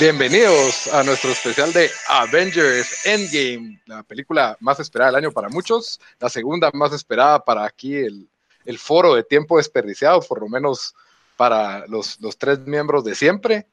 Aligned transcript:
Bienvenidos 0.00 0.88
a 0.88 1.04
nuestro 1.04 1.30
especial 1.30 1.72
de 1.72 1.88
Avengers 2.08 3.06
Endgame, 3.06 3.80
la 3.86 4.02
película 4.02 4.56
más 4.58 4.80
esperada 4.80 5.12
del 5.12 5.24
año 5.24 5.30
para 5.30 5.48
muchos, 5.48 6.00
la 6.18 6.28
segunda 6.28 6.68
más 6.74 6.92
esperada 6.92 7.44
para 7.44 7.64
aquí 7.64 7.94
el, 7.94 8.28
foro 8.76 9.14
de 9.14 9.22
tiempo 9.22 9.56
desperdiciado, 9.56 10.20
por 10.22 10.40
lo 10.40 10.48
menos 10.48 10.96
para 11.36 11.86
los, 11.86 12.18
tres 12.36 12.58
miembros 12.66 13.04
de 13.04 13.14
siempre. 13.14 13.68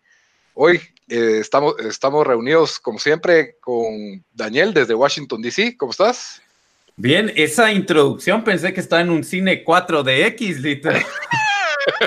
Hoy 0.53 0.79
eh, 1.09 1.39
estamos, 1.39 1.73
estamos 1.79 2.27
reunidos, 2.27 2.79
como 2.79 2.99
siempre, 2.99 3.55
con 3.59 4.23
Daniel 4.31 4.75
desde 4.75 4.93
Washington, 4.93 5.41
D.C. 5.41 5.75
¿Cómo 5.75 5.91
estás? 5.91 6.39
Bien, 6.95 7.33
esa 7.35 7.71
introducción 7.71 8.43
pensé 8.43 8.71
que 8.75 8.79
estaba 8.79 9.01
en 9.01 9.09
un 9.09 9.23
cine 9.23 9.65
4DX, 9.65 10.57
literal. 10.57 11.03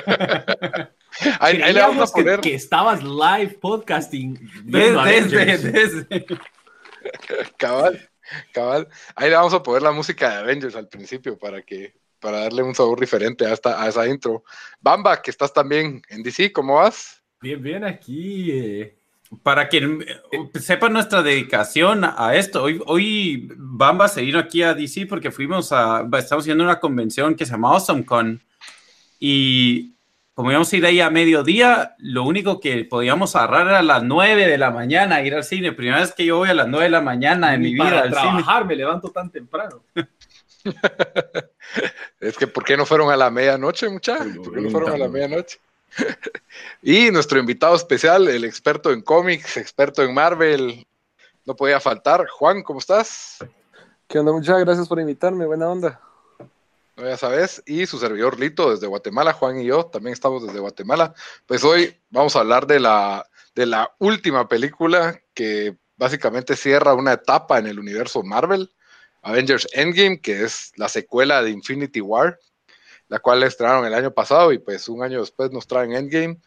ahí, 1.39 1.57
le 1.57 1.81
vamos 1.81 2.09
a 2.09 2.13
poner. 2.13 2.39
Que, 2.41 2.55
estabas 2.55 3.03
live 3.03 3.57
podcasting. 3.61 4.39
Desde, 4.63 5.57
desde, 5.57 6.25
Cabal, 7.57 8.09
cabal. 8.51 8.87
Ahí 9.15 9.29
le 9.29 9.35
vamos 9.35 9.53
a 9.53 9.61
poner 9.61 9.81
la 9.81 9.91
música 9.91 10.29
de 10.29 10.35
Avengers 10.37 10.75
al 10.75 10.87
principio 10.87 11.37
para 11.37 11.61
que 11.61 11.93
para 12.19 12.39
darle 12.39 12.63
un 12.63 12.73
sabor 12.73 12.99
diferente 12.99 13.45
a, 13.45 13.53
esta, 13.53 13.81
a 13.81 13.87
esa 13.87 14.07
intro. 14.07 14.43
Bamba, 14.81 15.21
que 15.21 15.29
estás 15.29 15.53
también 15.53 16.01
en 16.09 16.23
DC, 16.23 16.51
¿cómo 16.51 16.75
vas? 16.75 17.21
Bien, 17.39 17.61
bien, 17.61 17.83
aquí. 17.83 18.51
Eh. 18.51 18.97
Para 19.43 19.67
quien 19.67 20.01
eh, 20.01 20.59
sepa 20.59 20.89
nuestra 20.89 21.21
dedicación 21.21 22.03
a 22.03 22.35
esto, 22.35 22.63
hoy, 22.63 22.81
hoy 22.85 23.49
Bamba 23.55 24.07
se 24.07 24.21
vino 24.21 24.39
aquí 24.39 24.63
a 24.63 24.73
DC 24.73 25.05
porque 25.07 25.31
fuimos 25.31 25.71
a, 25.71 26.07
estamos 26.17 26.43
haciendo 26.43 26.63
una 26.63 26.79
convención 26.79 27.35
que 27.35 27.45
se 27.45 27.51
llama 27.51 27.69
AwesomeCon 27.69 28.41
y 29.19 29.94
como 30.35 30.51
íbamos 30.51 30.71
a 30.71 30.75
ir 30.75 30.85
ahí 30.85 30.99
a 30.99 31.09
mediodía, 31.09 31.95
lo 31.97 32.23
único 32.23 32.59
que 32.59 32.83
podíamos 32.83 33.37
agarrar 33.37 33.67
era 33.67 33.79
a 33.79 33.83
las 33.83 34.03
9 34.03 34.47
de 34.47 34.57
la 34.57 34.69
mañana, 34.69 35.21
ir 35.21 35.33
al 35.33 35.45
cine. 35.45 35.71
Primera 35.71 36.01
vez 36.01 36.13
que 36.13 36.25
yo 36.25 36.37
voy 36.37 36.49
a 36.49 36.53
las 36.53 36.67
9 36.67 36.83
de 36.83 36.89
la 36.89 36.99
mañana 36.99 37.53
en 37.53 37.61
mi 37.61 37.73
vida 37.73 37.89
para 37.89 38.09
trabajar, 38.09 38.65
me 38.65 38.75
levanto 38.75 39.09
tan 39.11 39.29
temprano. 39.29 39.81
es 42.19 42.37
que, 42.37 42.47
¿por 42.47 42.65
qué 42.65 42.75
no 42.75 42.85
fueron 42.85 43.11
a 43.11 43.15
la 43.15 43.31
medianoche, 43.31 43.87
muchachos? 43.87 44.37
¿Por 44.43 44.53
qué 44.53 44.59
no 44.59 44.69
fueron 44.71 44.91
a 44.91 44.97
la 44.97 45.07
medianoche? 45.07 45.57
y 46.83 47.11
nuestro 47.11 47.39
invitado 47.39 47.73
especial, 47.73 48.27
el 48.27 48.43
experto 48.43 48.91
en 48.91 49.03
cómics, 49.03 49.55
experto 49.55 50.03
en 50.03 50.13
Marvel, 50.13 50.85
no 51.45 51.55
podía 51.55 51.79
faltar. 51.79 52.27
Juan, 52.27 52.61
¿cómo 52.61 52.79
estás? 52.79 53.37
¿Qué 54.09 54.19
onda? 54.19 54.33
Muchas 54.33 54.59
gracias 54.59 54.89
por 54.89 54.99
invitarme, 54.99 55.45
buena 55.45 55.69
onda 55.69 56.01
ya 56.97 57.17
sabes, 57.17 57.61
y 57.65 57.85
su 57.85 57.99
servidor 57.99 58.39
Lito 58.39 58.71
desde 58.71 58.87
Guatemala, 58.87 59.33
Juan 59.33 59.59
y 59.59 59.65
yo 59.65 59.85
también 59.85 60.13
estamos 60.13 60.45
desde 60.45 60.59
Guatemala. 60.59 61.13
Pues 61.45 61.63
hoy 61.63 61.95
vamos 62.09 62.35
a 62.35 62.39
hablar 62.39 62.67
de 62.67 62.79
la, 62.79 63.27
de 63.53 63.65
la 63.65 63.93
última 63.99 64.47
película 64.47 65.19
que 65.33 65.77
básicamente 65.97 66.55
cierra 66.55 66.93
una 66.93 67.13
etapa 67.13 67.59
en 67.59 67.67
el 67.67 67.79
universo 67.79 68.23
Marvel, 68.23 68.73
Avengers 69.21 69.67
Endgame, 69.73 70.21
que 70.21 70.43
es 70.43 70.71
la 70.77 70.87
secuela 70.87 71.41
de 71.41 71.51
Infinity 71.51 71.99
War, 71.99 72.39
la 73.07 73.19
cual 73.19 73.43
estrenaron 73.43 73.85
el 73.85 73.93
año 73.93 74.11
pasado 74.11 74.53
y 74.53 74.59
pues 74.59 74.87
un 74.87 75.03
año 75.03 75.19
después 75.19 75.51
nos 75.51 75.67
traen 75.67 75.93
Endgame. 75.93 76.37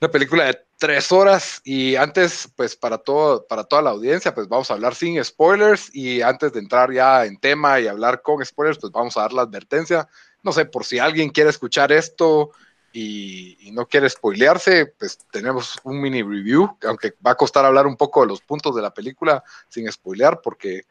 Una 0.00 0.10
película 0.10 0.46
de 0.46 0.58
tres 0.82 1.12
horas 1.12 1.60
y 1.62 1.94
antes, 1.94 2.48
pues 2.56 2.74
para, 2.74 2.98
todo, 2.98 3.46
para 3.46 3.62
toda 3.62 3.82
la 3.82 3.90
audiencia, 3.90 4.34
pues 4.34 4.48
vamos 4.48 4.68
a 4.68 4.74
hablar 4.74 4.96
sin 4.96 5.22
spoilers 5.22 5.94
y 5.94 6.22
antes 6.22 6.52
de 6.52 6.58
entrar 6.58 6.92
ya 6.92 7.24
en 7.24 7.38
tema 7.38 7.78
y 7.78 7.86
hablar 7.86 8.20
con 8.20 8.44
spoilers, 8.44 8.80
pues 8.80 8.92
vamos 8.92 9.16
a 9.16 9.20
dar 9.20 9.32
la 9.32 9.42
advertencia. 9.42 10.08
No 10.42 10.50
sé, 10.50 10.64
por 10.64 10.84
si 10.84 10.98
alguien 10.98 11.30
quiere 11.30 11.50
escuchar 11.50 11.92
esto 11.92 12.50
y, 12.92 13.70
no 13.72 13.86
quiere 13.86 14.10
spoilearse, 14.10 14.86
pues 14.98 15.18
tenemos 15.30 15.78
un 15.84 16.00
mini 16.00 16.20
review, 16.20 16.76
aunque 16.82 17.14
va 17.24 17.30
a 17.30 17.36
costar 17.36 17.64
hablar 17.64 17.86
un 17.86 17.96
poco 17.96 18.22
de 18.22 18.26
los 18.26 18.40
puntos 18.40 18.74
de 18.74 18.82
la 18.82 18.92
película 18.92 19.44
sin 19.68 19.90
spoilear, 19.90 20.40
porque 20.42 20.82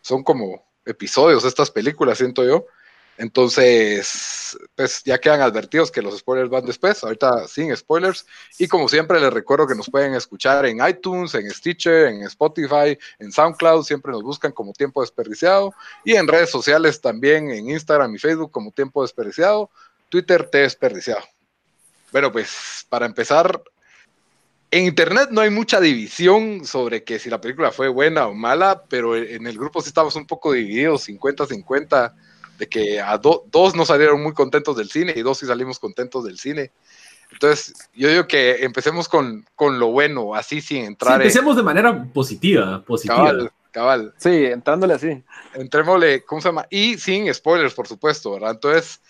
son 0.00 0.22
como 0.22 0.64
episodios 0.86 1.44
estas 1.44 1.72
películas, 1.72 2.18
siento 2.18 2.44
yo. 2.44 2.66
Entonces, 3.20 4.58
pues 4.74 5.02
ya 5.04 5.18
quedan 5.18 5.42
advertidos 5.42 5.90
que 5.90 6.00
los 6.00 6.16
spoilers 6.16 6.48
van 6.48 6.64
después, 6.64 7.04
ahorita 7.04 7.46
sin 7.46 7.76
spoilers. 7.76 8.24
Y 8.58 8.66
como 8.66 8.88
siempre, 8.88 9.20
les 9.20 9.30
recuerdo 9.30 9.66
que 9.66 9.74
nos 9.74 9.90
pueden 9.90 10.14
escuchar 10.14 10.64
en 10.64 10.78
iTunes, 10.88 11.34
en 11.34 11.50
Stitcher, 11.50 12.06
en 12.06 12.22
Spotify, 12.22 12.98
en 13.18 13.30
SoundCloud, 13.30 13.84
siempre 13.84 14.10
nos 14.10 14.22
buscan 14.22 14.52
como 14.52 14.72
Tiempo 14.72 15.02
Desperdiciado. 15.02 15.74
Y 16.02 16.14
en 16.14 16.26
redes 16.26 16.48
sociales 16.48 16.98
también, 17.02 17.50
en 17.50 17.68
Instagram 17.68 18.14
y 18.14 18.18
Facebook 18.18 18.50
como 18.50 18.70
Tiempo 18.70 19.02
Desperdiciado, 19.02 19.68
Twitter 20.08 20.48
T 20.48 20.56
Desperdiciado. 20.56 21.20
Bueno, 22.12 22.32
pues 22.32 22.86
para 22.88 23.04
empezar, 23.04 23.62
en 24.70 24.86
Internet 24.86 25.28
no 25.30 25.42
hay 25.42 25.50
mucha 25.50 25.78
división 25.78 26.64
sobre 26.64 27.04
que 27.04 27.18
si 27.18 27.28
la 27.28 27.38
película 27.38 27.70
fue 27.70 27.88
buena 27.88 28.28
o 28.28 28.32
mala, 28.32 28.82
pero 28.88 29.14
en 29.14 29.46
el 29.46 29.58
grupo 29.58 29.82
sí 29.82 29.88
estamos 29.88 30.16
un 30.16 30.26
poco 30.26 30.52
divididos, 30.52 31.06
50-50 31.06 32.14
de 32.60 32.68
que 32.68 33.00
a 33.00 33.16
dos 33.16 33.74
nos 33.74 33.88
salieron 33.88 34.22
muy 34.22 34.34
contentos 34.34 34.76
del 34.76 34.90
cine 34.90 35.14
y 35.16 35.22
dos 35.22 35.38
sí 35.38 35.46
salimos 35.46 35.78
contentos 35.78 36.24
del 36.24 36.38
cine. 36.38 36.70
Entonces, 37.32 37.72
yo 37.94 38.10
digo 38.10 38.26
que 38.26 38.62
empecemos 38.62 39.08
con, 39.08 39.46
con 39.54 39.78
lo 39.78 39.86
bueno, 39.86 40.34
así 40.34 40.60
sin 40.60 40.84
entrar. 40.84 41.14
Sí, 41.14 41.22
empecemos 41.22 41.56
de 41.56 41.62
manera 41.62 42.04
positiva, 42.12 42.84
positiva. 42.84 43.16
Cabal, 43.16 43.52
cabal. 43.70 44.14
Sí, 44.18 44.44
entrándole 44.44 44.92
así. 44.92 45.22
Entrémosle, 45.54 46.22
¿cómo 46.24 46.42
se 46.42 46.48
llama? 46.48 46.66
Y 46.68 46.98
sin 46.98 47.32
spoilers, 47.32 47.72
por 47.72 47.88
supuesto, 47.88 48.32
¿verdad? 48.32 48.50
Entonces, 48.50 49.00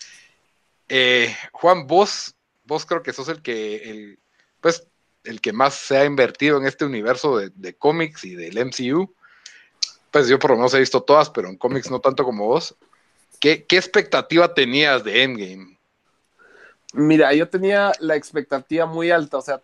eh, 0.87 1.35
Juan, 1.51 1.87
vos, 1.87 2.33
vos 2.63 2.85
creo 2.85 3.03
que 3.03 3.11
sos 3.11 3.27
el 3.27 3.41
que, 3.41 3.75
el, 3.75 4.19
pues, 4.61 4.87
el 5.25 5.41
que 5.41 5.51
más 5.51 5.73
se 5.73 5.97
ha 5.97 6.05
invertido 6.05 6.57
en 6.57 6.67
este 6.67 6.85
universo 6.85 7.37
de, 7.37 7.51
de 7.53 7.73
cómics 7.73 8.23
y 8.23 8.35
del 8.35 8.65
MCU. 8.65 9.13
Pues 10.09 10.29
yo 10.29 10.39
por 10.39 10.51
lo 10.51 10.55
menos 10.55 10.73
he 10.73 10.79
visto 10.79 11.03
todas, 11.03 11.29
pero 11.29 11.49
en 11.49 11.57
cómics 11.57 11.91
no 11.91 11.99
tanto 11.99 12.23
como 12.23 12.45
vos. 12.45 12.77
¿Qué, 13.41 13.65
expectativa 13.71 14.53
tenías 14.53 15.03
de 15.03 15.23
Endgame? 15.23 15.77
Mira, 16.93 17.33
yo 17.33 17.49
tenía 17.49 17.91
la 17.99 18.15
expectativa 18.15 18.85
muy 18.85 19.09
alta, 19.09 19.37
o 19.37 19.41
sea, 19.41 19.61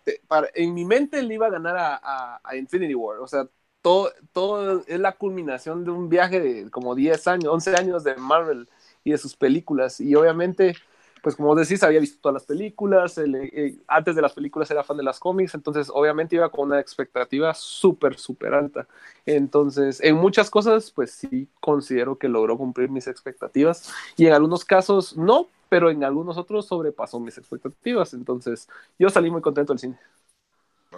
en 0.54 0.74
mi 0.74 0.84
mente 0.84 1.20
él 1.20 1.30
iba 1.30 1.46
a 1.46 1.50
ganar 1.50 1.76
a, 1.78 2.56
Infinity 2.56 2.94
War, 2.94 3.18
o 3.20 3.28
sea, 3.28 3.46
todo, 3.80 4.10
todo 4.32 4.82
es 4.86 4.98
la 4.98 5.12
culminación 5.12 5.84
de 5.84 5.92
un 5.92 6.08
viaje 6.08 6.40
de 6.40 6.70
como 6.70 6.96
10 6.96 7.28
años, 7.28 7.52
11 7.52 7.76
años 7.76 8.02
de 8.02 8.16
Marvel 8.16 8.68
y 9.04 9.12
de 9.12 9.18
sus 9.18 9.36
películas, 9.36 10.00
y 10.00 10.12
obviamente 10.16 10.74
pues 11.22 11.36
como 11.36 11.54
decís, 11.54 11.82
había 11.82 12.00
visto 12.00 12.18
todas 12.20 12.34
las 12.34 12.44
películas, 12.44 13.18
eh, 13.18 13.76
antes 13.86 14.16
de 14.16 14.22
las 14.22 14.32
películas 14.32 14.70
era 14.70 14.84
fan 14.84 14.96
de 14.96 15.02
las 15.02 15.18
cómics, 15.18 15.54
entonces 15.54 15.90
obviamente 15.92 16.36
iba 16.36 16.50
con 16.50 16.68
una 16.68 16.80
expectativa 16.80 17.52
súper, 17.54 18.18
súper 18.18 18.54
alta. 18.54 18.86
Entonces, 19.26 20.00
en 20.02 20.16
muchas 20.16 20.50
cosas, 20.50 20.90
pues 20.90 21.12
sí 21.12 21.48
considero 21.60 22.16
que 22.16 22.28
logró 22.28 22.56
cumplir 22.56 22.90
mis 22.90 23.06
expectativas 23.06 23.92
y 24.16 24.26
en 24.26 24.32
algunos 24.32 24.64
casos 24.64 25.16
no, 25.16 25.48
pero 25.68 25.90
en 25.90 26.04
algunos 26.04 26.38
otros 26.38 26.66
sobrepasó 26.66 27.20
mis 27.20 27.38
expectativas. 27.38 28.14
Entonces, 28.14 28.68
yo 28.98 29.10
salí 29.10 29.30
muy 29.30 29.42
contento 29.42 29.72
del 29.72 29.80
cine. 29.80 29.98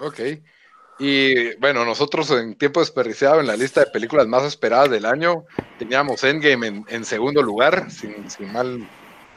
Ok. 0.01 0.21
Y 0.99 1.57
bueno, 1.57 1.85
nosotros 1.87 2.31
en 2.31 2.57
tiempo 2.57 2.81
desperdiciado 2.81 3.41
en 3.41 3.47
la 3.47 3.57
lista 3.57 3.81
de 3.81 3.91
películas 3.91 4.27
más 4.27 4.45
esperadas 4.45 4.91
del 4.91 5.07
año 5.07 5.47
teníamos 5.79 6.23
Endgame 6.23 6.85
en, 6.87 7.05
segundo 7.07 7.43
lugar, 7.43 7.91
sin, 7.91 8.31
sin 8.31 8.53
mal 8.53 8.87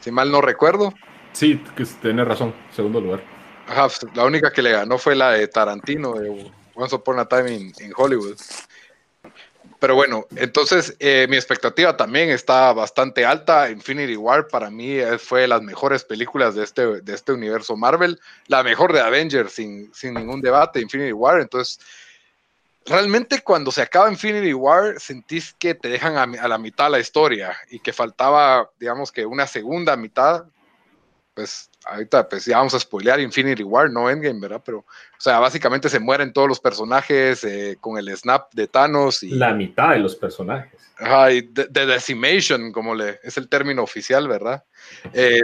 si 0.04 0.10
mal 0.10 0.30
no 0.30 0.42
recuerdo. 0.42 0.92
Sí, 1.32 1.58
que 1.74 1.84
tiene 2.02 2.24
razón, 2.24 2.54
segundo 2.76 3.00
lugar. 3.00 3.22
Ajá, 3.66 3.88
pues, 3.88 4.00
la 4.14 4.24
única 4.24 4.52
que 4.52 4.60
le 4.60 4.72
ganó 4.72 4.98
fue 4.98 5.16
la 5.16 5.30
de 5.32 5.48
Tarantino, 5.48 6.12
de 6.12 6.52
Once 6.74 6.94
Upon 6.94 7.18
a 7.18 7.24
Time 7.26 7.50
in, 7.50 7.72
Hollywood. 7.96 8.36
Pero 9.80 9.94
bueno, 9.94 10.26
entonces 10.36 10.94
eh, 10.98 11.26
mi 11.28 11.36
expectativa 11.36 11.96
también 11.96 12.30
está 12.30 12.72
bastante 12.74 13.24
alta. 13.24 13.70
Infinity 13.70 14.16
War 14.16 14.46
para 14.48 14.70
mí 14.70 14.98
fue 15.18 15.42
de 15.42 15.48
las 15.48 15.62
mejores 15.62 16.04
películas 16.04 16.54
de 16.54 16.64
este, 16.64 17.00
de 17.00 17.14
este 17.14 17.32
universo 17.32 17.76
Marvel. 17.76 18.20
La 18.46 18.62
mejor 18.62 18.92
de 18.92 19.00
Avengers, 19.00 19.52
sin, 19.52 19.92
sin 19.94 20.14
ningún 20.14 20.40
debate, 20.42 20.80
Infinity 20.80 21.12
War. 21.12 21.40
Entonces, 21.40 21.80
realmente 22.86 23.40
cuando 23.42 23.70
se 23.70 23.82
acaba 23.82 24.10
Infinity 24.10 24.52
War, 24.52 25.00
sentís 25.00 25.54
que 25.54 25.74
te 25.74 25.88
dejan 25.88 26.16
a, 26.16 26.48
la 26.48 26.58
mitad 26.58 26.90
la 26.90 27.00
historia 27.00 27.56
y 27.70 27.78
que 27.78 27.92
faltaba, 27.92 28.70
digamos 28.78 29.10
que 29.10 29.24
una 29.24 29.46
segunda 29.46 29.96
mitad 29.96 30.44
pues 31.34 31.68
ahorita 31.84 32.28
pues 32.28 32.44
ya 32.44 32.58
vamos 32.58 32.74
a 32.74 32.80
spoilear 32.80 33.18
Infinity 33.18 33.64
War, 33.64 33.90
no 33.90 34.08
Endgame, 34.08 34.38
¿verdad? 34.38 34.62
Pero, 34.64 34.78
o 34.78 34.84
sea, 35.18 35.40
básicamente 35.40 35.88
se 35.88 35.98
mueren 35.98 36.32
todos 36.32 36.48
los 36.48 36.60
personajes 36.60 37.42
eh, 37.42 37.76
con 37.80 37.98
el 37.98 38.16
snap 38.16 38.52
de 38.54 38.68
Thanos. 38.68 39.22
Y, 39.24 39.30
la 39.30 39.52
mitad 39.52 39.90
de 39.90 39.98
los 39.98 40.14
personajes. 40.14 40.80
Ajá, 40.96 41.32
y 41.32 41.42
de, 41.42 41.86
decimation, 41.86 42.70
como 42.70 42.94
le, 42.94 43.18
es 43.24 43.36
el 43.36 43.48
término 43.48 43.82
oficial, 43.82 44.28
¿verdad? 44.28 44.62
Eh, 45.12 45.40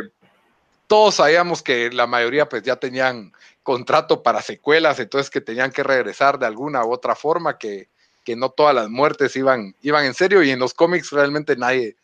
todos 0.87 1.17
sabíamos 1.17 1.61
que 1.61 1.91
la 1.91 2.07
mayoría 2.07 2.49
pues 2.49 2.63
ya 2.63 2.77
tenían 2.77 3.33
contrato 3.71 4.25
para 4.25 4.43
secuelas, 4.43 4.99
entonces 4.99 5.31
que 5.31 5.41
tenían 5.41 5.71
que 5.71 5.85
regresar 5.85 6.41
de 6.41 6.47
alguna 6.47 6.85
u 6.85 6.93
otra 6.93 7.15
forma, 7.15 7.57
que, 7.57 7.89
que 8.25 8.35
no 8.35 8.51
todas 8.51 8.75
las 8.75 8.89
muertes 8.89 9.37
iban, 9.37 9.77
iban 9.81 10.05
en 10.07 10.15
serio 10.15 10.43
y 10.43 10.51
en 10.51 10.59
los 10.59 10.75
cómics 10.75 11.13
realmente 11.13 11.55
nadie, 11.55 11.95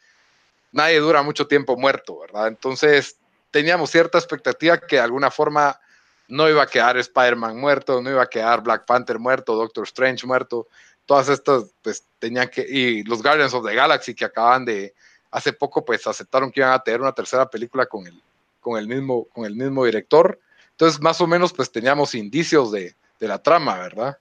nadie 0.70 1.00
dura 1.00 1.24
mucho 1.24 1.48
tiempo 1.48 1.76
muerto, 1.76 2.20
¿verdad? 2.20 2.46
Entonces 2.46 3.16
teníamos 3.50 3.90
cierta 3.90 4.16
expectativa 4.16 4.78
que 4.78 4.94
de 4.94 5.02
alguna 5.02 5.28
forma 5.32 5.80
no 6.28 6.48
iba 6.48 6.62
a 6.62 6.68
quedar 6.68 6.98
Spider-Man 6.98 7.56
muerto, 7.56 8.00
no 8.00 8.10
iba 8.10 8.22
a 8.22 8.28
quedar 8.28 8.62
Black 8.62 8.84
Panther 8.84 9.18
muerto, 9.18 9.56
Doctor 9.56 9.82
Strange 9.86 10.24
muerto, 10.24 10.68
todas 11.04 11.28
estas 11.28 11.64
pues 11.82 12.04
tenían 12.20 12.48
que, 12.48 12.60
y 12.60 13.02
los 13.02 13.24
Guardians 13.24 13.54
of 13.54 13.66
the 13.66 13.74
Galaxy 13.74 14.14
que 14.14 14.26
acaban 14.26 14.64
de, 14.64 14.94
hace 15.32 15.52
poco 15.52 15.84
pues 15.84 16.06
aceptaron 16.06 16.52
que 16.52 16.60
iban 16.60 16.74
a 16.74 16.78
tener 16.78 17.00
una 17.00 17.10
tercera 17.10 17.50
película 17.50 17.86
con 17.86 18.06
el, 18.06 18.22
con 18.60 18.78
el, 18.78 18.86
mismo, 18.86 19.24
con 19.32 19.44
el 19.44 19.56
mismo 19.56 19.84
director, 19.84 20.38
entonces 20.76 21.00
más 21.00 21.22
o 21.22 21.26
menos 21.26 21.54
pues 21.54 21.72
teníamos 21.72 22.14
indicios 22.14 22.70
de, 22.70 22.94
de 23.18 23.28
la 23.28 23.42
trama, 23.42 23.78
¿verdad? 23.78 24.18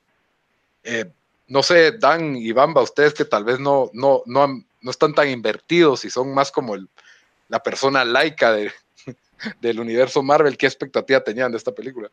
Eh, 0.84 1.12
no 1.50 1.62
sé, 1.62 1.92
Dan 1.92 2.38
y 2.38 2.54
Bamba, 2.54 2.82
ustedes 2.82 3.14
que 3.14 3.26
tal 3.26 3.44
vez 3.44 3.60
no, 3.60 3.92
no, 3.94 4.24
no, 4.26 4.48
no 4.48 4.92
están 4.92 5.14
tan 5.14 5.30
invertidos 5.30 6.06
y 6.06 6.10
son 6.10 6.34
más 6.34 6.54
como 6.54 6.76
el, 6.76 6.88
la 7.50 7.62
persona 7.62 8.06
laica 8.06 8.54
de, 8.54 8.72
del 9.62 9.82
universo 9.82 10.24
Marvel, 10.24 10.58
¿qué 10.58 10.66
expectativa 10.66 11.20
tenían 11.20 11.52
de 11.52 11.58
esta 11.58 11.74
película? 11.74 12.10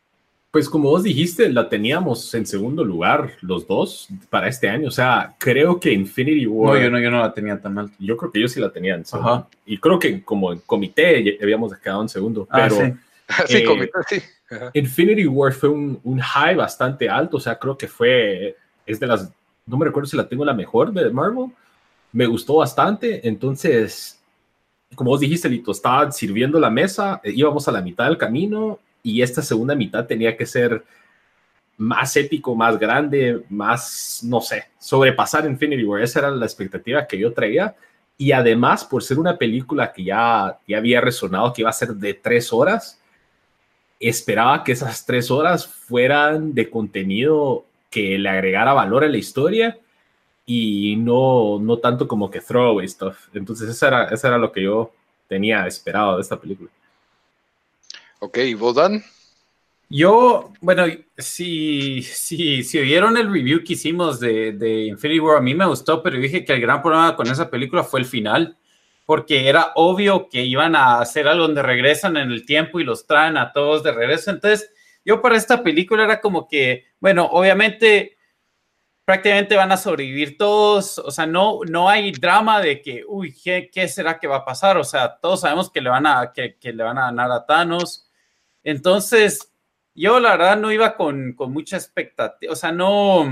Pues 0.50 0.68
como 0.68 0.90
vos 0.90 1.04
dijiste, 1.04 1.48
la 1.48 1.68
teníamos 1.68 2.34
en 2.34 2.44
segundo 2.44 2.84
lugar 2.84 3.34
los 3.42 3.66
dos 3.68 4.08
para 4.28 4.48
este 4.48 4.68
año. 4.68 4.88
O 4.88 4.90
sea, 4.90 5.34
creo 5.38 5.78
que 5.78 5.92
Infinity 5.92 6.46
War... 6.46 6.74
No, 6.74 6.82
yo 6.82 6.90
no, 6.90 7.00
yo 7.00 7.10
no 7.10 7.20
la 7.20 7.32
tenía 7.32 7.58
tan 7.58 7.78
alto. 7.78 7.94
Yo 7.98 8.18
creo 8.18 8.32
que 8.32 8.40
yo 8.40 8.48
sí 8.48 8.60
la 8.60 8.70
tenía 8.70 8.96
en 8.96 9.06
segundo. 9.06 9.48
Y 9.64 9.78
creo 9.78 9.98
que 9.98 10.22
como 10.22 10.52
en 10.52 10.58
comité 10.58 11.38
habíamos 11.40 11.74
quedado 11.78 12.02
en 12.02 12.10
segundo. 12.10 12.46
Ah, 12.50 12.68
pero, 12.68 12.84
sí, 12.84 12.92
sí 13.46 13.58
eh, 13.58 13.64
comité, 13.64 13.92
sí. 14.08 14.22
Infinity 14.74 15.26
War 15.26 15.52
fue 15.52 15.68
un, 15.68 16.00
un 16.04 16.18
high 16.18 16.56
bastante 16.56 17.08
alto. 17.08 17.36
O 17.36 17.40
sea, 17.40 17.58
creo 17.58 17.76
que 17.76 17.88
fue... 17.88 18.56
Es 18.86 18.98
de 19.00 19.06
las... 19.06 19.30
No 19.66 19.76
me 19.76 19.86
recuerdo 19.86 20.08
si 20.08 20.16
la 20.16 20.28
tengo 20.28 20.44
la 20.44 20.54
mejor 20.54 20.92
de 20.92 21.10
Marvel. 21.10 21.52
Me 22.12 22.26
gustó 22.26 22.56
bastante. 22.56 23.26
Entonces, 23.26 24.22
como 24.94 25.10
vos 25.10 25.20
dijiste, 25.20 25.48
Lito, 25.48 25.72
estaba 25.72 26.10
sirviendo 26.10 26.58
la 26.58 26.70
mesa, 26.70 27.20
eh, 27.22 27.32
íbamos 27.34 27.66
a 27.68 27.72
la 27.72 27.80
mitad 27.80 28.06
del 28.06 28.18
camino 28.18 28.78
y 29.02 29.22
esta 29.22 29.42
segunda 29.42 29.74
mitad 29.74 30.06
tenía 30.06 30.36
que 30.36 30.46
ser 30.46 30.84
más 31.78 32.16
épico, 32.16 32.54
más 32.54 32.78
grande, 32.78 33.44
más, 33.48 34.20
no 34.24 34.40
sé, 34.40 34.64
sobrepasar 34.78 35.46
Infinity 35.46 35.84
War. 35.84 36.02
Esa 36.02 36.20
era 36.20 36.30
la 36.30 36.46
expectativa 36.46 37.06
que 37.06 37.18
yo 37.18 37.32
traía. 37.32 37.74
Y 38.16 38.32
además, 38.32 38.84
por 38.84 39.02
ser 39.02 39.18
una 39.18 39.36
película 39.36 39.92
que 39.92 40.04
ya, 40.04 40.58
ya 40.68 40.78
había 40.78 41.00
resonado 41.00 41.52
que 41.52 41.62
iba 41.62 41.70
a 41.70 41.72
ser 41.72 41.94
de 41.94 42.14
tres 42.14 42.52
horas, 42.52 43.00
esperaba 44.02 44.64
que 44.64 44.72
esas 44.72 45.06
tres 45.06 45.30
horas 45.30 45.66
fueran 45.66 46.54
de 46.54 46.68
contenido 46.68 47.64
que 47.90 48.18
le 48.18 48.28
agregara 48.28 48.72
valor 48.72 49.04
a 49.04 49.08
la 49.08 49.18
historia 49.18 49.78
y 50.46 50.96
no, 50.96 51.58
no 51.60 51.78
tanto 51.78 52.08
como 52.08 52.30
que 52.30 52.40
throwaway 52.40 52.88
stuff. 52.88 53.28
Entonces, 53.34 53.68
eso 53.68 53.86
era, 53.86 54.04
eso 54.08 54.26
era 54.26 54.38
lo 54.38 54.50
que 54.50 54.62
yo 54.62 54.92
tenía 55.28 55.66
esperado 55.66 56.16
de 56.16 56.22
esta 56.22 56.40
película. 56.40 56.70
Ok, 58.18 58.38
¿y 58.38 58.54
vos, 58.54 58.74
Dan? 58.74 59.02
Yo, 59.88 60.52
bueno, 60.60 60.84
si, 61.18 62.02
si, 62.02 62.62
si 62.62 62.78
oyeron 62.78 63.16
el 63.18 63.30
review 63.30 63.62
que 63.62 63.74
hicimos 63.74 64.20
de, 64.20 64.52
de 64.52 64.86
Infinity 64.86 65.20
War, 65.20 65.36
a 65.36 65.42
mí 65.42 65.54
me 65.54 65.66
gustó, 65.66 66.02
pero 66.02 66.18
dije 66.18 66.44
que 66.44 66.54
el 66.54 66.60
gran 66.62 66.80
problema 66.80 67.14
con 67.14 67.26
esa 67.26 67.50
película 67.50 67.84
fue 67.84 68.00
el 68.00 68.06
final, 68.06 68.56
porque 69.04 69.48
era 69.48 69.72
obvio 69.74 70.28
que 70.28 70.42
iban 70.42 70.76
a 70.76 71.00
hacer 71.00 71.28
algo 71.28 71.44
donde 71.44 71.62
regresan 71.62 72.16
en 72.16 72.30
el 72.30 72.46
tiempo 72.46 72.80
y 72.80 72.84
los 72.84 73.06
traen 73.06 73.36
a 73.36 73.52
todos 73.52 73.82
de 73.82 73.92
regreso. 73.92 74.30
Entonces, 74.30 74.70
yo 75.04 75.20
para 75.20 75.36
esta 75.36 75.62
película 75.62 76.04
era 76.04 76.20
como 76.20 76.48
que, 76.48 76.86
bueno, 77.00 77.26
obviamente 77.26 78.16
prácticamente 79.04 79.56
van 79.56 79.72
a 79.72 79.76
sobrevivir 79.76 80.38
todos, 80.38 80.98
o 80.98 81.10
sea, 81.10 81.26
no, 81.26 81.60
no 81.68 81.88
hay 81.88 82.12
drama 82.12 82.60
de 82.60 82.80
que, 82.80 83.02
uy, 83.06 83.34
¿qué, 83.42 83.68
¿qué, 83.72 83.88
será 83.88 84.18
que 84.18 84.28
va 84.28 84.36
a 84.36 84.44
pasar? 84.44 84.76
O 84.76 84.84
sea, 84.84 85.18
todos 85.20 85.40
sabemos 85.40 85.70
que 85.70 85.80
le 85.80 85.90
van 85.90 86.06
a, 86.06 86.32
que, 86.32 86.56
que, 86.58 86.72
le 86.72 86.84
van 86.84 86.98
a 86.98 87.06
ganar 87.06 87.30
a 87.32 87.44
Thanos. 87.44 88.08
Entonces, 88.62 89.52
yo 89.94 90.20
la 90.20 90.36
verdad 90.36 90.56
no 90.56 90.70
iba 90.70 90.96
con, 90.96 91.32
con 91.34 91.52
mucha 91.52 91.76
expectativa, 91.76 92.52
o 92.52 92.56
sea, 92.56 92.72
no, 92.72 93.24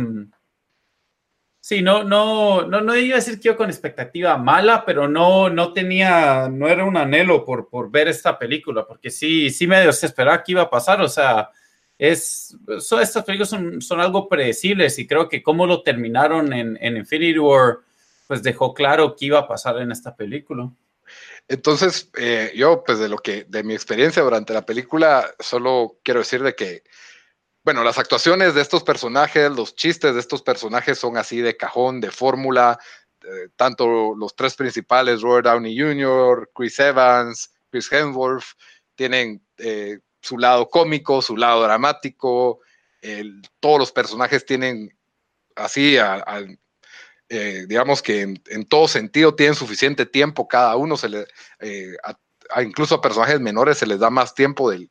sí, 1.70 1.82
no, 1.82 2.02
no, 2.02 2.66
no, 2.66 2.80
no 2.80 2.96
iba 2.96 3.14
a 3.14 3.20
decir 3.20 3.36
que 3.38 3.44
yo 3.44 3.56
con 3.56 3.70
expectativa 3.70 4.36
mala, 4.36 4.84
pero 4.84 5.06
no, 5.06 5.48
no 5.50 5.72
tenía, 5.72 6.48
no 6.48 6.66
era 6.66 6.84
un 6.84 6.96
anhelo 6.96 7.44
por, 7.44 7.68
por 7.68 7.92
ver 7.92 8.08
esta 8.08 8.36
película, 8.36 8.84
porque 8.84 9.08
sí, 9.08 9.50
sí 9.50 9.68
me 9.68 9.78
desesperaba 9.86 10.42
que 10.42 10.50
iba 10.50 10.62
a 10.62 10.70
pasar, 10.70 11.00
o 11.00 11.08
sea, 11.08 11.50
es, 11.96 12.56
estas 12.76 13.22
películas 13.24 13.50
son, 13.50 13.80
son, 13.80 14.00
algo 14.00 14.28
predecibles 14.28 14.98
y 14.98 15.06
creo 15.06 15.28
que 15.28 15.44
cómo 15.44 15.64
lo 15.64 15.84
terminaron 15.84 16.52
en, 16.52 16.76
en, 16.80 16.96
Infinity 16.96 17.38
War, 17.38 17.78
pues 18.26 18.42
dejó 18.42 18.74
claro 18.74 19.14
qué 19.14 19.26
iba 19.26 19.38
a 19.38 19.46
pasar 19.46 19.78
en 19.78 19.92
esta 19.92 20.16
película. 20.16 20.68
Entonces, 21.46 22.10
eh, 22.18 22.50
yo, 22.56 22.82
pues 22.84 22.98
de 22.98 23.08
lo 23.08 23.18
que, 23.18 23.44
de 23.44 23.62
mi 23.62 23.74
experiencia 23.74 24.24
durante 24.24 24.52
la 24.52 24.66
película, 24.66 25.24
solo 25.38 25.98
quiero 26.02 26.18
decir 26.18 26.42
de 26.42 26.56
que, 26.56 26.82
bueno, 27.62 27.84
las 27.84 27.98
actuaciones 27.98 28.54
de 28.54 28.62
estos 28.62 28.82
personajes, 28.82 29.50
los 29.50 29.74
chistes 29.74 30.14
de 30.14 30.20
estos 30.20 30.42
personajes 30.42 30.98
son 30.98 31.16
así 31.16 31.40
de 31.40 31.56
cajón, 31.56 32.00
de 32.00 32.10
fórmula, 32.10 32.78
eh, 33.22 33.48
tanto 33.56 34.14
los 34.14 34.34
tres 34.34 34.54
principales, 34.54 35.20
Robert 35.20 35.46
Downey 35.46 35.78
Jr., 35.78 36.50
Chris 36.54 36.78
Evans, 36.78 37.52
Chris 37.70 37.92
Hemsworth, 37.92 38.44
tienen 38.94 39.42
eh, 39.58 39.98
su 40.20 40.38
lado 40.38 40.68
cómico, 40.68 41.22
su 41.22 41.36
lado 41.36 41.62
dramático, 41.62 42.60
todos 43.60 43.78
los 43.78 43.92
personajes 43.92 44.44
tienen 44.44 44.94
así, 45.56 45.96
eh, 47.28 47.64
digamos 47.66 48.02
que 48.02 48.22
en, 48.22 48.66
todo 48.66 48.88
sentido 48.88 49.34
tienen 49.34 49.54
suficiente 49.54 50.04
tiempo 50.06 50.48
cada 50.48 50.76
uno, 50.76 50.96
se 50.96 51.08
le, 51.08 51.26
eh, 51.60 51.96
incluso 52.62 52.96
a 52.96 53.00
personajes 53.00 53.40
menores 53.40 53.78
se 53.78 53.86
les 53.86 53.98
da 54.00 54.10
más 54.10 54.34
tiempo 54.34 54.70
del, 54.70 54.90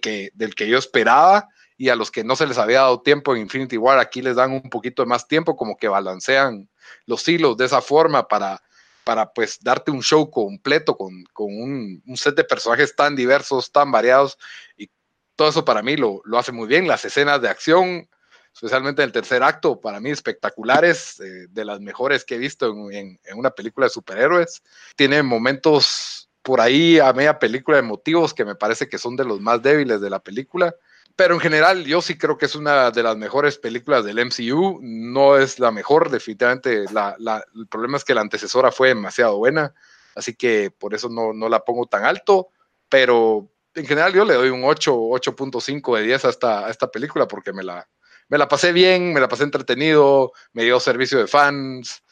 que, 0.00 0.30
del 0.34 0.54
que 0.54 0.68
yo 0.68 0.78
esperaba 0.78 1.48
y 1.80 1.88
a 1.88 1.96
los 1.96 2.10
que 2.10 2.24
no 2.24 2.36
se 2.36 2.46
les 2.46 2.58
había 2.58 2.80
dado 2.80 3.00
tiempo 3.00 3.34
en 3.34 3.40
Infinity 3.40 3.78
War 3.78 3.98
aquí 3.98 4.20
les 4.20 4.36
dan 4.36 4.52
un 4.52 4.68
poquito 4.68 5.06
más 5.06 5.26
tiempo, 5.26 5.56
como 5.56 5.78
que 5.78 5.88
balancean 5.88 6.68
los 7.06 7.26
hilos 7.26 7.56
de 7.56 7.64
esa 7.64 7.80
forma 7.80 8.28
para 8.28 8.60
para 9.02 9.32
pues 9.32 9.58
darte 9.62 9.90
un 9.90 10.02
show 10.02 10.30
completo 10.30 10.94
con, 10.94 11.24
un, 11.38 12.02
set 12.16 12.34
de 12.34 12.44
personajes 12.44 12.94
tan 12.94 13.16
diversos, 13.16 13.72
tan 13.72 13.90
variados 13.90 14.36
y 14.76 14.90
todo 15.34 15.48
eso 15.48 15.64
para 15.64 15.80
mí 15.80 15.96
lo, 15.96 16.20
hace 16.36 16.52
muy 16.52 16.68
bien. 16.68 16.86
Las 16.86 17.06
escenas 17.06 17.40
de 17.40 17.48
acción, 17.48 18.06
especialmente 18.52 19.00
en 19.00 19.06
el 19.06 19.12
tercer 19.12 19.42
acto, 19.42 19.80
para 19.80 20.00
mí 20.00 20.10
espectaculares, 20.10 21.18
eh, 21.20 21.46
de 21.48 21.64
las 21.64 21.80
mejores 21.80 22.26
que 22.26 22.34
he 22.34 22.38
visto 22.38 22.90
en, 22.90 23.18
una 23.34 23.50
película 23.52 23.86
de 23.86 23.90
superhéroes. 23.90 24.62
Tiene 24.96 25.22
momentos 25.22 26.28
por 26.42 26.60
ahí 26.60 26.98
a 26.98 27.14
media 27.14 27.38
película 27.38 27.78
de 27.78 27.84
motivos 27.84 28.34
que 28.34 28.44
me 28.44 28.54
parece 28.54 28.86
que 28.86 28.98
son 28.98 29.16
de 29.16 29.24
los 29.24 29.40
más 29.40 29.62
débiles 29.62 30.02
de 30.02 30.10
la 30.10 30.20
película 30.20 30.76
pero 31.20 31.34
en 31.34 31.40
general 31.40 31.84
yo 31.84 32.00
sí 32.00 32.16
creo 32.16 32.38
que 32.38 32.46
es 32.46 32.54
una 32.54 32.90
de 32.90 33.02
las 33.02 33.14
mejores 33.14 33.58
películas 33.58 34.06
del 34.06 34.24
MCU. 34.24 34.78
No 34.80 35.36
es 35.36 35.58
la 35.58 35.70
mejor, 35.70 36.08
definitivamente. 36.08 36.84
el 36.84 37.68
problema 37.68 37.98
es 37.98 38.04
que 38.06 38.14
la 38.14 38.22
antecesora 38.22 38.72
fue 38.72 38.88
demasiado 38.88 39.36
buena, 39.36 39.74
así 40.14 40.34
que 40.34 40.70
por 40.70 40.94
eso 40.94 41.10
no, 41.10 41.34
no 41.34 41.50
la 41.50 41.62
pongo 41.62 41.84
tan 41.84 42.06
alto. 42.06 42.48
Pero 42.88 43.52
en 43.74 43.84
general 43.84 44.14
yo 44.14 44.24
le 44.24 44.32
doy 44.32 44.48
un 44.48 44.64
8, 44.64 44.94
8.5 44.94 45.98
de 45.98 46.04
10 46.04 46.24
a 46.24 46.30
esta, 46.30 46.66
a 46.66 46.70
esta 46.70 46.90
película 46.90 47.28
porque 47.28 47.52
me 47.52 47.64
la, 47.64 47.86
me 48.30 48.38
la 48.38 48.48
pasé 48.48 48.72
bien, 48.72 49.12
me 49.12 49.20
la 49.20 49.28
pasé 49.28 49.44
entretenido, 49.44 50.32
me 50.54 50.64
dio 50.64 50.80
servicio 50.80 51.18
de 51.18 51.26
fans. 51.26 52.02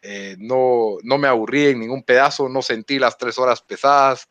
Eh, 0.00 0.36
no, 0.38 0.96
no 1.02 1.18
me 1.18 1.28
aburrí 1.28 1.66
en 1.66 1.80
ningún 1.80 2.02
pedazo, 2.02 2.48
no 2.48 2.62
sentí 2.62 2.98
las 2.98 3.18
tres 3.18 3.38
horas 3.38 3.60
pesadas. 3.60 4.26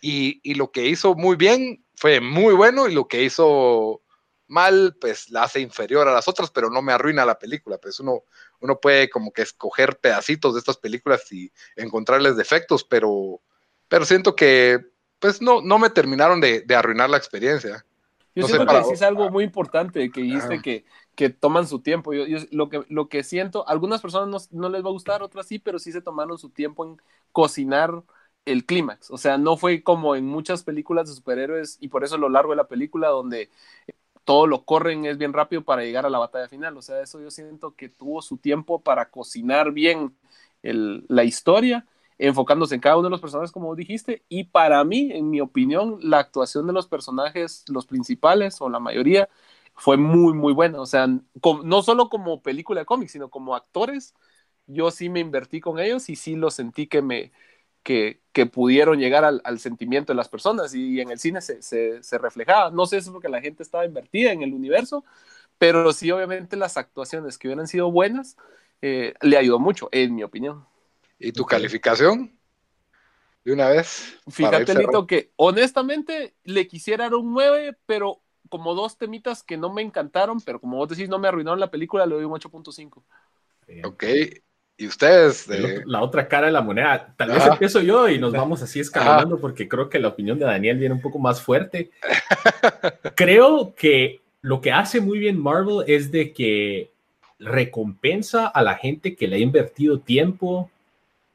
Y, 0.00 0.40
y, 0.42 0.54
lo 0.54 0.72
que 0.72 0.86
hizo 0.86 1.14
muy 1.14 1.36
bien 1.36 1.83
fue 2.04 2.20
muy 2.20 2.52
bueno 2.52 2.86
y 2.86 2.92
lo 2.92 3.08
que 3.08 3.22
hizo 3.22 4.02
mal, 4.46 4.94
pues 5.00 5.30
la 5.30 5.44
hace 5.44 5.60
inferior 5.60 6.06
a 6.06 6.12
las 6.12 6.28
otras, 6.28 6.50
pero 6.50 6.68
no 6.68 6.82
me 6.82 6.92
arruina 6.92 7.24
la 7.24 7.38
película. 7.38 7.78
Pues 7.78 7.98
uno, 7.98 8.24
uno 8.60 8.78
puede 8.78 9.08
como 9.08 9.32
que 9.32 9.40
escoger 9.40 9.96
pedacitos 9.96 10.52
de 10.52 10.58
estas 10.58 10.76
películas 10.76 11.32
y 11.32 11.50
encontrarles 11.76 12.36
defectos, 12.36 12.84
pero, 12.84 13.40
pero 13.88 14.04
siento 14.04 14.36
que 14.36 14.84
pues 15.18 15.40
no, 15.40 15.62
no 15.62 15.78
me 15.78 15.88
terminaron 15.88 16.42
de, 16.42 16.62
arruinar 16.76 17.08
la 17.08 17.16
experiencia. 17.16 17.86
Yo 18.34 18.48
siento 18.48 18.66
que 18.66 18.92
es 18.92 19.00
algo 19.00 19.30
muy 19.30 19.44
importante 19.44 20.10
que 20.10 20.20
dijiste 20.20 20.60
que, 20.60 20.84
que 21.14 21.30
toman 21.30 21.66
su 21.66 21.80
tiempo. 21.80 22.12
Yo, 22.12 22.36
lo, 22.50 22.68
que, 22.68 22.84
lo 22.90 23.08
que 23.08 23.24
siento, 23.24 23.66
algunas 23.66 24.02
personas 24.02 24.28
no, 24.28 24.60
no, 24.60 24.68
les 24.68 24.84
va 24.84 24.90
a 24.90 24.92
gustar, 24.92 25.22
otras 25.22 25.46
sí, 25.46 25.58
pero 25.58 25.78
sí 25.78 25.90
se 25.90 26.02
tomaron 26.02 26.36
su 26.36 26.50
tiempo 26.50 26.84
en 26.84 27.00
cocinar 27.32 28.02
el 28.44 28.66
clímax. 28.66 29.10
O 29.10 29.18
sea, 29.18 29.38
no 29.38 29.56
fue 29.56 29.82
como 29.82 30.16
en 30.16 30.26
muchas 30.26 30.62
películas 30.62 31.08
de 31.08 31.14
superhéroes 31.14 31.78
y 31.80 31.88
por 31.88 32.04
eso 32.04 32.18
lo 32.18 32.28
largo 32.28 32.52
de 32.52 32.56
la 32.56 32.68
película 32.68 33.08
donde 33.08 33.50
todo 34.24 34.46
lo 34.46 34.64
corren 34.64 35.04
es 35.06 35.18
bien 35.18 35.32
rápido 35.32 35.62
para 35.64 35.82
llegar 35.82 36.06
a 36.06 36.10
la 36.10 36.18
batalla 36.18 36.48
final. 36.48 36.76
O 36.76 36.82
sea, 36.82 37.00
eso 37.02 37.20
yo 37.20 37.30
siento 37.30 37.74
que 37.76 37.88
tuvo 37.88 38.22
su 38.22 38.38
tiempo 38.38 38.80
para 38.80 39.10
cocinar 39.10 39.72
bien 39.72 40.16
la 40.62 41.24
historia, 41.24 41.86
enfocándose 42.18 42.74
en 42.74 42.80
cada 42.80 42.96
uno 42.96 43.04
de 43.04 43.10
los 43.10 43.20
personajes, 43.20 43.52
como 43.52 43.74
dijiste. 43.74 44.22
Y 44.28 44.44
para 44.44 44.82
mí, 44.84 45.10
en 45.12 45.30
mi 45.30 45.40
opinión, 45.40 45.98
la 46.00 46.18
actuación 46.20 46.66
de 46.66 46.72
los 46.72 46.86
personajes, 46.86 47.64
los 47.68 47.86
principales 47.86 48.60
o 48.60 48.68
la 48.70 48.78
mayoría, 48.80 49.28
fue 49.74 49.96
muy, 49.98 50.32
muy 50.34 50.52
buena. 50.54 50.80
O 50.80 50.86
sea, 50.86 51.06
no 51.06 51.82
solo 51.82 52.08
como 52.08 52.40
película 52.42 52.80
de 52.80 52.86
cómics, 52.86 53.12
sino 53.12 53.28
como 53.30 53.54
actores. 53.54 54.14
Yo 54.66 54.90
sí 54.90 55.10
me 55.10 55.20
invertí 55.20 55.60
con 55.60 55.78
ellos 55.78 56.08
y 56.08 56.16
sí 56.16 56.36
lo 56.36 56.50
sentí 56.50 56.86
que 56.86 57.02
me, 57.02 57.32
que, 57.84 58.20
pudieron 58.52 58.98
llegar 58.98 59.24
al, 59.24 59.58
sentimiento 59.60 60.12
de 60.12 60.16
las 60.16 60.28
personas 60.28 60.74
y 60.74 61.00
en 61.00 61.10
el 61.10 61.20
cine 61.20 61.40
se, 61.40 62.18
reflejaba. 62.18 62.70
No 62.70 62.86
sé 62.86 63.00
si 63.00 63.08
es 63.08 63.12
porque 63.12 63.28
la 63.28 63.40
gente 63.40 63.62
estaba 63.62 63.84
invertida 63.84 64.32
en 64.32 64.42
el 64.42 64.52
universo, 64.52 65.04
pero 65.58 65.92
sí 65.92 66.10
obviamente 66.10 66.56
las 66.56 66.76
actuaciones 66.76 67.38
que 67.38 67.46
hubieran 67.46 67.68
sido 67.68 67.92
buenas 67.92 68.36
eh, 68.82 69.14
le 69.20 69.36
ayudó 69.36 69.60
mucho, 69.60 69.88
en 69.92 70.14
mi 70.14 70.24
opinión. 70.24 70.66
¿Y 71.18 71.30
tu 71.30 71.44
calificación? 71.44 72.36
De 73.44 73.52
una 73.52 73.68
vez. 73.68 74.18
Fíjate, 74.28 74.74
Lito, 74.74 75.06
que 75.06 75.30
honestamente 75.36 76.34
le 76.42 76.66
quisiera 76.66 77.04
dar 77.04 77.14
un 77.14 77.32
9, 77.32 77.76
pero 77.86 78.20
como 78.48 78.74
dos 78.74 78.98
temitas 78.98 79.42
que 79.42 79.56
no 79.56 79.72
me 79.72 79.82
encantaron, 79.82 80.40
pero 80.40 80.60
como 80.60 80.78
vos 80.78 80.88
decís, 80.88 81.08
no 81.08 81.18
me 81.18 81.28
arruinaron 81.28 81.60
la 81.60 81.70
película, 81.70 82.06
le 82.06 82.14
doy 82.16 82.24
un 82.24 82.32
8.5. 82.32 83.02
Ok, 83.84 84.04
y 84.76 84.86
ustedes. 84.86 85.48
La 85.86 86.02
otra 86.02 86.26
cara 86.26 86.46
de 86.46 86.52
la 86.52 86.62
moneda. 86.62 87.14
Tal 87.16 87.30
vez 87.30 87.46
empiezo 87.46 87.80
yo 87.80 88.08
y 88.08 88.18
nos 88.18 88.32
vamos 88.32 88.62
así 88.62 88.80
escalando 88.80 89.38
porque 89.38 89.68
creo 89.68 89.88
que 89.88 89.98
la 89.98 90.08
opinión 90.08 90.38
de 90.38 90.46
Daniel 90.46 90.78
viene 90.78 90.94
un 90.94 91.00
poco 91.00 91.18
más 91.18 91.40
fuerte. 91.40 91.90
creo 93.14 93.74
que 93.76 94.20
lo 94.40 94.60
que 94.60 94.72
hace 94.72 95.00
muy 95.00 95.18
bien 95.18 95.40
Marvel 95.40 95.84
es 95.86 96.10
de 96.10 96.32
que 96.32 96.90
recompensa 97.38 98.46
a 98.46 98.62
la 98.62 98.74
gente 98.74 99.14
que 99.14 99.28
le 99.28 99.36
ha 99.36 99.40
invertido 99.40 100.00
tiempo 100.00 100.70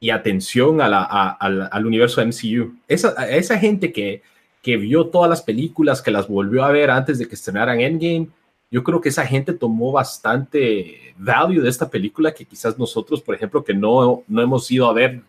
y 0.00 0.10
atención 0.10 0.80
a 0.80 0.88
la, 0.88 1.02
al 1.02 1.86
universo 1.86 2.24
MCU. 2.24 2.74
Esa, 2.88 3.28
esa 3.30 3.58
gente 3.58 3.92
que, 3.92 4.22
que 4.62 4.76
vio 4.76 5.06
todas 5.06 5.28
las 5.28 5.42
películas, 5.42 6.02
que 6.02 6.10
las 6.10 6.28
volvió 6.28 6.64
a 6.64 6.72
ver 6.72 6.90
antes 6.90 7.18
de 7.18 7.26
que 7.26 7.34
estrenaran 7.34 7.80
Endgame, 7.80 8.28
yo 8.70 8.84
creo 8.84 9.00
que 9.00 9.08
esa 9.08 9.26
gente 9.26 9.52
tomó 9.52 9.92
bastante 9.92 11.14
value 11.18 11.60
de 11.60 11.68
esta 11.68 11.90
película 11.90 12.32
que 12.32 12.44
quizás 12.44 12.78
nosotros, 12.78 13.20
por 13.20 13.34
ejemplo, 13.34 13.64
que 13.64 13.74
no, 13.74 14.22
no 14.28 14.42
hemos 14.42 14.70
ido 14.70 14.88
a 14.88 14.92
ver, 14.92 15.22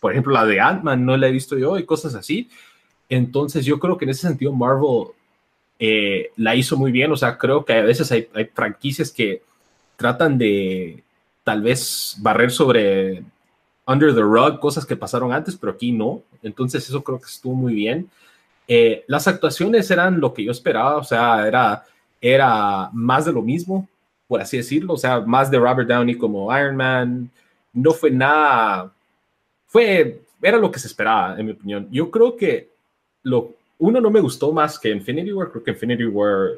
por 0.00 0.12
ejemplo, 0.12 0.32
la 0.32 0.46
de 0.46 0.60
Ant-Man, 0.60 1.04
no 1.04 1.16
la 1.16 1.28
he 1.28 1.32
visto 1.32 1.58
yo 1.58 1.78
y 1.78 1.84
cosas 1.84 2.14
así. 2.14 2.48
Entonces 3.08 3.64
yo 3.64 3.78
creo 3.78 3.98
que 3.98 4.06
en 4.06 4.10
ese 4.10 4.26
sentido 4.26 4.52
Marvel 4.52 5.08
eh, 5.78 6.30
la 6.36 6.56
hizo 6.56 6.76
muy 6.76 6.90
bien, 6.90 7.12
o 7.12 7.16
sea, 7.16 7.36
creo 7.36 7.64
que 7.64 7.74
a 7.74 7.82
veces 7.82 8.10
hay, 8.10 8.28
hay 8.34 8.46
franquicias 8.46 9.10
que 9.10 9.42
tratan 9.96 10.38
de 10.38 11.02
tal 11.44 11.62
vez 11.62 12.16
barrer 12.18 12.50
sobre 12.50 13.22
under 13.86 14.14
the 14.14 14.20
rug 14.20 14.58
cosas 14.58 14.84
que 14.84 14.96
pasaron 14.96 15.32
antes, 15.32 15.56
pero 15.56 15.72
aquí 15.72 15.92
no. 15.92 16.22
Entonces 16.42 16.88
eso 16.88 17.04
creo 17.04 17.20
que 17.20 17.26
estuvo 17.26 17.54
muy 17.54 17.74
bien. 17.74 18.10
Eh, 18.68 19.04
las 19.06 19.28
actuaciones 19.28 19.90
eran 19.90 20.18
lo 20.18 20.34
que 20.34 20.44
yo 20.44 20.50
esperaba, 20.50 20.96
o 20.96 21.04
sea, 21.04 21.46
era 21.46 21.84
era 22.32 22.90
más 22.92 23.24
de 23.24 23.32
lo 23.32 23.42
mismo, 23.42 23.88
por 24.26 24.40
así 24.40 24.56
decirlo, 24.56 24.94
o 24.94 24.98
sea, 24.98 25.20
más 25.20 25.50
de 25.50 25.58
Robert 25.58 25.88
Downey 25.88 26.16
como 26.16 26.56
Iron 26.56 26.76
Man, 26.76 27.30
no 27.72 27.92
fue 27.92 28.10
nada, 28.10 28.92
fue, 29.66 30.22
era 30.42 30.58
lo 30.58 30.70
que 30.70 30.78
se 30.78 30.88
esperaba, 30.88 31.38
en 31.38 31.46
mi 31.46 31.52
opinión. 31.52 31.88
Yo 31.90 32.10
creo 32.10 32.36
que 32.36 32.70
lo, 33.22 33.54
uno 33.78 34.00
no 34.00 34.10
me 34.10 34.20
gustó 34.20 34.52
más 34.52 34.78
que 34.78 34.90
Infinity 34.90 35.32
War, 35.32 35.50
creo 35.50 35.62
que 35.62 35.70
Infinity 35.72 36.06
War, 36.06 36.52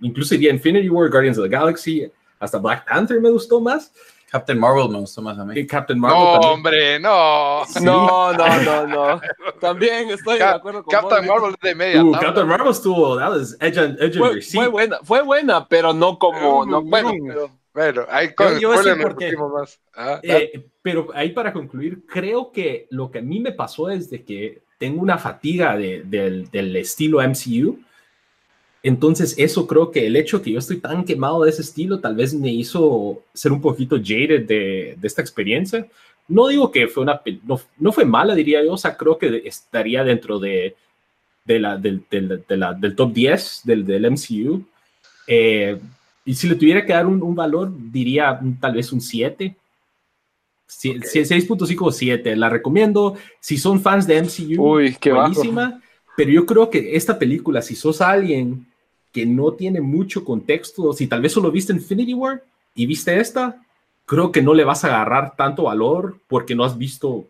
incluso 0.00 0.34
Infinity 0.34 0.88
War, 0.88 1.10
Guardians 1.10 1.38
of 1.38 1.44
the 1.44 1.50
Galaxy, 1.50 2.10
hasta 2.38 2.58
Black 2.58 2.86
Panther 2.86 3.20
me 3.20 3.30
gustó 3.30 3.60
más, 3.60 3.92
Captain 4.30 4.58
Marvel 4.58 4.88
me 4.88 4.98
gustó 4.98 5.22
más 5.22 5.38
a 5.38 5.44
mí. 5.44 5.66
Captain 5.66 5.98
Marvel 5.98 6.18
no, 6.18 6.52
hombre, 6.52 6.98
no. 6.98 7.62
No, 7.80 8.32
no, 8.32 8.62
no, 8.62 8.86
no. 8.86 9.20
También 9.60 10.10
estoy 10.10 10.38
de 10.38 10.44
acuerdo 10.44 10.82
con 10.82 10.92
Captain 10.92 11.26
Marvel 11.26 11.54
de 11.62 11.74
media. 11.74 12.04
Uh, 12.04 12.12
Captain 12.12 12.46
Marvel 12.46 12.70
estuvo, 12.70 13.16
that 13.18 13.30
was 13.30 13.56
edge 13.60 13.78
and, 13.78 14.00
edge 14.00 14.18
fue, 14.18 14.40
fue, 14.42 14.68
buena, 14.68 14.98
fue 15.02 15.22
buena, 15.22 15.68
pero 15.68 15.92
no 15.92 16.18
como, 16.18 16.66
no, 16.66 16.82
bueno, 16.82 17.12
pero... 17.26 17.50
Bueno, 17.74 18.06
ahí 18.08 18.32
con 18.34 18.60
yo, 18.60 18.72
yo 18.82 18.98
porque, 19.02 19.36
más. 19.36 19.80
Ah, 19.96 20.20
eh, 20.22 20.68
pero 20.80 21.08
ahí 21.12 21.30
para 21.30 21.52
concluir, 21.52 22.06
creo 22.06 22.52
que 22.52 22.86
lo 22.90 23.10
que 23.10 23.18
a 23.18 23.22
mí 23.22 23.40
me 23.40 23.50
pasó 23.50 23.90
es 23.90 24.10
de 24.10 24.24
que 24.24 24.62
tengo 24.78 25.02
una 25.02 25.18
fatiga 25.18 25.76
de, 25.76 26.02
del, 26.04 26.48
del 26.50 26.76
estilo 26.76 27.18
MCU 27.20 27.80
entonces, 28.84 29.34
eso 29.38 29.66
creo 29.66 29.90
que 29.90 30.06
el 30.06 30.14
hecho 30.14 30.42
que 30.42 30.52
yo 30.52 30.58
estoy 30.58 30.76
tan 30.76 31.06
quemado 31.06 31.42
de 31.42 31.48
ese 31.48 31.62
estilo 31.62 32.00
tal 32.00 32.14
vez 32.16 32.34
me 32.34 32.52
hizo 32.52 33.22
ser 33.32 33.50
un 33.50 33.62
poquito 33.62 33.96
jaded 33.96 34.46
de, 34.46 34.94
de 34.98 35.06
esta 35.08 35.22
experiencia. 35.22 35.86
No 36.28 36.48
digo 36.48 36.70
que 36.70 36.86
fue 36.86 37.02
una, 37.02 37.18
no, 37.44 37.58
no, 37.78 37.92
fue 37.92 38.04
mala, 38.04 38.34
diría 38.34 38.62
yo, 38.62 38.74
o 38.74 38.76
sea, 38.76 38.94
creo 38.94 39.16
que 39.16 39.40
estaría 39.46 40.04
dentro 40.04 40.38
de, 40.38 40.76
de 41.46 41.58
la, 41.58 41.78
del, 41.78 42.04
del, 42.10 42.44
de 42.46 42.56
la, 42.58 42.74
del 42.74 42.94
top 42.94 43.14
10 43.14 43.62
del, 43.64 43.86
del 43.86 44.10
MCU. 44.10 44.62
Eh, 45.28 45.80
y 46.26 46.34
si 46.34 46.46
le 46.46 46.54
tuviera 46.54 46.84
que 46.84 46.92
dar 46.92 47.06
un, 47.06 47.22
un 47.22 47.34
valor, 47.34 47.72
diría 47.90 48.38
tal 48.60 48.74
vez 48.74 48.92
un 48.92 49.00
7. 49.00 49.56
6.5 50.68 51.76
o 51.80 51.90
7. 51.90 52.36
La 52.36 52.50
recomiendo. 52.50 53.16
Si 53.40 53.56
son 53.56 53.80
fans 53.80 54.06
de 54.06 54.20
MCU, 54.20 54.62
Uy, 54.62 54.94
qué 55.00 55.10
buenísima. 55.10 55.80
Pero 56.18 56.30
yo 56.30 56.44
creo 56.44 56.68
que 56.68 56.94
esta 56.94 57.18
película, 57.18 57.62
si 57.62 57.74
sos 57.74 58.02
alguien 58.02 58.66
que 59.14 59.24
no 59.24 59.52
tiene 59.52 59.80
mucho 59.80 60.24
contexto, 60.24 60.92
si 60.92 61.06
tal 61.06 61.22
vez 61.22 61.32
solo 61.32 61.52
viste 61.52 61.72
Infinity 61.72 62.14
War 62.14 62.42
y 62.74 62.84
viste 62.84 63.16
esta, 63.20 63.62
creo 64.04 64.32
que 64.32 64.42
no 64.42 64.54
le 64.54 64.64
vas 64.64 64.84
a 64.84 64.88
agarrar 64.88 65.36
tanto 65.36 65.62
valor 65.62 66.18
porque 66.26 66.56
no 66.56 66.64
has 66.64 66.76
visto 66.76 67.24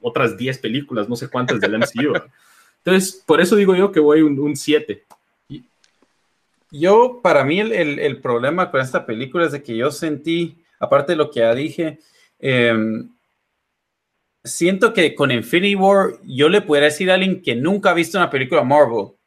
otras 0.00 0.38
10 0.38 0.58
películas, 0.58 1.06
no 1.06 1.14
sé 1.14 1.28
cuántas 1.28 1.60
del 1.60 1.78
MCU. 1.78 2.14
Entonces, 2.78 3.22
por 3.26 3.38
eso 3.38 3.54
digo 3.54 3.76
yo 3.76 3.92
que 3.92 4.00
voy 4.00 4.22
un 4.22 4.56
7. 4.56 5.04
Yo, 6.70 7.20
para 7.22 7.44
mí, 7.44 7.60
el, 7.60 8.20
problema 8.22 8.70
con 8.70 8.80
esta 8.80 9.04
película 9.04 9.44
es 9.44 9.52
de 9.52 9.62
que 9.62 9.76
yo 9.76 9.90
sentí, 9.90 10.56
aparte 10.80 11.12
de 11.12 11.16
lo 11.16 11.30
que 11.30 11.40
ya 11.40 11.54
dije, 11.54 11.98
em, 12.38 13.10
siento 14.42 14.94
que 14.94 15.14
con 15.14 15.30
Infinity 15.30 15.74
War 15.74 16.14
yo 16.24 16.48
le 16.48 16.62
pudiera 16.62 16.86
decir 16.86 17.10
a 17.10 17.14
alguien 17.14 17.42
que 17.42 17.54
nunca 17.54 17.90
ha 17.90 17.94
visto 17.94 18.16
una 18.16 18.30
película 18.30 18.64
Marvel, 18.64 19.17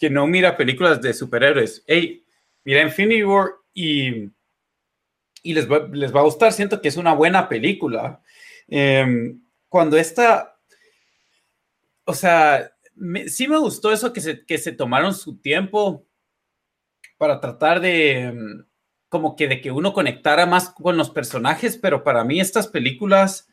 que 0.00 0.08
no 0.08 0.26
mira 0.26 0.56
películas 0.56 1.02
de 1.02 1.12
superhéroes, 1.12 1.84
hey, 1.86 2.24
mira 2.64 2.82
Infinity 2.82 3.22
War 3.22 3.50
y, 3.74 4.30
y 5.42 5.52
les, 5.52 5.70
va, 5.70 5.86
les 5.92 6.12
va 6.14 6.20
a 6.20 6.24
gustar, 6.24 6.54
siento 6.54 6.80
que 6.80 6.88
es 6.88 6.96
una 6.96 7.12
buena 7.12 7.50
película. 7.50 8.22
Em, 8.66 9.42
cuando 9.68 9.98
esta, 9.98 10.58
o 12.06 12.14
sea, 12.14 12.72
sí 13.26 13.46
me 13.46 13.58
gustó 13.58 13.92
eso 13.92 14.14
que 14.14 14.22
se, 14.22 14.46
que 14.46 14.56
se 14.56 14.72
tomaron 14.72 15.14
su 15.14 15.38
tiempo 15.38 16.06
para 17.18 17.38
tratar 17.38 17.80
de, 17.80 18.20
em, 18.20 18.66
como 19.10 19.36
que 19.36 19.48
de 19.48 19.60
que 19.60 19.70
uno 19.70 19.92
conectara 19.92 20.46
más 20.46 20.70
con 20.70 20.96
los 20.96 21.10
personajes, 21.10 21.76
pero 21.76 22.04
para 22.04 22.24
mí 22.24 22.40
estas 22.40 22.68
películas 22.68 23.49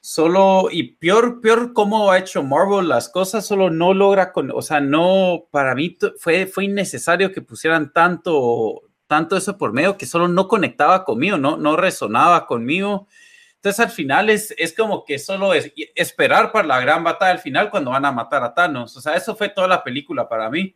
solo, 0.00 0.68
y 0.70 0.94
peor, 0.94 1.40
peor 1.40 1.72
cómo 1.72 2.10
ha 2.10 2.18
hecho 2.18 2.42
Marvel 2.42 2.88
las 2.88 3.08
cosas, 3.08 3.46
solo 3.46 3.70
no 3.70 3.94
logra 3.94 4.32
con, 4.32 4.50
o 4.50 4.62
sea, 4.62 4.80
no, 4.80 5.46
para 5.50 5.74
mí 5.74 5.96
fue, 6.18 6.46
fue 6.46 6.64
innecesario 6.64 7.32
que 7.32 7.42
pusieran 7.42 7.92
tanto, 7.92 8.82
tanto 9.06 9.36
eso 9.36 9.58
por 9.58 9.72
medio 9.72 9.96
que 9.96 10.06
solo 10.06 10.28
no 10.28 10.48
conectaba 10.48 11.04
conmigo, 11.04 11.36
no, 11.36 11.56
no 11.56 11.76
resonaba 11.76 12.46
conmigo. 12.46 13.08
Entonces 13.56 13.80
al 13.80 13.90
final 13.90 14.30
es, 14.30 14.54
es 14.56 14.74
como 14.74 15.04
que 15.04 15.18
solo 15.18 15.52
es 15.52 15.70
esperar 15.94 16.50
para 16.50 16.66
la 16.66 16.80
gran 16.80 17.04
batalla 17.04 17.32
al 17.32 17.40
final 17.40 17.70
cuando 17.70 17.90
van 17.90 18.06
a 18.06 18.12
matar 18.12 18.42
a 18.42 18.54
Thanos. 18.54 18.96
O 18.96 19.02
sea, 19.02 19.16
eso 19.16 19.36
fue 19.36 19.50
toda 19.50 19.68
la 19.68 19.84
película 19.84 20.26
para 20.26 20.48
mí. 20.48 20.74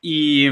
Y, 0.00 0.48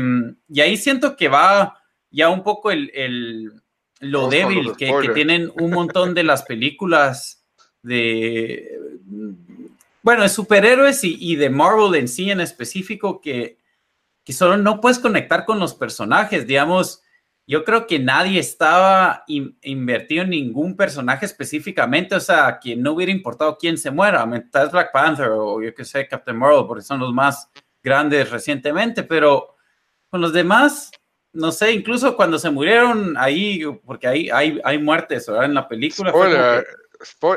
y 0.49 0.61
ahí 0.61 0.77
siento 0.77 1.17
que 1.17 1.29
va 1.29 1.81
ya 2.11 2.29
un 2.29 2.43
poco 2.43 2.71
el, 2.71 2.91
el 2.95 3.63
lo 4.01 4.29
débil 4.29 4.77
que, 4.77 4.93
que, 5.01 5.09
tienen 5.11 5.51
un 5.59 5.71
montón 5.71 6.13
de 6.13 6.25
las 6.25 6.43
películas 6.43 7.44
de, 7.85 8.81
bueno, 10.03 10.23
de 10.23 10.29
superhéroes 10.29 11.05
y, 11.05 11.37
de 11.37 11.51
Marvel 11.51 11.95
en 11.95 12.09
sí 12.09 12.31
en 12.31 12.41
específico 12.41 13.21
que, 13.21 13.59
que 14.25 14.33
solo 14.33 14.57
no 14.57 14.81
puedes 14.81 14.99
conectar 14.99 15.45
con 15.45 15.61
los 15.61 15.75
personajes, 15.75 16.47
digamos. 16.47 17.03
Yo 17.47 17.63
creo 17.63 17.87
que 17.87 17.99
nadie 17.99 18.41
estaba 18.41 19.23
invertido 19.27 20.23
en 20.23 20.31
ningún 20.31 20.77
personaje 20.77 21.27
específicamente, 21.27 22.15
o 22.15 22.21
sea, 22.21 22.59
que 22.59 22.75
no 22.75 22.93
hubiera 22.93 23.13
importado 23.13 23.59
quién 23.59 23.77
se 23.77 23.91
muera, 23.91 24.27
tal 24.51 24.71
Black 24.71 24.93
Panther 24.93 25.29
o 25.29 25.63
yo 25.63 25.75
que 25.75 25.85
sé, 25.85 26.09
Captain 26.09 26.39
Marvel, 26.39 26.65
porque 26.67 26.83
son 26.83 27.01
los 27.01 27.13
más 27.13 27.51
grandes 27.83 28.31
recientemente, 28.31 29.03
pero 29.03 29.57
con 30.09 30.23
los 30.23 30.33
demás, 30.33 30.91
no 31.35 31.53
sé, 31.53 31.73
incluso 31.73 32.17
cuando 32.17 32.39
se 32.39 32.49
murieron 32.49 33.15
ahí, 33.19 33.63
porque 33.85 34.07
ahí 34.07 34.31
hay, 34.31 34.59
hay 34.65 34.79
muertes, 34.79 35.27
¿verdad? 35.27 35.45
En 35.45 35.55
la 35.55 35.69
película. 35.69 36.13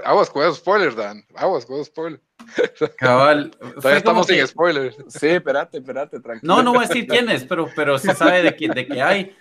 Aguas 0.04 0.30
con 0.30 0.44
esos 0.44 0.58
spoilers, 0.58 0.96
Dan. 0.96 1.26
Aguas 1.36 1.66
con 1.66 1.76
esos 1.76 1.88
spoilers. 1.88 2.22
Cabal. 2.98 3.52
Todavía 3.52 3.98
estamos 3.98 4.28
sin 4.28 4.46
spoilers. 4.48 4.96
Sí, 5.08 5.28
espérate, 5.28 5.78
espérate, 5.78 6.20
tranquilo. 6.20 6.56
No, 6.56 6.64
no 6.64 6.74
voy 6.74 6.86
a 6.86 6.88
decir 6.88 7.08
quién 7.08 7.30
es, 7.30 7.44
pero, 7.44 7.70
pero 7.76 7.98
se 7.98 8.14
sabe 8.14 8.42
de 8.42 8.56
que, 8.56 8.68
de 8.70 8.88
que 8.88 9.02
hay. 9.02 9.36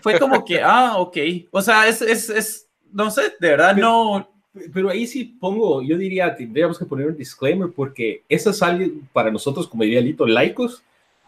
Fue 0.00 0.18
como 0.18 0.44
que, 0.44 0.60
ah, 0.60 0.96
ok. 0.98 1.16
O 1.50 1.60
sea, 1.60 1.88
es, 1.88 2.02
es, 2.02 2.30
es 2.30 2.68
no 2.92 3.10
sé, 3.10 3.22
de 3.40 3.48
verdad 3.48 3.76
no. 3.76 4.28
Pero 4.72 4.90
ahí 4.90 5.06
sí 5.06 5.24
pongo, 5.24 5.80
yo 5.82 5.96
diría, 5.96 6.34
tendríamos 6.36 6.78
que 6.78 6.84
poner 6.84 7.06
un 7.06 7.16
disclaimer 7.16 7.70
porque 7.74 8.22
eso 8.28 8.50
es 8.50 8.62
algo 8.62 9.00
para 9.12 9.30
nosotros, 9.30 9.66
como 9.66 9.82
diría 9.82 10.02
Lito, 10.02 10.26
laicos, 10.26 10.82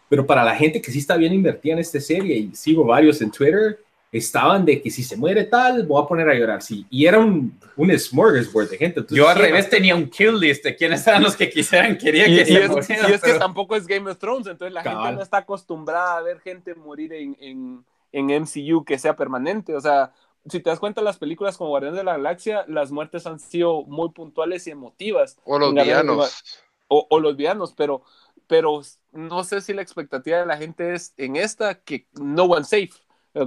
pero 0.07 0.27
para 0.27 0.43
la 0.43 0.55
gente 0.55 0.79
que 0.79 0.91
sí 0.91 0.99
está 0.99 1.17
bien 1.17 1.33
invertida 1.33 1.73
en 1.73 1.79
esta 1.79 1.99
serie, 1.99 2.37
y 2.37 2.55
sigo 2.55 2.83
varios 2.83 3.19
en 3.21 3.31
Twitter, 3.31 3.79
estaban 4.17 4.63
de 4.65 4.81
que 4.81 4.89
si 4.89 5.03
se 5.03 5.17
muere 5.17 5.43
tal, 5.43 5.85
voy 5.85 6.01
a 6.01 6.07
poner 6.07 6.29
a 6.29 6.33
llorar. 6.33 6.61
Sí, 6.61 6.85
y 6.89 7.05
era 7.05 7.19
un, 7.19 7.57
un 7.75 7.99
smorgasbord 7.99 8.69
de 8.69 8.77
gente. 8.77 9.05
Yo 9.09 9.27
al 9.27 9.37
revés 9.37 9.69
tenía 9.69 9.95
un 9.95 10.09
kill 10.09 10.39
list 10.39 10.63
de 10.63 10.75
quiénes 10.75 11.05
eran 11.05 11.23
los 11.23 11.35
que 11.35 11.49
quisieran, 11.49 11.97
querían 11.97 12.27
que 12.27 12.45
se 12.45 12.63
es, 12.63 12.89
Y 12.89 13.13
es 13.13 13.21
que 13.21 13.33
tampoco 13.33 13.75
es 13.75 13.85
Game 13.85 14.09
of 14.09 14.17
Thrones, 14.17 14.47
entonces 14.47 14.73
la 14.73 14.83
gente 14.83 15.11
no 15.11 15.21
está 15.21 15.37
acostumbrada 15.37 16.17
a 16.17 16.21
ver 16.21 16.39
gente 16.39 16.75
morir 16.75 17.11
en, 17.13 17.35
en, 17.39 17.85
en 18.11 18.41
MCU 18.41 18.85
que 18.85 18.97
sea 18.97 19.15
permanente. 19.15 19.75
O 19.75 19.81
sea, 19.81 20.13
si 20.49 20.59
te 20.61 20.69
das 20.69 20.79
cuenta, 20.79 21.01
las 21.01 21.17
películas 21.17 21.57
como 21.57 21.71
Guardianes 21.71 21.97
de 21.97 22.05
la 22.05 22.13
Galaxia, 22.13 22.65
las 22.67 22.91
muertes 22.91 23.27
han 23.27 23.39
sido 23.39 23.83
muy 23.83 24.09
puntuales 24.11 24.65
y 24.67 24.71
emotivas. 24.71 25.37
O 25.43 25.59
los 25.59 25.73
villanos. 25.73 26.43
O, 26.87 27.07
o, 27.09 27.19
los 27.19 27.35
villanos, 27.35 27.73
pero, 27.75 28.03
pero 28.45 28.81
no 29.11 29.43
sé 29.43 29.59
si 29.61 29.73
la 29.73 29.81
expectativa 29.81 30.37
de 30.37 30.45
la 30.45 30.55
gente 30.55 30.93
es 30.93 31.15
en 31.17 31.35
esta 31.35 31.79
que 31.81 32.07
no 32.13 32.43
one 32.43 32.63
safe 32.63 32.91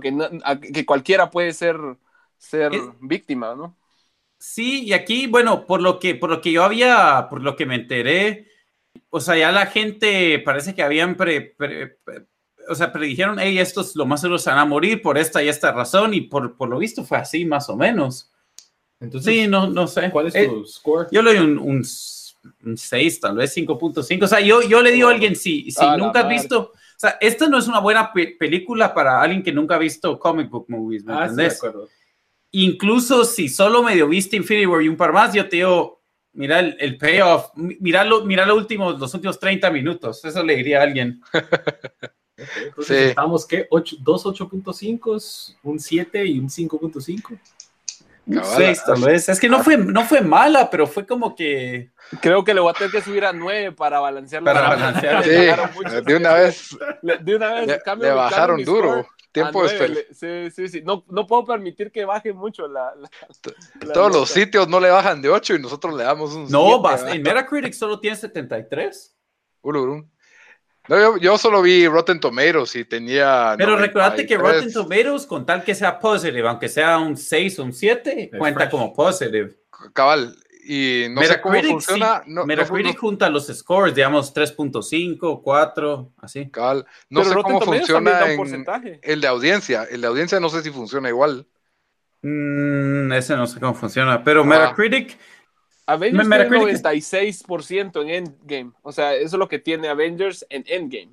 que, 0.00 0.14
que 0.72 0.86
cualquiera 0.86 1.30
puede 1.30 1.52
ser, 1.52 1.76
ser 2.36 2.72
víctima, 3.00 3.54
¿no? 3.54 3.76
Sí, 4.38 4.84
y 4.84 4.92
aquí, 4.92 5.26
bueno, 5.26 5.66
por 5.66 5.82
lo 5.82 5.98
que, 5.98 6.14
por 6.14 6.30
lo 6.30 6.40
que 6.40 6.52
yo 6.52 6.62
había, 6.62 7.26
por 7.28 7.42
lo 7.42 7.56
que 7.56 7.66
me 7.66 7.74
enteré, 7.74 8.46
o 9.10 9.20
sea, 9.20 9.36
ya 9.36 9.50
la 9.50 9.66
gente 9.66 10.38
parece 10.38 10.74
que 10.74 10.82
habían 10.82 11.16
pre, 11.16 11.56
o 12.68 12.74
sea, 12.74 12.92
predijeron, 12.92 13.38
hey, 13.40 13.58
estos 13.58 13.96
lo 13.96 14.06
más 14.06 14.20
seguro 14.20 14.38
se 14.38 14.50
van 14.50 14.60
a 14.60 14.64
morir 14.64 15.02
por 15.02 15.18
esta 15.18 15.42
y 15.42 15.48
esta 15.48 15.72
razón, 15.72 16.14
y 16.14 16.20
por, 16.22 16.56
por 16.56 16.68
lo 16.68 16.78
visto 16.78 17.04
fue 17.04 17.18
así, 17.18 17.44
más 17.44 17.68
o 17.68 17.76
menos. 17.76 18.30
Entonces, 19.00 19.34
sí, 19.34 19.46
no, 19.48 19.68
no 19.68 19.86
sé. 19.86 20.10
¿Cuál 20.10 20.28
es 20.28 20.34
eh, 20.34 20.48
tu 20.48 20.64
score? 20.66 21.08
Yo 21.10 21.22
le 21.22 21.34
doy 21.34 21.44
un, 21.44 21.58
un, 21.58 22.76
6, 22.76 23.20
tal 23.20 23.36
vez 23.36 23.56
5.5. 23.56 24.24
O 24.24 24.28
sea, 24.28 24.40
yo, 24.40 24.62
yo 24.62 24.82
le 24.82 24.92
digo 24.92 25.08
a 25.08 25.12
alguien, 25.12 25.34
si, 25.34 25.70
si 25.70 25.84
nunca 25.96 26.20
has 26.20 26.28
visto, 26.28 26.72
o 26.72 26.77
sea, 27.00 27.16
esta 27.20 27.48
no 27.48 27.58
es 27.58 27.68
una 27.68 27.80
buena 27.80 28.12
película 28.12 28.92
para 28.92 29.20
alguien 29.20 29.42
que 29.42 29.52
nunca 29.52 29.76
ha 29.76 29.78
visto 29.78 30.18
comic 30.18 30.50
book 30.50 30.66
movies, 30.68 31.04
¿me 31.04 31.12
ah, 31.12 31.30
Incluso 32.50 33.24
si 33.24 33.48
solo 33.48 33.82
medio 33.82 34.08
viste 34.08 34.36
Infinity 34.36 34.66
War 34.66 34.82
y 34.82 34.88
un 34.88 34.96
par 34.96 35.12
más, 35.12 35.34
yo 35.34 35.48
te 35.48 35.56
digo, 35.56 36.02
mira 36.32 36.60
el, 36.60 36.96
payoff, 36.96 37.50
mira, 37.54 38.04
lo, 38.04 38.24
mira 38.24 38.46
lo 38.46 38.56
último, 38.56 38.92
los 38.92 39.12
últimos 39.14 39.38
30 39.38 39.70
minutos, 39.70 40.24
eso 40.24 40.42
le 40.42 40.56
diría 40.56 40.80
a 40.80 40.84
alguien. 40.84 41.20
Entonces 42.36 43.10
estamos, 43.10 43.46
¿qué? 43.46 43.68
¿Dos 43.70 44.24
8.5, 44.24 45.56
un 45.64 45.78
7 45.78 46.24
y 46.24 46.38
un 46.38 46.48
5.5? 46.48 47.38
Es 48.28 49.40
que 49.40 49.48
no 49.48 49.62
fue, 49.62 49.76
no 49.78 50.04
fue 50.04 50.20
mala, 50.20 50.68
pero 50.70 50.86
fue 50.86 51.06
como 51.06 51.34
que. 51.34 51.92
Creo 52.20 52.44
que 52.44 52.54
le 52.54 52.60
voy 52.60 52.70
a 52.70 52.74
tener 52.74 52.90
que 52.90 53.00
subir 53.00 53.24
a 53.24 53.32
9 53.32 53.72
para 53.72 54.00
balancear 54.00 54.44
Para 54.44 54.68
balancear. 54.68 55.24
Sí, 55.24 55.30
de 56.04 56.16
una 56.16 56.34
vez. 56.34 56.76
de 57.02 57.36
una 57.36 57.52
vez 57.52 57.66
le, 57.66 57.96
le 57.96 58.10
bajaron 58.12 58.62
duro. 58.64 59.06
Tiempo 59.32 59.66
de 59.66 60.06
Sí, 60.12 60.50
sí, 60.50 60.68
sí. 60.68 60.82
No, 60.82 61.04
no, 61.08 61.26
puedo 61.26 61.44
permitir 61.44 61.92
que 61.92 62.04
baje 62.04 62.32
mucho 62.32 62.66
la. 62.66 62.94
Todos 63.92 64.12
los 64.12 64.30
sitios 64.30 64.68
no 64.68 64.80
le 64.80 64.90
bajan 64.90 65.20
de 65.20 65.28
8 65.28 65.56
y 65.56 65.60
nosotros 65.60 65.94
le 65.94 66.04
damos 66.04 66.34
un. 66.34 66.48
No, 66.50 66.82
en 67.08 67.22
Metacritic 67.22 67.72
solo 67.72 68.00
tiene 68.00 68.16
73. 68.16 69.16
Ururum. 69.62 70.08
No, 70.88 71.16
yo, 71.18 71.36
solo 71.38 71.62
vi 71.62 71.86
Rotten 71.86 72.18
Tomatoes 72.18 72.76
y 72.76 72.84
tenía. 72.84 73.54
Pero 73.56 73.76
recordate 73.76 74.26
que 74.26 74.36
Rotten 74.36 74.72
Tomatoes, 74.72 75.26
con 75.26 75.44
tal 75.44 75.62
que 75.62 75.74
sea 75.74 75.98
positive, 75.98 76.48
aunque 76.48 76.68
sea 76.68 76.98
un 76.98 77.16
6 77.16 77.58
o 77.58 77.64
un 77.64 77.72
7, 77.72 78.30
cuenta 78.38 78.68
como 78.70 78.92
positive. 78.92 79.58
Cabal. 79.92 80.34
Y 80.64 81.06
no 81.10 81.22
sé 81.22 81.40
cómo 81.40 81.62
funciona. 81.62 82.22
Metacritic 82.26 82.98
junta 82.98 83.30
los 83.30 83.46
scores, 83.46 83.94
digamos 83.94 84.34
3.5, 84.34 85.40
4, 85.42 86.12
así. 86.18 86.50
Cabal. 86.50 86.84
No 87.08 87.24
sé 87.24 87.34
cómo 87.34 87.60
funciona 87.60 88.20
el 89.02 89.20
de 89.20 89.26
audiencia. 89.26 89.84
El 89.90 90.02
de 90.02 90.06
audiencia 90.06 90.40
no 90.40 90.50
sé 90.50 90.62
si 90.62 90.70
funciona 90.70 91.08
igual. 91.08 91.46
Mm, 92.20 93.12
ese 93.12 93.36
no 93.36 93.46
sé 93.46 93.60
cómo 93.60 93.74
funciona. 93.74 94.22
Pero 94.22 94.44
Metacritic 94.44 95.16
Avengers 95.88 96.28
tiene 96.28 96.50
96% 96.50 98.02
en 98.02 98.10
Endgame. 98.10 98.72
O 98.82 98.92
sea, 98.92 99.14
eso 99.14 99.36
es 99.36 99.38
lo 99.38 99.48
que 99.48 99.58
tiene 99.58 99.88
Avengers 99.88 100.44
en 100.50 100.62
Endgame. 100.66 101.12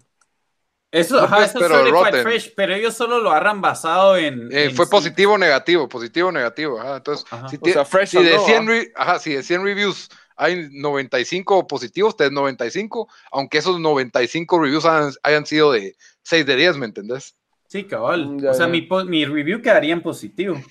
Eso, 0.91 1.19
ajá, 1.19 1.45
eso 1.45 1.59
pero, 1.59 2.07
es 2.07 2.21
fresh, 2.21 2.53
pero 2.55 2.73
ellos 2.73 2.93
solo 2.93 3.19
lo 3.19 3.29
agarran 3.31 3.61
basado 3.61 4.17
en. 4.17 4.49
Eh, 4.51 4.69
fue 4.69 4.89
positivo 4.89 5.33
o 5.33 5.37
negativo, 5.37 5.87
positivo 5.87 6.27
o 6.27 6.31
negativo. 6.31 6.79
Ajá. 6.79 6.97
Entonces, 6.97 7.25
Si, 7.49 7.57
o 7.57 7.73
sea, 7.73 7.85
fresh 7.85 8.09
si, 8.09 8.23
de 8.23 8.37
100 8.37 8.91
ajá, 8.95 9.19
si 9.19 9.33
de 9.33 9.43
100 9.43 9.63
reviews 9.63 10.09
hay 10.35 10.69
95 10.71 11.67
positivos, 11.67 12.17
te 12.17 12.29
95, 12.29 13.07
aunque 13.31 13.59
esos 13.59 13.79
95 13.79 14.61
reviews 14.61 14.85
hayan, 14.85 15.45
sido 15.45 15.71
de 15.71 15.95
6 16.23 16.45
de 16.45 16.55
10, 16.55 16.77
¿me 16.77 16.85
entendés? 16.85 17.35
Sí, 17.67 17.85
cabal. 17.85 18.27
Mm, 18.27 18.47
o 18.47 18.53
sea, 18.53 18.67
mi, 18.67 18.87
mi, 19.07 19.25
review 19.25 19.61
quedaría 19.61 19.93
en 19.93 20.01
positivo. 20.01 20.61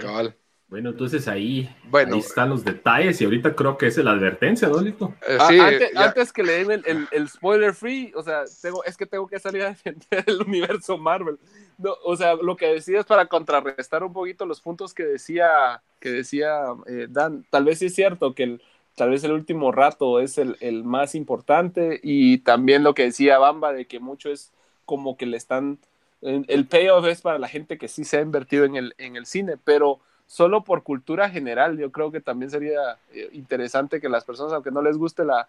Cabal. 0.00 0.36
Bueno, 0.68 0.90
entonces 0.90 1.28
ahí, 1.28 1.68
bueno, 1.84 2.16
están 2.16 2.48
los 2.48 2.64
detalles 2.64 3.20
y 3.20 3.24
ahorita 3.24 3.54
creo 3.54 3.76
que 3.76 3.86
es 3.86 3.96
la 3.98 4.12
advertencia, 4.12 4.66
¿no, 4.68 4.80
Lito? 4.80 5.14
Eh, 5.28 5.36
ah, 5.38 6.06
antes, 6.06 6.32
que 6.32 6.42
le 6.42 6.64
den 6.64 6.82
el, 7.10 7.28
spoiler 7.28 7.74
free, 7.74 8.12
o 8.16 8.22
sea, 8.22 8.44
tengo, 8.60 8.82
es 8.84 8.96
que 8.96 9.06
tengo 9.06 9.26
que 9.26 9.38
salir 9.38 9.62
a 9.62 9.68
defender 9.68 10.24
el 10.26 10.42
universo 10.42 10.96
Marvel. 10.98 11.38
No, 11.78 11.94
o 12.04 12.16
sea, 12.16 12.34
lo 12.34 12.56
que 12.56 12.66
decía 12.66 13.00
es 13.00 13.06
para 13.06 13.26
contrarrestar 13.26 14.02
un 14.02 14.12
poquito 14.12 14.46
los 14.46 14.60
puntos 14.60 14.94
que 14.94 15.04
decía, 15.04 15.82
que 16.00 16.10
decía 16.10 16.64
eh, 16.86 17.06
Dan. 17.10 17.44
Tal 17.50 17.64
vez 17.64 17.78
sí 17.78 17.86
es 17.86 17.94
cierto 17.94 18.34
que 18.34 18.44
el, 18.44 18.62
tal 18.96 19.10
vez 19.10 19.22
el 19.22 19.32
último 19.32 19.70
rato 19.70 20.18
es 20.18 20.38
el, 20.38 20.56
el, 20.60 20.82
más 20.82 21.14
importante 21.14 22.00
y 22.02 22.38
también 22.38 22.82
lo 22.82 22.94
que 22.94 23.04
decía 23.04 23.38
Bamba 23.38 23.72
de 23.72 23.86
que 23.86 24.00
mucho 24.00 24.30
es 24.30 24.52
como 24.86 25.16
que 25.16 25.26
le 25.26 25.36
están... 25.36 25.78
El 26.22 26.66
payoff 26.66 27.04
es 27.06 27.20
para 27.20 27.38
la 27.38 27.48
gente 27.48 27.76
que 27.76 27.86
sí 27.86 28.04
se 28.04 28.16
ha 28.16 28.22
invertido 28.22 28.64
en 28.64 28.76
el, 28.76 28.94
en 28.96 29.16
el 29.16 29.26
cine, 29.26 29.56
pero 29.62 30.00
solo 30.26 30.64
por 30.64 30.82
cultura 30.82 31.28
general, 31.28 31.78
yo 31.78 31.92
creo 31.92 32.10
que 32.10 32.20
también 32.20 32.50
sería 32.50 32.98
eh, 33.12 33.28
interesante 33.32 34.00
que 34.00 34.08
las 34.08 34.24
personas, 34.24 34.52
aunque 34.52 34.70
no 34.70 34.82
les 34.82 34.96
guste 34.96 35.22
la, 35.24 35.46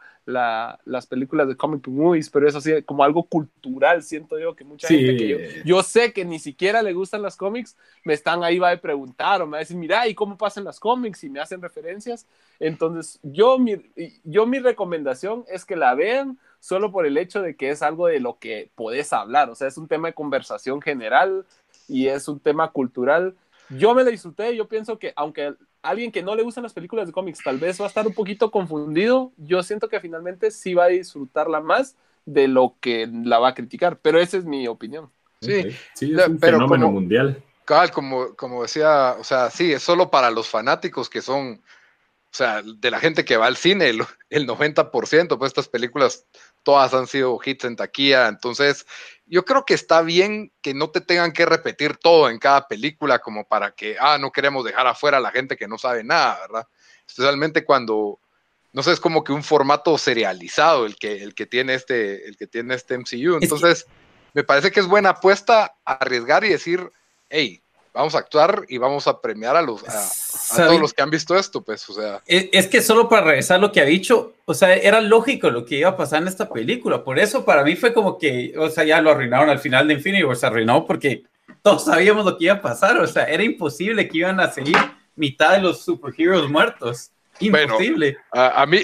las 0.85 1.07
películas 1.07 1.47
de 1.47 1.55
comic 1.55 1.88
movies, 1.88 2.29
pero 2.29 2.47
eso 2.47 2.59
sí, 2.59 2.81
como 2.83 3.03
algo 3.03 3.23
cultural, 3.23 4.03
siento 4.03 4.38
yo 4.38 4.55
que 4.55 4.63
mucha 4.63 4.88
gente 4.88 5.17
que 5.17 5.61
yo, 5.65 5.81
sé 5.81 6.11
que 6.13 6.25
ni 6.25 6.39
siquiera 6.39 6.83
le 6.83 6.93
gustan 6.93 7.21
las 7.21 7.38
cómics, 7.38 7.77
me 8.03 8.13
están 8.13 8.43
ahí 8.43 8.59
va 8.59 8.71
a 8.71 8.77
preguntar 8.77 9.41
o 9.41 9.45
me 9.45 9.53
va 9.53 9.57
a 9.57 9.59
decir, 9.59 9.77
mira, 9.77 10.07
¿y 10.07 10.13
cómo 10.13 10.38
pasan 10.38 10.65
las 10.65 10.79
cómics? 10.79 11.23
Y 11.23 11.29
me 11.29 11.39
hacen 11.39 11.61
referencias. 11.61 12.27
Entonces, 12.59 13.19
yo 13.23 13.57
mi, 13.57 13.77
yo 14.23 14.45
mi 14.45 14.59
recomendación 14.59 15.45
es 15.47 15.65
que 15.65 15.75
la 15.75 15.95
vean 15.95 16.38
solo 16.59 16.91
por 16.91 17.05
el 17.05 17.17
hecho 17.17 17.41
de 17.41 17.55
que 17.55 17.69
es 17.69 17.81
algo 17.81 18.07
de 18.07 18.19
lo 18.19 18.39
que 18.39 18.69
podés 18.75 19.13
hablar, 19.13 19.49
o 19.49 19.55
sea, 19.55 19.67
es 19.67 19.77
un 19.77 19.88
tema 19.88 20.09
de 20.09 20.13
conversación 20.13 20.81
general 20.81 21.45
y 21.88 22.07
es 22.07 22.27
un 22.27 22.39
tema 22.39 22.71
cultural 22.71 23.35
yo 23.69 23.93
me 23.95 24.04
la 24.04 24.12
disfruté, 24.12 24.56
yo 24.56 24.67
pienso 24.67 24.99
que 24.99 25.13
aunque 25.15 25.56
alguien 25.82 26.12
que 26.12 26.23
no 26.23 26.36
le 26.36 26.43
gustan 26.43 26.63
las 26.63 26.73
películas 26.73 27.08
de 27.08 27.13
cómics 27.13 27.39
tal 27.43 27.58
vez 27.58 27.80
va 27.80 27.86
a 27.86 27.88
estar 27.88 28.06
un 28.08 28.13
poquito 28.13 28.51
confundido, 28.51 29.32
yo 29.38 29.63
siento 29.63 29.89
que 29.89 29.99
finalmente 29.99 30.51
sí 30.51 30.73
va 30.73 30.86
a 30.86 30.89
disfrutarla 30.89 31.62
más 31.62 31.95
de 32.25 32.47
lo 32.47 32.75
que 32.80 33.08
la 33.08 33.39
va 33.39 33.49
a 33.49 33.54
criticar, 33.54 33.99
pero 34.01 34.19
esa 34.19 34.38
es 34.38 34.45
mi 34.45 34.67
opinión. 34.67 35.10
Sí, 35.41 35.63
sí 35.93 36.13
es 36.13 36.28
un 36.28 36.39
pero 36.39 36.58
fenómeno 36.58 36.91
mundial. 36.91 37.41
Cabal, 37.65 37.91
como, 37.91 38.36
como 38.36 38.63
decía, 38.63 39.15
o 39.19 39.23
sea, 39.23 39.49
sí, 39.49 39.73
es 39.73 39.84
solo 39.84 40.12
para 40.12 40.30
los 40.32 40.47
fanáticos 40.47 41.10
que 41.10 41.21
son, 41.21 41.54
o 41.54 42.32
sea, 42.32 42.62
de 42.63 42.91
la 42.91 42.99
gente 42.99 43.25
que 43.25 43.38
va 43.38 43.47
al 43.47 43.58
cine, 43.58 43.89
el, 43.89 44.01
el 44.30 44.47
90%, 44.47 45.38
pues 45.38 45.49
estas 45.49 45.67
películas 45.67 46.25
todas 46.65 46.93
han 46.93 47.08
sido 47.08 47.39
hits 47.45 47.63
en 47.63 47.75
taquilla, 47.75 48.28
entonces 48.28 48.86
yo 49.28 49.45
creo 49.45 49.65
que 49.65 49.75
está 49.75 50.01
bien 50.01 50.51
que 50.62 50.73
no 50.73 50.89
te 50.89 50.99
tengan 50.99 51.32
que 51.32 51.45
repetir 51.45 51.95
todo 51.95 52.30
en 52.30 52.39
cada 52.39 52.67
película 52.67 53.19
como 53.19 53.47
para 53.47 53.71
que, 53.71 53.95
ah, 53.99 54.17
no 54.17 54.32
queremos 54.32 54.65
dejar 54.65 54.88
afuera 54.88 55.17
a 55.17 55.21
la 55.21 55.32
gente 55.32 55.56
que 55.56 55.67
no 55.67 55.78
sabe 55.78 56.04
nada, 56.04 56.39
¿verdad? 56.41 56.67
Especialmente 57.08 57.63
cuando, 57.63 58.19
no 58.73 58.84
sé, 58.84 58.91
es 58.91 58.99
como 58.99 59.23
que 59.23 59.32
un 59.32 59.43
formato 59.43 59.97
serializado 59.97 60.86
el 60.86 60.95
que, 60.97 61.23
el 61.23 61.36
que 61.36 61.45
tiene 61.45 61.75
este, 61.75 62.28
el 62.28 62.36
que 62.36 62.47
tiene 62.47 62.73
este 62.73 62.97
MCU, 62.97 63.38
entonces 63.39 63.86
me 64.34 64.43
parece 64.43 64.71
que 64.71 64.80
es 64.80 64.88
buena 64.88 65.12
apuesta 65.12 65.78
arriesgar 65.86 66.43
y 66.43 66.49
decir, 66.49 66.91
hey, 67.30 67.63
vamos 67.95 68.13
a 68.13 68.19
actuar 68.19 68.65
y 68.67 68.77
vamos 68.77 69.08
a 69.08 69.21
premiar 69.21 69.55
a 69.55 69.62
los 69.62 69.81
a, 69.88 70.67
todos 70.67 70.79
los 70.79 70.93
que 70.93 71.01
han 71.01 71.10
visto 71.10 71.36
esto, 71.36 71.62
pues, 71.62 71.89
o 71.89 71.93
sea. 71.93 72.21
Es, 72.27 72.67
que 72.67 72.81
solo 72.81 73.10
para 73.10 73.25
regresar 73.25 73.60
lo 73.60 73.71
que 73.71 73.81
ha 73.81 73.86
dicho, 73.86 74.34
o 74.43 74.53
sea, 74.53 74.75
era 74.75 75.01
lógico 75.01 75.49
lo 75.49 75.65
que 75.65 75.77
iba 75.77 75.89
a 75.89 75.97
pasar 75.97 76.21
en 76.21 76.27
esta 76.27 76.49
película, 76.49 77.03
por 77.03 77.17
eso 77.17 77.45
para 77.45 77.63
mí 77.63 77.75
fue 77.75 77.93
como 77.93 78.17
que, 78.17 78.53
o 78.58 78.69
sea, 78.69 78.84
ya 78.84 79.01
lo 79.01 79.12
arruinaron 79.12 79.49
al 79.49 79.60
final 79.60 79.88
de 79.88 79.95
Infinity 79.95 80.23
War, 80.23 80.36
se 80.36 80.45
arruinó 80.45 80.86
porque 80.86 81.23
todos 81.62 81.86
sabíamos 81.86 82.25
lo 82.25 82.38
que 82.38 82.45
iba 82.45 82.55
a 82.55 82.62
pasar, 82.62 82.97
o 82.97 83.08
sea, 83.08 83.23
era 83.23 83.43
imposible 83.43 84.08
que 84.08 84.17
iban 84.19 84.39
a 84.39 84.51
seguir 84.51 84.75
mitad 85.15 85.53
de 85.53 85.62
los 85.62 85.84
superhéroes 85.84 86.49
muertos. 86.49 87.12
Imposible. 87.39 88.17
a, 88.32 88.65
mí, 88.65 88.80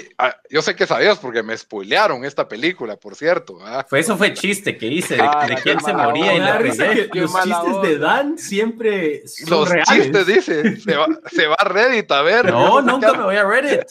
yo 0.50 0.62
sé 0.62 0.74
que 0.76 0.86
sabías 0.86 1.18
porque 1.18 1.42
me 1.42 1.56
spoilearon 1.56 2.24
esta 2.24 2.46
película, 2.46 2.96
por 2.96 3.16
cierto. 3.16 3.58
Fue, 3.88 4.00
eso 4.00 4.16
fue 4.16 4.34
chiste 4.34 4.76
que 4.76 4.86
hice, 4.86 5.16
de, 5.16 5.22
ah, 5.22 5.46
quién 5.62 5.80
se 5.80 5.92
moría 5.92 6.34
y 6.34 6.38
la 6.38 6.60
Los 6.60 7.42
chistes 7.42 7.82
de 7.82 7.98
Dan 7.98 8.38
siempre 8.38 9.26
son 9.26 9.50
Los 9.50 9.72
chistes, 9.84 10.26
dice, 10.26 10.76
se 10.76 10.96
va, 10.96 11.06
se 11.30 11.46
va, 11.46 11.56
a 11.58 11.68
Reddit 11.68 12.10
a 12.10 12.22
ver. 12.22 12.50
No, 12.50 12.80
nunca 12.82 13.12
me 13.12 13.24
voy 13.24 13.36
a 13.36 13.44
Reddit. 13.44 13.84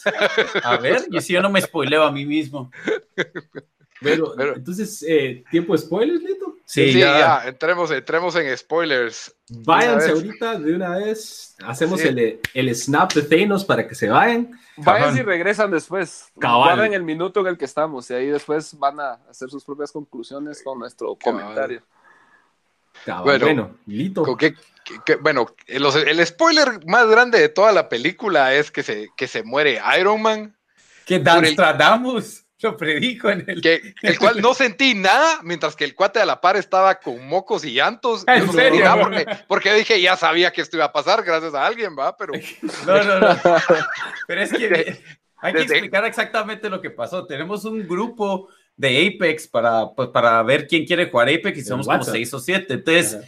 A 0.62 0.76
ver, 0.76 1.04
y 1.10 1.20
si 1.20 1.32
yo 1.32 1.42
no 1.42 1.50
me 1.50 1.60
spoileo 1.60 2.04
a 2.04 2.12
mí 2.12 2.24
mismo. 2.24 2.70
Pero, 4.02 4.34
entonces, 4.56 5.04
eh, 5.06 5.44
¿tiempo 5.50 5.72
de 5.72 5.78
spoilers, 5.78 6.22
Lito? 6.22 6.56
Sí, 6.64 6.92
ya. 6.94 7.42
Entremos, 7.44 7.90
entremos 7.90 8.34
en 8.36 8.56
spoilers. 8.56 9.34
Váyanse 9.48 10.10
ahorita 10.10 10.58
de 10.58 10.74
una 10.74 10.96
vez. 10.96 11.54
Hacemos 11.64 12.00
el, 12.02 12.40
el, 12.54 12.74
snap 12.74 13.12
de 13.12 13.22
Thanos 13.22 13.64
para 13.64 13.86
que 13.86 13.94
se 13.94 14.08
vayan. 14.08 14.58
Vayan 14.76 15.16
y 15.16 15.22
regresan 15.22 15.70
después. 15.70 16.32
Guarden 16.34 16.94
el 16.94 17.02
minuto 17.02 17.40
en 17.40 17.48
el 17.48 17.58
que 17.58 17.66
estamos 17.66 18.10
y 18.10 18.14
ahí 18.14 18.26
después 18.28 18.78
van 18.78 19.00
a 19.00 19.12
hacer 19.28 19.50
sus 19.50 19.64
propias 19.64 19.92
conclusiones 19.92 20.62
con 20.62 20.78
nuestro 20.78 21.16
comentario. 21.16 21.82
Bueno, 23.24 23.46
bueno, 23.46 23.76
Lito. 23.86 24.24
bueno, 25.20 25.46
el, 25.66 26.26
spoiler 26.26 26.86
más 26.86 27.08
grande 27.08 27.40
de 27.40 27.48
toda 27.48 27.72
la 27.72 27.88
película 27.88 28.54
es 28.54 28.70
que 28.70 28.82
se, 28.82 29.10
que 29.16 29.26
se 29.26 29.42
muere 29.42 29.80
Iron 29.98 30.22
Man. 30.22 30.56
Que 31.04 31.18
Dan 31.18 31.44
Stradamus 31.44 32.44
lo 32.62 32.76
predijo 32.76 33.30
en 33.30 33.44
el... 33.46 33.60
Que, 33.60 33.94
el 34.02 34.18
cual 34.18 34.40
no 34.40 34.54
sentí 34.54 34.94
nada, 34.94 35.40
mientras 35.42 35.76
que 35.76 35.84
el 35.84 35.94
cuate 35.94 36.20
a 36.20 36.26
la 36.26 36.40
par 36.40 36.56
estaba 36.56 36.94
con 36.96 37.26
mocos 37.26 37.64
y 37.64 37.72
llantos. 37.72 38.24
¿En 38.26 38.50
serio? 38.52 38.86
Porque, 39.00 39.26
porque, 39.48 39.74
dije, 39.74 40.00
ya 40.00 40.16
sabía 40.16 40.52
que 40.52 40.60
esto 40.60 40.76
iba 40.76 40.86
a 40.86 40.92
pasar 40.92 41.22
gracias 41.24 41.54
a 41.54 41.66
alguien, 41.66 41.96
¿va? 41.98 42.16
Pero... 42.16 42.32
No, 42.86 43.02
no, 43.02 43.20
no. 43.20 43.36
Pero 44.26 44.40
es 44.40 44.52
que 44.52 45.02
hay 45.38 45.52
que 45.52 45.62
explicar 45.62 46.04
exactamente 46.04 46.70
lo 46.70 46.80
que 46.80 46.90
pasó. 46.90 47.26
Tenemos 47.26 47.64
un 47.64 47.86
grupo 47.86 48.48
de 48.76 49.08
Apex 49.08 49.48
para, 49.48 49.90
pues, 49.90 50.08
para 50.08 50.42
ver 50.42 50.66
quién 50.66 50.86
quiere 50.86 51.10
jugar 51.10 51.28
Apex 51.28 51.58
y 51.58 51.62
somos 51.62 51.86
como 51.86 52.02
seis 52.02 52.32
o 52.32 52.38
siete. 52.38 52.74
Entonces, 52.74 53.18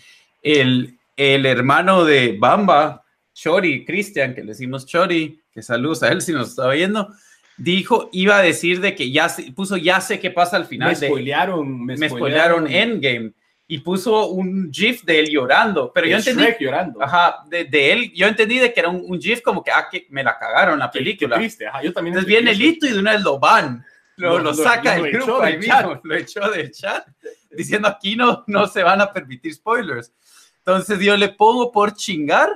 el, 0.42 0.98
el 1.16 1.46
hermano 1.46 2.04
de 2.04 2.36
Bamba, 2.38 3.04
Chori, 3.32 3.84
Cristian, 3.84 4.34
que 4.34 4.42
le 4.42 4.48
decimos 4.48 4.86
Chori, 4.86 5.40
que 5.52 5.62
saludos 5.62 6.02
a 6.02 6.08
él 6.08 6.22
si 6.22 6.32
nos 6.32 6.50
está 6.50 6.68
viendo 6.68 7.08
dijo, 7.56 8.08
iba 8.12 8.38
a 8.38 8.42
decir 8.42 8.80
de 8.80 8.94
que 8.94 9.10
ya 9.10 9.28
se, 9.28 9.52
puso 9.52 9.76
ya 9.76 10.00
sé 10.00 10.20
qué 10.20 10.30
pasa 10.30 10.56
al 10.56 10.66
final. 10.66 10.90
Me 10.90 10.94
spoilearon, 10.96 11.84
me, 11.84 12.08
spoilearon 12.08 12.66
Endgame 12.66 13.32
y 13.66 13.78
puso 13.78 14.28
un 14.28 14.70
GIF 14.72 15.04
de 15.04 15.20
él 15.20 15.30
llorando, 15.30 15.90
pero 15.92 16.06
yo 16.06 16.18
entendí 16.18 16.44
llorando. 16.60 17.02
Ajá, 17.02 17.44
de, 17.48 17.64
de, 17.64 17.92
él, 17.92 18.12
yo 18.12 18.26
entendí 18.26 18.58
de 18.58 18.72
que 18.72 18.80
era 18.80 18.88
un, 18.90 19.20
GIF 19.20 19.40
como 19.40 19.62
que 19.62 19.70
ah, 19.70 19.88
que 19.90 20.06
me 20.10 20.22
la 20.22 20.38
cagaron 20.38 20.78
la 20.78 20.90
película. 20.90 21.36
triste, 21.36 21.66
ajá, 21.66 21.82
yo 21.82 21.92
también. 21.92 22.14
Entonces 22.14 22.28
viene 22.28 22.54
Lito 22.54 22.86
y 22.86 22.92
de 22.92 22.98
una 22.98 23.12
vez 23.12 23.22
lo 23.22 23.38
van, 23.38 23.84
lo, 24.16 24.38
lo, 24.38 24.52
saca 24.52 24.96
del 24.96 25.12
grupo 25.12 25.40
ahí 25.40 25.58
mismo, 25.58 26.00
lo 26.02 26.14
echó 26.14 26.50
del 26.50 26.70
chat, 26.72 27.06
diciendo 27.50 27.88
aquí 27.88 28.16
no, 28.16 28.44
no 28.46 28.66
se 28.66 28.82
van 28.82 29.00
a 29.00 29.12
permitir 29.12 29.54
spoilers. 29.54 30.12
Entonces 30.58 30.98
yo 31.00 31.16
le 31.16 31.30
pongo 31.30 31.72
por 31.72 31.94
chingar, 31.94 32.48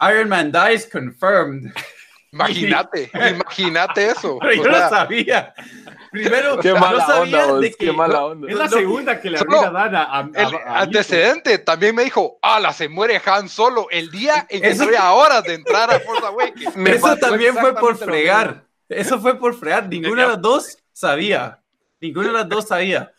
Iron 0.00 0.28
Man 0.28 0.50
dies 0.50 0.88
confirmed. 0.90 1.72
Imagínate, 2.32 3.10
imagínate 3.30 4.06
eso. 4.06 4.38
yo 4.56 4.64
no 4.64 4.88
sabía. 4.88 5.54
Primero, 6.10 6.58
qué 6.58 6.72
mala 6.72 6.98
no 6.98 7.06
sabía 7.06 7.46
onda, 7.46 7.60
de 7.60 7.70
que, 7.70 7.76
qué 7.76 7.92
mala 7.92 8.24
onda. 8.24 8.50
Es 8.50 8.56
la 8.56 8.68
segunda 8.68 9.20
que 9.20 9.30
le 9.30 9.38
había 9.38 9.70
dado 9.70 9.96
a, 9.98 10.18
a, 10.18 10.30
El 10.34 10.58
antecedente 10.66 11.58
también 11.58 11.94
me 11.94 12.04
dijo, 12.04 12.38
ala, 12.40 12.72
se 12.72 12.88
muere 12.88 13.20
Han 13.24 13.48
Solo 13.48 13.86
el 13.90 14.10
día 14.10 14.46
en 14.48 14.62
que 14.62 14.70
estoy 14.70 14.94
a 14.94 15.12
horas 15.12 15.44
de 15.44 15.54
entrar 15.54 15.92
a 15.92 16.00
Force 16.00 16.26
Awakens. 16.26 16.76
Eso 16.76 17.16
también 17.16 17.54
fue 17.54 17.74
por 17.74 17.96
fregar. 17.96 18.64
Eso 18.88 19.20
fue 19.20 19.38
por 19.38 19.54
fregar. 19.54 19.88
Ninguna 19.88 20.22
de 20.22 20.28
las 20.28 20.40
dos 20.40 20.78
sabía. 20.92 21.60
Ninguna 22.00 22.28
de 22.28 22.32
las 22.32 22.48
dos 22.48 22.66
sabía. 22.66 23.12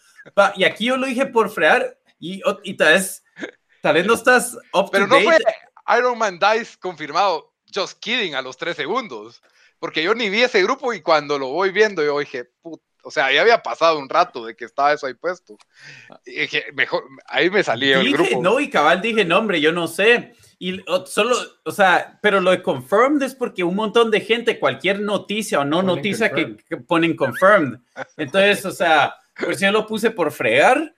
Y 0.55 0.63
aquí 0.63 0.85
yo 0.85 0.97
lo 0.97 1.05
dije 1.05 1.27
por 1.27 1.49
fregar 1.51 1.97
y, 2.19 2.41
y 2.63 2.73
tal 2.75 2.93
vez 2.93 3.23
tal 3.81 3.95
vez 3.95 4.05
no 4.05 4.13
estás 4.13 4.57
up 4.71 4.89
Pero 4.91 5.07
no 5.07 5.19
fue 5.19 5.37
Iron 5.97 6.17
Man 6.17 6.39
Dice 6.39 6.77
confirmado 6.79 7.52
just 7.73 7.99
kidding 7.99 8.35
a 8.35 8.41
los 8.41 8.57
tres 8.57 8.75
segundos. 8.75 9.41
Porque 9.79 10.03
yo 10.03 10.15
ni 10.15 10.29
vi 10.29 10.43
ese 10.43 10.63
grupo 10.63 10.93
y 10.93 11.01
cuando 11.01 11.37
lo 11.37 11.49
voy 11.49 11.71
viendo, 11.71 12.03
yo 12.03 12.19
dije, 12.19 12.49
o 13.03 13.11
sea, 13.11 13.31
ya 13.33 13.41
había 13.41 13.61
pasado 13.61 13.99
un 13.99 14.07
rato 14.07 14.45
de 14.45 14.55
que 14.55 14.63
estaba 14.63 14.93
eso 14.93 15.07
ahí 15.07 15.13
puesto. 15.13 15.57
Y 16.25 16.41
dije, 16.41 16.65
mejor, 16.73 17.03
ahí 17.27 17.49
me 17.49 17.63
salí 17.63 17.91
el 17.91 18.13
grupo. 18.13 18.41
No, 18.41 18.59
y 18.59 18.69
cabal 18.69 19.01
dije, 19.01 19.25
no, 19.25 19.39
hombre, 19.39 19.59
yo 19.59 19.73
no 19.73 19.87
sé. 19.87 20.33
Y 20.57 20.81
solo, 21.05 21.35
o 21.65 21.71
sea, 21.71 22.17
pero 22.21 22.39
lo 22.39 22.51
de 22.51 22.63
confirmed 22.63 23.21
es 23.23 23.35
porque 23.35 23.65
un 23.65 23.75
montón 23.75 24.09
de 24.09 24.21
gente, 24.21 24.57
cualquier 24.57 25.01
noticia 25.01 25.59
o 25.59 25.65
no 25.65 25.83
noticia 25.83 26.31
que, 26.31 26.55
que, 26.55 26.77
ponen 26.77 27.17
confirmed. 27.17 27.79
Entonces, 28.15 28.65
o 28.65 28.71
sea, 28.71 29.15
pues 29.37 29.59
yo 29.59 29.69
lo 29.73 29.85
puse 29.85 30.11
por 30.11 30.31
fregar 30.31 30.95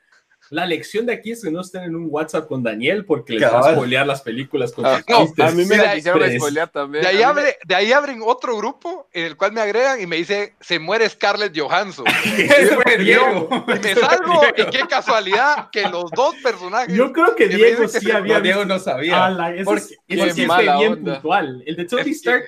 la 0.49 0.65
lección 0.65 1.05
de 1.05 1.13
aquí 1.13 1.31
es 1.31 1.43
que 1.43 1.51
no 1.51 1.61
estén 1.61 1.83
en 1.83 1.95
un 1.95 2.07
WhatsApp 2.09 2.47
con 2.47 2.61
Daniel 2.61 3.05
porque 3.05 3.33
les 3.33 3.51
va 3.51 3.59
a 3.59 3.73
spoilear 3.73 4.05
las 4.05 4.21
películas 4.21 4.71
con 4.71 4.85
ah, 4.85 5.01
no, 5.07 5.27
A 5.43 5.51
mí 5.51 5.65
me 5.65 5.77
la 5.77 5.95
quisieron 5.95 6.31
spoilear 6.37 6.69
también. 6.69 7.03
De 7.03 7.09
ahí, 7.09 7.21
abre, 7.23 7.57
de 7.65 7.75
ahí, 7.75 7.91
abren 7.91 8.21
otro 8.23 8.55
grupo 8.57 9.09
en 9.11 9.25
el 9.25 9.37
cual 9.37 9.53
me 9.53 9.61
agregan 9.61 10.01
y 10.01 10.05
me 10.05 10.17
dice, 10.17 10.55
se 10.59 10.79
muere 10.79 11.09
Scarlett 11.09 11.57
Johansson. 11.57 12.05
y, 12.25 13.03
Diego. 13.03 13.49
y 13.67 13.79
me 13.79 13.95
salgo 13.95 14.41
y 14.55 14.65
qué 14.65 14.87
casualidad 14.87 15.69
que 15.71 15.83
los 15.83 16.11
dos 16.11 16.35
personajes... 16.43 16.95
Yo 16.95 17.11
creo 17.11 17.35
que 17.35 17.47
Diego 17.47 17.87
sí 17.87 18.11
había... 18.11 18.39
Diego 18.39 18.65
no 18.65 18.79
sabía. 18.79 19.35
porque, 19.63 19.97
porque 20.07 20.45
fue 20.45 20.77
bien 20.77 21.03
puntual. 21.03 21.63
El 21.65 21.75
de 21.75 21.85
Tony 21.85 22.11
Stark 22.11 22.45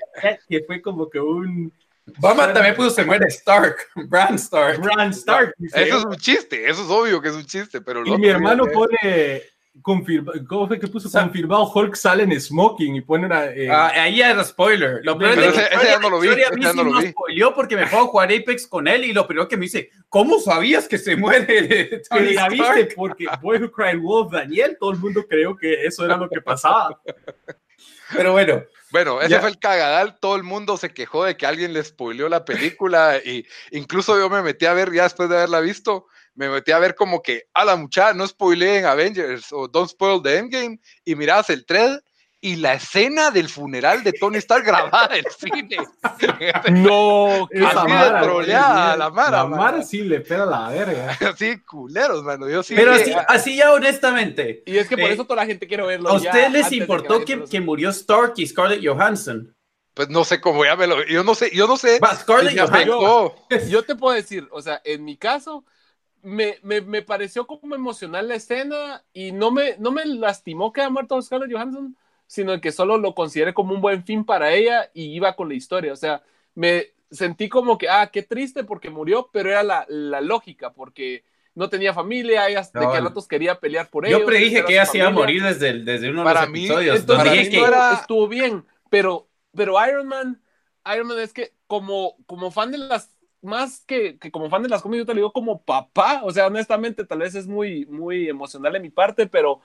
que 0.48 0.64
fue 0.66 0.82
como 0.82 1.10
que 1.10 1.20
un 1.20 1.72
Bama 2.20 2.54
también 2.54 2.76
puso 2.76 2.90
se 2.90 3.04
muere 3.04 3.28
Stark, 3.28 3.76
Bran 4.08 4.36
Stark. 4.36 4.80
Bran 4.82 5.12
Stark. 5.12 5.54
Eso 5.60 5.98
es 5.98 6.06
un 6.06 6.16
chiste, 6.16 6.70
eso 6.70 6.84
es 6.84 6.90
obvio 6.90 7.22
que 7.22 7.30
es 7.30 7.36
un 7.36 7.46
chiste, 7.46 7.82
pero... 7.82 8.06
Y 8.06 8.18
mi 8.18 8.28
hermano 8.28 8.66
pone 8.66 9.44
confirma, 9.82 10.34
¿cómo 10.48 10.68
fue 10.68 10.80
que 10.80 10.88
puso? 10.88 11.10
confirmado 11.10 11.72
Hulk 11.74 11.96
sale 11.96 12.24
en 12.24 12.40
smoking 12.40 12.96
y 12.96 13.02
pone 13.02 13.26
una. 13.26 13.46
Eh... 13.46 13.70
Ah, 13.70 13.92
ahí 13.96 14.22
era 14.22 14.44
spoiler. 14.44 15.02
Lo 15.04 15.20
es 15.22 15.36
que 15.36 15.48
ese, 15.48 15.86
ya 15.86 16.00
no 16.00 16.10
lo 16.10 16.20
vi. 16.20 16.30
Ese 16.30 16.46
ya 16.60 16.74
no 16.74 16.84
lo 16.84 17.00
vi. 17.00 17.08
spoileó 17.10 17.54
porque 17.54 17.76
me 17.76 17.88
puedo 17.88 18.08
jugar 18.08 18.32
Apex 18.32 18.68
con 18.68 18.88
él 18.88 19.06
y 19.06 19.14
lo 19.14 19.28
primero 19.28 19.48
que 19.48 19.58
me 19.58 19.64
dice, 19.64 19.90
¿cómo 20.10 20.40
sabías 20.40 20.88
que 20.88 20.98
se 20.98 21.16
muere? 21.16 22.02
Tony 22.10 22.34
la 22.34 22.50
viste 22.50 22.90
porque 22.96 23.26
Boy 23.42 23.62
Who 23.62 23.72
Cried 23.72 24.00
Wolf, 24.00 24.32
Daniel, 24.32 24.78
todo 24.80 24.92
el 24.92 24.98
mundo 24.98 25.26
creyó 25.28 25.56
que 25.56 25.86
eso 25.86 26.06
era 26.06 26.18
lo 26.18 26.30
que 26.30 26.42
pasaba. 26.42 27.00
Pero 28.16 28.32
bueno, 28.32 28.64
bueno, 28.92 29.22
ese 29.22 29.40
fue 29.40 29.50
el 29.50 29.60
cagadal. 29.60 30.18
Todo 30.20 30.36
el 30.36 30.44
mundo 30.44 30.78
se 30.78 30.94
quejó 30.94 31.26
de 31.26 31.36
que 31.36 31.46
alguien 31.46 31.74
le 31.74 31.84
spoileó 31.84 32.30
la 32.30 32.46
película. 32.46 33.18
y 33.26 33.46
incluso 33.72 34.18
yo 34.18 34.30
me 34.30 34.42
metí 34.42 34.66
a 34.66 34.74
ver, 34.74 34.94
ya 34.94 35.04
después 35.04 35.30
de 35.30 35.38
haberla 35.38 35.60
visto, 35.60 36.08
me 36.36 36.50
metí 36.50 36.72
a 36.72 36.80
ver 36.80 36.96
como 36.96 37.22
que 37.22 37.44
a 37.54 37.66
la 37.66 37.76
muchacha 37.76 38.14
no 38.14 38.28
spoileen 38.28 38.86
Avengers 38.86 39.52
o 39.52 39.68
Don't 39.68 39.90
Spoil 39.90 40.22
the 40.22 40.38
Endgame. 40.38 40.80
Y 41.04 41.16
mirabas 41.16 41.50
el 41.50 41.66
thread 41.66 42.00
y 42.40 42.58
la 42.58 42.74
escena 42.74 43.32
del 43.32 43.50
funeral 43.50 44.04
de 44.04 44.14
Tony 44.14 44.38
Stark 44.38 44.64
grabada 44.64 45.18
en 45.18 45.26
cine. 45.38 45.78
No, 46.72 47.48
esa 47.52 47.86
mara, 47.86 48.22
troleada, 48.22 48.98
la 48.98 49.10
Mara. 49.10 49.38
La 49.38 49.46
Mara 49.46 49.82
sí 49.82 50.02
le 50.02 50.20
pega 50.22 50.46
la 50.46 50.70
verga. 50.70 51.18
Así, 51.34 51.60
culeros, 51.62 52.24
mano. 52.24 52.50
Yo 52.50 52.64
sí 52.64 52.76
Pero 52.76 52.94
así, 52.94 53.12
así, 53.28 53.56
ya 53.58 53.74
honestamente. 53.74 54.64
Y 54.66 54.78
es 54.78 54.88
que 54.88 54.98
por 54.98 55.10
eh, 55.10 55.14
eso 55.14 55.26
toda 55.26 55.38
la 55.38 55.46
gente 55.46 55.68
quiere 55.68 55.86
verlo. 55.86 56.10
¿A 56.10 56.14
ustedes 56.14 56.52
les 56.52 56.72
importó 56.72 57.24
que, 57.26 57.44
que, 57.44 57.62
murió 57.62 57.90
Stark 57.90 58.34
y 58.38 58.48
Scarlett 58.48 58.86
Johansson? 58.86 59.56
Pues 59.94 60.10
no 60.10 60.24
sé 60.24 60.40
cómo 60.40 60.64
ya 60.64 60.76
me 60.76 60.88
lo. 60.88 61.06
Yo 61.06 61.24
no 61.24 61.34
sé, 61.36 61.50
yo 61.54 61.68
no 61.68 61.78
sé. 61.78 62.00
Scarlett 62.16 62.58
Johansson. 62.58 63.32
Yo, 63.70 63.84
te 63.84 63.96
puedo 63.96 64.16
decir, 64.16 64.48
o 64.52 64.62
sea, 64.62 64.82
en 64.84 65.04
mi 65.04 65.18
caso. 65.18 65.66
Me, 66.24 66.58
me, 66.64 66.82
me, 66.82 67.04
pareció 67.04 67.46
como 67.46 67.76
emocional 67.76 68.28
la 68.28 68.36
escena 68.36 69.04
y 69.14 69.32
no 69.32 69.52
me, 69.52 69.78
no 69.78 69.92
me 69.92 70.04
lastimó 70.04 70.74
que 70.74 70.82
haya 70.82 70.90
muerto 70.90 71.22
Scarlett 71.22 71.54
Johansson, 71.54 71.96
sino 72.28 72.60
que 72.62 72.72
solo 72.72 72.98
lo 72.98 73.16
consideré 73.16 73.54
como 73.54 73.74
un 73.74 73.82
buen 73.82 74.04
fin 74.04 74.26
para 74.26 74.54
ella 74.54 74.92
y 74.94 75.06
iba 75.16 75.36
con 75.36 75.50
la 75.50 75.56
historia. 75.56 75.94
O 75.94 75.96
sea, 75.96 76.22
me 76.54 76.88
sentí 77.10 77.50
como 77.50 77.78
que, 77.78 77.90
ah, 77.90 78.10
qué 78.12 78.22
triste 78.22 78.64
porque 78.64 78.90
murió, 78.90 79.30
pero 79.32 79.50
era 79.50 79.64
la, 79.64 79.86
la 79.88 80.22
lógica, 80.22 80.74
porque 80.74 81.24
no 81.56 81.70
tenía 81.70 81.94
familia, 81.94 82.48
ella 82.48 82.62
de 82.62 82.80
que 82.80 82.98
a 82.98 83.02
ratos 83.02 83.28
quería 83.28 83.60
pelear 83.60 83.90
por 83.90 84.06
ellos. 84.06 84.20
Yo 84.20 84.26
predije 84.28 84.64
que 84.64 84.74
ella 84.74 84.86
se 84.86 85.00
iba 85.00 85.08
a 85.08 85.12
morir 85.12 85.42
desde, 85.42 85.84
desde 85.84 86.12
uno 86.12 86.24
de 86.24 86.34
los 86.34 86.44
episodios. 86.44 87.00
Entonces, 87.00 87.26
para 87.28 87.42
mí 87.42 87.50
que... 87.50 87.60
era, 87.60 87.94
estuvo 87.94 88.28
bien, 88.28 88.64
pero, 88.92 89.28
pero 89.56 89.74
Iron 89.88 90.08
Man, 90.08 90.40
Iron 90.94 91.08
Man 91.08 91.20
es 91.20 91.34
que 91.34 91.54
como, 91.66 92.16
como 92.28 92.52
fan 92.52 92.72
de 92.72 92.78
las 92.78 93.18
más 93.42 93.84
que, 93.88 94.20
que, 94.20 94.30
como 94.30 94.50
fan 94.50 94.62
de 94.62 94.70
las 94.70 94.82
cómics, 94.82 95.00
yo 95.00 95.06
te 95.06 95.14
lo 95.14 95.20
digo 95.20 95.34
como 95.34 95.64
papá, 95.64 96.22
o 96.24 96.32
sea, 96.32 96.48
honestamente, 96.48 97.06
tal 97.06 97.20
vez 97.20 97.34
es 97.34 97.48
muy, 97.48 97.86
muy 97.88 98.30
emocional 98.30 98.74
de 98.74 98.80
mi 98.80 98.90
parte, 98.90 99.26
pero 99.26 99.62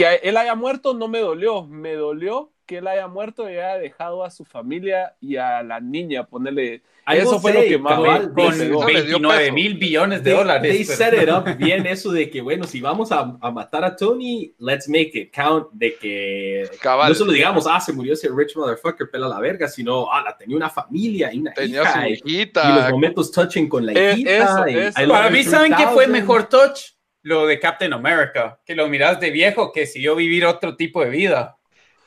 que 0.00 0.28
él 0.28 0.36
haya 0.36 0.54
muerto 0.54 0.94
no 0.94 1.08
me 1.08 1.20
dolió, 1.20 1.66
me 1.66 1.94
dolió 1.94 2.50
que 2.70 2.78
él 2.78 2.86
haya 2.86 3.08
muerto 3.08 3.50
y 3.50 3.54
haya 3.54 3.78
dejado 3.78 4.22
a 4.22 4.30
su 4.30 4.44
familia 4.44 5.16
y 5.20 5.36
a 5.36 5.60
la 5.62 5.80
niña, 5.80 6.24
ponerle... 6.24 6.82
Eso 7.04 7.40
fue 7.40 7.52
lo 7.52 7.62
que 7.62 7.76
más 7.76 7.98
con 8.28 8.86
29 8.86 9.50
mil 9.50 9.74
billones 9.74 10.22
de 10.22 10.30
dólares. 10.30 10.72
They 10.72 10.84
set 10.84 11.12
it 11.20 11.28
up 11.28 11.44
bien 11.58 11.84
eso 11.84 12.12
de 12.12 12.30
que, 12.30 12.40
bueno, 12.40 12.64
si 12.64 12.80
vamos 12.80 13.10
a, 13.10 13.36
a, 13.40 13.50
matar 13.50 13.84
a 13.84 13.96
Tony, 13.96 14.54
let's 14.60 14.88
make 14.88 15.10
it 15.14 15.34
count 15.34 15.66
de 15.72 15.96
que 15.96 16.70
no 16.84 17.14
solo 17.14 17.32
digamos, 17.32 17.66
ah, 17.68 17.80
se 17.80 17.92
murió 17.92 18.12
ese 18.12 18.28
rich 18.32 18.54
motherfucker, 18.54 19.10
pela 19.10 19.26
la 19.26 19.40
verga, 19.40 19.66
sino, 19.66 20.06
ah, 20.12 20.22
la 20.24 20.36
tenía 20.36 20.56
una 20.56 20.70
familia 20.70 21.34
y 21.34 21.40
una 21.40 21.52
tenía 21.52 21.82
hija. 21.82 22.02
Su 22.04 22.28
hijita. 22.28 22.70
Y, 22.70 22.80
los 22.80 22.90
momentos 22.92 23.32
touching 23.32 23.68
con 23.68 23.86
la 23.86 23.92
Eh, 23.92 24.12
hijita. 24.12 24.44
eso, 24.44 24.68
y 24.68 24.78
eso. 24.78 25.08
Para 25.12 25.30
mí, 25.30 25.42
¿saben 25.42 25.74
qué 25.74 25.88
fue 25.88 26.04
3000? 26.04 26.12
mejor 26.12 26.44
touch? 26.44 26.99
Lo 27.22 27.46
de 27.46 27.58
Captain 27.60 27.92
America, 27.92 28.60
que 28.64 28.74
lo 28.74 28.88
miras 28.88 29.20
de 29.20 29.30
viejo, 29.30 29.72
que 29.72 29.86
siguió 29.86 30.16
vivir 30.16 30.46
otro 30.46 30.76
tipo 30.76 31.02
de 31.04 31.10
vida. 31.10 31.56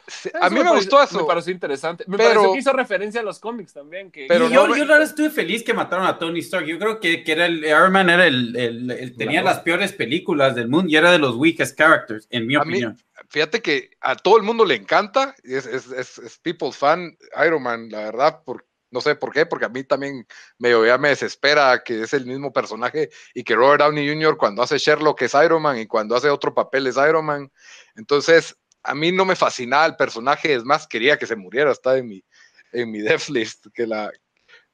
Sí, 0.05 0.29
A 0.41 0.49
mí 0.49 0.55
me, 0.57 0.65
pareció- 0.65 0.75
gustó 0.75 1.01
eso. 1.03 1.21
Me 1.21 1.23
pareció 1.27 1.53
interesante. 1.53 2.03
Me 2.07 2.17
Pero- 2.17 2.29
pareció 2.31 2.53
que 2.53 2.59
hizo 2.59 2.73
referencia 2.73 3.21
a 3.21 3.23
los 3.23 3.39
cómics 3.39 3.71
también. 3.71 4.11
Que, 4.11 4.25
Pero 4.27 4.49
yo, 4.49 4.67
no- 4.67 4.75
yo 4.75 4.85
verdad 4.85 5.01
estuve 5.01 5.29
feliz 5.29 5.63
que 5.63 5.73
mataron 5.73 6.05
a 6.05 6.19
Tony 6.19 6.39
Stark. 6.39 6.65
Yo 6.65 6.77
creo 6.77 6.99
que, 6.99 7.23
que 7.23 7.31
era 7.31 7.45
el 7.45 7.63
Iron 7.63 7.91
Man 7.93 8.09
era 8.09 8.27
el, 8.27 8.53
el- 8.55 8.91
el- 8.91 9.15
tenía 9.15 9.41
las 9.41 9.59
peores 9.61 9.93
películas 9.93 10.55
del 10.55 10.67
mundo 10.67 10.89
y 10.91 10.97
era 10.97 11.09
de 11.11 11.19
los 11.19 11.35
weakest 11.35 11.77
characters, 11.77 12.27
en 12.31 12.45
mi 12.47 12.55
A 12.55 12.59
mí- 12.65 12.71
opinión. 12.73 12.97
Fíjate 13.29 13.61
que 13.61 13.91
a 14.01 14.15
todo 14.17 14.35
el 14.35 14.43
mundo 14.43 14.65
le 14.65 14.75
encanta, 14.75 15.35
es, 15.43 15.65
es, 15.65 15.89
es, 15.91 16.17
es 16.17 16.37
people's 16.39 16.75
fan 16.75 17.15
Iron 17.45 17.63
Man, 17.63 17.87
la 17.89 17.99
verdad, 17.99 18.41
por, 18.43 18.65
no 18.93 19.01
sé 19.01 19.15
por 19.15 19.33
qué, 19.33 19.45
porque 19.45 19.65
a 19.65 19.69
mí 19.69 19.83
también 19.83 20.25
medio 20.59 20.85
ya 20.85 20.97
me 20.97 21.09
desespera 21.09 21.83
que 21.83 22.03
es 22.03 22.13
el 22.13 22.25
mismo 22.25 22.53
personaje 22.53 23.09
y 23.33 23.43
que 23.43 23.55
Robert 23.55 23.81
Downey 23.81 24.07
Jr. 24.07 24.37
cuando 24.37 24.61
hace 24.61 24.77
Sherlock 24.77 25.23
es 25.23 25.33
Iron 25.33 25.63
Man 25.63 25.79
y 25.79 25.87
cuando 25.87 26.15
hace 26.15 26.29
otro 26.29 26.53
papel 26.53 26.85
es 26.85 26.95
Iron 26.97 27.25
Man. 27.25 27.51
Entonces, 27.95 28.55
a 28.83 28.93
mí 28.93 29.11
no 29.11 29.25
me 29.25 29.35
fascinaba 29.35 29.85
el 29.87 29.95
personaje, 29.95 30.53
es 30.53 30.63
más, 30.63 30.87
quería 30.87 31.17
que 31.17 31.25
se 31.25 31.35
muriera, 31.35 31.71
está 31.71 31.97
en 31.97 32.07
mi, 32.07 32.23
en 32.71 32.91
mi 32.91 32.99
death 32.99 33.29
list, 33.29 33.65
que 33.73 33.87
la, 33.87 34.11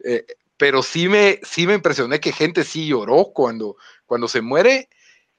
eh, 0.03 0.25
pero 0.57 0.83
sí 0.83 1.07
me, 1.07 1.39
sí 1.43 1.65
me 1.65 1.75
impresioné 1.75 2.19
que 2.19 2.33
gente 2.33 2.65
sí 2.65 2.87
lloró 2.87 3.31
cuando, 3.33 3.77
cuando 4.05 4.27
se 4.27 4.41
muere. 4.41 4.89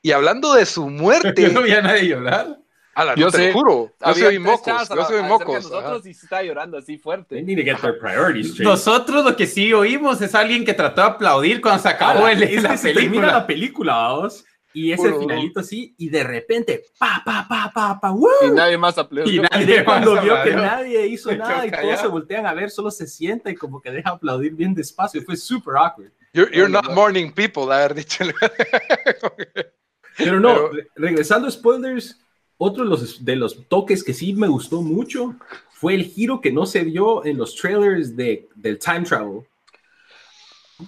Y 0.01 0.12
hablando 0.12 0.55
de 0.55 0.64
su 0.64 0.88
muerte, 0.90 1.43
Yo 1.43 1.53
no 1.53 1.62
vi 1.62 1.73
a 1.73 1.83
nadie 1.83 2.09
llorar. 2.09 2.60
Ala, 3.00 3.14
Yo 3.16 3.26
no 3.26 3.30
te 3.32 3.38
sé, 3.38 3.46
lo 3.48 3.52
juro, 3.54 3.92
yo 4.06 4.14
soy 4.14 4.38
mocos, 4.38 4.88
yo 4.88 5.04
soy 5.04 5.22
mocos. 5.22 5.64
nosotros 5.64 6.06
y 6.06 6.10
estaba 6.10 6.42
llorando 6.42 6.78
así 6.78 6.98
fuerte. 6.98 7.42
need 7.42 7.56
to 7.58 7.64
get 7.64 7.80
their 7.80 7.98
priorities 7.98 8.50
straight. 8.50 8.68
Nosotros 8.68 9.24
lo 9.24 9.36
que 9.36 9.46
sí 9.46 9.72
oímos 9.72 10.20
es 10.22 10.34
alguien 10.34 10.64
que 10.64 10.74
trató 10.74 11.00
de 11.00 11.06
aplaudir 11.08 11.60
cuando 11.60 11.82
se 11.82 11.88
acabó 11.88 12.20
Ahora, 12.20 12.32
el- 12.32 12.42
es 12.42 12.62
la 12.62 12.76
termina 12.76 12.94
película. 13.00 13.26
la 13.32 13.46
película, 13.46 13.94
vamos, 13.94 14.44
y 14.72 14.92
es 14.92 15.00
el 15.00 15.06
Puro- 15.14 15.20
finalito 15.22 15.60
así, 15.60 15.94
y 15.98 16.08
de 16.10 16.22
repente, 16.22 16.84
pa, 16.96 17.22
pa, 17.24 17.44
pa, 17.48 17.72
pa, 17.74 17.98
pa, 18.00 18.10
¡woo! 18.12 18.28
Y 18.46 18.50
nadie 18.52 18.78
más 18.78 18.96
aplaudió. 18.98 19.32
Y 19.34 19.40
nadie 19.40 19.84
cuando 19.84 20.20
vio 20.22 20.40
que 20.44 20.54
nadie 20.54 21.06
hizo 21.08 21.34
nada 21.34 21.66
y 21.66 21.70
todos 21.72 22.00
se 22.00 22.06
voltean 22.06 22.46
a 22.46 22.54
ver, 22.54 22.70
solo 22.70 22.90
se 22.92 23.06
sienta 23.08 23.50
y 23.50 23.56
como 23.56 23.80
que 23.82 23.90
deja 23.90 24.10
aplaudir 24.10 24.54
bien 24.54 24.72
despacio. 24.74 25.22
Fue 25.22 25.36
súper 25.36 25.74
awkward. 25.76 26.12
You're, 26.32 26.48
you're 26.54 26.68
No, 26.70 26.80
not 26.80 26.90
no. 26.90 26.94
morning 26.94 27.32
people, 27.32 27.64
haber 27.74 27.94
dicho. 27.94 28.22
Pero 30.16 30.38
no, 30.40 30.54
Pero- 30.54 30.70
re- 30.72 30.88
regresando 30.96 31.48
a 31.48 31.50
spoilers, 31.50 32.18
otro 32.62 32.85
de 32.85 32.90
los, 32.90 33.25
de 33.25 33.37
los 33.37 33.66
toques 33.68 34.05
que 34.05 34.12
sí 34.12 34.35
me 34.35 34.46
gustó 34.49 34.83
mucho 34.83 35.35
fue 35.70 35.94
el 35.94 36.05
giro 36.05 36.40
que 36.42 36.53
no 36.53 36.66
se 36.66 36.85
vio 36.85 37.25
en 37.25 37.38
los 37.38 37.57
trailers 37.57 38.14
de, 38.14 38.49
del 38.55 38.79
time 38.79 39.01
travel. 39.03 39.40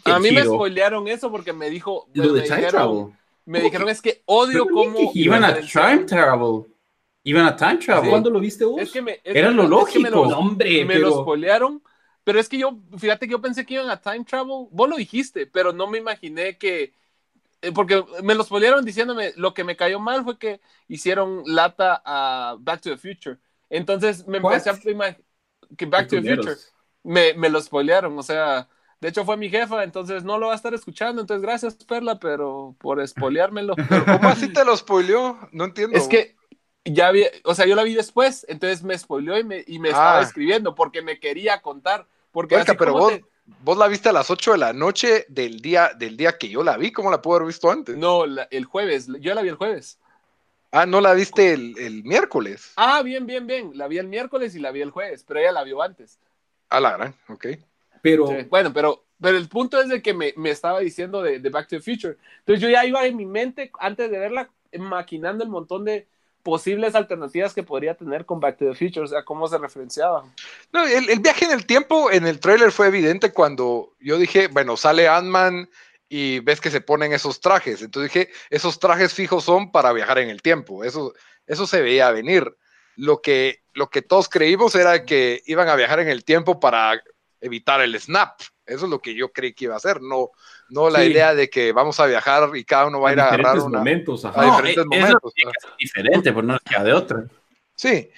A 0.04 0.18
mí 0.18 0.30
me 0.30 0.42
spoilearon 0.44 1.08
eso 1.08 1.30
porque 1.30 1.52
me 1.52 1.68
dijo. 1.70 2.08
Lo 2.14 2.32
me 2.32 2.40
de 2.40 2.42
time 2.42 2.56
dijeron, 2.56 2.70
travel. 2.70 3.06
me 3.46 3.60
dijeron 3.60 3.88
es 3.88 4.00
que 4.02 4.22
odio 4.26 4.66
cómo. 4.66 5.10
Iban 5.14 5.44
a 5.44 5.54
time 5.60 6.04
travel. 6.04 6.64
Iban 7.24 7.46
a 7.46 7.56
time 7.56 7.76
travel. 7.78 8.10
¿Cuándo 8.10 8.30
lo 8.30 8.40
viste 8.40 8.64
vos? 8.64 8.80
Es 8.80 8.90
que 8.90 9.00
me, 9.02 9.12
es 9.24 9.34
Era 9.36 9.50
lo 9.50 9.62
me 9.64 9.68
lógico. 9.68 10.08
lo- 10.10 10.22
hombre, 10.38 10.84
me 10.84 10.94
pero- 10.94 11.08
lo 11.08 11.20
spoilearon. 11.22 11.82
Pero 12.24 12.38
es 12.38 12.48
que 12.48 12.56
yo, 12.58 12.78
fíjate 12.98 13.26
que 13.26 13.32
yo 13.32 13.40
pensé 13.40 13.66
que 13.66 13.74
iban 13.74 13.90
a 13.90 14.00
time 14.00 14.24
travel. 14.24 14.66
Vos 14.70 14.88
lo 14.88 14.96
dijiste, 14.96 15.46
pero 15.46 15.72
no 15.72 15.86
me 15.86 15.98
imaginé 15.98 16.56
que. 16.58 16.92
Eh, 17.62 17.72
Porque 17.72 18.04
me 18.22 18.34
lo 18.34 18.44
spoilearon 18.44 18.84
diciéndome 18.84 19.32
lo 19.36 19.54
que 19.54 19.64
me 19.64 19.76
cayó 19.76 19.98
mal 20.00 20.24
fue 20.24 20.38
que 20.38 20.60
hicieron 20.88 21.42
lata 21.46 22.02
a 22.04 22.56
Back 22.60 22.82
to 22.82 22.90
the 22.90 22.96
Future. 22.98 23.38
Entonces 23.70 24.26
me 24.26 24.38
What? 24.38 24.54
empecé 24.54 24.70
a 24.70 24.90
imaginar 24.90 25.20
que 25.76 25.86
Back 25.86 26.08
to 26.08 26.20
the. 26.20 26.36
Future 26.36 26.56
me, 27.04 27.34
me 27.34 27.48
lo 27.48 27.60
spoilearon. 27.60 28.18
O 28.18 28.22
sea, 28.22 28.68
de 29.00 29.08
hecho 29.08 29.24
fue 29.24 29.36
mi 29.36 29.48
jefa, 29.48 29.82
entonces 29.84 30.22
no 30.24 30.38
lo 30.38 30.46
va 30.48 30.52
a 30.52 30.56
estar 30.56 30.74
escuchando. 30.74 31.20
Entonces 31.20 31.42
gracias, 31.42 31.74
Perla, 31.76 32.18
pero 32.18 32.76
por 32.78 33.06
spoileármelo. 33.06 33.74
¿Cómo 34.06 34.28
así 34.28 34.52
te 34.52 34.64
lo 34.64 34.76
spoileó? 34.76 35.38
No 35.52 35.64
entiendo. 35.64 35.96
Es 35.96 36.06
que 36.08 36.36
ya 36.84 37.10
vi, 37.12 37.24
o 37.44 37.54
sea, 37.54 37.66
yo 37.66 37.76
la 37.76 37.84
vi 37.84 37.94
después, 37.94 38.44
entonces 38.48 38.82
me 38.82 38.98
spoileó 38.98 39.38
y 39.38 39.44
me, 39.44 39.64
y 39.66 39.78
me 39.78 39.88
estaba 39.90 40.18
Ah. 40.18 40.22
escribiendo 40.22 40.74
porque 40.74 41.00
me 41.02 41.18
quería 41.20 41.60
contar. 41.62 42.06
Porque 42.32 42.56
Oiga, 42.56 42.74
pero 42.74 42.92
vos, 42.92 43.12
te- 43.12 43.24
vos 43.62 43.76
la 43.76 43.88
viste 43.88 44.08
a 44.08 44.12
las 44.12 44.30
8 44.30 44.52
de 44.52 44.58
la 44.58 44.72
noche 44.72 45.26
del 45.28 45.60
día, 45.60 45.92
del 45.96 46.16
día 46.16 46.38
que 46.38 46.48
yo 46.48 46.62
la 46.62 46.76
vi. 46.76 46.92
¿Cómo 46.92 47.10
la 47.10 47.20
puedo 47.22 47.36
haber 47.36 47.48
visto 47.48 47.70
antes? 47.70 47.96
No, 47.96 48.26
la- 48.26 48.48
el 48.50 48.64
jueves, 48.64 49.08
yo 49.20 49.34
la 49.34 49.42
vi 49.42 49.48
el 49.48 49.56
jueves. 49.56 49.98
Ah, 50.70 50.86
no 50.86 51.00
la 51.00 51.12
viste 51.12 51.52
el, 51.52 51.76
el 51.78 52.02
miércoles. 52.04 52.72
Ah, 52.76 53.02
bien, 53.02 53.26
bien, 53.26 53.46
bien. 53.46 53.72
La 53.74 53.88
vi 53.88 53.98
el 53.98 54.08
miércoles 54.08 54.54
y 54.54 54.58
la 54.58 54.70
vi 54.70 54.80
el 54.80 54.90
jueves, 54.90 55.22
pero 55.26 55.40
ella 55.40 55.52
la 55.52 55.64
vio 55.64 55.82
antes. 55.82 56.18
A 56.70 56.80
la 56.80 56.96
gran, 56.96 57.14
ok. 57.28 57.46
Pero 58.00 58.26
Sí. 58.26 58.46
Bueno, 58.48 58.72
pero, 58.72 59.04
pero 59.20 59.36
el 59.36 59.48
punto 59.48 59.80
es 59.80 59.88
de 59.90 60.00
que 60.00 60.14
me, 60.14 60.32
me 60.36 60.50
estaba 60.50 60.80
diciendo 60.80 61.22
de, 61.22 61.38
de 61.40 61.50
Back 61.50 61.68
to 61.68 61.76
the 61.76 61.82
Future. 61.82 62.16
Entonces 62.38 62.62
yo 62.62 62.70
ya 62.70 62.84
iba 62.86 63.04
en 63.04 63.16
mi 63.16 63.26
mente, 63.26 63.70
antes 63.78 64.10
de 64.10 64.18
verla, 64.18 64.48
maquinando 64.78 65.44
el 65.44 65.50
montón 65.50 65.84
de 65.84 66.06
posibles 66.42 66.94
alternativas 66.94 67.54
que 67.54 67.62
podría 67.62 67.94
tener 67.94 68.26
con 68.26 68.40
Back 68.40 68.58
to 68.58 68.70
the 68.70 68.74
Future, 68.74 69.04
o 69.04 69.08
sea, 69.08 69.24
cómo 69.24 69.46
se 69.48 69.58
referenciaba. 69.58 70.24
No, 70.72 70.86
el, 70.86 71.20
viaje 71.20 71.44
en 71.44 71.52
el 71.52 71.66
tiempo 71.66 72.10
en 72.10 72.26
el 72.26 72.40
tráiler 72.40 72.72
fue 72.72 72.88
evidente 72.88 73.32
cuando 73.32 73.94
yo 74.00 74.18
dije, 74.18 74.48
bueno, 74.48 74.76
sale 74.76 75.08
Ant-Man 75.08 75.68
y 76.08 76.40
ves 76.40 76.60
que 76.60 76.70
se 76.70 76.80
ponen 76.80 77.12
esos 77.12 77.40
trajes. 77.40 77.82
Entonces 77.82 78.12
dije, 78.12 78.32
esos 78.50 78.78
trajes 78.78 79.14
fijos 79.14 79.44
son 79.44 79.72
para 79.72 79.92
viajar 79.92 80.18
en 80.18 80.28
el 80.28 80.42
tiempo. 80.42 80.84
Eso, 80.84 81.14
eso 81.46 81.66
se 81.66 81.80
veía 81.80 82.10
venir. 82.10 82.54
Lo 82.96 83.22
que, 83.22 83.62
lo 83.72 83.88
que 83.88 84.02
todos 84.02 84.28
creímos 84.28 84.74
era 84.74 85.04
que 85.04 85.42
iban 85.46 85.68
a 85.68 85.76
viajar 85.76 86.00
en 86.00 86.08
el 86.08 86.24
tiempo 86.24 86.60
para 86.60 87.00
evitar 87.40 87.80
el 87.80 87.98
snap. 87.98 88.40
Eso 88.64 88.84
es 88.84 88.90
lo 88.90 89.00
que 89.00 89.14
yo 89.14 89.32
creí 89.32 89.52
que 89.54 89.64
iba 89.64 89.74
a 89.74 89.78
hacer, 89.78 90.00
no, 90.00 90.30
no 90.68 90.88
la 90.88 91.00
Sí. 91.00 91.06
idea 91.06 91.34
de 91.34 91.50
que 91.50 91.72
vamos 91.72 91.98
a 91.98 92.06
viajar 92.06 92.56
y 92.56 92.64
cada 92.64 92.86
uno 92.86 93.00
va 93.00 93.10
a 93.10 93.12
ir 93.12 93.20
a 93.20 93.24
agarrar 93.24 93.38
diferentes 93.56 93.64
una... 93.66 93.78
momentos, 93.78 94.24
ajá. 94.24 94.40
a 94.40 94.44
No, 94.46 94.50
diferentes 94.52 94.84
momentos. 94.86 95.10
eso 95.18 95.30
tiene 95.34 95.52
que 95.52 95.60
ser 95.60 95.70
diferente, 95.78 96.32
pues 96.32 96.46
no 96.46 96.58
queda 96.64 96.84
de 96.84 96.92
otra. 96.92 97.24
Sí. 97.74 98.08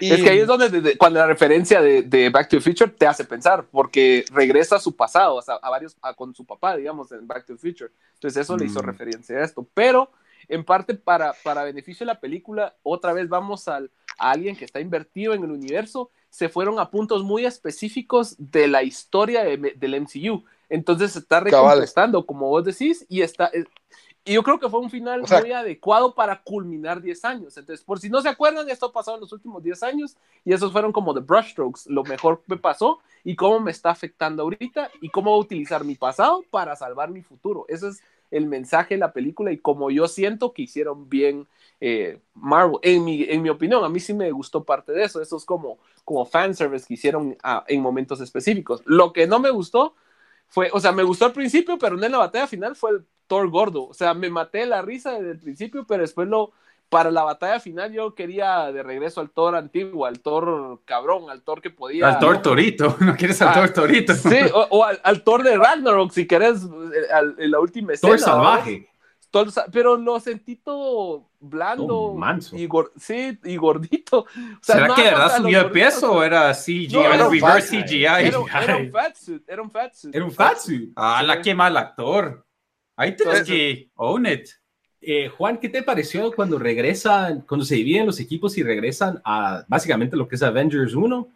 Y- 0.00 0.12
Es 0.12 0.22
que 0.22 0.28
ahí 0.30 0.40
es 0.40 0.46
donde 0.46 0.98
cuando 0.98 1.20
la 1.20 1.26
referencia 1.26 1.80
de, 1.80 2.02
de 2.02 2.28
Back 2.28 2.48
to 2.50 2.56
the 2.58 2.62
Future 2.62 2.90
te 2.90 3.06
hace 3.06 3.24
pensar, 3.24 3.64
porque 3.70 4.24
regresa 4.30 4.76
a 4.76 4.80
su 4.80 4.94
pasado, 4.94 5.36
o 5.36 5.42
sea, 5.42 5.54
a 5.54 5.70
varios, 5.70 5.96
a- 6.02 6.12
con 6.12 6.34
su 6.34 6.44
papá, 6.44 6.76
digamos, 6.76 7.10
en 7.12 7.26
Back 7.26 7.46
to 7.46 7.54
the 7.56 7.58
Future. 7.58 7.90
Entonces 8.14 8.42
eso 8.42 8.56
le 8.58 8.66
hizo 8.66 8.82
Mm. 8.82 8.86
referencia 8.86 9.36
a 9.38 9.44
esto. 9.44 9.66
Pero 9.72 10.10
en 10.48 10.62
parte 10.64 10.92
para, 10.94 11.32
para 11.42 11.64
beneficio 11.64 12.04
de 12.04 12.12
la 12.12 12.20
película, 12.20 12.74
otra 12.82 13.14
vez 13.14 13.26
vamos 13.30 13.66
al, 13.68 13.90
a 14.18 14.32
alguien 14.32 14.54
que 14.56 14.66
está 14.66 14.80
invertido 14.80 15.32
en 15.32 15.44
el 15.44 15.50
universo, 15.52 16.10
se 16.34 16.48
fueron 16.48 16.80
a 16.80 16.90
puntos 16.90 17.22
muy 17.22 17.46
específicos 17.46 18.34
de 18.38 18.66
la 18.66 18.82
historia 18.82 19.44
de- 19.44 19.74
del 19.76 19.94
MCU. 19.94 20.42
Entonces 20.68 21.12
se 21.12 21.20
está 21.20 21.44
Cabal. 21.44 21.76
recompostando, 21.76 22.26
como 22.26 22.48
vos 22.48 22.64
decís, 22.64 23.06
y 23.08 23.22
está... 23.22 23.50
eh, 23.54 23.64
Y 24.26 24.32
yo 24.32 24.42
creo 24.42 24.58
que 24.58 24.68
fue 24.70 24.80
un 24.80 24.88
final 24.90 25.20
O 25.22 25.26
sea- 25.26 25.40
muy 25.40 25.52
adecuado 25.52 26.14
para 26.14 26.42
culminar 26.42 27.00
10 27.02 27.24
años. 27.26 27.56
Entonces, 27.58 27.84
por 27.84 28.00
si 28.00 28.08
no 28.08 28.20
se 28.22 28.28
acuerdan, 28.30 28.68
esto 28.70 28.90
pasado 28.90 29.16
en 29.16 29.20
los 29.20 29.32
últimos 29.32 29.62
10 29.62 29.82
años 29.84 30.16
y 30.44 30.52
esos 30.54 30.72
fueron 30.72 30.92
como 30.92 31.12
the 31.14 31.20
brushstrokes, 31.20 31.86
lo 31.86 32.02
mejor 32.04 32.38
que 32.38 32.54
me 32.54 32.56
pasó 32.56 32.98
y 33.22 33.36
cómo 33.36 33.60
me 33.60 33.70
está 33.70 33.90
afectando 33.90 34.42
ahorita 34.42 34.90
y 35.02 35.10
cómo 35.10 35.30
voy 35.30 35.38
a 35.38 35.42
utilizar 35.42 35.84
mi 35.84 35.94
pasado 35.94 36.42
para 36.50 36.74
salvar 36.74 37.10
mi 37.10 37.22
futuro. 37.22 37.64
Ese 37.68 37.88
es 37.88 38.02
el 38.36 38.46
mensaje 38.46 38.94
de 38.94 39.00
la 39.00 39.12
película 39.12 39.52
y 39.52 39.58
como 39.58 39.90
yo 39.90 40.08
siento 40.08 40.52
que 40.52 40.62
hicieron 40.62 41.08
bien 41.08 41.46
eh, 41.80 42.20
Marvel. 42.34 42.78
En 42.82 43.04
mi, 43.04 43.24
en 43.24 43.42
mi 43.42 43.48
opinión, 43.48 43.84
a 43.84 43.88
mí 43.88 44.00
sí 44.00 44.14
me 44.14 44.30
gustó 44.30 44.64
parte 44.64 44.92
de 44.92 45.04
eso. 45.04 45.20
Eso 45.20 45.36
es 45.36 45.44
como, 45.44 45.78
como 46.04 46.24
fanservice 46.24 46.86
que 46.86 46.94
hicieron 46.94 47.36
ah, 47.42 47.64
en 47.68 47.80
momentos 47.80 48.20
específicos. 48.20 48.82
Lo 48.86 49.12
que 49.12 49.26
no 49.26 49.38
me 49.38 49.50
gustó 49.50 49.94
fue, 50.48 50.70
o 50.72 50.80
sea, 50.80 50.92
me 50.92 51.02
gustó 51.02 51.26
al 51.26 51.32
principio, 51.32 51.78
pero 51.78 52.02
en 52.02 52.12
la 52.12 52.18
batalla 52.18 52.46
final 52.46 52.74
fue 52.76 52.90
el 52.92 53.06
Thor 53.26 53.50
gordo. 53.50 53.88
O 53.88 53.94
sea, 53.94 54.14
me 54.14 54.30
maté 54.30 54.66
la 54.66 54.82
risa 54.82 55.12
desde 55.12 55.32
el 55.32 55.38
principio, 55.38 55.86
pero 55.86 56.02
después 56.02 56.28
lo, 56.28 56.52
para 56.94 57.10
la 57.10 57.24
batalla 57.24 57.58
final 57.58 57.92
yo 57.92 58.14
quería 58.14 58.70
de 58.72 58.82
regreso 58.84 59.20
al 59.20 59.30
Thor 59.30 59.56
antiguo, 59.56 60.06
al 60.06 60.20
Thor 60.20 60.80
cabrón, 60.84 61.28
al 61.28 61.42
Thor 61.42 61.60
que 61.60 61.70
podía... 61.70 62.08
Al 62.08 62.18
Thor 62.20 62.40
Torito, 62.40 62.96
no 63.00 63.16
quieres 63.16 63.42
al 63.42 63.48
Ah, 63.48 63.54
Thor 63.54 63.70
Torito. 63.70 64.14
Sí, 64.14 64.36
o, 64.54 64.66
o 64.70 64.84
al, 64.84 65.00
al 65.02 65.24
Thor 65.24 65.42
de 65.42 65.56
Ragnarok, 65.56 66.12
si 66.12 66.26
querés, 66.26 66.62
eh, 66.62 67.12
al- 67.12 67.34
en 67.38 67.50
la 67.50 67.58
última 67.58 67.92
escena. 67.94 68.12
Thor 68.12 68.20
salvaje. 68.20 68.88
Thor 69.30 69.48
pero 69.72 69.96
lo 69.96 70.20
sentí 70.20 70.54
todo 70.54 71.28
blando. 71.40 72.14
Manso. 72.14 72.56
Y 72.56 72.68
gor- 72.68 72.92
sí, 72.96 73.36
y 73.42 73.56
gordito. 73.56 74.20
O 74.20 74.26
sea, 74.62 74.76
¿Será 74.76 74.86
no 74.86 74.94
que 74.94 75.02
de 75.02 75.10
verdad 75.10 75.36
subió 75.38 75.64
de 75.64 75.70
peso 75.70 76.12
o 76.12 76.22
era 76.22 76.52
CGI? 76.54 76.88
No, 76.92 77.00
era 77.00 77.14
era 77.16 77.26
un 77.26 77.32
reverse 77.32 77.76
fat- 77.80 77.86
CGI. 77.88 78.04
Era, 78.04 78.22
era 78.62 78.76
un 78.78 78.90
fatsuit, 78.92 79.48
era 79.48 79.62
un 79.62 79.70
fatsuit. 79.72 80.14
Era 80.14 80.24
un 80.24 80.30
fatsuit. 80.32 80.92
Ah, 80.94 81.20
la 81.24 81.42
qué 81.42 81.52
mal 81.52 81.76
actor. 81.76 82.46
Ahí 82.96 83.16
tenés 83.16 83.40
Entonces- 83.40 83.46
que 83.48 83.90
own 83.96 84.26
it. 84.26 84.48
Eh, 85.06 85.28
Juan, 85.28 85.58
¿qué 85.58 85.68
te 85.68 85.82
pareció 85.82 86.32
cuando 86.32 86.58
regresan, 86.58 87.42
cuando 87.42 87.64
se 87.64 87.74
dividen 87.74 88.06
los 88.06 88.20
equipos 88.20 88.56
y 88.56 88.62
regresan 88.62 89.20
a 89.24 89.64
básicamente 89.68 90.16
lo 90.16 90.26
que 90.26 90.36
es 90.36 90.42
Avengers 90.42 90.94
1? 90.94 91.28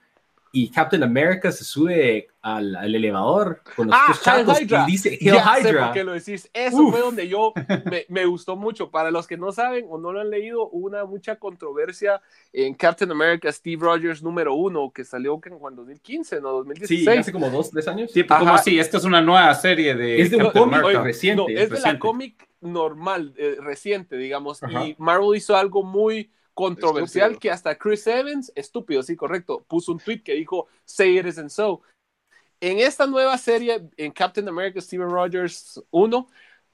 y 0.53 0.71
Captain 0.71 1.03
America 1.03 1.53
se 1.53 1.65
sube 1.65 2.29
al, 2.57 2.95
elevador 2.95 3.63
con 3.77 3.89
los 3.89 3.97
ah, 3.97 4.15
chatos 4.23 4.61
y 4.61 4.67
dice 4.87 5.11
Hail 5.11 5.19
ya 5.21 5.59
Hydra. 5.59 5.63
Sé 5.63 5.75
por 5.75 5.93
qué 5.93 6.05
lo 6.05 6.13
decís. 6.13 6.51
Eso 6.53 6.89
fue 6.91 7.01
donde 7.01 7.29
yo 7.29 7.53
me, 7.91 8.07
me, 8.09 8.27
gustó 8.27 8.57
mucho. 8.57 8.91
Para 8.91 9.11
los 9.11 9.27
que 9.27 9.37
no 9.37 9.53
saben 9.53 9.87
o 9.89 9.99
no 9.99 10.13
lo 10.13 10.21
han 10.21 10.31
leído, 10.31 10.69
hubo 10.71 10.87
una 10.87 11.05
mucha 11.05 11.37
controversia 11.37 12.21
en 12.53 12.75
Captain 12.75 13.11
America 13.11 13.51
Steve 13.53 13.83
Rogers 13.83 14.23
número 14.23 14.55
uno 14.55 14.91
que 14.93 15.05
salió 15.05 15.39
en 15.45 15.77
2015, 15.77 16.41
¿no? 16.41 16.53
2016. 16.53 17.01
Sí, 17.01 17.19
hace 17.19 17.33
como 17.33 17.51
dos, 17.51 17.71
tres 17.71 17.89
años. 17.89 18.11
Sí, 18.13 18.23
pues, 18.23 18.39
como 18.39 18.55
así, 18.55 18.79
esta 18.79 18.99
es 18.99 19.05
una 19.05 19.21
nueva 19.21 19.55
serie 19.55 19.95
de. 19.95 20.21
Es 20.21 20.31
de 20.31 20.37
un 20.39 20.51
cómic 20.51 20.83
reciente. 21.03 21.43
No, 21.43 21.49
es, 21.49 21.71
de 21.71 21.81
la 21.81 21.99
cómic 21.99 22.49
normal, 22.61 23.35
eh, 23.37 23.57
reciente, 23.61 24.17
digamos. 24.17 24.61
Y 24.63 24.95
Marvel 24.99 25.37
hizo 25.37 25.57
algo 25.57 25.83
muy 25.83 26.31
controversial 26.55 27.39
que 27.39 27.51
hasta 27.51 27.77
Chris 27.79 28.07
Evans, 28.07 28.53
estúpido, 28.55 29.03
sí, 29.03 29.15
correcto, 29.15 29.65
puso 29.69 29.93
un 29.93 30.01
tweet 30.01 30.23
que 30.23 30.35
dijo, 30.35 30.67
say 30.85 31.19
it 31.19 31.27
isn't 31.27 31.51
so. 31.51 31.83
En 32.61 32.81
esta 32.81 33.07
nueva 33.07 33.39
serie, 33.39 33.89
en 33.97 34.11
Captain 34.11 34.49
America, 34.49 34.81
Steven 34.81 35.09
Rogers 35.09 35.81
1, 35.91 36.29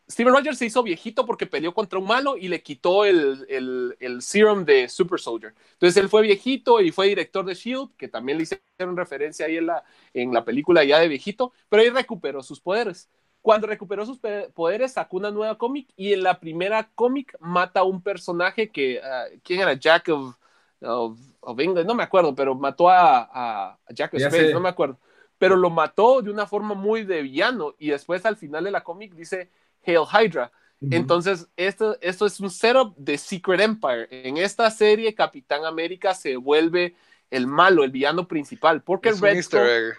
Steven 0.09 0.35
Rogers 0.35 0.59
se 0.59 0.67
hizo 0.67 0.83
viejito 0.83 1.25
porque 1.25 1.47
peleó 1.47 1.73
contra 1.73 1.99
un 1.99 2.07
malo 2.07 2.37
y 2.37 2.49
le 2.49 2.63
quitó 2.63 3.05
el, 3.05 3.47
el, 3.49 3.97
el, 4.01 4.23
serum 4.23 4.65
de 4.65 4.89
Super 4.89 5.19
Soldier. 5.19 5.55
Entonces 5.73 6.03
él 6.03 6.09
fue 6.09 6.23
viejito 6.23 6.81
y 6.81 6.91
fue 6.91 7.09
director 7.09 7.45
de 7.45 7.55
Shield, 7.55 7.97
que 7.97 8.09
también 8.09 8.39
le 8.39 8.45
hicieron 8.45 8.97
referencia 8.97 9.47
ahí 9.47 9.57
en 9.57 9.67
la, 9.67 9.85
en 10.13 10.33
la 10.33 10.45
película 10.45 10.85
ya 10.85 10.99
de 10.99 11.09
viejito, 11.09 11.53
pero 11.69 11.83
ahí 11.83 11.91
recuperó 11.91 12.43
sus 12.43 12.61
poderes. 12.61 13.09
Cuando 13.41 13.67
recuperó 13.67 14.07
sus 14.07 14.19
poderes, 14.55 14.93
sacó 14.93 15.19
una 15.19 15.31
nueva 15.31 15.59
cómic 15.59 15.89
y 15.97 16.15
en 16.15 16.23
la 16.23 16.41
primera 16.41 16.91
cómic 16.95 17.37
mata 17.41 17.81
a 17.81 17.85
un 17.85 18.03
personaje 18.03 18.71
que, 18.71 19.01
ah, 19.03 19.25
¿quién 19.43 19.61
era? 19.61 19.75
Jack 19.75 20.09
of, 20.09 20.37
of, 20.81 21.61
England, 21.61 21.87
no 21.87 21.95
me 21.95 22.03
acuerdo, 22.03 22.35
pero 22.35 22.55
mató 22.55 22.89
a, 22.89 23.75
a 23.75 23.79
Jack 23.91 24.15
of 24.15 24.21
Space, 24.21 24.53
no 24.53 24.61
me 24.61 24.71
acuerdo. 24.71 24.99
Pero 25.39 25.57
lo 25.57 25.71
mató 25.71 26.23
de 26.23 26.31
una 26.31 26.47
forma 26.47 26.75
muy 26.75 27.05
de 27.05 27.23
villano 27.23 27.75
y 27.79 27.91
después 27.91 28.25
al 28.25 28.37
final 28.37 28.65
de 28.65 28.71
la 28.71 28.83
cómic 28.85 29.15
dice 29.15 29.51
Hail 29.85 30.05
Hydra. 30.13 30.53
Entonces, 30.91 31.49
esto, 31.57 31.97
esto 32.01 32.27
es 32.27 32.41
un 32.41 32.51
setup 32.51 32.95
de 32.97 33.17
Secret 33.17 33.61
Empire. 33.61 34.07
En 34.11 34.37
esta 34.37 34.71
serie, 34.71 35.15
Capitán 35.15 35.65
América 35.65 36.15
se 36.15 36.37
vuelve 36.37 36.95
el 37.31 37.47
malo, 37.47 37.85
el 37.85 37.91
villano 37.91 38.29
principal, 38.29 38.83
porque 38.83 39.11
es 39.11 39.21
Red 39.21 39.43
Skull, 39.43 39.95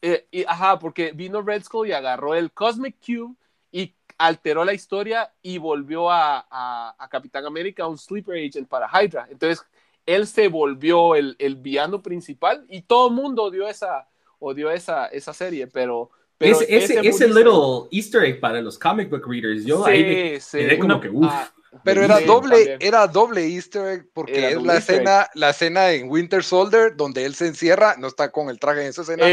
eh, 0.00 0.26
y, 0.30 0.44
ajá, 0.44 0.78
porque 0.78 1.12
vino 1.12 1.42
Red 1.42 1.64
Skull 1.64 1.88
y 1.88 1.92
agarró 1.92 2.34
el 2.34 2.52
Cosmic 2.52 2.96
Cube 3.04 3.34
y 3.72 3.94
alteró 4.16 4.64
la 4.64 4.74
historia 4.74 5.32
y 5.42 5.58
volvió 5.58 6.10
a, 6.10 6.46
a, 6.50 7.08
Capitán 7.08 7.44
América, 7.46 7.86
un 7.86 7.98
sleeper 7.98 8.36
agent 8.36 8.68
para 8.68 8.88
Hydra. 8.88 9.26
Entonces, 9.30 9.64
él 10.06 10.26
se 10.26 10.48
volvió 10.48 11.14
el, 11.14 11.36
el 11.38 11.56
villano 11.56 12.00
principal 12.00 12.64
y 12.68 12.82
todo 12.82 13.08
el 13.08 13.14
mundo 13.14 13.44
odió 13.44 13.68
esa, 13.68 14.08
odió 14.38 14.70
esa, 14.70 15.06
esa 15.06 15.32
serie, 15.32 15.66
pero... 15.66 16.10
pero 16.36 16.60
ese, 16.60 17.00
ese, 17.06 17.26
little 17.26 17.88
easter 17.90 18.24
egg 18.24 18.40
para 18.40 18.60
los 18.60 18.78
comic 18.78 19.10
book 19.10 19.26
readers, 19.26 19.64
yo 19.64 19.84
sí, 19.84 19.90
ahí 19.90 20.40
sí, 20.40 20.78
como 20.78 21.00
que, 21.00 21.08
uff. 21.08 21.26
Ah, 21.28 21.52
pero 21.84 22.02
era 22.02 22.20
doble, 22.20 22.76
era 22.80 23.06
doble 23.06 23.46
Easter 23.46 23.86
egg 23.88 24.08
porque 24.14 24.52
es 24.52 24.62
la 24.62 24.78
escena, 24.78 25.28
la 25.34 25.50
escena 25.50 25.90
en 25.92 26.10
Winter 26.10 26.42
Soldier 26.42 26.96
donde 26.96 27.24
él 27.24 27.34
se 27.34 27.46
encierra, 27.46 27.94
no 27.98 28.08
está 28.08 28.30
con 28.30 28.48
el 28.48 28.58
traje 28.58 28.82
en 28.82 28.88
esa 28.88 29.02
escena, 29.02 29.26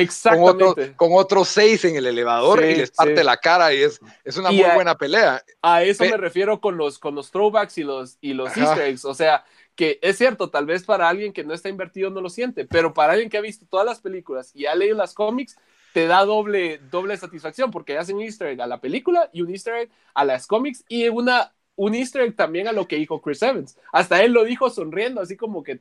con, 0.98 1.14
otros 1.14 1.48
seis 1.48 1.86
en 1.86 1.96
el 1.96 2.06
elevador 2.06 2.64
y 2.64 2.76
les 2.76 2.92
parte 2.92 3.24
la 3.24 3.38
cara 3.38 3.74
y 3.74 3.84
es, 3.84 4.00
es 4.24 4.38
una 4.38 4.52
muy 4.52 4.66
buena 4.74 4.96
pelea. 4.96 5.42
A 5.62 5.84
eso 5.84 6.04
me 6.04 6.18
refiero 6.18 6.60
con 6.60 6.78
los, 6.78 7.00
con 7.00 7.16
los 7.16 7.32
throwbacks 7.32 7.78
y 7.78 7.84
los, 7.84 8.18
y 8.20 8.34
los 8.34 8.56
Easter 8.58 8.84
eggs, 8.84 9.06
o 9.06 9.14
sea, 9.14 9.46
que 9.76 10.00
es 10.02 10.18
cierto, 10.18 10.50
tal 10.50 10.66
vez 10.66 10.84
para 10.84 11.10
alguien 11.10 11.34
que 11.34 11.44
no 11.44 11.54
está 11.54 11.70
invertido 11.70 12.10
no 12.10 12.22
lo 12.22 12.30
siente, 12.30 12.66
pero 12.66 12.94
para 12.94 13.14
alguien 13.14 13.30
que 13.30 13.38
ha 13.38 13.42
visto 13.42 13.66
todas 13.70 13.86
las 13.86 14.00
películas 14.00 14.52
y 14.56 14.66
ha 14.66 14.76
leído 14.76 14.96
las 14.96 15.14
cómics, 15.14 15.58
te 15.94 16.08
da 16.08 16.26
doble, 16.26 16.80
doble 16.92 17.16
satisfacción 17.18 17.72
porque 17.72 17.98
hacen 17.98 18.18
un 18.18 18.24
easter 18.24 18.50
egg 18.50 18.62
a 18.62 18.68
la 18.68 18.82
película 18.82 19.30
y 19.32 19.42
un 19.42 19.50
easter 19.50 19.76
egg 19.76 19.90
a 20.14 20.26
las 20.26 20.48
cómics 20.48 20.84
y 20.88 21.08
una 21.10 21.52
un 21.76 21.94
easter 21.94 22.22
egg 22.22 22.36
también 22.36 22.68
a 22.68 22.72
lo 22.72 22.88
que 22.88 22.96
dijo 22.96 23.22
Chris 23.22 23.42
Evans. 23.42 23.78
Hasta 23.92 24.24
él 24.24 24.32
lo 24.32 24.44
dijo 24.44 24.70
sonriendo, 24.70 25.22
así 25.22 25.36
como 25.36 25.64
que, 25.64 25.80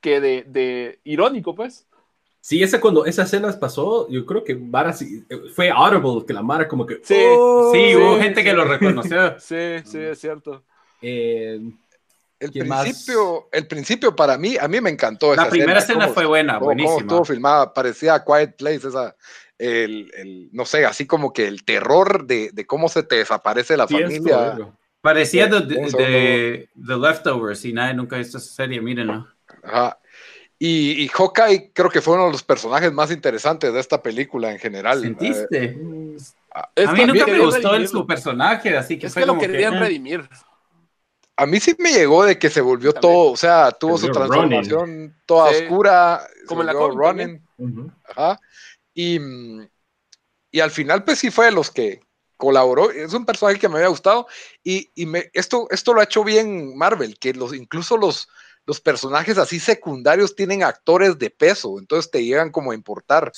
que 0.00 0.20
de, 0.20 0.44
de 0.46 0.98
irónico, 1.04 1.54
pues. 1.54 1.86
Sí, 2.40 2.62
ese 2.62 2.80
cuando 2.80 3.06
esa 3.06 3.24
escena 3.24 3.52
pasó, 3.58 4.08
yo 4.08 4.24
creo 4.24 4.44
que 4.44 4.54
Vara 4.54 4.94
fue 5.54 5.70
audible, 5.70 6.24
que 6.26 6.32
la 6.32 6.42
Mara 6.42 6.68
como 6.68 6.86
que... 6.86 7.00
Sí, 7.02 7.16
oh". 7.36 7.72
sí, 7.72 7.96
hubo 7.96 8.18
gente 8.18 8.44
que 8.44 8.52
lo 8.52 8.64
reconoció. 8.64 9.36
sí, 9.40 9.80
sí, 9.84 9.98
es 9.98 10.20
cierto. 10.20 10.62
Eh, 11.02 11.60
el 12.38 12.50
principio, 12.52 13.48
el 13.52 13.66
principio 13.66 14.14
para 14.14 14.36
mí, 14.36 14.56
a 14.60 14.68
mí 14.68 14.80
me 14.80 14.90
encantó. 14.90 15.34
La 15.34 15.48
primera 15.48 15.78
escena, 15.78 16.08
fue 16.08 16.26
buena, 16.26 16.58
buenísima. 16.58 17.00
estuvo 17.00 17.24
filmada, 17.24 17.72
parecía 17.72 18.22
Quiet 18.24 18.56
Place, 18.56 18.88
esa, 18.88 19.16
el, 19.58 20.10
el, 20.14 20.48
no 20.52 20.64
sé, 20.64 20.84
así 20.84 21.06
como 21.06 21.32
que 21.32 21.46
el 21.46 21.64
terror 21.64 22.26
de, 22.26 22.50
de 22.52 22.66
cómo 22.66 22.88
se 22.88 23.02
te 23.02 23.16
desaparece 23.16 23.76
la 23.76 23.88
familia. 23.88 24.58
Parecía 25.00 25.46
de, 25.46 25.60
de, 25.60 26.68
The 26.74 26.96
Leftovers 26.96 27.64
y 27.64 27.72
nadie 27.72 27.94
nunca 27.94 28.16
ha 28.16 28.18
visto 28.18 28.38
esa 28.38 28.52
serie, 28.52 28.80
mírenlo. 28.80 29.28
Ajá. 29.62 29.98
Y, 30.58 31.02
y, 31.02 31.08
Hawkeye 31.08 31.70
creo 31.74 31.90
que 31.90 32.00
fue 32.00 32.14
uno 32.14 32.26
de 32.26 32.32
los 32.32 32.42
personajes 32.42 32.90
más 32.90 33.10
interesantes 33.10 33.72
de 33.72 33.78
esta 33.78 34.02
película 34.02 34.50
en 34.50 34.58
general. 34.58 35.02
¿Sentiste? 35.02 35.76
Eh, 36.74 36.84
a 36.86 36.92
mí 36.92 37.04
nunca 37.04 37.26
me 37.26 37.38
gustó 37.38 37.86
su 37.86 38.06
personaje, 38.06 38.76
así 38.76 38.98
que 38.98 39.06
es 39.08 39.14
que 39.14 39.26
lo 39.26 39.38
querían 39.38 39.74
eh. 39.74 39.80
redimir. 39.80 40.28
A 41.36 41.46
mí 41.46 41.60
sí 41.60 41.76
me 41.78 41.92
llegó 41.92 42.24
de 42.24 42.38
que 42.38 42.48
se 42.48 42.60
volvió 42.60 42.92
todo, 42.92 43.32
o 43.32 43.36
sea, 43.36 43.70
tuvo 43.70 43.98
su 43.98 44.10
transformación 44.10 45.14
toda 45.26 45.50
oscura, 45.50 46.26
como 46.46 46.62
en 46.62 46.66
la 46.66 46.72
Ronin. 46.72 47.46
Ajá. 48.08 48.40
Y, 48.94 49.20
y 50.50 50.60
al 50.60 50.70
final, 50.70 51.04
pues 51.04 51.18
sí 51.18 51.30
fue 51.30 51.46
de 51.46 51.52
los 51.52 51.70
que 51.70 52.00
colaboró, 52.36 52.90
es 52.90 53.12
un 53.12 53.24
personaje 53.24 53.58
que 53.58 53.68
me 53.68 53.76
había 53.76 53.88
gustado 53.88 54.26
y, 54.62 54.90
y 54.94 55.06
me, 55.06 55.30
esto, 55.32 55.66
esto 55.70 55.94
lo 55.94 56.00
ha 56.00 56.04
hecho 56.04 56.22
bien 56.22 56.76
Marvel, 56.76 57.18
que 57.18 57.32
los, 57.32 57.54
incluso 57.54 57.96
los, 57.96 58.28
los 58.66 58.80
personajes 58.80 59.38
así 59.38 59.58
secundarios 59.58 60.34
tienen 60.34 60.62
actores 60.62 61.18
de 61.18 61.30
peso, 61.30 61.78
entonces 61.78 62.10
te 62.10 62.24
llegan 62.24 62.50
como 62.50 62.72
a 62.72 62.74
importar. 62.74 63.32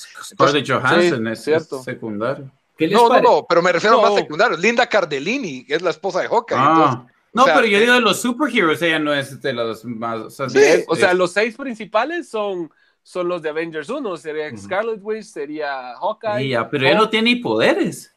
de 0.52 0.64
Johansson 0.66 1.26
es 1.28 1.44
cierto. 1.44 1.82
secundario. 1.82 2.50
No, 2.90 3.08
no, 3.08 3.20
no, 3.20 3.46
pero 3.48 3.60
me 3.60 3.72
refiero 3.72 3.98
a 3.98 4.08
más 4.08 4.14
secundarios. 4.14 4.60
Linda 4.60 4.86
Cardellini, 4.86 5.64
que 5.64 5.74
es 5.74 5.82
la 5.82 5.90
esposa 5.90 6.20
de 6.20 6.28
Hawkeye. 6.28 6.56
Ah. 6.58 7.06
No, 7.32 7.44
pero 7.44 7.66
yo 7.66 7.80
digo 7.80 7.94
de 7.94 8.00
los 8.00 8.20
superheroes, 8.20 8.80
ella 8.82 8.98
no 8.98 9.14
es 9.14 9.40
de 9.40 9.52
los 9.52 9.84
más. 9.84 10.18
O 10.18 10.30
sea, 10.30 10.48
sí, 10.48 10.84
o 10.86 10.96
sea 10.96 11.14
los 11.14 11.32
seis 11.32 11.56
principales 11.56 12.28
son, 12.28 12.70
son 13.02 13.28
los 13.28 13.42
de 13.42 13.50
Avengers 13.50 13.88
1. 13.88 14.16
Sería 14.16 14.56
Scarlet 14.56 15.00
Witch, 15.02 15.24
sería 15.24 15.94
Hawkeye. 15.96 16.58
pero 16.70 16.86
ella 16.86 16.98
no 16.98 17.08
tiene 17.08 17.36
poderes. 17.36 18.14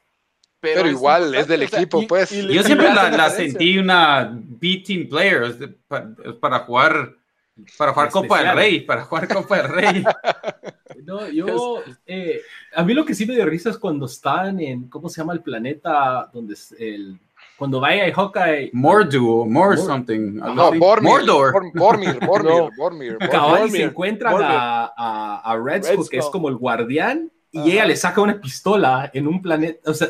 Pero, 0.60 0.88
igual 0.88 1.34
es 1.34 1.48
del 1.48 1.64
equipo, 1.64 2.06
pues. 2.08 2.30
yo 2.30 2.62
siempre 2.62 2.94
la, 2.94 3.30
sentí 3.32 3.80
una 3.80 4.32
B-team 4.32 5.10
player 5.10 5.76
para, 6.40 6.60
jugar 6.60 7.16
para 7.78 7.94
jugar 7.94 8.10
Copa 8.12 8.44
del 8.44 8.56
Rey, 8.56 8.80
para 8.82 9.04
jugar 9.06 9.28
Copa 9.28 9.58
del 9.58 9.70
Rey. 9.70 10.04
No, 11.04 11.28
yo, 11.30 11.82
eh, 12.06 12.42
a 12.76 12.84
mí 12.84 12.94
lo 12.94 13.04
que 13.04 13.16
sí 13.16 13.26
me 13.26 13.34
dio 13.34 13.44
risa 13.46 13.72
es 13.72 13.78
cuando 13.80 14.06
están 14.06 14.60
en, 14.60 14.88
¿cómo 14.88 15.10
se 15.10 15.20
llama 15.20 15.34
el 15.34 15.42
planeta? 15.42 16.30
Donde 16.32 16.56
el, 16.78 17.20
cuando 17.62 17.80
vaya 17.80 18.06
a 18.06 18.12
Hawkeye. 18.12 18.72
Mordu, 18.74 19.46
More 19.46 19.78
something. 19.78 20.34
No, 20.56 20.72
Bormir, 20.72 21.04
Mordor. 21.04 21.54
Bormir, 21.76 22.20
Bormir, 22.26 22.72
Bormir. 22.76 23.18
y 23.68 23.70
se 23.70 23.84
encuentran 23.84 24.34
a, 24.42 24.92
a, 24.98 25.42
a 25.52 25.58
Red, 25.60 25.84
Skull, 25.84 26.10
que 26.10 26.18
es 26.18 26.26
como 26.26 26.50
el 26.50 26.56
guardián, 26.56 27.32
y 27.54 27.72
ella 27.72 27.86
le 27.86 27.98
saca 27.98 28.22
una 28.22 28.40
pistola 28.40 29.12
en 29.14 29.28
un 29.28 29.42
planeta, 29.42 29.92
o 29.92 29.94
sea, 29.94 30.10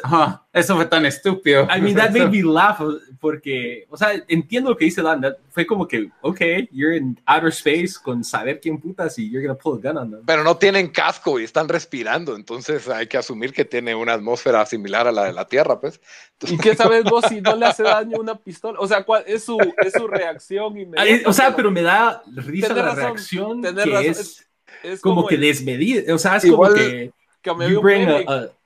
eso 0.53 0.75
fue 0.75 0.85
tan 0.85 1.07
estúpido. 1.07 1.63
I 1.75 1.81
mean, 1.81 1.95
that 1.95 2.11
made 2.11 2.29
me 2.29 2.43
laugh, 2.43 2.79
porque, 3.19 3.87
o 3.89 3.97
sea, 3.97 4.11
entiendo 4.27 4.69
lo 4.69 4.77
que 4.77 4.85
dice 4.85 5.01
Dan, 5.01 5.25
fue 5.49 5.65
como 5.65 5.87
que, 5.87 6.11
ok, 6.21 6.39
you're 6.71 6.95
in 6.95 7.19
outer 7.25 7.49
space 7.49 7.93
con 8.01 8.23
saber 8.23 8.59
quién 8.59 8.79
putas 8.79 9.17
y 9.17 9.27
you're 9.27 9.45
gonna 9.45 9.57
pull 9.57 9.79
a 9.79 9.89
gun 9.89 9.97
on 9.97 10.11
them. 10.11 10.21
Pero 10.23 10.43
no 10.43 10.55
tienen 10.57 10.89
casco 10.89 11.39
y 11.39 11.43
están 11.43 11.67
respirando, 11.67 12.35
entonces 12.35 12.87
hay 12.87 13.07
que 13.07 13.17
asumir 13.17 13.53
que 13.53 13.65
tiene 13.65 13.95
una 13.95 14.13
atmósfera 14.13 14.63
similar 14.67 15.07
a 15.07 15.11
la 15.11 15.23
de 15.23 15.33
la 15.33 15.47
Tierra, 15.47 15.79
pues. 15.79 15.99
¿Y 16.41 16.57
qué 16.59 16.75
sabes 16.75 17.03
vos 17.05 17.25
si 17.27 17.41
no 17.41 17.55
le 17.55 17.65
hace 17.65 17.81
daño 17.83 18.19
una 18.19 18.35
pistola? 18.35 18.79
O 18.79 18.87
sea, 18.87 19.03
¿cuál 19.03 19.23
es 19.25 19.43
su, 19.43 19.57
es 19.83 19.93
su 19.93 20.07
reacción 20.07 20.77
inmediata? 20.77 21.27
O 21.27 21.33
sea, 21.33 21.55
pero 21.55 21.71
me 21.71 21.81
da 21.81 22.21
risa 22.35 22.71
la 22.75 22.93
reacción 22.93 23.63
que 23.63 24.07
es, 24.09 24.47
es, 24.83 25.01
como, 25.01 25.25
que 25.25 25.37
desmedida, 25.37 26.13
o 26.13 26.19
sea, 26.19 26.37
es 26.37 26.45
como 26.45 26.71
que 26.71 27.11
que 27.41 27.49
había 27.49 27.79
un 27.79 27.85
meme. 27.85 28.25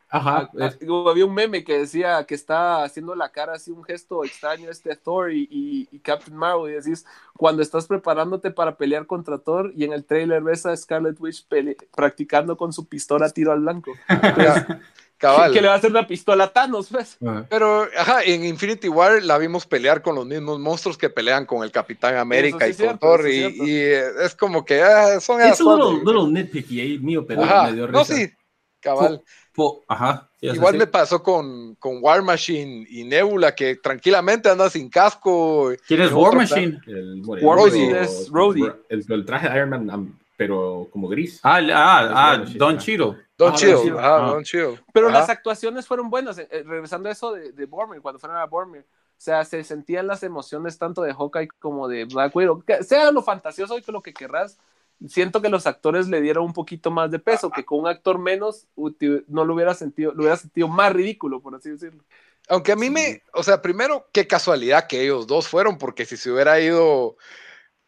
ajá, 0.09 0.49
había 1.09 1.25
un 1.25 1.33
meme 1.33 1.63
que 1.63 1.79
decía 1.79 2.23
que 2.25 2.35
está 2.35 2.83
haciendo 2.83 3.15
la 3.15 3.29
cara 3.29 3.53
así, 3.53 3.71
un 3.71 3.83
gesto 3.83 4.23
extraño 4.23 4.69
este 4.69 4.95
Thor 4.95 5.31
y, 5.31 5.47
y, 5.91 5.99
Captain 5.99 6.37
Marvel. 6.37 6.71
Y 6.71 6.75
decís, 6.75 7.05
cuando 7.37 7.61
estás 7.61 7.87
preparándote 7.87 8.51
para 8.51 8.75
pelear 8.77 9.05
contra 9.07 9.37
Thor 9.37 9.71
y 9.75 9.83
en 9.83 9.93
el 9.93 10.05
trailer 10.05 10.43
ves 10.43 10.65
a 10.65 10.75
Scarlet 10.75 11.19
Witch 11.19 11.45
practicando 11.95 12.57
con 12.57 12.73
su 12.73 12.87
pistola 12.87 13.29
tiro 13.29 13.51
al 13.51 13.61
blanco. 13.61 13.91
Cabal. 15.17 15.53
Que 15.53 15.61
le 15.61 15.67
va 15.69 15.75
a 15.75 15.77
hacer 15.77 15.91
una 15.91 16.05
pistola 16.05 16.45
a 16.45 16.51
Thanos, 16.51 16.89
pues. 16.91 17.17
Pero, 17.49 17.87
ajá, 17.97 18.23
en 18.23 18.43
Infinity 18.43 18.89
War 18.89 19.23
la 19.23 19.37
vimos 19.37 19.65
pelear 19.65 20.01
con 20.01 20.15
los 20.15 20.25
mismos 20.25 20.59
monstruos 20.59 20.97
que 20.97 21.09
pelean 21.09 21.45
con 21.45 21.63
el 21.63 21.71
Capitán 21.71 22.17
América 22.17 22.65
sí 22.65 22.73
y 22.83 22.85
con 22.85 22.99
Thor. 22.99 23.29
Y, 23.29 23.43
es 23.43 23.53
cierto. 23.53 23.65
y, 23.65 24.23
es 24.25 24.35
como 24.35 24.65
que 24.65 24.81
ah, 24.81 25.19
son 25.21 25.41
Es 25.41 25.61
un 25.61 25.79
little, 25.79 25.99
little 25.99 26.31
nitpicky 26.31 26.81
ahí 26.81 26.99
mío, 26.99 27.25
pero 27.25 27.43
Ajá. 27.43 27.67
me 27.67 27.73
dio 27.73 27.87
No, 27.87 28.01
risa. 28.01 28.13
sí, 28.13 28.29
cabal. 28.85 29.21
Po- 29.53 29.83
Ajá. 29.87 30.29
sí, 30.39 30.47
Igual 30.47 30.73
sí. 30.73 30.79
me 30.79 30.87
pasó 30.87 31.23
con, 31.23 31.75
con 31.75 31.99
War 32.01 32.21
Machine 32.21 32.85
y 32.89 33.03
Nebula, 33.05 33.55
que 33.55 33.75
tranquilamente 33.77 34.49
anda 34.49 34.69
sin 34.69 34.89
casco. 34.89 35.71
¿Quién 35.87 36.01
es 36.01 36.11
War 36.11 36.31
plan. 36.31 36.37
Machine? 36.43 36.81
El 36.87 37.21
War 37.25 37.59
Machine 37.59 37.87
pero- 37.91 38.01
es 38.03 38.29
Rhodey. 38.29 38.63
El, 38.89 39.05
el 39.09 39.25
traje 39.25 39.49
de 39.49 39.55
Iron 39.55 39.69
Man, 39.69 40.19
pero 40.37 40.87
como 40.91 41.07
gris. 41.07 41.39
Ah, 41.43 41.59
el- 41.59 41.71
ah, 41.71 41.99
ah, 41.99 42.29
War 42.31 42.39
Machine, 42.39 42.59
Don 42.59 42.75
ah. 42.75 42.79
Cheadle. 42.79 43.15
Don 43.37 43.51
Ah, 43.51 43.55
Chill, 43.55 43.71
Don 43.71 43.83
Cheadle. 43.83 43.99
ajá, 43.99 44.15
Ah. 44.15 44.29
Don 44.31 44.43
Chill. 44.43 44.79
Pero 44.93 45.07
Ajá. 45.09 45.19
las 45.19 45.29
actuaciones 45.29 45.87
fueron 45.87 46.09
buenas. 46.09 46.37
eh, 46.37 46.47
regresando 46.65 47.09
a 47.09 47.11
eso 47.11 47.33
de, 47.33 47.51
de 47.51 47.65
Boromir, 47.65 48.01
cuando 48.01 48.19
fueron 48.19 48.37
a 48.37 48.45
Boromir. 48.45 48.81
O 48.81 49.17
sea, 49.17 49.45
se 49.45 49.63
sentían 49.63 50.07
las 50.07 50.23
emociones 50.23 50.77
tanto 50.77 51.01
de 51.01 51.13
Hawkeye 51.13 51.47
como 51.59 51.87
de 51.87 52.03
Black 52.05 52.35
Widow. 52.35 52.61
Que 52.65 52.83
sea 52.83 53.09
lo 53.11 53.21
fantasioso 53.21 53.77
y 53.77 53.81
que 53.81 53.91
lo 53.93 54.01
que 54.01 54.13
querrás. 54.13 54.57
Siento 55.07 55.41
que 55.41 55.49
los 55.49 55.67
actores 55.67 56.07
le 56.07 56.21
dieron 56.21 56.45
un 56.45 56.53
poquito 56.53 56.89
más 56.89 57.11
de 57.11 57.19
peso, 57.19 57.51
que 57.51 57.65
con 57.65 57.79
un 57.79 57.87
actor 57.87 58.17
menos 58.17 58.67
no 59.27 59.45
lo 59.45 59.53
hubiera 59.53 59.73
sentido, 59.73 60.13
lo 60.13 60.21
hubiera 60.21 60.37
sentido 60.37 60.67
más 60.67 60.93
ridículo, 60.93 61.41
por 61.41 61.53
así 61.55 61.69
decirlo. 61.69 62.03
Aunque 62.47 62.71
a 62.71 62.75
mí 62.75 62.89
me, 62.89 63.23
o 63.33 63.43
sea, 63.43 63.61
primero, 63.61 64.07
qué 64.13 64.27
casualidad 64.27 64.87
que 64.87 65.01
ellos 65.01 65.27
dos 65.27 65.47
fueron, 65.47 65.77
porque 65.77 66.05
si 66.05 66.15
se 66.15 66.31
hubiera 66.31 66.59
ido, 66.59 67.17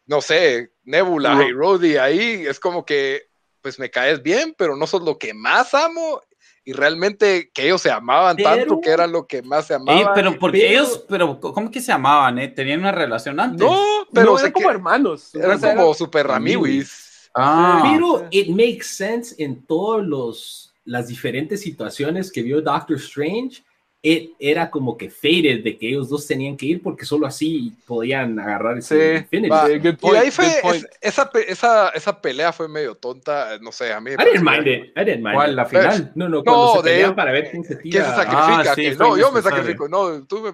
no 0.06 0.20
sé, 0.20 0.72
Nebula 0.84 1.46
y 1.48 1.52
Rhodey 1.52 1.96
ahí, 1.96 2.46
es 2.46 2.60
como 2.60 2.84
que, 2.84 3.28
pues 3.62 3.78
me 3.78 3.90
caes 3.90 4.22
bien, 4.22 4.54
pero 4.58 4.76
no 4.76 4.86
sos 4.86 5.02
lo 5.02 5.18
que 5.18 5.32
más 5.32 5.74
amo. 5.74 6.20
Y 6.68 6.72
realmente 6.74 7.50
que 7.54 7.64
ellos 7.64 7.80
se 7.80 7.90
amaban 7.90 8.36
Pero- 8.36 8.50
tanto 8.50 8.80
que 8.82 8.90
era 8.90 9.06
lo 9.06 9.26
que 9.26 9.40
más 9.40 9.66
se 9.68 9.72
amaban. 9.72 9.96
Ey, 10.00 10.04
pero 10.14 10.38
porque 10.38 10.58
pero- 10.58 10.70
ellos, 10.70 11.02
pero 11.08 11.40
¿cómo 11.40 11.70
que 11.70 11.80
se 11.80 11.90
amaban? 11.90 12.38
Eh? 12.38 12.48
¿Tenían 12.48 12.80
una 12.80 12.92
relación 12.92 13.40
antes? 13.40 13.66
no, 13.66 14.06
pero 14.12 14.32
no, 14.32 14.38
eran 14.38 14.52
como 14.52 14.68
que- 14.68 14.74
hermanos. 14.74 15.34
eran 15.34 15.56
O 15.56 15.58
sea, 15.60 15.74
como 15.74 15.94
super 15.94 16.30
amiguis. 16.30 17.30
Ah, 17.34 17.80
Pero 17.90 18.26
it 18.30 18.48
makes 18.50 18.84
sense 18.84 19.34
en 19.42 19.62
todos 19.64 20.04
los 20.06 20.74
las 20.84 21.08
diferentes 21.08 21.62
situaciones 21.62 22.30
que 22.30 22.42
vio 22.42 22.60
Doctor 22.60 22.96
Strange. 22.98 23.62
It, 24.00 24.30
era 24.38 24.70
como 24.70 24.96
que 24.96 25.10
faded 25.10 25.64
de 25.64 25.76
que 25.76 25.88
ellos 25.88 26.08
dos 26.08 26.24
tenían 26.24 26.56
que 26.56 26.66
ir 26.66 26.80
porque 26.82 27.04
solo 27.04 27.26
así 27.26 27.72
podían 27.84 28.38
agarrar 28.38 28.80
Sí, 28.80 28.94
ese 28.94 29.16
Infinity. 29.16 29.48
Va, 29.50 29.66
Sí, 29.66 29.72
y 29.72 29.92
point, 29.92 30.16
ahí 30.20 30.30
fue, 30.30 30.44
good 30.46 30.60
point. 30.62 30.84
es- 30.84 31.18
esa, 31.18 31.30
esa, 31.48 31.88
esa 31.88 32.20
pelea 32.22 32.52
fue 32.52 32.68
medio 32.68 32.94
tonta, 32.94 33.58
no 33.60 33.72
sé, 33.72 33.92
a 33.92 34.00
mí. 34.00 34.10
me 34.10 34.12
I 34.12 34.16
didn't 34.18 34.44
pareció- 34.44 34.50
mind 34.52 34.66
it. 34.68 34.96
I 34.96 35.04
didn't 35.04 35.22
mind 35.24 35.34
¿Cuál? 35.34 35.50
it. 35.50 35.56
¿La 35.56 35.66
final? 35.66 36.12
No, 36.14 36.28
no, 36.28 36.44
cuando 36.44 36.72
se 36.74 36.88
de- 36.88 36.94
pelean 36.94 37.16
para 37.16 37.32
ver 37.32 37.50
quién 37.50 37.64
se 37.64 37.76
¿Quién 37.78 37.92
tira. 37.92 38.04
se 38.10 38.10
sacrifica? 38.16 38.70
Ah, 38.70 38.74
sí, 38.76 38.90
no, 38.96 39.18
yo 39.18 39.32
me 39.32 39.42
sacrifico. 39.42 39.88
No, 39.88 40.24
tú 40.28 40.42
me, 40.42 40.52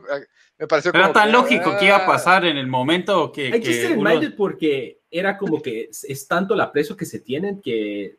me 0.59 0.67
pareció 0.67 0.91
Era 0.95 1.03
como 1.03 1.13
tan 1.13 1.27
que, 1.27 1.33
lógico 1.33 1.77
que 1.79 1.85
iba 1.85 1.97
a 1.97 2.05
ah, 2.05 2.07
pasar 2.07 2.47
en 2.47 2.57
el 2.57 2.67
momento 2.67 3.31
que. 3.31 3.49
I 3.49 3.53
just 3.59 3.65
que 3.65 3.71
didn't 3.73 3.99
uno- 3.99 4.11
mind 4.11 4.23
it 4.25 4.37
porque 4.37 5.01
era 5.11 5.37
como 5.37 5.61
que 5.61 5.83
es, 5.91 6.03
es 6.05 6.27
tanto 6.27 6.55
el 6.55 6.63
aprecio 6.63 6.97
que 6.97 7.05
se 7.05 7.21
tienen 7.21 7.61
que, 7.61 8.17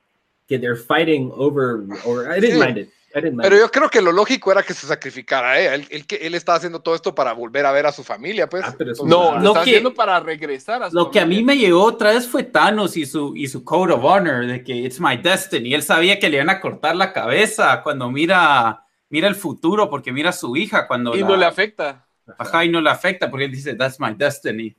que 0.47 0.59
they're 0.59 0.78
fighting 0.80 1.32
over. 1.34 1.78
Or, 2.05 2.26
I 2.32 2.39
didn't 2.39 2.59
Sí. 2.61 2.63
mind 2.63 2.78
it. 2.78 2.89
Pero 3.22 3.55
it. 3.55 3.61
yo 3.61 3.72
creo 3.72 3.89
que 3.89 4.01
lo 4.01 4.11
lógico 4.11 4.51
era 4.51 4.61
que 4.61 4.74
se 4.74 4.86
sacrificara. 4.88 5.59
¿eh? 5.59 5.74
Él, 5.76 5.88
él, 5.89 6.05
que- 6.05 6.18
él 6.18 6.36
estaba 6.36 6.57
haciendo 6.57 6.82
todo 6.82 6.95
esto 6.95 7.16
para 7.16 7.32
volver 7.34 7.66
a 7.66 7.72
ver 7.72 7.86
a 7.86 7.91
su 7.91 8.03
familia, 8.03 8.49
pues. 8.49 8.63
Ah, 8.66 8.76
pero 8.78 8.91
eso 8.91 9.05
No, 9.05 9.36
lo 9.36 9.39
lo 9.41 9.47
está 9.51 9.63
que- 9.63 9.70
haciendo 9.72 9.93
para 9.93 10.20
regresar 10.20 10.84
a 10.84 10.89
su 10.89 10.95
Lo 10.95 11.09
que 11.11 11.20
a 11.22 11.26
mí 11.26 11.41
me 11.43 11.57
llegó 11.57 11.84
otra 11.84 12.11
vez 12.11 12.28
fue 12.28 12.43
Thanos 12.43 12.97
y 12.97 13.05
su, 13.05 13.36
y 13.36 13.47
su 13.47 13.63
Code 13.63 13.93
of 13.93 14.03
Honor, 14.03 14.45
de 14.45 14.63
que 14.63 14.74
it's 14.76 14.99
my 14.99 15.18
destiny. 15.18 15.74
Él 15.74 15.82
sabía 15.84 16.20
que 16.20 16.30
le 16.30 16.36
iban 16.38 16.49
a 16.49 16.59
cortar 16.59 16.95
la 16.95 17.13
cabeza 17.13 17.82
cuando 17.84 18.11
mira, 18.11 18.84
mira 19.09 19.28
el 19.28 19.36
futuro, 19.36 19.89
porque 19.89 20.11
mira 20.11 20.32
a 20.32 20.34
su 20.34 20.55
hija 20.57 20.88
cuando. 20.88 21.16
Y 21.16 21.22
la- 21.22 21.28
no 21.30 21.38
le 21.38 21.45
afecta. 21.45 22.05
Ajá, 22.38 22.66
y 22.66 22.70
no 22.70 22.82
le 22.82 22.89
afecta, 22.89 23.30
porque 23.30 23.45
él 23.45 23.51
dice, 23.51 23.76
that's 23.76 23.99
my 23.99 24.13
destiny. 24.16 24.76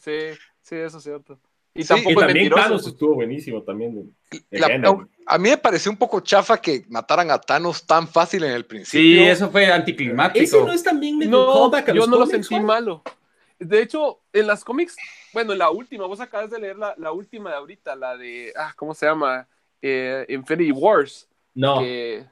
Sí, 0.00 0.12
sí, 0.60 0.74
eso 0.76 0.98
es 0.98 1.04
cierto. 1.04 1.38
Y 1.76 1.82
Sí, 1.82 1.88
tampoco 1.88 2.10
Y 2.10 2.14
es 2.14 2.26
también. 2.26 2.50
Thanos 2.50 2.86
estuvo 2.86 3.14
buenísimo 3.14 3.62
también. 3.62 4.14
la- 4.50 4.66
a, 4.66 5.34
a 5.34 5.38
mí 5.38 5.50
me 5.50 5.58
pareció 5.58 5.90
un 5.90 5.96
poco 5.98 6.20
chafa 6.20 6.56
que 6.60 6.84
mataran 6.88 7.30
a 7.30 7.38
Thanos 7.40 7.84
tan 7.86 8.08
fácil 8.08 8.44
en 8.44 8.52
el 8.52 8.62
Sí, 8.62 8.68
principio. 8.68 9.22
eso 9.30 9.50
fue 9.50 9.66
anticlimático. 9.70 10.42
Ese 10.44 10.58
no 10.64 10.72
es 10.72 10.82
también 10.82 11.18
medio 11.18 11.30
No, 11.32 11.82
yo 11.92 12.06
no 12.06 12.18
lo 12.18 12.26
sentí 12.26 12.54
Juan? 12.54 12.64
malo. 12.64 13.02
De 13.58 13.80
hecho, 13.80 14.20
en 14.32 14.46
las 14.46 14.64
cómics, 14.64 14.96
bueno, 15.32 15.52
en 15.52 15.58
la 15.58 15.70
última, 15.70 16.06
vos 16.06 16.20
acabas 16.20 16.50
de 16.50 16.58
leer 16.60 16.76
la, 16.76 16.94
la 16.98 17.12
última 17.12 17.50
de 17.50 17.56
ahorita, 17.56 17.96
la 17.96 18.16
de, 18.16 18.52
ah, 18.56 18.72
¿cómo 18.76 18.94
se 18.94 19.06
llama? 19.06 19.48
Eh, 19.80 20.26
Infinity 20.28 20.72
Wars, 20.72 21.28
No. 21.54 21.78
que 21.80 22.24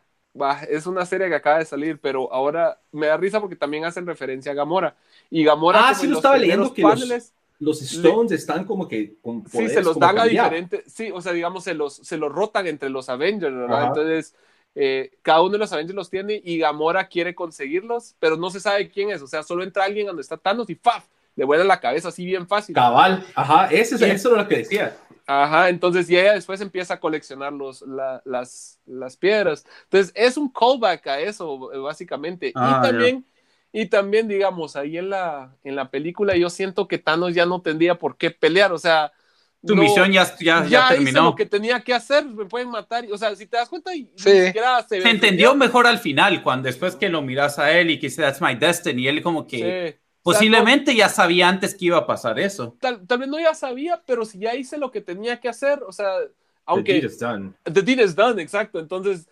es 0.69 0.87
una 0.87 1.07
serie 1.07 1.29
que 1.29 1.35
acaba 1.35 1.59
de 1.61 1.65
salir, 1.65 1.99
pero 1.99 2.31
ahora 2.33 2.79
me 2.93 3.07
da 3.07 3.17
risa 3.17 3.41
porque 3.41 3.57
también 3.57 3.85
hacen 3.85 4.07
referencia 4.07 4.53
a 4.53 4.55
Gamora. 4.55 4.97
Y 5.31 5.45
Gamora, 5.45 5.89
Ah, 5.89 5.95
sí 5.95 6.07
lo 6.07 6.17
estaba 6.17 6.37
leyendo 6.37 6.73
que 6.75 6.83
los- 6.83 7.33
Los 7.65 7.83
Stones 7.83 8.33
están 8.33 8.65
como 8.65 8.87
que 8.87 9.17
con 9.23 9.45
Sí, 9.47 9.53
poderes 9.53 9.73
se 9.75 9.83
los 9.83 9.99
dan 9.99 10.11
a 10.19 10.23
cambiados. 10.23 10.51
diferentes, 10.51 10.93
sí, 10.93 11.11
o 11.13 11.21
sea, 11.21 11.33
digamos, 11.33 11.65
se 11.65 11.75
los, 11.75 11.95
se 11.97 12.17
los 12.19 12.31
rotan 12.31 12.67
entre 12.67 12.91
los 12.91 13.09
Avengers, 13.09 13.55
¿verdad? 13.57 13.89
Entonces, 13.89 14.35
eh, 14.75 15.13
cada 15.23 15.41
uno 15.43 15.53
de 15.53 15.59
los 15.59 15.73
Avengers 15.73 15.95
los 15.97 16.11
tiene 16.11 16.41
y 16.45 16.59
Gamora 16.59 17.09
quiere 17.09 17.35
conseguirlos, 17.35 18.15
pero 18.19 18.37
no 18.37 18.51
se 18.51 18.61
sabe 18.61 18.89
quién 18.89 19.11
es, 19.11 19.23
o 19.23 19.27
sea, 19.27 19.43
solo 19.43 19.63
entra 19.65 19.85
alguien 19.85 20.07
donde 20.07 20.23
está 20.23 20.37
Thanos 20.37 20.69
y 20.71 20.75
¡faf! 20.75 21.05
Le 21.37 21.45
vuela 21.45 21.65
la 21.65 21.81
cabeza 21.81 22.09
así 22.09 22.25
bien 22.25 22.47
fácil. 22.47 22.75
Cabal, 22.75 23.25
ajá, 23.35 23.67
ese 23.73 23.97
es, 23.97 24.01
Sí. 24.01 24.07
eso 24.07 24.33
era 24.33 24.43
lo 24.43 24.49
que 24.49 24.59
decía. 24.59 24.97
Ajá, 25.27 25.69
entonces 25.71 26.09
y 26.11 26.17
ella 26.19 26.35
después 26.35 26.61
empieza 26.61 26.95
a 26.95 27.01
coleccionar 27.01 27.53
los, 27.53 27.83
la- 27.83 28.21
las, 28.25 28.79
las 28.87 29.17
piedras. 29.17 29.65
Entonces, 29.85 30.13
es 30.15 30.37
un 30.37 30.49
callback 30.51 31.07
a 31.07 31.21
eso, 31.21 31.59
básicamente. 31.83 32.53
Ah, 32.55 32.79
y 32.85 32.87
también... 32.89 33.25
Y 33.77 33.87
también, 33.87 34.29
digamos, 34.29 34.77
ahí 34.77 34.99
en 34.99 35.11
la, 35.11 35.57
en 35.65 35.75
la 35.75 35.91
película 35.91 36.37
yo 36.37 36.49
siento 36.49 36.87
que 36.87 36.99
Thanos 36.99 37.35
ya 37.35 37.45
no 37.45 37.61
tendría 37.61 37.97
por 37.97 38.17
qué 38.17 38.31
pelear, 38.31 38.73
o 38.73 38.79
sea... 38.79 39.13
Tu 39.67 39.75
no- 39.75 39.83
misión 39.83 40.13
ya, 40.13 40.25
ya, 40.39 40.63
ya, 40.63 40.69
ya 40.69 40.85
hice 40.87 40.95
terminó. 40.97 41.23
lo 41.25 41.35
que 41.35 41.47
tenía 41.47 41.81
que 41.81 41.93
hacer, 41.95 42.25
me 42.25 42.45
pueden 42.45 42.69
matar. 42.71 43.05
O 43.11 43.17
sea, 43.19 43.35
si 43.35 43.47
te 43.47 43.57
das 43.57 43.69
cuenta, 43.69 43.91
Sí. 43.93 44.07
ni 44.27 44.47
siquiera 44.47 44.81
se, 44.87 45.01
Se 45.01 45.09
entendió 45.11 45.55
mejor 45.57 45.87
al 45.87 45.99
final, 45.99 46.43
cuando 46.43 46.67
después 46.67 46.95
que 46.97 47.09
lo 47.09 47.21
miras 47.23 47.59
a 47.59 47.73
él 47.73 47.91
y 47.91 47.99
que 47.99 48.09
dice, 48.09 48.21
that's 48.23 48.41
my 48.43 48.55
destiny, 48.55 49.09
él 49.09 49.23
como 49.23 49.47
que 49.47 49.57
Sí. 49.57 49.99
O 50.27 50.33
sea, 50.33 50.39
posiblemente 50.39 50.95
ya 50.95 51.09
sabía 51.09 51.49
antes 51.49 51.75
que 51.75 51.87
iba 51.87 51.97
a 51.99 52.07
pasar 52.07 52.39
eso. 52.39 52.65
no, 52.65 52.77
tal, 52.81 53.07
tal 53.07 53.19
vez 53.19 53.29
no 53.29 53.41
ya 53.41 53.55
sabía, 53.55 54.03
pero 54.07 54.25
si 54.25 54.39
ya 54.39 54.55
hice 54.55 54.77
lo 54.79 54.91
que 54.91 55.01
tenía 55.01 55.41
que 55.41 55.49
hacer, 55.49 55.83
o 55.83 55.93
sea, 55.93 56.13
The 56.21 56.31
aunque 56.67 56.93
deed 56.95 57.05
is 57.05 57.19
done. 57.19 57.53
the 57.65 57.83
deed 57.83 57.99
is 58.01 58.15
done, 58.15 58.41
exacto. 58.41 58.79
Entonces, 58.79 59.29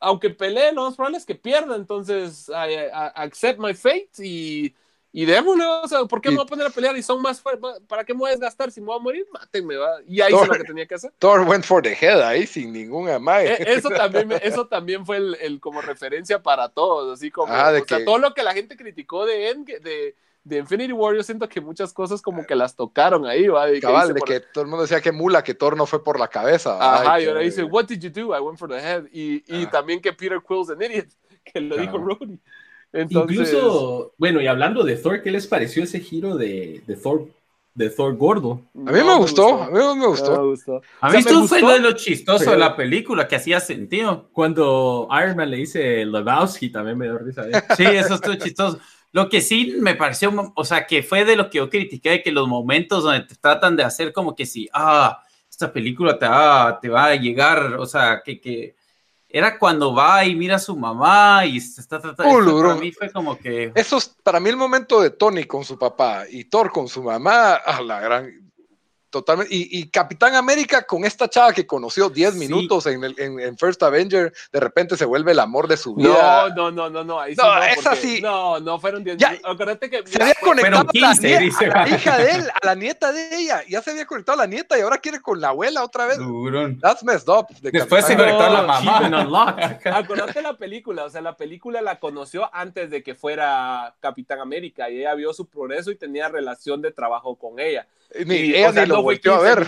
aunque 0.00 0.30
pelee, 0.30 0.72
lo 0.72 0.82
más 0.84 0.96
probable 0.96 1.18
es 1.18 1.26
que 1.26 1.34
pierda. 1.34 1.76
Entonces, 1.76 2.48
I, 2.48 2.72
I- 2.72 2.86
I 2.88 3.10
accept 3.14 3.58
my 3.60 3.74
fate 3.74 4.08
y, 4.18 4.74
y 5.12 5.24
démosle. 5.26 5.64
O 5.64 5.86
sea, 5.88 6.04
¿por 6.06 6.20
qué 6.20 6.28
Y- 6.28 6.32
me 6.32 6.38
voy 6.38 6.46
a 6.46 6.48
poner 6.48 6.66
a 6.66 6.70
pelear 6.70 6.96
y 6.96 7.02
son 7.02 7.20
más 7.22 7.40
fuertes? 7.40 7.70
¿Para 7.86 8.04
qué 8.04 8.14
me 8.14 8.20
voy 8.20 8.28
a 8.30 8.32
desgastar? 8.32 8.70
Si 8.72 8.80
me 8.80 8.86
voy 8.86 8.96
a 8.96 9.00
morir, 9.00 9.26
mátenme, 9.32 9.76
va. 9.76 10.00
Y 10.06 10.20
hice 10.20 10.30
Thor. 10.30 10.48
lo 10.48 10.54
que 10.54 10.64
tenía 10.64 10.86
que 10.86 10.94
hacer. 10.94 11.12
Thor 11.18 11.40
went 11.42 11.64
for 11.64 11.82
the 11.82 11.92
head 12.00 12.20
ahí 12.22 12.46
sin 12.46 12.72
ningún 12.72 13.08
amague. 13.08 13.52
E- 13.62 13.74
Eso 13.74 13.90
también, 13.90 14.32
eso 14.42 14.66
también 14.66 15.04
fue 15.04 15.18
el, 15.18 15.36
el 15.40 15.60
como 15.60 15.80
referencia 15.82 16.42
para 16.42 16.68
todos, 16.70 17.12
así 17.18 17.30
como, 17.30 17.52
de 17.52 17.80
o 17.80 17.84
sea, 17.84 18.04
todo 18.04 18.18
lo 18.18 18.32
que 18.34 18.42
la 18.42 18.54
gente 18.54 18.76
criticó 18.76 19.26
de, 19.26 19.54
Endga- 19.54 19.80
de, 19.80 20.14
de 20.42 20.58
Infinity 20.58 20.92
War, 20.92 21.14
yo 21.14 21.22
siento 21.22 21.48
que 21.48 21.60
muchas 21.60 21.92
cosas 21.92 22.22
como 22.22 22.46
que 22.46 22.54
las 22.54 22.74
tocaron 22.74 23.26
ahí, 23.26 23.46
¿va? 23.48 23.66
De 23.66 23.74
que 23.74 23.80
Cabal, 23.80 24.02
dice 24.08 24.14
de 24.14 24.20
por- 24.20 24.28
que 24.28 24.40
todo 24.40 24.64
el 24.64 24.70
mundo 24.70 24.82
decía 24.82 25.00
que 25.00 25.12
mula, 25.12 25.44
que 25.44 25.54
Thor 25.54 25.76
no 25.76 25.84
fue 25.86 26.02
por 26.02 26.18
la 26.18 26.28
cabeza. 26.28 26.76
Ajá, 26.80 27.14
Ay, 27.14 27.24
y 27.24 27.28
ahora 27.28 27.40
que- 27.40 27.46
dice, 27.46 27.62
what 27.64 27.84
did 27.86 28.00
you 28.00 28.10
do? 28.10 28.36
I 28.36 28.40
went 28.40 28.58
for 28.58 28.68
the 28.68 28.78
head. 28.78 29.04
Y, 29.12 29.44
y 29.46 29.64
Ah. 29.64 29.70
también 29.70 30.00
que 30.00 30.12
Peter 30.12 30.40
Quill's 30.46 30.70
an 30.70 30.80
idiot, 30.82 31.08
que 31.44 31.60
lo 31.60 31.76
dijo 31.76 31.96
Ajá. 31.98 32.06
Rhodey. 32.06 32.38
Entonces, 32.92 33.36
Incluso, 33.52 34.14
bueno, 34.18 34.40
y 34.40 34.46
hablando 34.48 34.82
de 34.82 34.96
Thor, 34.96 35.22
¿qué 35.22 35.30
les 35.30 35.46
pareció 35.46 35.84
ese 35.84 36.00
giro 36.00 36.36
de, 36.36 36.82
de 36.86 36.96
Thor 36.96 37.26
de 37.72 37.88
Thor 37.88 38.16
gordo? 38.16 38.62
A 38.74 38.90
mí 38.90 39.00
me 39.04 39.16
gustó, 39.16 39.62
a 39.62 39.66
mí 39.70 39.78
me 39.78 40.06
gustó. 40.08 40.34
No 40.36 40.42
me 40.42 40.48
gustó. 40.48 40.82
A 41.00 41.08
O 41.08 41.12
mí 41.12 41.12
sea, 41.12 41.12
me 41.12 41.18
esto 41.20 41.46
fue 41.46 41.60
gustó, 41.60 41.78
lo, 41.78 41.90
lo 41.90 41.92
chistoso 41.92 42.38
pero- 42.40 42.50
de 42.52 42.58
la 42.58 42.74
película, 42.74 43.28
que 43.28 43.36
hacía 43.36 43.60
sentido. 43.60 44.28
Cuando 44.32 45.06
Iron 45.22 45.36
Man 45.36 45.50
le 45.50 45.58
dice 45.58 46.04
Lebowski, 46.04 46.70
también 46.72 46.98
me 46.98 47.04
dio 47.04 47.18
risa. 47.18 47.46
¿eh? 47.48 47.52
Sí, 47.76 47.84
eso 47.84 48.14
estuvo 48.14 48.34
chistoso. 48.34 48.80
Lo 49.12 49.28
que 49.28 49.40
sí 49.40 49.76
me 49.80 49.96
pareció, 49.96 50.52
o 50.54 50.64
sea, 50.64 50.86
que 50.86 51.02
fue 51.02 51.24
de 51.24 51.36
lo 51.36 51.50
que 51.50 51.58
yo 51.58 51.68
critiqué, 51.68 52.22
que 52.22 52.30
los 52.30 52.46
momentos 52.46 53.02
donde 53.02 53.26
te 53.26 53.34
tratan 53.34 53.76
de 53.76 53.82
hacer 53.82 54.12
como 54.12 54.36
que 54.36 54.46
si, 54.46 54.68
ah, 54.72 55.22
esta 55.48 55.72
película 55.72 56.18
te 56.18 56.28
va, 56.28 56.78
te 56.80 56.88
va 56.88 57.06
a 57.06 57.16
llegar, 57.16 57.74
o 57.74 57.86
sea, 57.86 58.22
que, 58.24 58.40
que 58.40 58.76
era 59.28 59.58
cuando 59.58 59.94
va 59.94 60.24
y 60.24 60.34
mira 60.34 60.56
a 60.56 60.60
su 60.60 60.76
mamá 60.76 61.44
y 61.44 61.60
se 61.60 61.80
está 61.80 62.00
tratando, 62.00 62.56
Uh, 62.56 62.62
para 62.62 62.74
mí 62.76 62.92
fue 62.92 63.10
como 63.10 63.36
que... 63.38 63.72
Eso 63.74 63.98
es 63.98 64.08
para 64.22 64.40
mí 64.40 64.48
el 64.48 64.56
momento 64.56 65.00
de 65.00 65.10
Tony 65.10 65.44
con 65.44 65.64
su 65.64 65.78
papá 65.78 66.24
y 66.28 66.44
Thor 66.44 66.70
con 66.70 66.88
su 66.88 67.02
mamá, 67.02 67.54
a 67.54 67.80
la 67.82 68.00
gran. 68.00 68.49
Totalmente. 69.10 69.52
Y, 69.52 69.88
Capitán 69.88 70.36
América 70.36 70.84
con 70.84 71.04
esta 71.04 71.28
chava 71.28 71.52
que 71.52 71.66
conoció 71.66 72.08
10 72.08 72.36
minutos 72.36 72.86
en, 72.86 73.02
el, 73.02 73.14
en, 73.18 73.58
First 73.58 73.82
Avenger, 73.82 74.32
de 74.52 74.60
repente 74.60 74.96
se 74.96 75.04
vuelve 75.04 75.32
el 75.32 75.40
amor 75.40 75.66
de 75.66 75.76
su 75.76 75.96
vida. 75.96 76.48
No, 76.50 76.70
no, 76.70 76.70
no, 76.70 76.90
no, 76.90 77.04
no. 77.04 77.20
Ahí 77.20 77.34
sí 77.34 77.40
no, 77.42 77.56
no 77.56 77.62
es 77.64 77.86
así. 77.86 78.20
No, 78.20 78.60
no 78.60 78.78
fueron 78.78 79.02
10 79.02 79.18
minutos. 79.18 79.40
Acuérdate 79.44 79.90
que. 79.90 80.06
Se 80.06 80.22
había 80.22 80.34
conectado 80.34 80.88
a, 80.88 80.92
la, 80.94 81.88
hija 81.88 82.18
de 82.18 82.30
él, 82.30 82.48
a 82.50 82.66
la 82.66 82.74
nieta 82.76 83.10
de 83.10 83.36
ella. 83.36 83.64
Ya 83.68 83.82
se 83.82 83.90
había 83.90 84.06
conectado 84.06 84.40
a 84.40 84.44
la 84.44 84.46
nieta 84.46 84.78
y 84.78 84.82
ahora 84.82 84.98
quiere 84.98 85.20
con 85.20 85.40
la 85.40 85.48
abuela 85.48 85.82
otra 85.82 86.06
vez. 86.06 86.18
That's 86.80 87.02
messed 87.02 87.28
up. 87.28 87.46
Después 87.60 88.06
se 88.06 88.16
conectó 88.16 88.44
a 88.44 88.50
la 88.50 88.62
mamá. 88.62 89.78
Acuérdate 89.86 90.40
la 90.40 90.56
película. 90.56 91.04
O 91.04 91.10
sea, 91.10 91.20
la 91.20 91.36
película 91.36 91.82
la 91.82 91.98
conoció 91.98 92.48
antes 92.54 92.90
de 92.90 93.02
que 93.02 93.16
fuera 93.16 93.92
Capitán 93.98 94.38
América 94.38 94.88
y 94.88 95.00
ella 95.00 95.14
vio 95.14 95.32
su 95.32 95.46
progreso 95.46 95.90
y 95.90 95.96
tenía 95.96 96.28
relación 96.28 96.80
de 96.80 96.92
trabajo 96.92 97.34
con 97.34 97.58
ella. 97.58 97.88
Ni, 98.26 98.54
ella 98.54 98.72
ni 98.72 98.86
lo 98.86 99.02
volvió 99.02 99.34
a 99.34 99.40
ver. 99.40 99.66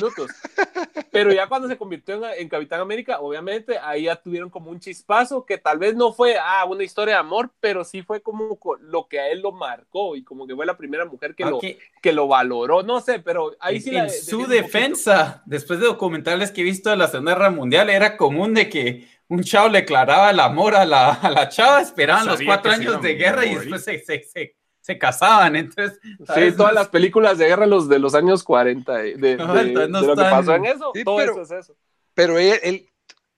Pero 1.10 1.32
ya 1.32 1.46
cuando 1.46 1.68
se 1.68 1.76
convirtió 1.76 2.20
en, 2.32 2.48
Capitán 2.48 2.80
América, 2.80 3.20
obviamente 3.20 3.78
ahí 3.78 4.04
ya 4.04 4.16
tuvieron 4.16 4.50
como 4.50 4.70
un 4.70 4.80
chispazo 4.80 5.44
que 5.44 5.58
tal 5.58 5.78
vez 5.78 5.94
no 5.94 6.12
fue 6.12 6.36
ah, 6.38 6.64
una 6.64 6.82
historia 6.82 7.14
de 7.14 7.20
amor, 7.20 7.50
pero 7.60 7.84
sí 7.84 8.02
fue 8.02 8.20
como 8.20 8.58
lo 8.80 9.06
que 9.08 9.20
a 9.20 9.28
él 9.28 9.40
lo 9.40 9.52
marcó 9.52 10.16
y 10.16 10.24
como 10.24 10.46
que 10.46 10.56
fue 10.56 10.66
la 10.66 10.76
primera 10.76 11.04
mujer 11.04 11.34
que, 11.34 11.44
lo, 11.44 11.60
que 11.60 12.12
lo 12.12 12.26
valoró. 12.26 12.82
No 12.82 13.00
sé, 13.00 13.20
pero 13.20 13.54
ahí 13.60 13.80
sí. 13.80 13.94
En 13.94 14.10
su 14.10 14.46
defensa, 14.46 15.42
después 15.46 15.78
de 15.78 15.86
documentales 15.86 16.50
que 16.50 16.62
he 16.62 16.64
visto 16.64 16.90
de 16.90 16.96
la 16.96 17.08
Segunda 17.08 17.34
Guerra 17.34 17.50
Mundial, 17.50 17.90
era 17.90 18.16
común 18.16 18.54
de 18.54 18.68
que 18.68 19.06
un 19.28 19.42
chavo 19.42 19.68
le 19.68 19.80
declaraba 19.80 20.30
el 20.30 20.40
amor 20.40 20.74
a 20.74 20.84
la, 20.84 21.12
a 21.12 21.30
la 21.30 21.48
chava, 21.48 21.80
esperaban 21.80 22.26
los 22.26 22.40
cuatro 22.42 22.72
años 22.72 23.00
de 23.00 23.14
guerra 23.14 23.46
y 23.46 23.54
después 23.54 23.84
se, 23.84 23.98
se 24.00 24.22
se 24.24 24.56
casaban. 24.98 25.56
Entonces, 25.56 25.98
sí, 26.02 26.52
todas 26.56 26.74
las 26.74 26.88
películas 26.88 27.38
de 27.38 27.46
guerra 27.46 27.66
los 27.66 27.88
de 27.88 27.98
los 27.98 28.14
años 28.14 28.42
40, 28.42 28.92
de, 28.96 29.16
de, 29.16 29.36
lo 29.36 30.16
que 30.16 30.22
pasó 30.22 30.54
en 30.54 30.66
eso, 30.66 30.92
todo 31.04 31.16
pero, 31.16 31.32
eso 31.32 31.42
es 31.42 31.50
eso. 31.50 31.76
Pero 32.14 32.38
él, 32.38 32.88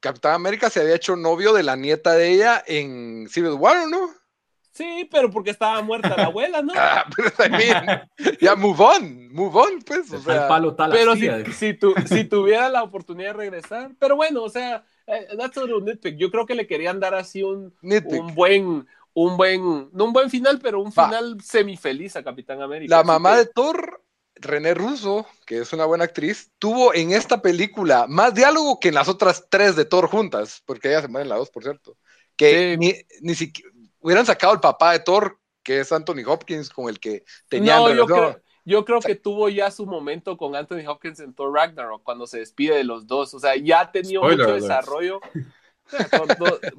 Capitán 0.00 0.34
América 0.34 0.68
se 0.70 0.80
había 0.80 0.96
hecho 0.96 1.16
novio 1.16 1.52
de 1.52 1.62
la 1.62 1.76
nieta 1.76 2.12
de 2.12 2.30
ella 2.30 2.62
en 2.66 3.28
Civil 3.28 3.52
War, 3.52 3.88
¿no? 3.88 4.10
Sí, 4.74 5.08
pero 5.08 5.30
porque 5.30 5.50
estaba 5.50 5.80
muerta 5.82 6.16
la 6.16 6.24
abuela, 6.24 6.60
¿no? 6.60 6.72
ah, 6.76 7.06
pero 7.14 7.30
también, 7.30 8.02
ya 8.40 8.56
move 8.56 8.82
on, 8.82 9.32
move 9.32 9.56
on, 9.56 9.82
pues. 9.86 10.12
O 10.12 10.18
sea, 10.18 10.48
palo 10.48 10.74
tal 10.74 10.90
pero 10.90 11.14
si, 11.14 11.28
si, 11.52 11.74
tu, 11.74 11.94
si, 12.06 12.24
tuviera 12.24 12.68
la 12.68 12.82
oportunidad 12.82 13.28
de 13.28 13.38
regresar, 13.38 13.92
pero 14.00 14.16
bueno, 14.16 14.42
o 14.42 14.48
sea, 14.50 14.84
eh, 15.06 15.28
that's 15.38 15.56
a 15.58 15.66
nitpick. 15.66 16.16
Yo 16.16 16.28
creo 16.30 16.44
que 16.44 16.56
le 16.56 16.66
querían 16.66 16.98
dar 16.98 17.14
así 17.14 17.44
un, 17.44 17.72
un 17.82 18.34
buen, 18.34 18.88
un 19.14 19.36
buen, 19.36 19.88
no 19.92 20.04
un 20.04 20.12
buen 20.12 20.28
final, 20.28 20.60
pero 20.60 20.80
un 20.80 20.92
final 20.92 21.40
semifeliz 21.42 22.16
a 22.16 22.22
Capitán 22.22 22.60
América. 22.60 22.94
La 22.94 23.04
mamá 23.04 23.36
de 23.36 23.46
Thor, 23.46 24.02
René 24.34 24.74
Russo, 24.74 25.26
que 25.46 25.58
es 25.58 25.72
una 25.72 25.86
buena 25.86 26.04
actriz, 26.04 26.50
tuvo 26.58 26.92
en 26.92 27.12
esta 27.12 27.40
película 27.40 28.06
más 28.08 28.34
diálogo 28.34 28.78
que 28.80 28.88
en 28.88 28.94
las 28.94 29.08
otras 29.08 29.46
tres 29.48 29.76
de 29.76 29.84
Thor 29.84 30.08
juntas, 30.08 30.62
porque 30.66 30.88
ella 30.88 31.02
se 31.02 31.08
muere 31.08 31.22
en 31.22 31.30
la 31.30 31.36
dos, 31.36 31.50
por 31.50 31.62
cierto. 31.62 31.96
Que 32.36 32.76
ni, 32.76 32.92
ni 33.20 33.34
siquiera 33.36 33.70
hubieran 34.04 34.26
sacado 34.26 34.52
el 34.52 34.60
papá 34.60 34.92
de 34.92 34.98
Thor, 34.98 35.40
que 35.62 35.80
es 35.80 35.90
Anthony 35.90 36.24
Hopkins, 36.26 36.68
con 36.68 36.90
el 36.90 37.00
que 37.00 37.24
tenían 37.48 37.78
no, 37.78 37.94
yo 37.94 38.04
creo, 38.04 38.40
yo 38.66 38.84
creo 38.84 39.00
que 39.00 39.14
tuvo 39.14 39.48
ya 39.48 39.70
su 39.70 39.86
momento 39.86 40.36
con 40.36 40.54
Anthony 40.54 40.86
Hopkins 40.86 41.20
en 41.20 41.32
Thor 41.34 41.54
Ragnarok, 41.54 42.02
cuando 42.02 42.26
se 42.26 42.40
despide 42.40 42.76
de 42.76 42.84
los 42.84 43.06
dos. 43.06 43.32
O 43.32 43.40
sea, 43.40 43.56
ya 43.56 43.80
ha 43.80 43.92
tenido 43.92 44.22
mucho 44.22 44.52
desarrollo. 44.52 45.20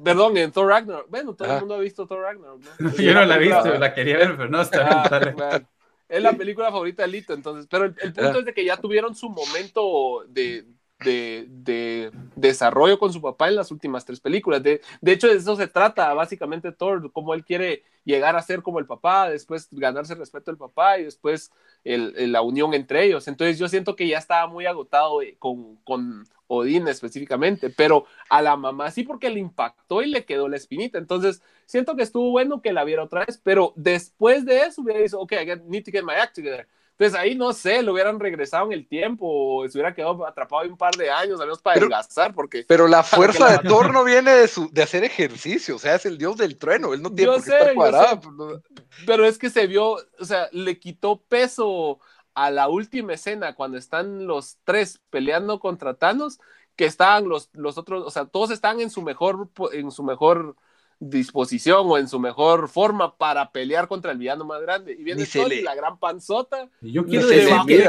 perdón, 0.02 0.36
en 0.36 0.52
Thor 0.52 0.68
Ragnarok. 0.68 1.08
Bueno, 1.08 1.34
todo 1.34 1.52
el 1.52 1.60
mundo 1.60 1.74
ha 1.74 1.78
visto 1.78 2.06
Thor 2.06 2.22
Ragnarok, 2.22 2.60
¿no? 2.78 2.90
Yo 2.98 3.14
no 3.14 3.24
la 3.24 3.36
he 3.36 3.38
visto, 3.38 3.78
la 3.78 3.94
quería 3.94 4.18
ver, 4.18 4.36
pero 4.36 4.48
no 4.48 4.60
está 4.60 5.02
ah, 5.04 5.62
Es 6.08 6.22
la 6.22 6.32
película 6.32 6.70
favorita 6.70 7.02
de 7.02 7.08
Lito, 7.08 7.34
entonces. 7.34 7.66
Pero 7.70 7.84
el, 7.84 7.94
punto 7.94 8.40
es 8.40 8.44
de 8.44 8.54
que 8.54 8.64
ya 8.64 8.76
tuvieron 8.76 9.14
su 9.14 9.28
momento 9.28 10.24
de, 10.28 10.66
de, 11.00 11.46
de, 11.48 12.10
desarrollo 12.34 12.98
con 12.98 13.12
su 13.12 13.20
papá 13.20 13.48
en 13.48 13.56
las 13.56 13.70
últimas 13.70 14.04
tres 14.04 14.20
películas. 14.20 14.62
De, 14.62 14.80
de 15.00 15.12
hecho, 15.12 15.28
de 15.28 15.34
eso 15.34 15.56
se 15.56 15.66
trata 15.66 16.12
básicamente 16.14 16.72
Thor, 16.72 17.12
cómo 17.12 17.34
él 17.34 17.44
quiere 17.44 17.82
llegar 18.04 18.36
a 18.36 18.42
ser 18.42 18.62
como 18.62 18.78
el 18.78 18.86
papá, 18.86 19.28
después 19.28 19.68
ganarse 19.72 20.14
el 20.14 20.20
respeto 20.20 20.50
del 20.50 20.58
papá 20.58 20.98
y 20.98 21.04
después 21.04 21.50
el, 21.84 22.32
la 22.32 22.40
unión 22.40 22.72
entre 22.72 23.04
ellos. 23.04 23.28
Entonces 23.28 23.58
yo 23.58 23.68
siento 23.68 23.96
que 23.96 24.08
ya 24.08 24.18
estaba 24.18 24.46
muy 24.46 24.64
agotado 24.64 25.20
eh, 25.22 25.36
con, 25.38 25.76
con 25.84 26.24
Odín 26.48 26.88
específicamente, 26.88 27.70
pero 27.70 28.06
a 28.28 28.42
la 28.42 28.56
mamá 28.56 28.90
sí 28.90 29.02
porque 29.02 29.30
le 29.30 29.40
impactó 29.40 30.02
y 30.02 30.10
le 30.10 30.24
quedó 30.24 30.48
la 30.48 30.56
espinita. 30.56 30.98
Entonces, 30.98 31.42
siento 31.66 31.96
que 31.96 32.02
estuvo 32.02 32.30
bueno 32.30 32.62
que 32.62 32.72
la 32.72 32.84
viera 32.84 33.02
otra 33.02 33.24
vez, 33.24 33.40
pero 33.42 33.72
después 33.76 34.44
de 34.44 34.62
eso 34.62 34.82
hubiera 34.82 35.00
dicho, 35.00 35.20
ok, 35.20 35.32
I 35.32 35.60
need 35.66 35.84
to 35.84 35.90
get 35.90 36.04
my 36.04 36.14
act 36.14 36.36
together. 36.36 36.66
Entonces 36.98 37.20
ahí 37.20 37.34
no 37.34 37.52
sé, 37.52 37.82
lo 37.82 37.92
hubieran 37.92 38.18
regresado 38.18 38.66
en 38.66 38.72
el 38.72 38.88
tiempo 38.88 39.26
o 39.28 39.68
se 39.68 39.76
hubiera 39.76 39.94
quedado 39.94 40.26
atrapado 40.26 40.66
un 40.66 40.78
par 40.78 40.96
de 40.96 41.10
años, 41.10 41.38
al 41.38 41.46
menos 41.46 41.60
para 41.60 41.78
pero, 41.78 41.90
porque... 42.34 42.64
Pero 42.66 42.88
la 42.88 43.02
fuerza 43.02 43.50
de 43.50 43.68
Thor 43.68 43.92
no 43.92 44.02
viene 44.02 44.30
de, 44.30 44.48
su, 44.48 44.70
de 44.72 44.82
hacer 44.82 45.04
ejercicio, 45.04 45.76
o 45.76 45.78
sea, 45.78 45.96
es 45.96 46.06
el 46.06 46.16
dios 46.16 46.38
del 46.38 46.56
trueno, 46.56 46.94
él 46.94 47.02
no 47.02 47.12
tiene 47.12 47.32
por 47.32 47.44
qué 47.44 47.50
estar 47.50 47.74
cuadrado. 47.74 48.20
Pues, 48.20 48.60
pero 49.04 49.26
es 49.26 49.36
que 49.36 49.50
se 49.50 49.66
vio, 49.66 49.96
o 50.18 50.24
sea, 50.24 50.48
le 50.52 50.78
quitó 50.78 51.20
peso 51.20 52.00
a 52.36 52.50
la 52.50 52.68
última 52.68 53.14
escena, 53.14 53.54
cuando 53.54 53.78
están 53.78 54.26
los 54.26 54.58
tres 54.64 55.00
peleando 55.10 55.58
contra 55.58 55.94
Thanos, 55.94 56.38
que 56.76 56.84
estaban 56.84 57.28
los, 57.28 57.50
los 57.54 57.78
otros, 57.78 58.04
o 58.06 58.10
sea, 58.10 58.26
todos 58.26 58.50
están 58.50 58.80
en 58.80 58.90
su 58.90 59.02
mejor, 59.02 59.48
en 59.72 59.90
su 59.90 60.04
mejor 60.04 60.54
disposición 60.98 61.82
o 61.84 61.98
en 61.98 62.08
su 62.08 62.18
mejor 62.18 62.68
forma 62.68 63.16
para 63.16 63.52
pelear 63.52 63.86
contra 63.88 64.12
el 64.12 64.18
villano 64.18 64.44
más 64.44 64.60
grande. 64.62 64.96
Y 64.98 65.04
viene 65.04 65.26
Thor 65.26 65.52
la 65.62 65.74
gran 65.74 65.98
panzota. 65.98 66.68
Yo 66.80 67.04
quiero 67.04 67.26
decir, 67.26 67.54
que, 67.66 67.84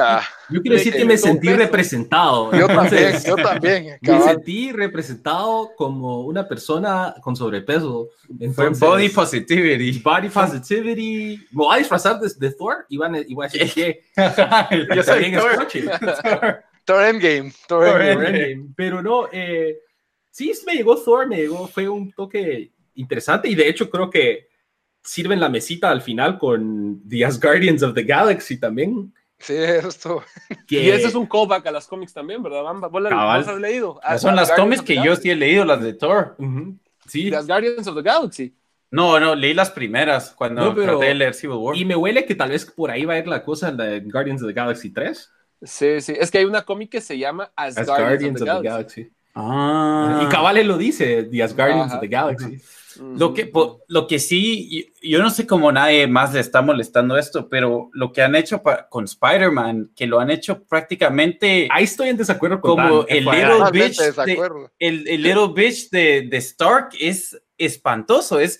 yo 0.49 0.61
quiero 0.61 0.77
decir 0.77 0.93
que 0.93 1.05
me 1.05 1.17
sentí 1.17 1.53
representado. 1.53 2.51
Yo 2.51 2.67
también, 2.67 3.15
yo 3.25 3.35
también. 3.35 3.97
Me 4.01 4.21
sentí 4.21 4.71
representado 4.71 5.71
como 5.75 6.21
una 6.21 6.47
persona 6.47 7.15
con 7.21 7.35
sobrepeso. 7.35 8.09
Entonces, 8.39 8.79
body 8.79 9.09
positivity. 9.09 9.99
Body 9.99 10.29
positivity. 10.29 11.37
Me 11.51 11.57
voy 11.57 11.75
a 11.75 11.79
disfrazar 11.79 12.19
de, 12.19 12.51
Thor 12.51 12.85
y, 12.89 12.97
van, 12.97 13.15
y 13.15 13.33
voy 13.33 13.45
a 13.45 13.49
decir 13.49 13.73
que 13.73 14.03
yo 14.95 15.03
también 15.03 15.39
Thor. 15.39 16.63
Thor 16.85 17.03
Endgame. 17.03 17.53
Thor 17.67 18.01
Endgame. 18.01 18.69
Pero 18.75 19.01
no, 19.01 19.27
eh, 19.31 19.77
sí 20.31 20.53
me 20.65 20.73
llegó 20.73 20.97
Thor, 20.97 21.27
me 21.27 21.37
llegó, 21.37 21.67
fue 21.67 21.87
un 21.87 22.11
toque 22.11 22.71
interesante 22.97 23.49
y 23.49 23.55
de 23.55 23.67
hecho 23.67 23.89
creo 23.89 24.09
que 24.09 24.49
sirven 25.03 25.39
la 25.39 25.49
mesita 25.49 25.89
al 25.89 26.01
final 26.01 26.37
con 26.37 27.01
The 27.07 27.25
Guardians 27.41 27.81
of 27.83 27.93
the 27.93 28.03
Galaxy 28.03 28.59
también. 28.59 29.13
Sí, 29.39 29.55
esto. 29.55 30.23
Y 30.67 30.89
ese 30.89 31.07
es 31.07 31.15
un 31.15 31.27
callback 31.27 31.65
a 31.67 31.71
las 31.71 31.87
cómics 31.87 32.13
también, 32.13 32.43
¿verdad? 32.43 32.63
¿Vos 32.89 33.01
las 33.01 33.47
has 33.47 33.59
leído? 33.59 33.99
son 34.17 34.35
las 34.35 34.51
cómics 34.51 34.81
que 34.81 34.95
yo 34.95 35.15
sí 35.15 35.29
he 35.29 35.35
leído, 35.35 35.63
las 35.63 35.81
de 35.81 35.93
Thor. 35.93 36.35
Sí. 37.07 37.31
The 37.31 37.43
Guardians 37.43 37.87
of 37.87 37.95
the 37.95 38.01
Galaxy. 38.01 38.53
No, 38.89 39.19
no, 39.19 39.35
leí 39.35 39.53
las 39.53 39.69
primeras 39.69 40.31
cuando 40.31 40.63
no, 40.63 40.75
pero, 40.75 40.93
traté 40.93 41.07
de 41.07 41.15
leer 41.15 41.33
Civil 41.33 41.57
War. 41.57 41.75
Y 41.75 41.83
me 41.83 41.95
huele 41.95 42.25
que 42.25 42.35
tal 42.35 42.49
vez 42.49 42.65
por 42.65 42.89
ahí 42.89 43.05
va 43.05 43.15
a 43.15 43.19
ir 43.19 43.27
la 43.27 43.43
cosa 43.43 43.69
en 43.69 44.09
Guardians 44.09 44.41
of 44.41 44.47
the 44.47 44.53
Galaxy 44.53 44.91
3. 44.91 45.31
Sí, 45.61 46.01
sí. 46.01 46.13
Es 46.17 46.31
que 46.31 46.37
hay 46.37 46.45
una 46.45 46.63
cómic 46.63 46.89
que 46.89 47.01
se 47.01 47.17
llama 47.17 47.51
As, 47.55 47.75
Guardians, 47.85 48.41
of, 48.41 48.47
the, 48.47 48.63
Galaxy. 48.63 49.11
Ah. 49.35 50.21
Y 50.23 50.29
Cabale 50.29 50.63
lo 50.63 50.77
dice, 50.77 51.23
The 51.23 51.43
As 51.43 51.55
Guardians 51.55 51.93
of 51.93 51.99
the 51.99 52.07
Galaxy. 52.07 52.61
Lo 52.99 53.33
que, 53.33 53.51
lo 53.87 54.07
que 54.07 54.19
sí, 54.19 54.93
yo 55.01 55.19
no 55.19 55.29
sé 55.29 55.45
cómo 55.45 55.71
nadie 55.71 56.07
más 56.07 56.33
le 56.33 56.39
está 56.39 56.61
molestando 56.61 57.17
esto, 57.17 57.49
pero 57.49 57.89
lo 57.93 58.11
que 58.11 58.21
han 58.21 58.35
hecho 58.35 58.61
con 58.89 59.05
Spider-Man, 59.05 59.91
que 59.95 60.07
lo 60.07 60.19
han 60.19 60.29
hecho 60.29 60.63
prácticamente. 60.63 61.67
Ahí 61.71 61.83
estoy 61.83 62.09
en 62.09 62.17
desacuerdo 62.17 62.61
con 62.61 62.71
Como 62.71 63.05
el 63.07 63.25
little, 63.25 63.71
bitch 63.71 63.97
de, 63.97 64.69
el, 64.79 65.07
el, 65.07 65.21
little 65.21 65.49
bitch 65.53 65.89
de, 65.89 66.27
de, 66.29 66.37
Stark 66.37 66.89
es 66.99 67.39
espantoso. 67.57 68.39
Es, 68.39 68.59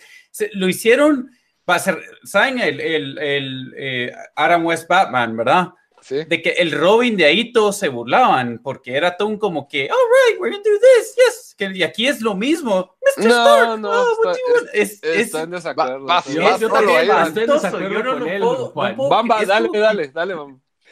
lo 0.54 0.68
hicieron, 0.68 1.32
para 1.66 1.80
ser, 1.80 2.02
¿saben? 2.24 2.60
El, 2.60 2.80
el, 2.80 3.18
el 3.18 3.74
eh, 3.78 4.12
Adam 4.36 4.66
West 4.66 4.88
Batman, 4.88 5.36
¿verdad? 5.38 5.70
De 6.10 6.42
que 6.42 6.50
el 6.52 6.72
Robin 6.72 7.18
de 7.18 7.26
ahí 7.26 7.52
todos 7.52 7.78
se 7.78 7.90
burlaban, 7.90 8.60
porque 8.64 8.96
era 8.96 9.18
todo 9.18 9.28
un 9.28 9.38
como 9.38 9.68
que, 9.68 9.90
all 9.90 9.98
right, 10.30 10.40
we're 10.40 10.56
gonna 10.56 10.64
do 10.64 10.80
this, 10.80 11.16
yes. 11.16 11.56
Que, 11.58 11.72
y 11.76 11.84
aquí 11.84 12.08
es 12.08 12.22
lo 12.22 12.36
mismo. 12.36 12.96
Mr. 13.18 13.28
No, 13.28 13.34
Stark, 13.34 13.80
no, 13.80 13.90
oh, 13.90 14.32
está, 14.32 14.70
es, 14.74 15.04
es, 15.04 15.34
en 15.34 15.52
desacuerdo. 15.52 16.06
Va, 16.06 16.24
yo, 16.26 16.58
yo 16.60 16.70
también 16.70 17.12
estoy 17.26 17.44
en 17.44 17.50
desacuerdo 17.50 17.90
yo 17.90 18.04
no 18.04 18.20
con 18.20 18.28
él, 18.30 18.42
puedo, 18.42 18.74
no 18.96 19.10
Bamba, 19.10 19.46
dale, 19.46 19.70
dale, 19.74 20.08
dale, 20.10 20.36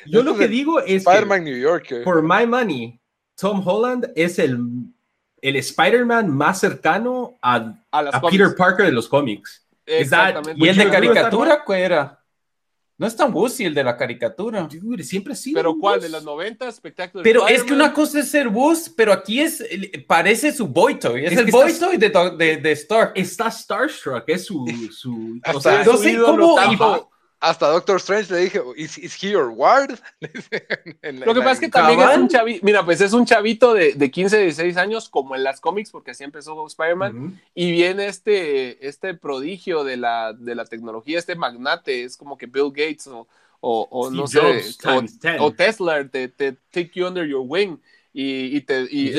Yo 0.05 0.23
lo 0.23 0.35
que 0.35 0.47
digo 0.47 0.79
es 0.79 1.05
Spider-Man 1.05 1.43
New 1.43 1.57
York. 1.57 2.03
For 2.03 2.21
my 2.21 2.45
money, 2.45 2.99
Tom 3.35 3.65
Holland 3.65 4.11
es 4.15 4.39
el, 4.39 4.57
el 5.41 5.55
Spider-Man 5.55 6.29
más 6.29 6.59
cercano 6.59 7.37
a, 7.41 7.75
a, 7.91 7.99
a 7.99 8.21
Peter 8.21 8.55
Parker 8.55 8.85
de 8.85 8.91
los 8.91 9.07
cómics. 9.07 9.65
Exactamente. 9.85 10.63
¿Y 10.63 10.67
el 10.67 10.77
de 10.77 10.89
caricatura 10.89 11.63
cuál 11.63 11.79
era? 11.79 12.24
No 12.97 13.07
es 13.07 13.15
tan 13.15 13.33
Wussy 13.33 13.65
el 13.65 13.73
de 13.73 13.83
la 13.83 13.97
caricatura. 13.97 14.69
siempre 15.01 15.33
ha 15.33 15.35
sido. 15.35 15.57
¿Pero 15.57 15.77
cuál? 15.77 15.99
¿De 15.99 16.07
los 16.07 16.23
90? 16.23 16.67
Espectáculo. 16.69 17.23
Pero 17.23 17.47
es 17.47 17.63
que 17.63 17.73
una 17.73 17.91
cosa 17.91 18.19
es 18.19 18.29
ser 18.29 18.47
Bus, 18.47 18.89
pero 18.95 19.11
aquí 19.11 19.41
es, 19.41 19.63
parece 20.07 20.53
su 20.53 20.67
Boy 20.67 20.97
Toy. 20.97 21.25
Es, 21.25 21.37
el 21.37 21.51
Boy 21.51 21.73
Toy 21.73 21.97
de, 21.97 22.57
de, 22.57 22.71
Stark. 22.71 23.11
Está 23.15 23.51
Starstruck, 23.51 24.23
es 24.27 24.45
su. 24.45 24.65
su 24.91 25.39
o 25.53 25.59
sea, 25.59 25.83
no 25.83 25.97
sé 25.97 26.17
cómo. 26.17 26.57
Hasta 27.39 27.67
Doctor 27.67 27.97
Strange 27.97 28.33
le 28.33 28.39
dije, 28.41 28.61
¿is, 28.77 28.97
he 28.97 29.29
your 29.29 29.49
ward? 29.49 29.99
Lo 31.25 31.33
que 31.33 31.39
pasa 31.39 31.51
es 31.51 31.59
que 31.59 31.69
también 31.69 31.99
es 31.99 32.17
un 32.17 32.27
chavito, 32.27 32.65
mira, 32.65 32.85
pues 32.85 33.01
es 33.01 33.13
un 33.13 33.25
chavito 33.25 33.73
de, 33.73 33.93
de 33.93 34.11
15, 34.11 34.39
16 34.39 34.77
años, 34.77 35.09
como 35.09 35.35
en 35.35 35.43
las 35.43 35.59
cómics, 35.59 35.91
porque 35.91 36.11
así 36.11 36.23
empezó 36.23 36.65
Spider-Man, 36.65 37.39
y 37.53 37.71
viene 37.71 38.07
este, 38.07 38.87
este 38.87 39.13
prodigio 39.13 39.83
de 39.83 39.97
la, 39.97 40.33
de 40.33 40.55
la 40.55 40.65
tecnología, 40.65 41.19
este 41.19 41.35
magnate, 41.35 42.03
es 42.03 42.17
como 42.17 42.37
que 42.37 42.45
Bill 42.45 42.69
Gates 42.69 43.07
o, 43.07 43.27
o, 43.59 44.09
no 44.09 44.27
sé, 44.27 44.39
o, 45.39 45.51
Tesla, 45.51 46.07
te, 46.07 46.27
te, 46.29 46.53
take 46.71 46.91
you 46.95 47.05
under 47.05 47.27
your 47.27 47.43
wing, 47.45 47.77
y, 48.13 48.57
y 48.57 48.61
te... 48.61 48.87
Y, 48.89 49.11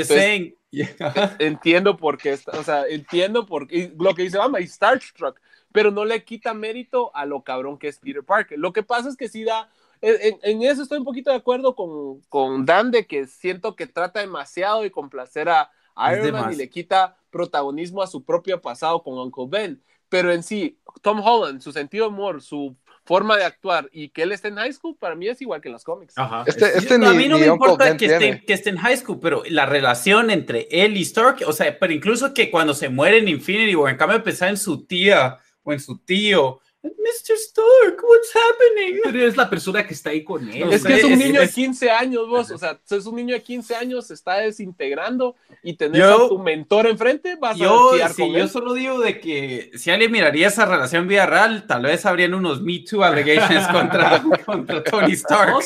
Entiendo 1.39 1.97
por 1.97 2.19
qué, 2.19 2.35
o 2.35 2.63
sea, 2.63 2.85
entiendo 2.87 3.47
por 3.47 3.67
qué, 3.67 3.93
lo 3.99 4.15
que 4.15 4.23
dice 4.23 4.39
Bamba, 4.39 4.61
y 4.61 4.67
Starstruck, 4.67 5.41
pero 5.77 5.91
no 5.91 6.07
le 6.07 6.25
quita 6.25 6.55
mérito 6.55 7.15
a 7.15 7.27
lo 7.27 7.43
cabrón 7.43 7.77
que 7.77 7.89
es 7.89 7.99
Peter 7.99 8.25
Parker. 8.25 8.59
Lo 8.59 8.73
que 8.73 8.83
pasa 8.83 9.11
es 9.11 9.17
que 9.17 9.29
sí 9.29 9.45
da, 9.45 9.69
en, 10.01 10.63
eso 10.63 10.83
estoy 10.83 10.97
un 10.97 11.05
poquito 11.05 11.29
de 11.29 11.37
acuerdo 11.37 11.75
con, 11.75 12.23
con, 12.31 12.65
Dan, 12.65 12.91
de 12.91 13.07
que 13.07 13.27
siento 13.27 13.77
que 13.77 13.87
trata 13.87 14.21
demasiado 14.21 14.81
de 14.81 14.91
complacer 14.91 15.51
a 15.51 15.71
Iron 16.15 16.33
Man 16.33 16.55
y 16.55 16.57
le 16.57 16.71
quita 16.71 17.19
protagonismo 17.29 18.01
a 18.01 18.07
su 18.07 18.25
propio 18.25 18.59
pasado 18.63 19.03
con 19.03 19.19
Uncle 19.19 19.45
Ben. 19.51 19.83
Pero 20.09 20.33
en 20.33 20.43
sí, 20.43 20.79
Tom 21.03 21.21
Holland, 21.23 21.61
su 21.61 21.73
sentido 21.73 22.07
de 22.07 22.15
humor, 22.15 22.41
su 22.41 22.75
forma 23.05 23.37
de 23.37 23.45
actuar 23.45 23.91
y 23.93 24.09
que 24.09 24.23
él 24.23 24.33
esté 24.33 24.49
en 24.49 24.57
high 24.57 24.73
school, 24.73 24.97
para 24.99 25.15
mí 25.15 25.29
es 25.29 25.43
igual 25.43 25.61
que 25.61 25.69
en 25.69 25.75
los 25.75 25.85
cómics. 25.85 26.15
Este, 26.47 26.79
este 26.79 26.95
a 26.95 27.13
mí 27.13 27.29
no 27.29 27.39
me 27.39 27.49
importa 27.49 27.95
que 27.99 28.07
esté, 28.07 28.43
que 28.47 28.53
esté, 28.55 28.71
en 28.71 28.79
high 28.79 28.97
school, 28.97 29.19
pero 29.21 29.43
la 29.51 29.67
relación 29.67 30.31
entre 30.31 30.69
él 30.71 30.97
y 30.97 31.03
Stark, 31.03 31.43
o 31.47 31.53
sea, 31.53 31.79
pero 31.79 31.93
incluso 31.93 32.33
que 32.33 32.51
cuando 32.51 32.73
se 32.73 32.89
muere 32.89 33.19
en 33.19 33.29
Infinity 33.29 33.77
War, 33.77 33.93
en 33.93 33.99
cambio 33.99 34.17
de 34.17 34.25
pensar 34.25 34.49
en 34.49 34.57
su 34.57 34.87
tía 34.87 35.39
o 35.67 35.73
en 35.73 35.81
su 35.81 35.99
tío. 35.99 36.61
Mr. 36.83 37.35
Stark, 37.35 38.01
what's 38.01 38.33
happening? 38.33 39.01
Pero 39.03 39.27
es 39.27 39.37
la 39.37 39.51
persona 39.51 39.85
que 39.85 39.93
está 39.93 40.11
ahí 40.11 40.23
con 40.23 40.49
él. 40.49 40.73
es 40.73 40.85
que 40.85 40.95
es 40.95 41.05
un 41.05 41.19
niño 41.19 41.41
de 41.41 41.49
15 41.49 41.91
años, 41.91 42.29
vos. 42.29 42.51
O 42.53 42.59
sea, 42.59 42.79
es 42.89 43.07
un 43.07 43.17
niño 43.17 43.35
de 43.35 43.43
15 43.43 43.75
años, 43.75 44.07
se 44.07 44.15
está 44.15 44.37
desintegrando 44.37 45.35
y 45.65 45.75
tener 45.75 46.03
a 46.03 46.17
tu 46.29 46.39
mentor 46.39 46.87
enfrente, 46.87 47.35
vas 47.35 47.57
yo, 47.57 47.93
a 48.01 48.09
sí, 48.11 48.31
Yo 48.33 48.47
solo 48.47 48.75
digo 48.75 49.01
de 49.01 49.19
que 49.19 49.73
si 49.75 49.91
alguien 49.91 50.13
miraría 50.13 50.47
esa 50.47 50.65
relación 50.65 51.09
vía 51.09 51.27
real, 51.27 51.67
tal 51.67 51.83
vez 51.83 52.07
habrían 52.07 52.35
unos 52.35 52.63
Me 52.63 52.79
Too 52.79 53.03
allegations 53.03 53.67
contra, 53.73 54.23
contra 54.45 54.85
Tony 54.85 55.15
Stark. 55.15 55.65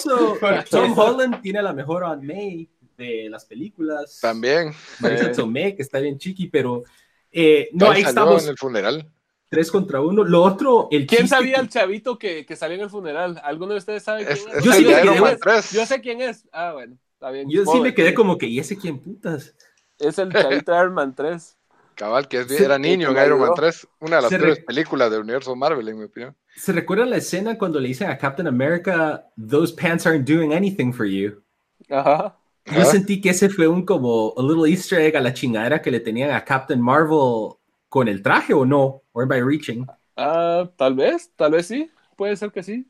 Tom 0.71 0.99
Holland 0.99 1.43
tiene 1.43 1.63
la 1.63 1.75
mejor 1.75 2.05
Aunt 2.05 2.23
May 2.23 2.67
de 2.97 3.29
las 3.29 3.45
películas. 3.45 4.21
También. 4.23 4.73
Marisa 5.01 5.33
Tomei, 5.33 5.77
que 5.77 5.83
está 5.83 5.99
bien 5.99 6.17
chiqui, 6.17 6.49
pero 6.49 6.85
eh, 7.31 7.69
no, 7.73 7.91
ahí 7.91 8.03
estamos. 8.03 8.45
en 8.45 8.51
el 8.51 8.57
funeral 8.57 9.11
tres 9.51 9.71
contra 9.71 10.01
uno. 10.01 10.25
Lo 10.25 10.43
otro, 10.43 10.89
el 10.91 11.07
¿Quién 11.07 11.29
sabía 11.29 11.59
el 11.59 11.69
chavito 11.69 12.19
que, 12.19 12.47
que, 12.47 12.57
salió 12.57 12.77
en 12.77 12.85
el 12.85 12.91
funeral? 12.91 13.39
¿Alguno 13.45 13.73
de 13.73 13.79
ustedes 13.79 14.03
sabe 14.03 14.25
quién 14.25 14.39
es? 14.39 14.65
yo, 14.65 14.73
sí 14.73 15.77
yo 15.77 15.87
sé 15.87 16.01
quién 16.01 16.23
es. 16.23 16.49
Ah, 16.53 16.73
bueno, 16.73 16.97
está 17.13 17.31
bien. 17.31 17.51
Yo 17.51 17.67
sí 17.67 17.81
me 17.81 17.93
quedé 17.93 18.15
como 18.15 18.39
que, 18.39 18.47
¿y 18.47 18.59
ese 18.59 18.79
quién 18.79 18.99
putas? 18.99 19.55
Es 19.99 20.19
el 20.19 20.33
chavito 20.33 20.73
de 20.73 20.79
Iron 20.79 20.95
Man 20.95 21.15
3. 21.15 21.57
Cabal, 21.97 22.29
que 22.29 22.47
era 22.59 22.79
niño 22.79 23.11
en 23.11 23.27
Iron 23.27 23.41
Man 23.41 23.51
3, 23.55 23.89
una 24.01 24.17
de 24.17 24.23
las 24.23 24.31
tres 24.31 24.61
películas 24.61 25.11
del 25.11 25.21
universo 25.21 25.55
Marvel, 25.55 25.87
en 25.87 25.99
mi 25.99 26.05
opinión. 26.05 26.35
¿Se 26.57 26.73
recuerda 26.73 27.05
la 27.05 27.19
escena 27.19 27.59
cuando 27.59 27.79
le 27.79 27.89
dicen 27.89 28.09
a 28.09 28.17
Captain 28.17 28.49
America, 28.49 29.27
those 29.37 29.75
pants 29.75 30.07
aren't 30.07 30.27
doing 30.27 30.55
anything 30.55 30.93
for 30.93 31.05
you? 31.05 31.43
Ajá. 31.91 32.39
Yo 32.65 32.85
sentí 32.85 33.21
que 33.21 33.31
ese 33.31 33.51
fue 33.51 33.69
un 33.69 33.85
como 33.85 34.33
a 34.37 34.43
little 34.43 34.71
easter 34.71 35.01
egg 35.01 35.17
a 35.17 35.21
la 35.21 35.35
chingadera 35.35 35.83
que 35.83 35.91
le 35.91 36.01
tenían 36.01 36.31
a 36.31 36.43
Captain 36.43 36.81
Marvel 36.81 37.57
con 37.91 38.09
el 38.09 38.23
traje 38.23 38.55
o 38.55 38.65
no? 38.65 39.03
¿O 39.13 39.27
by 39.27 39.43
reaching? 39.43 39.85
Ah, 40.17 40.71
tal 40.77 40.95
vez, 40.95 41.31
tal 41.37 41.53
vez 41.53 41.67
sí. 41.67 41.91
Puede 42.17 42.37
ser 42.37 42.53
que 42.53 42.63
sí. 42.63 42.87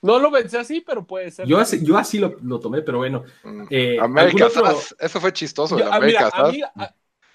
No 0.00 0.18
lo 0.18 0.30
pensé 0.30 0.58
así, 0.58 0.80
pero 0.80 1.04
puede 1.06 1.30
ser. 1.30 1.46
Yo 1.46 1.58
así, 1.58 1.84
yo 1.84 1.98
así 1.98 2.18
lo, 2.18 2.36
lo 2.42 2.60
tomé, 2.60 2.82
pero 2.82 2.98
bueno. 2.98 3.24
Mm. 3.42 3.64
Eh, 3.68 3.98
eso 4.98 5.20
fue 5.20 5.32
chistoso. 5.32 5.76
a, 5.76 5.98
mí, 5.98 6.14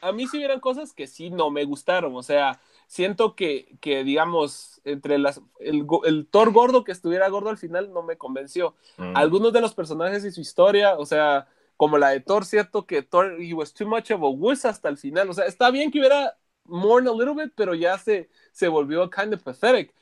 a, 0.01 0.11
mí 0.13 0.27
sí 0.27 0.37
hubieran 0.37 0.59
cosas 0.59 0.93
que 0.93 1.07
sí 1.07 1.29
no 1.29 1.49
me 1.49 1.65
gustaron. 1.65 2.15
O 2.15 2.23
sea, 2.23 2.61
siento 2.87 3.35
que, 3.35 3.75
que 3.81 4.03
digamos, 4.03 4.79
entre 4.85 5.17
las. 5.17 5.41
El, 5.59 5.85
el, 6.05 6.27
Thor 6.27 6.53
gordo 6.53 6.83
que 6.83 6.91
estuviera 6.91 7.27
gordo 7.27 7.49
al 7.49 7.57
final 7.57 7.91
no 7.91 8.01
me 8.01 8.17
convenció. 8.17 8.75
Mm. 8.97 9.17
Algunos 9.17 9.51
de 9.51 9.61
los 9.61 9.73
personajes 9.73 10.23
y 10.23 10.31
su 10.31 10.39
historia, 10.39 10.95
o 10.97 11.05
sea, 11.05 11.47
como 11.75 11.97
la 11.97 12.09
de 12.09 12.21
Thor, 12.21 12.45
cierto 12.45 12.85
que 12.85 13.01
Thor, 13.01 13.41
he 13.41 13.53
was 13.53 13.73
too 13.73 13.87
much 13.87 14.11
of 14.11 14.21
a 14.21 14.27
wuss 14.27 14.63
hasta 14.63 14.87
el 14.87 14.97
final. 14.97 15.29
O 15.29 15.33
sea, 15.33 15.45
está 15.45 15.69
bien 15.71 15.91
que 15.91 15.99
hubiera 15.99 16.37
mourn 16.69 17.07
a 17.07 17.11
little 17.11 17.33
bit, 17.33 17.53
pero 17.55 17.73
ya 17.73 17.97
se, 17.97 18.29
se 18.51 18.67
volvió 18.67 19.09
kind 19.09 19.33
of 19.33 19.43
pathetic. 19.43 19.93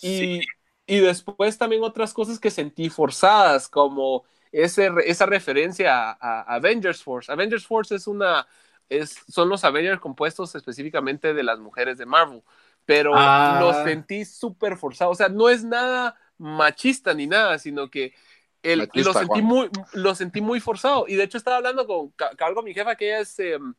Y, 0.00 0.40
y 0.86 0.98
después 0.98 1.56
también 1.56 1.82
otras 1.82 2.12
cosas 2.12 2.38
que 2.38 2.50
sentí 2.50 2.90
forzadas, 2.90 3.68
como 3.68 4.24
ese, 4.52 4.90
esa 5.06 5.26
referencia 5.26 6.10
a, 6.12 6.54
Avengers 6.54 7.02
Force. 7.02 7.30
Avengers 7.30 7.66
Force 7.66 7.94
es 7.94 8.06
una, 8.06 8.46
es, 8.88 9.16
son 9.28 9.48
los 9.48 9.64
Avengers 9.64 10.00
compuestos 10.00 10.54
específicamente 10.54 11.34
de 11.34 11.42
las 11.42 11.58
mujeres 11.58 11.98
de 11.98 12.06
Marvel, 12.06 12.42
pero 12.84 13.12
ah. 13.14 13.58
lo 13.60 13.84
sentí 13.84 14.24
súper 14.24 14.76
forzado. 14.76 15.10
O 15.10 15.14
sea, 15.14 15.28
no 15.28 15.48
es 15.48 15.64
nada 15.64 16.16
machista 16.38 17.14
ni 17.14 17.26
nada, 17.26 17.58
sino 17.58 17.90
que 17.90 18.14
el, 18.62 18.88
lo, 18.94 19.12
sentí 19.12 19.42
muy, 19.42 19.68
lo 19.92 20.14
sentí 20.14 20.40
muy 20.40 20.60
forzado. 20.60 21.06
Y 21.08 21.16
de 21.16 21.24
hecho 21.24 21.38
estaba 21.38 21.56
hablando 21.56 21.86
con, 21.86 22.12
con 22.54 22.64
mi 22.64 22.74
jefa, 22.74 22.96
que 22.96 23.06
ella 23.06 23.20
es... 23.20 23.38
Em, 23.38 23.74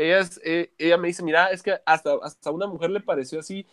ella, 0.00 0.28
eh, 0.44 0.72
ella 0.78 0.96
me 0.96 1.08
dice, 1.08 1.22
mira, 1.22 1.48
es 1.48 1.62
que 1.62 1.78
hasta, 1.84 2.14
hasta 2.22 2.50
una 2.50 2.66
mujer 2.66 2.90
le 2.90 3.00
pareció 3.00 3.40
así, 3.40 3.66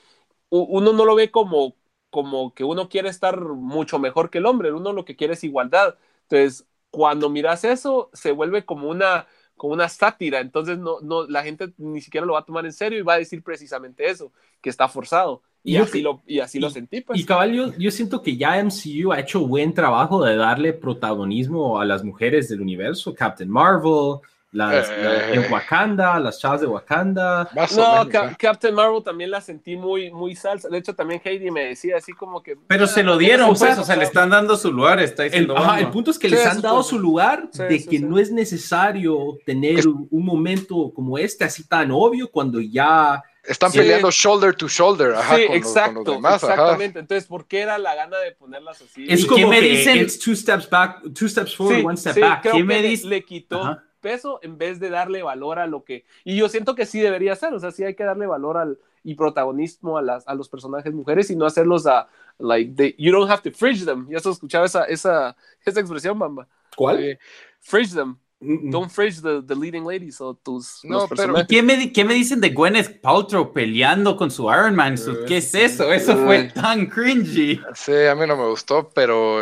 uno 0.49 0.93
no 0.93 1.05
lo 1.05 1.15
ve 1.15 1.31
como, 1.31 1.75
como 2.09 2.53
que 2.53 2.63
uno 2.63 2.89
quiere 2.89 3.09
estar 3.09 3.39
mucho 3.41 3.99
mejor 3.99 4.29
que 4.29 4.37
el 4.37 4.45
hombre, 4.45 4.71
uno 4.71 4.93
lo 4.93 5.05
que 5.05 5.15
quiere 5.15 5.33
es 5.33 5.43
igualdad. 5.43 5.95
Entonces, 6.29 6.65
cuando 6.89 7.29
miras 7.29 7.63
eso, 7.63 8.09
se 8.13 8.31
vuelve 8.31 8.65
como 8.65 8.89
una, 8.89 9.27
como 9.55 9.73
una 9.73 9.89
sátira, 9.89 10.39
entonces 10.39 10.77
no, 10.77 10.99
no, 11.01 11.27
la 11.27 11.43
gente 11.43 11.73
ni 11.77 12.01
siquiera 12.01 12.25
lo 12.25 12.33
va 12.33 12.39
a 12.39 12.45
tomar 12.45 12.65
en 12.65 12.73
serio 12.73 12.99
y 12.99 13.03
va 13.03 13.15
a 13.15 13.19
decir 13.19 13.43
precisamente 13.43 14.09
eso, 14.09 14.31
que 14.61 14.69
está 14.69 14.87
forzado. 14.87 15.41
Y, 15.63 15.75
así, 15.75 16.01
lo, 16.01 16.21
y 16.25 16.39
así 16.39 16.59
lo 16.59 16.69
sentí. 16.69 17.01
Pues. 17.01 17.19
Y 17.19 17.25
cabal, 17.25 17.73
yo, 17.77 17.91
siento 17.91 18.21
que 18.21 18.37
ya 18.37 18.63
MCU 18.63 19.11
ha 19.11 19.19
hecho 19.19 19.45
buen 19.45 19.73
trabajo 19.73 20.23
de 20.23 20.37
darle 20.37 20.71
protagonismo 20.71 21.81
a 21.81 21.83
las 21.83 22.05
mujeres 22.05 22.47
del 22.47 22.61
universo, 22.61 23.13
Captain 23.13 23.49
Marvel, 23.49 24.19
las, 24.51 24.89
eh, 24.89 25.33
en 25.33 25.51
Wakanda, 25.51 26.17
las 26.19 26.39
chavas 26.39 26.61
de 26.61 26.67
Wakanda. 26.67 27.49
No, 27.75 28.07
Captain 28.37 28.73
Marvel 28.73 29.03
también 29.03 29.29
la 29.29 29.41
sentí 29.41 29.75
muy, 29.75 30.09
muy 30.09 30.35
salsa. 30.35 30.69
De 30.69 30.77
hecho, 30.77 30.95
también 30.95 31.21
Heidi 31.23 31.51
me 31.51 31.65
decía 31.65 31.97
así 31.97 32.13
como 32.13 32.41
que. 32.41 32.55
Pero 32.67 32.87
se 32.87 33.03
lo 33.03 33.17
dieron, 33.17 33.49
pues, 33.55 33.77
o 33.77 33.83
sea, 33.83 33.97
le 33.97 34.05
están 34.05 34.29
dando 34.29 34.55
su 34.55 34.71
lugar. 34.71 34.99
Está 34.99 35.25
el, 35.25 35.51
el 35.79 35.89
punto 35.89 36.11
es 36.11 36.19
que 36.19 36.29
les 36.29 36.45
han 36.45 36.61
dado 36.61 36.81
su 36.81 36.97
lugar 36.97 37.51
de 37.51 37.85
que 37.85 37.99
no 37.99 38.17
es 38.17 38.31
necesario 38.31 39.37
tener 39.45 39.85
un, 39.87 40.25
momento 40.27 40.91
como 40.93 41.17
este, 41.17 41.43
así 41.43 41.67
tan 41.67 41.91
obvio, 41.91 42.29
cuando 42.31 42.59
ya. 42.61 43.21
Están 43.43 43.71
peleando 43.71 44.11
shoulder 44.11 44.53
to 44.53 44.67
shoulder, 44.67 45.13
ajá, 45.13 45.37
sí, 45.37 45.43
exacto, 45.51 46.19
exactamente. 46.19 46.99
Entonces, 46.99 47.25
¿por 47.29 47.47
qué 47.47 47.61
era 47.61 47.77
la 47.77 47.95
gana 47.95 48.17
de 48.17 48.33
ponerlas 48.33 48.81
así? 48.81 49.05
Es 49.07 49.25
como 49.25 49.47
me 49.47 49.61
dicen? 49.61 50.05
two 50.21 50.35
steps 50.35 50.69
back, 50.69 51.01
two 51.17 51.29
steps 51.29 51.55
forward, 51.55 51.85
one 51.85 51.95
step 51.95 52.19
back. 52.19 52.51
¿Qué 52.51 52.61
me 52.61 52.81
dice? 52.81 53.07
Le 53.07 53.23
quitó 53.23 53.77
peso 53.99 54.39
en 54.41 54.57
vez 54.57 54.79
de 54.79 54.89
darle 54.89 55.23
valor 55.23 55.59
a 55.59 55.67
lo 55.67 55.83
que... 55.83 56.05
Y 56.23 56.37
yo 56.37 56.49
siento 56.49 56.75
que 56.75 56.85
sí 56.85 56.99
debería 56.99 57.35
ser, 57.35 57.53
o 57.53 57.59
sea, 57.59 57.71
sí 57.71 57.83
hay 57.83 57.95
que 57.95 58.03
darle 58.03 58.27
valor 58.27 58.57
al, 58.57 58.79
y 59.03 59.15
protagonismo 59.15 59.97
a, 59.97 60.01
las, 60.01 60.27
a 60.27 60.35
los 60.35 60.49
personajes 60.49 60.93
mujeres 60.93 61.29
y 61.29 61.35
no 61.35 61.45
hacerlos 61.45 61.87
a, 61.87 62.07
like, 62.39 62.95
you 62.97 63.11
don't 63.11 63.29
have 63.29 63.41
to 63.41 63.51
fridge 63.51 63.85
them. 63.85 64.07
¿Ya 64.09 64.17
has 64.17 64.25
escuchado 64.25 64.65
esa, 64.65 64.83
esa, 64.85 65.35
esa 65.65 65.79
expresión, 65.79 66.19
Bamba? 66.19 66.47
¿Cuál? 66.75 67.03
Eh, 67.03 67.19
fridge 67.59 67.93
them. 67.93 68.17
Don't 68.39 68.91
fridge 68.91 69.19
the, 69.21 69.41
the, 69.41 69.55
leading 69.55 69.83
ladies 69.83 70.21
o 70.21 70.35
tus 70.35 70.81
no, 70.83 71.07
pero, 71.07 71.33
¿qué 71.49 71.63
me, 71.63 71.91
¿qué 71.91 72.05
me, 72.05 72.13
dicen 72.13 72.39
de 72.39 72.51
Gwyneth 72.51 73.01
Paltrow 73.01 73.51
peleando 73.51 74.15
con 74.15 74.29
su 74.29 74.43
Iron 74.43 74.75
Man? 74.75 74.95
¿Qué 75.27 75.37
es 75.37 75.55
eso? 75.55 75.91
Eso 75.91 76.15
fue 76.17 76.43
tan 76.53 76.85
cringy. 76.85 77.59
Sí, 77.73 78.05
a 78.05 78.13
mí 78.13 78.27
no 78.27 78.37
me 78.37 78.47
gustó, 78.47 78.91
pero 78.93 79.41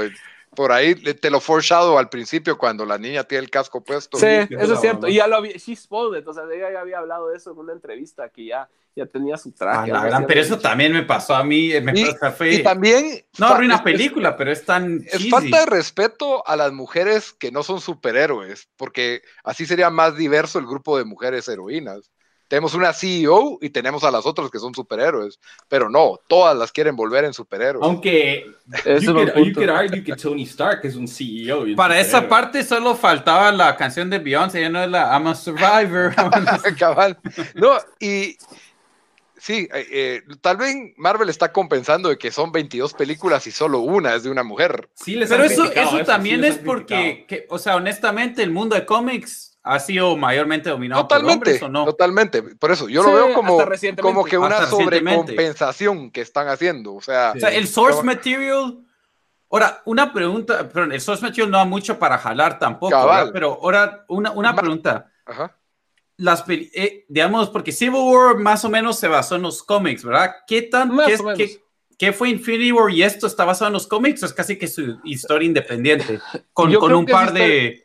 por 0.56 0.72
ahí 0.72 0.96
te 0.96 1.30
lo 1.30 1.40
foreshadow 1.40 1.98
al 1.98 2.10
principio 2.10 2.58
cuando 2.58 2.86
la 2.86 2.98
niña 2.98 3.24
tiene 3.24 3.44
el 3.44 3.50
casco 3.50 3.84
puesto. 3.84 4.18
Sí, 4.18 4.26
eso 4.26 4.74
es 4.74 4.82
cierto. 4.82 5.08
Y 5.08 5.16
ya 5.16 5.28
lo 5.28 5.36
había, 5.36 5.54
she 5.58 5.76
spoiled 5.76 6.28
o 6.28 6.34
sea, 6.34 6.44
ella 6.52 6.72
ya 6.72 6.82
había 6.82 7.00
hablado 7.00 7.30
de 7.30 7.38
eso 7.38 7.52
en 7.52 7.58
una 7.58 7.74
entrevista 7.74 8.30
que 8.30 8.46
ya, 8.46 8.68
ya 8.96 9.06
tenía 9.06 9.38
su 9.38 9.52
traje. 9.52 9.92
Ah, 9.94 10.24
pero 10.28 10.42
eso 10.42 10.58
también 10.58 10.94
me 10.94 11.04
pasó 11.04 11.36
a 11.36 11.44
mí. 11.44 11.72
Me 11.82 11.94
y, 12.50 12.64
también. 12.64 13.26
No 13.38 13.48
arruina 13.48 13.84
película, 13.84 14.36
pero 14.36 14.52
es 14.52 14.66
tan. 14.66 15.06
Es 15.12 15.30
falta 15.30 15.60
de 15.60 15.66
respeto 15.66 16.48
a 16.48 16.56
las 16.56 16.72
mujeres 16.72 17.34
que 17.34 17.52
no 17.52 17.62
son 17.62 17.82
superhéroes, 17.82 18.70
porque 18.78 19.22
así 19.44 19.66
sería 19.66 19.90
más 19.90 20.18
diverso 20.18 20.60
el 20.60 20.66
grupo 20.66 20.98
de 20.98 21.06
mujeres 21.06 21.48
heroínas 21.48 22.12
tenemos 22.48 22.74
una 22.74 22.94
CEO 22.94 23.58
y 23.62 23.70
tenemos 23.70 24.04
a 24.04 24.12
las 24.12 24.26
otras 24.26 24.52
que 24.52 24.60
son 24.60 24.74
superhéroes, 24.74 25.40
pero 25.68 25.90
no, 25.90 26.20
todas 26.28 26.56
las 26.56 26.72
quieren 26.72 26.96
volver 26.96 27.26
en 27.26 27.34
superhéroes. 27.34 27.84
Aunque 27.84 28.46
you 29.02 29.14
could, 29.54 29.70
argue 29.70 30.04
que 30.04 30.16
Tony 30.16 30.44
Stark 30.44 30.82
es 30.84 30.96
un 30.96 31.08
CEO. 31.08 31.66
Para 31.76 32.00
esa 32.00 32.28
parte 32.30 32.64
solo 32.64 32.96
faltaba 32.96 33.52
la 33.52 33.76
canción 33.76 34.10
de 34.10 34.20
Beyoncé, 34.20 34.62
ya 34.62 34.70
no 34.70 34.84
es 34.84 34.90
la 34.90 35.12
I'm 35.12 35.28
a 35.28 35.36
Survivor. 35.36 36.14
Cabal. 36.78 37.18
No, 37.56 37.78
y 38.00 38.38
sí, 39.38 39.68
eh, 39.74 39.88
eh, 39.92 40.22
tal 40.42 40.58
vez 40.58 40.76
Marvel 40.98 41.30
está 41.30 41.52
compensando 41.52 42.10
de 42.10 42.18
que 42.18 42.32
son 42.32 42.52
22 42.52 42.94
películas 42.94 43.48
y 43.48 43.52
solo 43.52 43.80
una 43.80 44.14
es 44.14 44.24
de 44.24 44.30
una 44.30 44.44
mujer. 44.44 44.90
Sí, 44.94 45.16
les 45.16 45.30
pero 45.30 45.44
eso, 45.44 45.72
eso, 45.72 46.04
también 46.04 46.44
es 46.44 46.58
porque, 46.58 47.26
que, 47.28 47.48
o 47.50 47.58
sea, 47.58 47.76
honestamente, 47.76 48.44
el 48.44 48.52
mundo 48.52 48.76
de 48.76 48.86
cómics 48.86 49.55
ha 49.66 49.80
sido 49.80 50.16
mayormente 50.16 50.70
dominado 50.70 51.02
totalmente, 51.02 51.40
por 51.40 51.48
hombres, 51.48 51.64
¿o 51.64 51.70
no? 51.70 51.86
Totalmente, 51.86 52.44
por 52.44 52.72
eso 52.72 52.88
yo 52.88 53.04
lo 53.04 53.14
veo 53.14 53.34
como, 53.34 53.58
como 54.02 54.24
que 54.24 54.38
una 54.38 54.66
sobrecompensación 54.68 56.12
que 56.12 56.22
están 56.22 56.48
haciendo. 56.48 56.94
O 56.94 57.02
sea, 57.02 57.34
o 57.36 57.40
sea 57.40 57.50
el 57.50 57.68
source 57.68 58.04
material. 58.04 58.80
Ahora, 59.50 59.82
una 59.86 60.12
pregunta, 60.14 60.68
perdón, 60.70 60.92
el 60.92 61.02
source 61.02 61.24
material 61.24 61.52
no 61.52 61.58
da 61.58 61.66
mucho 61.66 61.98
para 61.98 62.18
jalar 62.18 62.60
tampoco, 62.60 62.96
pero 63.34 63.60
ahora 63.62 64.06
una, 64.08 64.32
una 64.32 64.56
pregunta. 64.56 65.12
Ajá 65.26 65.56
las 66.18 66.44
eh, 66.48 67.06
digamos, 67.08 67.50
porque 67.50 67.72
Civil 67.72 68.02
War 68.02 68.38
más 68.38 68.64
o 68.66 68.70
menos 68.70 68.98
se 69.00 69.08
basó 69.08 69.36
en 69.36 69.42
los 69.42 69.64
cómics, 69.64 70.04
¿verdad? 70.04 70.36
¿Qué 70.48 70.62
tan, 70.64 70.92
qué, 71.98 72.14
fue 72.14 72.30
Infinity 72.30 72.72
War 72.72 72.92
y 72.92 73.04
esto 73.04 73.28
está 73.28 73.44
basado 73.46 73.68
en 73.68 73.74
los 73.74 73.88
cómics 73.88 74.24
o 74.24 74.26
es 74.26 74.34
casi 74.34 74.58
que 74.58 74.68
su 74.68 75.00
historia 75.04 75.46
independiente? 75.46 76.20
Con, 76.54 76.74
con 76.76 76.94
un 76.94 77.06
par 77.06 77.34
de, 77.34 77.85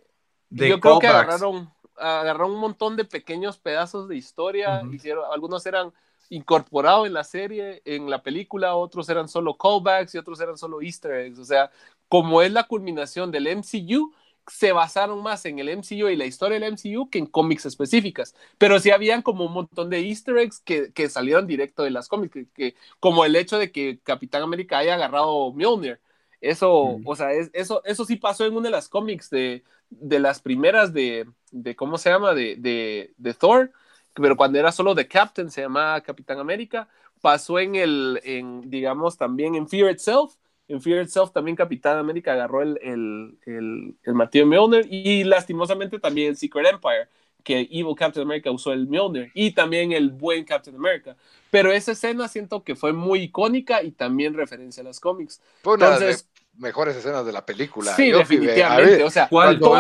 de, 0.51 0.69
Yo 0.69 0.81
creo 0.81 0.99
que 0.99 1.07
agarraron, 1.07 1.71
agarraron 1.97 2.53
un 2.53 2.61
montón 2.61 2.97
de 2.97 3.05
pequeños 3.05 3.59
pedazos 3.59 4.09
de 4.09 4.17
historia, 4.17 4.83
hicieron, 4.93 5.25
algunos 5.33 5.65
eran 5.67 5.93
incorporados 6.29 7.07
en 7.07 7.13
la 7.13 7.25
serie, 7.25 7.83
en 7.85 8.11
la 8.11 8.23
película, 8.23 8.75
otros 8.75 9.09
eran 9.09 9.29
solo 9.29 9.57
callbacks 9.57 10.15
y 10.15 10.19
otros 10.19 10.41
eran 10.41 10.57
solo 10.57 10.81
easter 10.83 11.13
eggs, 11.13 11.39
o 11.39 11.45
sea, 11.45 11.71
como 12.09 12.43
es 12.43 12.53
la 12.53 12.65
culminación 12.65 13.31
del 13.31 13.47
MCU, 13.47 14.13
se 14.47 14.73
basaron 14.73 15.23
más 15.23 15.45
en 15.47 15.59
el 15.59 15.69
MCU 15.69 16.09
y 16.09 16.17
la 16.17 16.27
historia 16.27 16.59
del 16.59 16.73
MCU 16.73 17.09
que 17.09 17.19
en 17.19 17.27
cómics 17.27 17.67
específicas. 17.67 18.35
Pero 18.59 18.81
sí 18.81 18.91
habían 18.91 19.23
como 19.23 19.45
un 19.45 19.53
montón 19.53 19.91
de 19.91 20.01
easter 20.01 20.37
eggs 20.39 20.61
que, 20.61 20.93
que 20.93 21.09
salieron 21.09 21.47
directo 21.47 21.85
de 21.85 21.91
las 21.91 22.09
cómics, 22.09 22.37
que, 22.55 22.75
como 22.99 23.25
el 23.25 23.37
hecho 23.37 23.59
de 23.59 23.71
que 23.71 24.01
Capitán 24.03 24.43
América 24.43 24.79
haya 24.79 24.95
agarrado 24.95 25.53
Mjolnir. 25.53 26.01
Eso, 26.41 27.01
o 27.05 27.17
sea, 27.17 27.33
eso, 27.33 27.83
eso 27.85 28.05
sí 28.05 28.17
pasó 28.17 28.47
en 28.47 28.57
una 28.57 28.69
de 28.69 28.73
las 28.73 28.89
cómics 28.89 29.29
de, 29.31 29.63
de 29.91 30.19
las 30.21 30.41
primeras 30.41 30.93
de, 30.93 31.27
de, 31.51 31.77
¿cómo 31.77 31.99
se 31.99 32.11
llama? 32.11 32.35
De, 32.35 32.57
de, 32.57 33.13
de 33.17 33.35
Thor, 33.35 33.73
pero 34.15 34.37
cuando 34.37 34.59
era 34.59 34.73
solo 34.73 34.95
The 34.95 35.09
Captain, 35.09 35.51
se 35.51 35.63
llamaba 35.63 36.01
Capitán 36.01 36.39
América. 36.39 36.89
Pasó 37.21 37.59
en 37.59 37.75
el, 37.75 38.21
en, 38.25 38.71
digamos, 38.71 39.19
también 39.19 39.55
en 39.55 39.69
Fear 39.69 39.91
Itself, 39.91 40.35
en 40.69 40.81
Fear 40.81 41.03
Itself 41.03 41.33
también 41.33 41.57
Capitán 41.57 41.99
América 41.99 42.33
agarró 42.33 42.63
el, 42.63 42.79
el, 42.83 43.39
el, 43.45 43.95
el 44.03 44.15
martillo 44.15 44.47
Mjolnir 44.47 44.87
y 44.91 45.25
lastimosamente 45.25 45.99
también 45.99 46.29
en 46.29 46.37
Secret 46.37 46.67
Empire, 46.67 47.09
que 47.43 47.61
Evil 47.71 47.95
Captain 47.97 48.25
America 48.27 48.51
usó 48.51 48.73
el 48.73 48.87
Mjolnir 48.87 49.31
y 49.35 49.53
también 49.53 49.93
el 49.93 50.11
buen 50.11 50.45
Captain 50.45 50.77
America. 50.77 51.17
Pero 51.51 51.73
esa 51.73 51.93
escena 51.93 52.29
siento 52.29 52.63
que 52.65 52.77
fue 52.77 52.93
muy 52.93 53.23
icónica 53.23 53.83
y 53.83 53.91
también 53.93 54.35
referencia 54.35 54.83
a 54.83 54.85
las 54.85 55.01
cómics. 55.01 55.43
Fue 55.63 55.75
una 55.75 55.91
de 55.91 56.01
las 56.01 56.29
mejores 56.61 56.97
escenas 56.97 57.27
de 57.27 57.33
la 57.33 57.45
película. 57.45 57.95
Sí, 57.97 58.11
definitivamente. 58.11 59.03
o 59.03 59.11
sea, 59.11 59.29
cuando, 59.29 59.71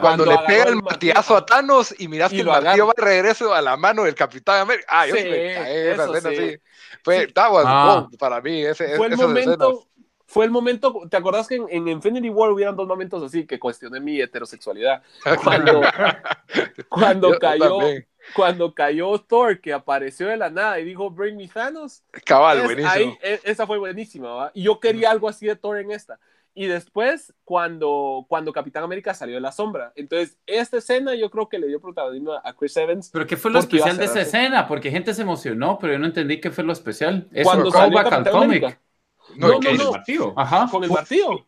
cuando, 0.00 0.26
le 0.26 0.38
pega 0.46 0.64
el 0.64 0.76
martillazo 0.76 1.36
a 1.36 1.46
Thanos 1.46 1.94
y 1.98 2.08
miras 2.08 2.30
que 2.30 2.40
el 2.40 2.46
martillo 2.46 2.86
va 2.86 2.92
de 2.96 3.02
regreso 3.02 3.54
a 3.54 3.62
la 3.62 3.76
mano 3.76 4.04
del 4.04 4.14
Capitán 4.14 4.60
América. 4.60 4.86
Ah, 4.88 5.06
yo 5.06 5.14
sí, 5.14 5.22
me 5.22 5.54
caí 5.54 5.76
esa 5.76 6.04
escena, 6.04 6.30
sí. 6.30 6.58
Fue, 7.02 7.26
sí. 7.26 7.32
Ah. 7.36 8.08
para 8.18 8.40
mí. 8.40 8.64
Ese, 8.64 8.96
fue 8.96 9.06
el 9.06 9.16
momento, 9.16 9.86
fue 10.26 10.44
el 10.44 10.50
momento, 10.50 10.94
¿te 11.10 11.16
acordás 11.16 11.48
que 11.48 11.56
en, 11.56 11.88
Infinity 11.88 12.28
War 12.28 12.50
hubieran 12.50 12.76
dos 12.76 12.86
momentos 12.86 13.22
así 13.22 13.46
que 13.46 13.58
cuestioné 13.58 14.00
mi 14.00 14.20
heterosexualidad? 14.20 15.02
Cuando, 15.42 15.80
cuando 16.88 17.38
cayó, 17.38 17.78
cuando 18.34 18.74
cayó 18.74 19.18
Thor, 19.18 19.60
que 19.60 19.72
apareció 19.72 20.28
de 20.28 20.36
la 20.36 20.50
nada 20.50 20.78
y 20.80 20.84
dijo, 20.84 21.10
Bring 21.10 21.36
me 21.36 21.48
Thanos. 21.48 22.02
Cabal, 22.24 22.62
buenísimo. 22.62 23.18
E, 23.22 23.40
esa 23.44 23.66
fue 23.66 23.78
buenísima, 23.78 24.32
¿va? 24.32 24.50
Y 24.54 24.62
yo 24.62 24.80
quería 24.80 25.10
algo 25.10 25.28
así 25.28 25.46
de 25.46 25.56
Thor 25.56 25.78
en 25.78 25.90
esta. 25.90 26.18
Y 26.52 26.66
después, 26.66 27.32
cuando, 27.44 28.26
cuando 28.28 28.52
Capitán 28.52 28.82
América 28.82 29.14
salió 29.14 29.36
de 29.36 29.40
la 29.40 29.52
sombra. 29.52 29.92
Entonces, 29.94 30.36
esta 30.46 30.78
escena 30.78 31.14
yo 31.14 31.30
creo 31.30 31.48
que 31.48 31.58
le 31.58 31.68
dio 31.68 31.80
protagonismo 31.80 32.32
a 32.32 32.52
Chris 32.54 32.76
Evans. 32.76 33.10
¿Pero 33.12 33.26
qué 33.26 33.36
fue 33.36 33.50
lo 33.50 33.60
especial 33.60 33.96
de 33.96 34.04
esa 34.04 34.20
escena? 34.20 34.66
Porque 34.66 34.90
gente 34.90 35.14
se 35.14 35.22
emocionó, 35.22 35.78
pero 35.80 35.92
yo 35.92 35.98
no 35.98 36.06
entendí 36.06 36.40
qué 36.40 36.50
fue 36.50 36.64
lo 36.64 36.72
especial. 36.72 37.28
Eso 37.32 37.44
cuando 37.44 37.70
salió 37.70 38.02
Capitán 38.02 38.36
América. 38.36 38.80
No, 39.36 39.48
no, 39.48 39.60
no, 39.60 39.70
el 39.70 39.90
martillo. 39.90 40.34
Ajá. 40.36 40.68
Con 40.70 40.82
el 40.82 40.90
martillo. 40.90 41.46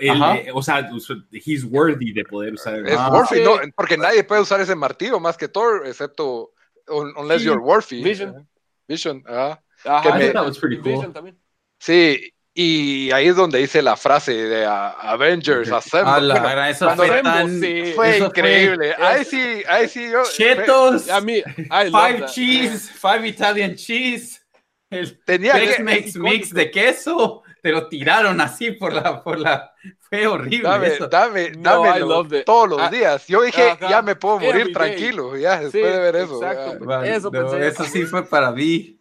Eh, 0.00 0.50
o 0.52 0.62
sea, 0.62 0.88
he's 1.32 1.64
worthy 1.64 2.12
de 2.12 2.24
poder 2.24 2.54
usar 2.54 2.74
el 2.76 2.84
martillo. 2.84 3.44
no, 3.44 3.72
porque 3.76 3.96
nadie 3.96 4.24
puede 4.24 4.42
usar 4.42 4.60
ese 4.60 4.74
martillo 4.74 5.20
más 5.20 5.36
que 5.36 5.48
Thor, 5.48 5.86
excepto 5.86 6.50
unless 6.88 7.42
you're 7.42 7.60
worthy. 7.60 8.02
Vision. 8.02 8.48
Vision, 8.88 9.24
ah. 9.28 9.58
Ajá, 9.84 10.18
que 10.18 10.32
me, 10.32 10.52
pretty 10.52 10.76
cool. 10.78 10.92
Vision 10.92 11.12
también. 11.12 11.38
Sí, 11.78 12.32
y 12.56 13.10
ahí 13.10 13.26
es 13.26 13.36
donde 13.36 13.58
dice 13.58 13.82
la 13.82 13.96
frase 13.96 14.32
de 14.32 14.64
Avengers 14.64 15.72
Assemble. 15.72 16.10
Ah, 16.10 16.20
la, 16.20 16.40
bueno, 16.40 16.64
eso 16.66 16.90
fue, 16.94 17.22
tan, 17.22 17.60
sí, 17.60 17.92
fue 17.96 18.16
eso 18.16 18.26
increíble. 18.26 18.94
Fue, 18.94 19.06
ahí 19.06 19.24
sí, 19.24 19.62
ahí 19.68 19.88
sí 19.88 20.08
yo. 20.10 20.22
Chetos, 20.22 21.10
a 21.10 21.20
mí, 21.20 21.42
five 21.68 22.26
cheese, 22.26 22.90
five 22.90 23.26
Italian 23.26 23.74
cheese. 23.74 24.40
El 24.88 25.18
Tenía 25.24 25.54
que, 25.54 25.82
mix, 25.82 26.16
mix 26.16 26.54
de 26.54 26.70
queso, 26.70 27.42
te 27.64 27.72
lo 27.72 27.88
tiraron 27.88 28.42
así 28.42 28.72
por 28.72 28.92
la, 28.92 29.22
por 29.22 29.38
la, 29.38 29.72
fue 29.98 30.26
horrible. 30.26 30.68
Dame, 30.68 30.86
eso. 30.88 31.08
dame, 31.08 31.50
dame 31.56 32.42
todos 32.42 32.68
los 32.68 32.78
ah, 32.78 32.90
días. 32.90 33.26
Yo 33.26 33.40
dije, 33.40 33.78
ya 33.80 34.02
me 34.02 34.14
puedo 34.16 34.38
morir 34.38 34.70
tranquilo, 34.70 35.34
ya 35.34 35.60
después 35.60 35.82
de 35.82 35.98
ver 35.98 36.16
eso. 36.16 36.42
eso, 37.02 37.30
no, 37.30 37.56
eso 37.56 37.84
sí 37.84 38.02
fue 38.02 38.22
para 38.26 38.52
mí. 38.52 39.00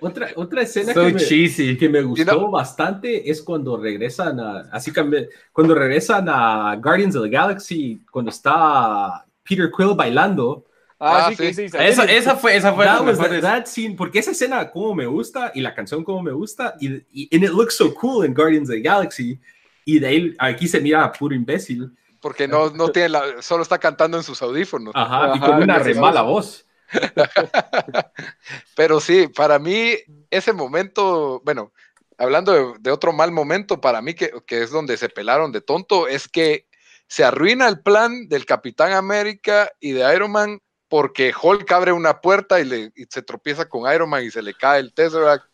Otra, 0.00 0.30
otra 0.34 0.62
escena 0.62 0.92
que, 0.92 1.00
me, 1.00 1.76
que, 1.76 1.88
me, 1.88 2.02
gustó 2.02 2.50
bastante 2.50 3.30
es 3.30 3.42
cuando 3.42 3.76
regresan 3.76 4.40
a, 4.40 4.68
así 4.72 4.92
que 4.92 5.28
cuando 5.52 5.76
regresan 5.76 6.28
a 6.28 6.74
Guardians 6.82 7.14
of 7.14 7.22
the 7.22 7.30
Galaxy, 7.30 8.00
cuando 8.10 8.32
está 8.32 9.24
Peter 9.44 9.70
Quill 9.70 9.94
bailando 9.94 10.64
Ah, 11.02 11.28
ah, 11.28 11.34
sí, 11.34 11.54
sí. 11.54 11.54
sí, 11.54 11.76
esa, 11.78 12.04
esa, 12.04 12.36
fue, 12.36 12.54
esa 12.54 12.74
fue 12.74 12.84
that 12.84 13.02
was 13.02 13.18
that, 13.40 13.64
scene, 13.64 13.96
porque 13.96 14.18
esa 14.18 14.32
escena 14.32 14.70
como 14.70 14.94
me 14.94 15.06
gusta 15.06 15.50
y 15.54 15.62
la 15.62 15.74
canción 15.74 16.04
como 16.04 16.22
me 16.22 16.32
gusta 16.32 16.74
y, 16.78 16.88
y 17.10 17.34
and 17.34 17.42
it 17.42 17.52
looks 17.52 17.74
so 17.74 17.94
cool 17.94 18.22
in 18.26 18.34
Guardians 18.34 18.68
of 18.68 18.74
the 18.74 18.82
Galaxy 18.82 19.40
y 19.86 19.98
de 19.98 20.06
ahí 20.06 20.36
aquí 20.38 20.68
se 20.68 20.78
mira 20.78 21.10
puro 21.10 21.34
imbécil. 21.34 21.90
Porque 22.20 22.46
no, 22.46 22.68
no 22.68 22.90
tiene 22.90 23.08
la, 23.08 23.40
solo 23.40 23.62
está 23.62 23.78
cantando 23.78 24.18
en 24.18 24.22
sus 24.22 24.42
audífonos. 24.42 24.92
Ajá, 24.94 25.32
y 25.34 25.40
con 25.40 25.62
una 25.62 25.78
re 25.78 25.94
mala 25.94 26.20
voz. 26.20 26.66
Pero 28.76 29.00
sí, 29.00 29.26
para 29.28 29.58
mí 29.58 29.94
ese 30.30 30.52
momento, 30.52 31.40
bueno, 31.46 31.72
hablando 32.18 32.52
de, 32.52 32.78
de 32.78 32.90
otro 32.90 33.14
mal 33.14 33.32
momento, 33.32 33.80
para 33.80 34.02
mí 34.02 34.12
que, 34.12 34.30
que, 34.46 34.62
es 34.62 34.70
donde 34.70 34.98
se 34.98 35.08
pelaron 35.08 35.50
de 35.50 35.62
tonto, 35.62 36.08
es 36.08 36.28
que 36.28 36.66
se 37.06 37.24
arruina 37.24 37.66
el 37.68 37.80
plan 37.80 38.28
del 38.28 38.44
Capitán 38.44 38.92
América 38.92 39.70
y 39.80 39.92
de 39.92 40.14
Iron 40.14 40.32
Man 40.32 40.60
porque 40.90 41.32
Hulk 41.40 41.70
abre 41.70 41.92
una 41.92 42.20
puerta 42.20 42.60
y, 42.60 42.64
le, 42.64 42.92
y 42.96 43.04
se 43.08 43.22
tropieza 43.22 43.68
con 43.68 43.90
Iron 43.94 44.10
Man 44.10 44.24
y 44.24 44.30
se 44.30 44.42
le 44.42 44.52
cae 44.54 44.80
el 44.80 44.92
Tesseract 44.92 45.46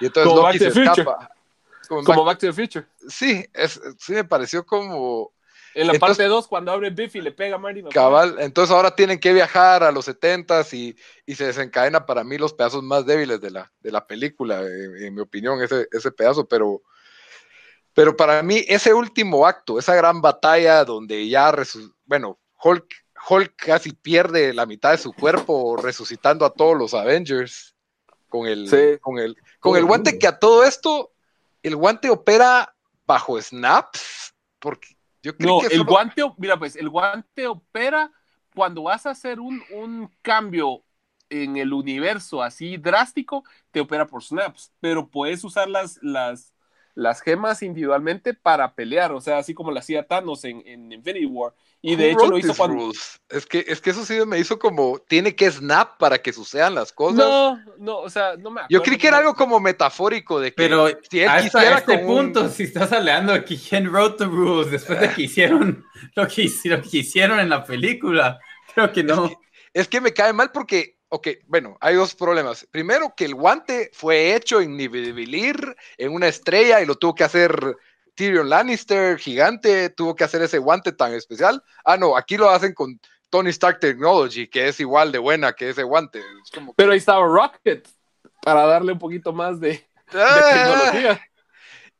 y 0.00 0.06
entonces 0.06 0.30
como 0.30 0.46
Loki 0.46 0.58
se 0.58 0.68
escapa. 0.68 1.30
Como, 1.88 2.24
Back, 2.24 2.38
to 2.38 2.46
the 2.46 2.52
Future. 2.52 2.86
Sí, 3.08 3.44
es, 3.52 3.80
sí 3.98 4.12
me 4.12 4.24
pareció 4.24 4.64
como... 4.64 5.32
En 5.74 5.86
la 5.86 5.94
parte 5.94 6.24
2, 6.24 6.46
cuando 6.46 6.72
abre 6.72 6.90
Biff 6.90 7.16
y 7.16 7.22
le 7.22 7.32
pega 7.32 7.56
a 7.56 7.58
Marty. 7.58 7.82
Cabal, 7.84 8.36
entonces 8.38 8.74
ahora 8.74 8.94
tienen 8.94 9.18
que 9.18 9.32
viajar 9.32 9.82
a 9.82 9.90
los 9.90 10.04
70 10.04 10.66
y, 10.72 10.94
y 11.24 11.34
se 11.34 11.46
desencadena 11.46 12.04
para 12.04 12.22
mí 12.22 12.36
los 12.36 12.52
pedazos 12.52 12.82
más 12.82 13.06
débiles 13.06 13.40
de 13.40 13.50
la, 13.50 13.72
de 13.80 13.90
la 13.90 14.06
película, 14.06 14.60
en, 14.60 15.14
mi 15.14 15.22
opinión, 15.22 15.62
ese, 15.62 15.88
ese 15.90 16.12
pedazo, 16.12 16.46
pero, 16.46 16.82
pero 17.94 18.14
para 18.14 18.42
mí 18.42 18.62
ese 18.68 18.92
último 18.92 19.46
acto, 19.46 19.78
esa 19.78 19.94
gran 19.94 20.20
batalla 20.20 20.84
donde 20.84 21.26
ya, 21.26 21.54
bueno, 22.04 22.38
Hulk 22.62 23.01
Hulk 23.28 23.54
casi 23.56 23.92
pierde 23.92 24.52
la 24.52 24.66
mitad 24.66 24.90
de 24.90 24.98
su 24.98 25.12
cuerpo 25.12 25.76
resucitando 25.76 26.44
a 26.44 26.52
todos 26.52 26.76
los 26.76 26.94
Avengers 26.94 27.76
con 28.28 28.46
el, 28.46 28.68
con 29.00 29.18
el, 29.18 29.36
con 29.60 29.76
el 29.76 29.84
guante 29.84 30.18
que 30.18 30.26
a 30.26 30.38
todo 30.38 30.64
esto, 30.64 31.12
el 31.62 31.76
guante 31.76 32.10
opera 32.10 32.74
bajo 33.06 33.40
snaps, 33.40 34.34
porque 34.58 34.96
yo 35.22 35.36
creo 35.36 35.60
que 35.60 35.74
el 35.74 35.84
guante, 35.84 36.22
mira 36.38 36.58
pues, 36.58 36.74
el 36.76 36.88
guante 36.88 37.46
opera 37.46 38.10
cuando 38.54 38.84
vas 38.84 39.06
a 39.06 39.10
hacer 39.10 39.38
un, 39.38 39.62
un 39.70 40.10
cambio 40.22 40.82
en 41.28 41.56
el 41.56 41.72
universo 41.72 42.42
así 42.42 42.76
drástico, 42.76 43.44
te 43.70 43.80
opera 43.80 44.06
por 44.06 44.22
snaps, 44.22 44.72
pero 44.80 45.08
puedes 45.08 45.44
usar 45.44 45.68
las, 45.68 45.98
las, 46.02 46.52
las 46.94 47.22
gemas 47.22 47.62
individualmente 47.62 48.34
para 48.34 48.74
pelear, 48.74 49.12
o 49.12 49.20
sea, 49.20 49.38
así 49.38 49.54
como 49.54 49.70
lo 49.70 49.78
hacía 49.78 50.06
Thanos 50.06 50.44
en, 50.44 50.62
en 50.66 50.92
Infinity 50.92 51.26
War. 51.26 51.54
Y 51.84 51.96
de 51.96 52.12
hecho 52.12 52.28
lo 52.28 52.38
hizo 52.38 52.54
cuando... 52.54 52.92
Es 53.28 53.44
que, 53.46 53.64
es 53.66 53.80
que 53.80 53.90
eso 53.90 54.04
sí 54.04 54.14
me 54.24 54.38
hizo 54.38 54.56
como, 54.58 55.00
tiene 55.00 55.34
que 55.34 55.50
snap 55.50 55.98
para 55.98 56.18
que 56.18 56.32
sucedan 56.32 56.76
las 56.76 56.92
cosas. 56.92 57.18
No, 57.18 57.58
no, 57.78 57.98
o 57.98 58.08
sea, 58.08 58.36
no 58.36 58.50
me 58.50 58.60
acuerdo. 58.60 58.68
Yo 58.70 58.82
creí 58.82 58.98
que 58.98 59.08
era 59.08 59.18
algo 59.18 59.34
como 59.34 59.58
metafórico 59.58 60.38
de 60.38 60.50
que 60.50 60.56
Pero 60.56 60.88
si 61.10 61.20
él 61.20 61.28
hasta 61.28 61.78
este 61.78 61.98
punto, 61.98 62.48
si 62.48 62.64
estás 62.64 62.92
hablando 62.92 63.32
de 63.32 63.44
que 63.44 63.58
quién 63.58 63.88
wrote 63.88 64.18
the 64.18 64.24
rules 64.26 64.70
después 64.70 65.00
de 65.00 65.10
que 65.10 65.22
hicieron 65.22 65.84
lo 66.14 66.28
que, 66.28 66.48
lo 66.64 66.82
que 66.82 66.98
hicieron 66.98 67.40
en 67.40 67.48
la 67.48 67.64
película, 67.64 68.38
creo 68.74 68.92
que 68.92 69.02
no. 69.02 69.24
Es 69.24 69.30
que, 69.30 69.36
es 69.74 69.88
que 69.88 70.00
me 70.00 70.12
cae 70.12 70.32
mal 70.32 70.52
porque 70.52 70.91
ok, 71.12 71.28
bueno, 71.46 71.76
hay 71.80 71.94
dos 71.94 72.14
problemas. 72.14 72.66
Primero, 72.70 73.12
que 73.14 73.26
el 73.26 73.34
guante 73.34 73.90
fue 73.92 74.34
hecho 74.34 74.62
en 74.62 74.78
Nibilir, 74.78 75.76
en 75.98 76.14
una 76.14 76.26
estrella, 76.26 76.80
y 76.80 76.86
lo 76.86 76.94
tuvo 76.94 77.14
que 77.14 77.24
hacer 77.24 77.76
Tyrion 78.14 78.48
Lannister, 78.48 79.18
gigante, 79.18 79.90
tuvo 79.90 80.14
que 80.14 80.24
hacer 80.24 80.40
ese 80.40 80.56
guante 80.56 80.90
tan 80.90 81.12
especial. 81.12 81.62
Ah, 81.84 81.98
no, 81.98 82.16
aquí 82.16 82.38
lo 82.38 82.48
hacen 82.48 82.72
con 82.72 82.98
Tony 83.28 83.50
Stark 83.50 83.78
Technology, 83.78 84.48
que 84.48 84.68
es 84.68 84.80
igual 84.80 85.12
de 85.12 85.18
buena 85.18 85.52
que 85.52 85.68
ese 85.68 85.82
guante. 85.82 86.22
Pero 86.76 86.92
ahí 86.92 86.98
estaba 86.98 87.26
Rocket, 87.26 87.86
para 88.40 88.64
darle 88.64 88.92
un 88.92 88.98
poquito 88.98 89.34
más 89.34 89.60
de, 89.60 89.86
ah. 90.14 90.50
tecnología. 90.50 91.20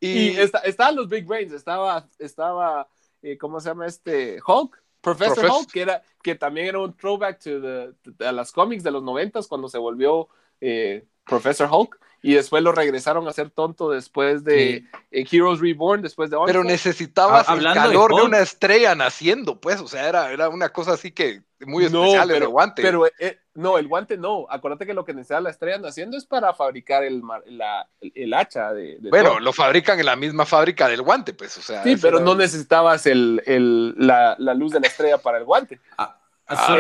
Y, 0.01 0.39
estaban 0.39 0.97
los 0.97 1.09
Big 1.09 1.27
Brains, 1.27 1.53
estaba, 1.53 2.09
estaba 2.19 2.89
eh, 3.21 3.37
¿cómo 3.39 3.61
se 3.61 3.69
llama 3.69 3.87
este? 3.87 4.41
Hulk. 4.45 4.82
Professor, 5.03 5.45
Hulk, 5.45 5.71
que, 5.71 5.83
era, 5.83 6.03
que 6.23 6.37
también 6.37 6.69
era 6.69 6.79
un 6.79 6.97
throwback 6.97 7.41
to 7.43 8.25
a 8.25 8.33
las 8.33 8.53
cómics 8.53 8.85
de 8.85 8.93
los 8.93 9.03
noventas 9.03 9.49
cuando 9.49 9.69
se 9.69 9.77
volvió 9.77 10.29
eh, 10.61 11.05
Professor 11.25 11.69
Hulk 11.71 11.99
y 12.23 12.35
después 12.35 12.63
lo 12.63 12.71
regresaron 12.71 13.27
a 13.27 13.33
ser 13.33 13.51
tonto 13.51 13.91
después 13.91 14.45
de 14.45 14.85
eh, 15.11 15.27
Heroes 15.31 15.59
Reborn, 15.59 16.03
después 16.03 16.31
de 16.31 16.39
Pero 16.47 16.63
necesitabas 16.63 17.49
el 17.49 17.65
calor 17.65 18.15
de, 18.15 18.23
una 18.23 18.39
estrella 18.39 18.95
naciendo, 18.95 19.61
pues, 19.61 19.81
o 19.81 19.89
sea, 19.89 20.09
era, 20.09 20.33
era 20.33 20.49
una 20.49 20.69
cosa 20.69 20.93
así 20.93 21.11
que 21.11 21.43
muy 21.67 21.85
especial 21.85 22.29
pero, 22.29 22.47
el 22.47 22.53
guante. 22.53 22.83
Pero 22.83 23.07
eh, 23.19 23.41
no, 23.55 23.77
el 23.77 23.89
guante 23.89 24.17
no. 24.17 24.47
Acuérdate 24.49 24.87
que 24.87 24.95
lo 24.95 25.05
que 25.05 25.15
necesita 25.15 25.41
la 25.41 25.51
estrella 25.51 25.79
naciendo 25.79 26.17
es 26.17 26.25
para 26.25 26.55
fabricar 26.55 27.03
el, 27.03 27.23
la, 27.47 27.89
el, 28.01 28.35
hacha 28.35 28.73
de, 28.73 28.99
Bueno, 29.03 29.41
lo 29.41 29.53
fabrican 29.53 29.99
en 29.99 30.07
la 30.07 30.17
misma 30.17 30.47
fábrica 30.47 30.89
del 30.89 31.03
guante, 31.03 31.35
pues, 31.35 31.59
o 31.59 31.63
sea. 31.63 31.83
Sí, 31.83 31.97
pero 32.01 32.21
no 32.21 32.37
necesitabas 32.37 33.07
el, 33.07 33.43
el, 33.47 33.95
la, 33.97 34.37
la, 34.39 34.55
luz 34.55 34.73
de 34.73 34.81
la 34.81 34.87
estrella 34.87 35.19
para 35.19 35.39
el 35.39 35.45
guante. 35.45 35.81
Ah, 35.99 36.21
ah 36.47 36.79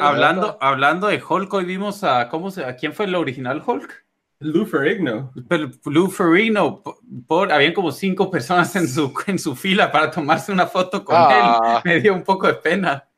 hablando, 0.00 0.58
hablando 0.60 1.06
de 1.06 1.22
Hulk, 1.22 1.52
hoy 1.54 1.64
vimos 1.64 2.04
a, 2.04 2.28
¿cómo 2.28 2.50
se, 2.50 2.64
a 2.64 2.76
quién 2.76 2.92
fue 2.92 3.06
el 3.06 3.14
original 3.14 3.62
Hulk? 3.64 4.07
Lou 4.40 4.64
Ferrigno. 4.64 5.32
Pero 5.48 5.70
Lou 5.86 6.08
Ferrigno, 6.08 6.82
por, 7.26 7.52
habían 7.52 7.72
como 7.72 7.90
cinco 7.90 8.30
personas 8.30 8.74
en 8.76 8.88
su, 8.88 9.12
en 9.26 9.38
su 9.38 9.56
fila 9.56 9.90
para 9.90 10.10
tomarse 10.10 10.52
una 10.52 10.66
foto 10.66 11.04
con 11.04 11.16
él. 11.16 11.22
Ah. 11.42 11.82
Me 11.84 12.00
dio 12.00 12.14
un 12.14 12.22
poco 12.22 12.46
de 12.46 12.54
pena. 12.54 13.08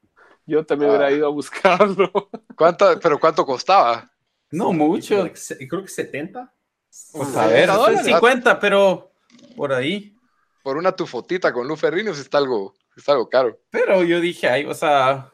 Yo 0.46 0.64
también 0.64 0.90
hubiera 0.90 1.06
ah. 1.06 1.12
ido 1.12 1.26
a 1.26 1.30
buscarlo. 1.30 2.10
¿Cuánto, 2.56 2.98
¿Pero 3.00 3.20
cuánto 3.20 3.44
costaba? 3.44 4.10
No 4.50 4.72
mucho. 4.72 5.28
Creo 5.68 5.82
que 5.82 5.88
70. 5.88 6.52
Pues 7.12 7.36
a 7.36 7.46
ver, 7.46 7.70
50, 8.02 8.58
pero 8.58 9.12
por 9.56 9.72
ahí. 9.72 10.16
Por 10.62 10.76
una 10.76 10.92
tu 10.92 11.06
fotita 11.06 11.52
con 11.52 11.68
Lou 11.68 11.76
Ferrigno 11.76 12.12
sí 12.14 12.22
está 12.22 12.38
algo, 12.38 12.74
está 12.96 13.12
algo 13.12 13.28
caro. 13.28 13.60
Pero 13.70 14.02
yo 14.02 14.20
dije, 14.20 14.48
ahí, 14.48 14.64
o 14.64 14.74
sea, 14.74 15.30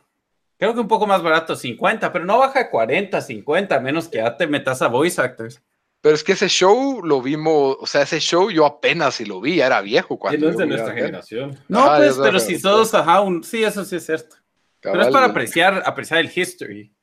creo 0.58 0.74
que 0.74 0.80
un 0.80 0.88
poco 0.88 1.06
más 1.06 1.22
barato, 1.22 1.56
50, 1.56 2.12
pero 2.12 2.24
no 2.24 2.38
baja 2.38 2.58
de 2.58 2.70
40, 2.70 3.20
50, 3.20 3.80
menos 3.80 4.08
que 4.08 4.18
ya 4.18 4.36
te 4.36 4.46
metas 4.46 4.82
a 4.82 4.88
voice 4.88 5.20
actors. 5.20 5.62
Pero 6.06 6.14
es 6.14 6.22
que 6.22 6.34
ese 6.34 6.48
show 6.48 7.02
lo 7.02 7.20
vimos, 7.20 7.78
o 7.80 7.84
sea, 7.84 8.02
ese 8.02 8.20
show 8.20 8.48
yo 8.48 8.64
apenas 8.64 9.16
si 9.16 9.24
lo 9.24 9.40
vi, 9.40 9.60
era 9.60 9.80
viejo 9.80 10.16
cuando. 10.16 10.46
no 10.46 10.52
es 10.52 10.56
de 10.56 10.64
nuestra 10.64 10.94
generación. 10.94 11.58
No, 11.66 11.84
pues, 11.96 12.16
pero 12.16 12.38
si 12.38 12.62
todos, 12.62 12.94
ajá, 12.94 13.24
sí, 13.42 13.64
eso 13.64 13.84
sí 13.84 13.96
es 13.96 14.06
cierto. 14.06 14.36
pero 14.80 15.02
es 15.02 15.08
para 15.08 15.26
apreciar, 15.26 15.82
apreciar 15.84 16.20
el 16.20 16.30
history. 16.32 16.94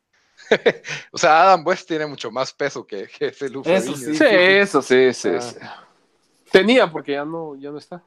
o 1.11 1.17
sea, 1.17 1.41
Adam 1.41 1.67
West 1.67 1.85
tiene 1.85 2.05
mucho 2.05 2.31
más 2.31 2.53
peso 2.53 2.87
que, 2.87 3.09
ese 3.19 3.49
Luffy. 3.49 3.71
Eso 3.71 3.93
sí, 3.93 4.15
sí, 4.15 4.23
eso 4.25 4.81
sí, 4.81 5.13
sí, 5.13 5.31
ah. 5.61 5.85
Tenía, 6.49 6.89
porque 6.89 7.11
ya 7.11 7.25
no, 7.25 7.57
ya 7.57 7.71
no 7.71 7.79
está. 7.79 8.01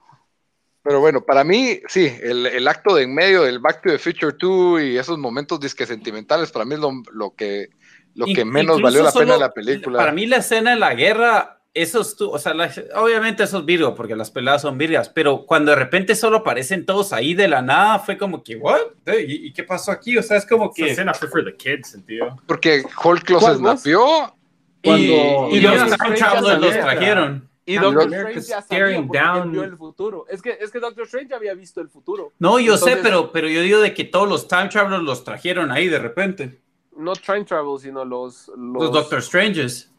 Pero 0.83 1.01
bueno, 1.01 1.21
para 1.21 1.45
mí, 1.45 1.79
sí, 1.89 2.11
el, 2.23 2.47
el, 2.47 2.67
acto 2.67 2.95
de 2.95 3.03
en 3.03 3.15
medio 3.15 3.43
del 3.43 3.59
Back 3.59 3.83
to 3.83 3.91
the 3.91 3.99
Future 3.99 4.35
2 4.41 4.81
y 4.81 4.97
esos 4.97 5.19
momentos 5.19 5.61
disque 5.61 5.85
sentimentales, 5.85 6.51
para 6.51 6.65
mí 6.65 6.73
es 6.73 6.81
lo, 6.81 6.91
lo 7.13 7.35
que 7.35 7.69
lo 8.17 8.27
que 8.27 8.45
menos 8.45 8.81
valió 8.81 9.03
la 9.03 9.13
pena 9.13 9.37
la 9.37 9.53
película. 9.53 9.99
Para 9.99 10.13
mí 10.13 10.27
la 10.27 10.39
escena 10.39 10.71
de 10.71 10.79
la 10.79 10.95
guerra, 10.95 11.61
esos, 11.75 12.17
o 12.21 12.39
sea, 12.39 12.55
obviamente 12.95 13.43
esos 13.43 13.65
Virgo, 13.67 13.95
porque 13.95 14.17
las 14.17 14.31
peladas 14.31 14.63
son 14.63 14.79
virgas, 14.79 15.11
pero 15.11 15.45
cuando 15.45 15.73
de 15.73 15.77
repente 15.77 16.15
solo 16.15 16.39
aparecen 16.39 16.87
todos 16.87 17.13
ahí 17.13 17.35
de 17.35 17.49
la 17.49 17.61
nada, 17.61 17.99
fue 17.99 18.17
como 18.17 18.43
que, 18.43 18.57
¿what? 18.57 18.79
¿Y, 19.27 19.53
qué 19.53 19.63
pasó 19.63 19.93
aquí? 19.93 20.17
O 20.17 20.23
sea, 20.23 20.39
es 20.39 20.47
como 20.47 20.73
que... 20.73 20.85
Esa 20.85 20.93
escena 20.93 21.15
fue 21.15 21.29
for 21.29 21.45
the 21.45 21.55
kids, 21.55 21.97
tío. 22.07 22.37
Porque 22.47 22.83
Hulk 23.05 23.29
los 23.29 23.45
snapió 23.45 24.35
y, 24.83 24.91
y, 24.91 25.61
los, 25.61 25.79
los 25.81 26.73
trajeron. 26.73 27.49
Y 27.69 27.77
Doctor 27.79 28.15
Strange 28.15 28.41
ya 28.43 28.63
sabía 28.63 29.03
down. 29.03 29.51
vio 29.51 29.65
el 29.65 29.77
futuro. 29.77 30.25
Es 30.31 30.41
que, 30.41 30.57
es 30.61 30.71
que 30.71 30.79
Doctor 30.79 31.05
Strange 31.05 31.31
ya 31.31 31.37
había 31.37 31.53
visto 31.53 31.81
el 31.81 31.89
futuro. 31.89 32.33
No, 32.39 32.61
yo 32.61 32.77
sé, 32.79 32.97
pero, 33.03 33.33
pero 33.33 33.49
yo 33.49 33.61
digo 33.61 33.81
de 33.81 33.93
que 33.93 34.05
todos 34.05 34.29
los 34.29 34.47
time 34.47 34.69
travelers 34.69 35.03
los 35.03 35.25
trajeron 35.25 35.73
ahí 35.73 35.89
de 35.89 35.99
repente 35.99 36.61
no 36.97 37.13
Time 37.15 37.45
Travel, 37.45 37.79
sino 37.79 38.05
los... 38.05 38.51
Los, 38.57 38.93
Doctor 38.93 39.23
Stranges. 39.23 39.91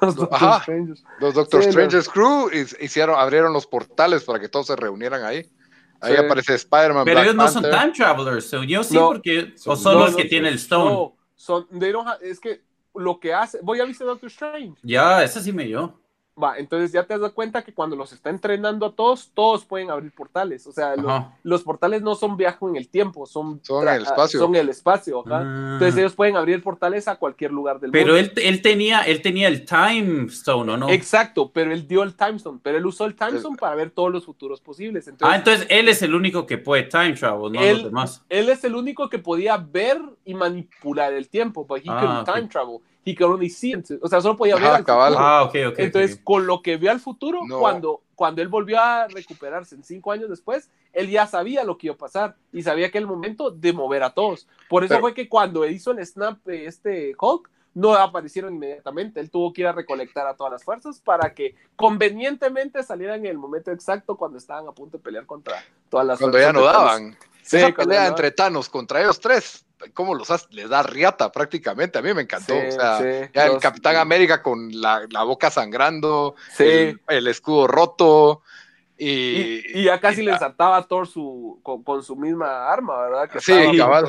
Los 0.00 0.16
Doctor 0.16 0.62
Stranges. 0.62 1.04
Los 1.20 1.34
Doctor 1.34 1.62
Stranges 1.62 2.08
Crew 2.08 2.50
hicieron, 2.80 3.18
abrieron 3.18 3.52
los 3.52 3.66
portales 3.66 4.24
para 4.24 4.40
que 4.40 4.48
todos 4.48 4.66
se 4.66 4.76
reunieran 4.76 5.24
ahí. 5.24 5.48
Ahí 6.00 6.16
aparece 6.16 6.54
Spider-Man. 6.54 7.04
Pero 7.04 7.22
ellos 7.22 7.34
no 7.34 7.48
son 7.48 7.62
Time 7.62 7.92
Travelers, 7.92 8.50
yo 8.66 8.82
sí, 8.82 8.96
porque... 8.98 9.54
O 9.64 9.76
son 9.76 9.98
los 9.98 10.16
que 10.16 10.24
tienen 10.24 10.52
el 10.52 10.58
Stone. 10.58 10.90
No, 10.90 11.16
son, 11.34 11.66
es 12.22 12.40
que 12.40 12.62
lo 12.94 13.18
que 13.20 13.32
hace... 13.32 13.58
Voy 13.62 13.80
a 13.80 13.84
ver 13.84 13.96
Doctor 13.96 14.28
Strange. 14.28 14.74
Ya, 14.82 15.22
ese 15.22 15.40
sí 15.40 15.52
me 15.52 15.64
dio. 15.64 15.98
Va, 16.40 16.58
entonces 16.58 16.92
ya 16.92 17.02
te 17.04 17.18
das 17.18 17.32
cuenta 17.32 17.62
que 17.62 17.72
cuando 17.72 17.96
los 17.96 18.12
está 18.12 18.28
entrenando 18.28 18.84
a 18.84 18.92
todos, 18.92 19.30
todos 19.32 19.64
pueden 19.64 19.90
abrir 19.90 20.12
portales. 20.12 20.66
O 20.66 20.72
sea, 20.72 20.94
los, 21.42 21.62
portales 21.62 22.02
no 22.02 22.14
son 22.14 22.36
viaje 22.36 22.58
en 22.66 22.76
el 22.76 22.88
tiempo, 22.88 23.24
son, 23.24 23.58
son 23.62 23.88
el 23.88 24.02
espacio. 24.02 24.40
Son 24.40 24.54
el 24.54 24.68
espacio 24.68 25.24
ah. 25.30 25.70
Entonces 25.72 25.96
ellos 25.96 26.14
pueden 26.14 26.36
abrir 26.36 26.62
portales 26.62 27.08
a 27.08 27.16
cualquier 27.16 27.52
lugar 27.52 27.80
del 27.80 27.90
pero 27.90 28.12
mundo. 28.12 28.30
Pero 28.34 28.48
él, 28.48 28.60
tenía, 28.60 29.00
él 29.00 29.22
tenía 29.22 29.48
el 29.48 29.64
Time 29.64 30.26
Stone, 30.26 30.70
¿o 30.72 30.76
no? 30.76 30.90
Exacto, 30.90 31.50
pero 31.50 31.72
él 31.72 31.88
dio 31.88 32.02
el 32.02 32.14
Time 32.14 32.36
Stone, 32.36 32.60
pero 32.62 32.76
él 32.76 32.84
usó 32.84 33.06
el 33.06 33.14
Time 33.14 33.38
Stone 33.38 33.56
para 33.56 33.74
ver 33.74 33.88
todos 33.88 34.12
los 34.12 34.26
futuros 34.26 34.60
posibles. 34.60 35.10
ah, 35.22 35.36
entonces 35.36 35.66
él 35.70 35.88
es 35.88 36.02
el 36.02 36.14
único 36.14 36.46
que 36.46 36.58
puede 36.58 36.82
Time 36.82 37.14
Travel, 37.14 37.50
no 37.50 37.62
los 37.62 37.84
demás. 37.84 38.22
Él 38.28 38.50
es 38.50 38.62
el 38.62 38.74
único 38.74 39.08
que 39.08 39.18
podía 39.18 39.56
ver 39.56 40.02
y 40.26 40.34
manipular 40.34 41.14
el 41.14 41.30
tiempo, 41.30 41.64
but 41.64 41.78
he 41.78 41.88
ah, 41.88 42.24
time 42.26 42.46
travel 42.48 42.80
he 43.06 43.14
could 43.14 43.32
only 43.32 43.48
see 43.48 43.72
o 44.02 44.08
sea, 44.08 44.20
solo 44.20 44.36
podía 44.36 44.56
ver 44.56 44.84
Ah, 44.88 45.44
ok, 45.44 45.54
ok. 45.68 45.78
Entonces, 45.78 46.20
con 46.22 46.46
lo 46.46 46.60
que 46.60 46.76
vio 46.76 46.90
al 46.90 46.98
futuro, 46.98 47.40
cuando, 47.48 48.02
cuando 48.16 48.42
él 48.42 48.48
volvió 48.48 48.80
a 48.80 49.06
recuperarse 49.06 49.76
en 49.76 49.84
cinco 49.84 50.10
años 50.10 50.28
después, 50.28 50.68
él 50.92 51.08
ya 51.08 51.26
sabía 51.26 51.62
lo 51.62 51.78
que 51.78 51.86
iba 51.86 51.94
a 51.94 51.98
pasar 51.98 52.34
y 52.52 52.64
sabía 52.64 52.90
que 52.90 52.98
era 52.98 53.04
el 53.04 53.10
momento 53.10 53.52
de 53.52 53.72
mover 53.72 54.02
a 54.02 54.10
todos. 54.10 54.48
Por 54.68 54.82
eso 54.82 54.98
fue 54.98 55.14
que 55.14 55.28
cuando 55.28 55.64
hizo 55.66 55.92
el 55.92 56.04
snap 56.04 56.46
este 56.48 57.14
Hulk, 57.18 57.48
no 57.74 57.94
aparecieron 57.94 58.54
inmediatamente. 58.54 59.20
Él 59.20 59.30
tuvo 59.30 59.52
que 59.52 59.60
ir 59.60 59.66
a 59.68 59.72
recolectar 59.72 60.26
a 60.26 60.34
todas 60.34 60.52
las 60.54 60.64
fuerzas 60.64 60.98
para 60.98 61.32
que 61.34 61.54
convenientemente 61.76 62.82
salieran 62.82 63.20
en 63.20 63.26
el 63.26 63.38
momento 63.38 63.70
exacto 63.70 64.16
cuando 64.16 64.38
estaban 64.38 64.66
a 64.66 64.72
punto 64.72 64.96
de 64.96 65.04
pelear 65.04 65.26
contra 65.26 65.62
todas 65.90 66.06
las 66.06 66.18
Cuando 66.18 66.40
ya 66.40 66.52
no 66.52 66.64
daban. 66.64 67.16
Sí, 67.42 67.58
Esa 67.58 67.70
pelea 67.72 68.08
entre 68.08 68.32
Thanos 68.32 68.68
contra 68.68 69.02
ellos 69.02 69.20
tres 69.20 69.65
cómo 69.94 70.14
los 70.14 70.30
hace, 70.30 70.46
les 70.50 70.68
da 70.68 70.82
riata 70.82 71.30
prácticamente, 71.32 71.98
a 71.98 72.02
mí 72.02 72.12
me 72.14 72.22
encantó, 72.22 72.54
o 72.56 72.70
sea, 72.70 72.98
el 72.98 73.58
Capitán 73.60 73.96
América 73.96 74.42
con 74.42 74.80
la, 74.80 75.06
boca 75.24 75.50
sangrando, 75.50 76.34
el, 76.58 77.26
escudo 77.26 77.66
roto, 77.66 78.42
y, 78.98 79.78
y, 79.78 79.84
ya 79.84 80.00
casi 80.00 80.22
le 80.22 80.38
saltaba 80.38 80.78
a 80.78 80.82
Thor 80.82 81.06
su, 81.06 81.60
con, 81.62 82.02
su 82.02 82.16
misma 82.16 82.70
arma, 82.70 83.02
¿verdad? 83.02 83.30
sí, 83.38 83.76
cabal. 83.76 84.08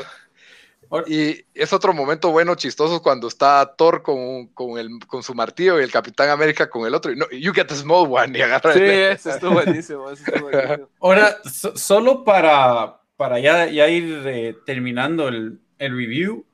Y 1.08 1.46
es 1.54 1.74
otro 1.74 1.94
momento 1.94 2.32
bueno, 2.32 2.56
chistoso, 2.56 3.02
cuando 3.02 3.28
está 3.28 3.74
Thor 3.78 4.02
con, 4.02 4.48
con, 4.48 4.78
el, 4.78 4.90
con 5.06 5.22
su 5.22 5.34
martillo 5.34 5.80
y 5.80 5.84
el 5.84 5.92
Capitán 5.92 6.30
América 6.30 6.70
con 6.70 6.88
el 6.88 6.96
otro. 6.96 7.12
Y 7.12 7.18
no, 7.18 7.30
you 7.30 7.52
get 7.54 7.68
the 7.68 7.76
small 7.76 8.08
one 8.10 8.38
y 8.38 8.42
agarra 8.42 8.74
Sí, 8.74 8.82
eso 8.84 9.32
estuvo 9.32 9.52
buenísimo. 9.52 10.04
buenísimo. 10.42 10.88
Ahora, 11.02 11.38
solo 11.76 12.24
para, 12.24 13.02
para 13.18 13.40
ya, 13.40 13.66
ya 13.66 13.90
ir 13.90 14.22
eh, 14.28 14.56
terminando 14.66 15.28
el, 15.28 15.60
el 15.80 15.98
review, 15.98 16.46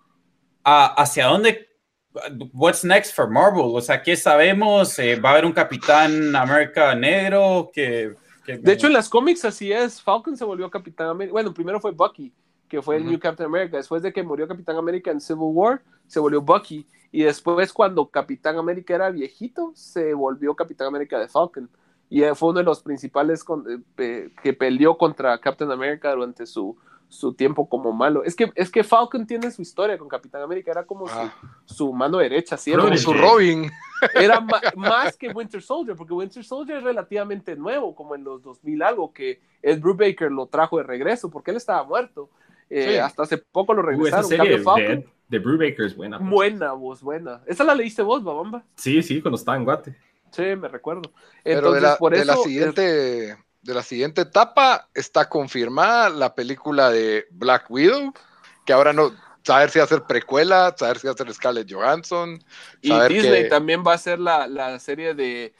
¿hacia 0.63 1.27
dónde? 1.27 1.67
What's 2.53 2.83
next 2.83 3.13
for 3.13 3.29
Marvel? 3.29 3.75
O 3.75 3.81
sea, 3.81 4.01
¿qué 4.01 4.15
sabemos? 4.15 4.97
Eh, 4.99 5.17
¿Va 5.17 5.29
a 5.29 5.31
haber 5.33 5.45
un 5.45 5.51
Capitán 5.51 6.35
América 6.35 6.95
negro? 6.95 7.69
Que, 7.73 8.13
de 8.45 8.71
hecho, 8.71 8.87
en 8.87 8.93
las 8.93 9.09
cómics 9.09 9.43
así 9.45 9.71
es. 9.71 10.01
Falcon 10.01 10.37
se 10.37 10.45
volvió 10.45 10.69
Capitán 10.69 11.09
América. 11.09 11.33
Bueno, 11.33 11.53
primero 11.53 11.79
fue 11.79 11.91
Bucky, 11.91 12.31
que 12.69 12.81
fue 12.81 12.97
el 12.97 13.05
New 13.05 13.19
Captain 13.19 13.47
America. 13.47 13.77
Después 13.77 14.01
de 14.01 14.13
que 14.13 14.23
murió 14.23 14.47
Capitán 14.47 14.77
América 14.77 15.11
en 15.11 15.19
Civil 15.19 15.49
War, 15.53 15.81
se 16.07 16.19
volvió 16.19 16.41
Bucky. 16.41 16.85
Y 17.11 17.23
después, 17.23 17.73
cuando 17.73 18.07
Capitán 18.07 18.57
América 18.57 18.95
era 18.95 19.09
viejito, 19.09 19.71
se 19.75 20.13
volvió 20.13 20.55
Capitán 20.55 20.87
América 20.87 21.19
de 21.19 21.27
Falcon 21.27 21.69
y 22.13 22.21
fue 22.35 22.49
uno 22.49 22.59
de 22.59 22.65
los 22.65 22.83
principales 22.83 23.43
eh, 23.97 24.29
que 24.43 24.53
peleó 24.53 24.95
contra 24.99 25.35
Captain 25.39 25.71
America 25.71 26.13
durante 26.13 26.45
su, 26.45 26.77
su 27.09 27.33
tiempo 27.33 27.67
como 27.67 27.91
malo. 27.91 28.23
Es 28.23 28.35
que, 28.35 28.51
es 28.53 28.69
que 28.69 28.83
Falcon 28.83 29.25
tiene 29.25 29.49
su 29.49 29.63
historia 29.63 29.97
con 29.97 30.07
Capitán 30.07 30.43
América, 30.43 30.69
era 30.69 30.83
como 30.83 31.07
su, 31.07 31.17
ah. 31.17 31.33
su, 31.65 31.91
mano 31.91 32.19
derecha, 32.19 32.55
siempre. 32.55 32.99
su 32.99 33.13
Robin. 33.13 33.67
Era 34.13 34.39
más 34.75 35.17
que 35.17 35.29
Winter 35.29 35.59
Soldier, 35.59 35.97
porque 35.97 36.13
Winter 36.13 36.43
Soldier 36.43 36.77
es 36.77 36.83
relativamente 36.83 37.55
nuevo, 37.55 37.95
como 37.95 38.13
en 38.13 38.23
los 38.23 38.43
2000 38.43 38.83
algo, 38.83 39.11
que 39.11 39.41
Ed 39.63 39.79
Brubaker 39.79 40.31
lo 40.31 40.45
trajo 40.45 40.77
de 40.77 40.83
regreso, 40.83 41.31
porque 41.31 41.49
él 41.49 41.57
estaba 41.57 41.83
muerto. 41.83 42.29
Eh, 42.69 42.99
hasta 42.99 43.23
hace 43.23 43.39
poco 43.39 43.73
lo 43.73 43.81
regresaron. 43.81 44.19
Esa 44.19 44.37
serie 44.37 44.59
Falcon, 44.59 45.03
de 45.29 45.39
Brubaker 45.39 45.87
es 45.87 45.95
buena. 45.95 46.19
Pues. 46.19 46.29
Buena, 46.29 46.73
vos, 46.73 47.01
buena. 47.01 47.41
¿Esa 47.47 47.63
la 47.63 47.73
leíste 47.73 48.03
vos, 48.03 48.23
Babamba? 48.23 48.63
Sí, 48.75 49.01
sí, 49.01 49.19
cuando 49.19 49.37
estaba 49.37 49.57
en 49.57 49.63
Guate. 49.63 49.95
Sí, 50.33 50.55
me 50.57 50.67
recuerdo. 50.67 51.11
Pero 51.43 51.71
de 51.71 51.81
la, 51.81 51.97
por 51.97 52.17
la 52.17 52.35
siguiente, 52.37 53.37
de 53.61 53.73
la 53.73 53.83
siguiente 53.83 54.21
etapa 54.21 54.89
está 54.93 55.29
confirmada 55.29 56.09
la 56.09 56.33
película 56.35 56.89
de 56.89 57.27
Black 57.31 57.69
Widow, 57.69 58.13
que 58.65 58.73
ahora 58.73 58.93
no, 58.93 59.13
saber 59.43 59.69
si 59.69 59.79
va 59.79 59.85
a 59.85 59.87
ser 59.87 60.03
precuela, 60.03 60.73
saber 60.77 60.99
si 60.99 61.07
va 61.07 61.13
a 61.13 61.17
ser 61.17 61.33
Scarlett 61.33 61.71
Johansson. 61.71 62.43
Y 62.81 62.91
Disney 63.07 63.49
también 63.49 63.83
va 63.85 63.93
a 63.93 63.97
ser 63.97 64.19
la, 64.19 64.47
la 64.47 64.79
serie 64.79 65.13
de 65.13 65.53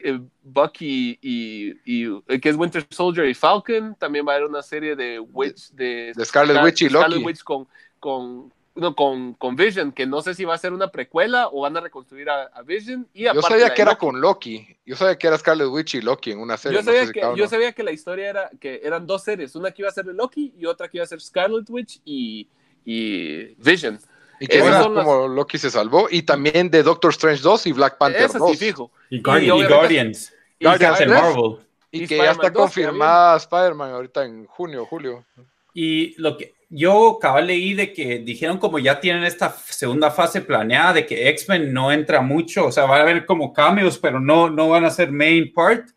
eh, 0.00 0.20
Bucky 0.42 1.18
y, 1.22 1.74
y, 1.84 2.40
que 2.40 2.48
es 2.48 2.56
Winter 2.56 2.84
Soldier 2.90 3.26
y 3.26 3.34
Falcon. 3.34 3.94
También 3.94 4.26
va 4.26 4.32
a 4.32 4.36
haber 4.36 4.48
una 4.48 4.62
serie 4.62 4.96
de 4.96 5.20
Witch 5.20 5.70
de, 5.70 6.12
Scarlet 6.24 6.62
Witch 6.62 6.82
y 6.82 6.88
Loki. 6.88 7.04
Scarlet 7.04 7.26
Witch 7.26 7.42
con, 7.42 7.68
con, 8.00 8.52
no, 8.74 8.94
con, 8.94 9.34
con, 9.34 9.54
Vision, 9.54 9.92
que 9.92 10.06
no 10.06 10.22
sé 10.22 10.34
si 10.34 10.44
va 10.44 10.54
a 10.54 10.58
ser 10.58 10.72
una 10.72 10.90
precuela 10.90 11.48
o 11.48 11.62
van 11.62 11.76
a 11.76 11.80
reconstruir 11.80 12.28
a, 12.30 12.50
Vision. 12.62 13.06
Y 13.12 13.24
yo 13.24 13.42
sabía 13.42 13.72
que 13.74 13.82
era 13.82 13.96
con 13.96 14.20
Loki. 14.20 14.66
Yo 14.86 14.96
sabía 14.96 15.16
que 15.16 15.26
era 15.26 15.38
Scarlet 15.38 15.68
Witch 15.68 15.96
y 15.96 16.00
Loki 16.00 16.32
en 16.32 16.38
una 16.38 16.56
serie. 16.56 16.78
Yo 16.78 16.84
sabía, 16.84 17.12
que, 17.12 17.20
yo 17.36 17.48
sabía 17.48 17.72
que 17.72 17.82
la 17.82 17.92
historia 17.92 18.30
era 18.30 18.50
que 18.60 18.80
eran 18.82 19.06
dos 19.06 19.24
series, 19.24 19.54
una 19.56 19.70
que 19.70 19.82
iba 19.82 19.88
a 19.88 19.92
ser 19.92 20.06
de 20.06 20.14
Loki 20.14 20.54
y 20.58 20.66
otra 20.66 20.88
que 20.88 20.98
iba 20.98 21.04
a 21.04 21.06
ser 21.06 21.20
Scarlet 21.20 21.68
Witch 21.68 22.00
y, 22.04 22.48
y 22.84 23.54
Vision. 23.58 23.98
Y 24.40 24.46
que 24.48 24.58
como 24.60 25.28
Loki 25.28 25.56
se 25.58 25.70
salvó. 25.70 26.08
Y 26.10 26.22
también 26.22 26.68
de 26.68 26.82
Doctor 26.82 27.12
Strange 27.12 27.42
2 27.42 27.66
y 27.66 27.72
Black 27.72 27.96
Panther 27.96 28.28
2. 28.32 28.58
fijo. 28.58 28.90
Y, 29.08 29.20
Guardians. 29.20 30.32
Y, 30.58 30.64
Guardians 30.64 31.00
en 31.00 31.10
Marvel. 31.10 31.58
Y, 31.92 32.06
que 32.06 32.16
ya 32.16 32.32
está 32.32 32.52
confirmada 32.52 33.36
Spider-Man 33.36 33.92
ahorita 33.92 34.24
en 34.24 34.46
junio, 34.46 34.86
julio. 34.86 35.24
Y 35.74 36.20
lo 36.20 36.36
que 36.36 36.54
yo 36.74 37.18
cabal 37.20 37.48
leí 37.48 37.74
de 37.74 37.92
que 37.92 38.18
dijeron 38.20 38.56
como 38.56 38.78
ya 38.78 38.98
tienen 38.98 39.24
esta 39.24 39.50
segunda 39.50 40.10
fase 40.10 40.40
planeada 40.40 40.94
de 40.94 41.06
que 41.06 41.28
X-Men 41.28 41.70
no 41.70 41.92
entra 41.92 42.22
mucho, 42.22 42.66
o 42.66 42.72
sea, 42.72 42.86
va 42.86 42.96
a 42.96 43.02
haber 43.02 43.26
como 43.26 43.52
cambios, 43.52 43.98
pero 43.98 44.18
no, 44.18 44.48
no 44.48 44.70
van 44.70 44.86
a 44.86 44.90
ser 44.90 45.12
main 45.12 45.52
part. 45.52 45.90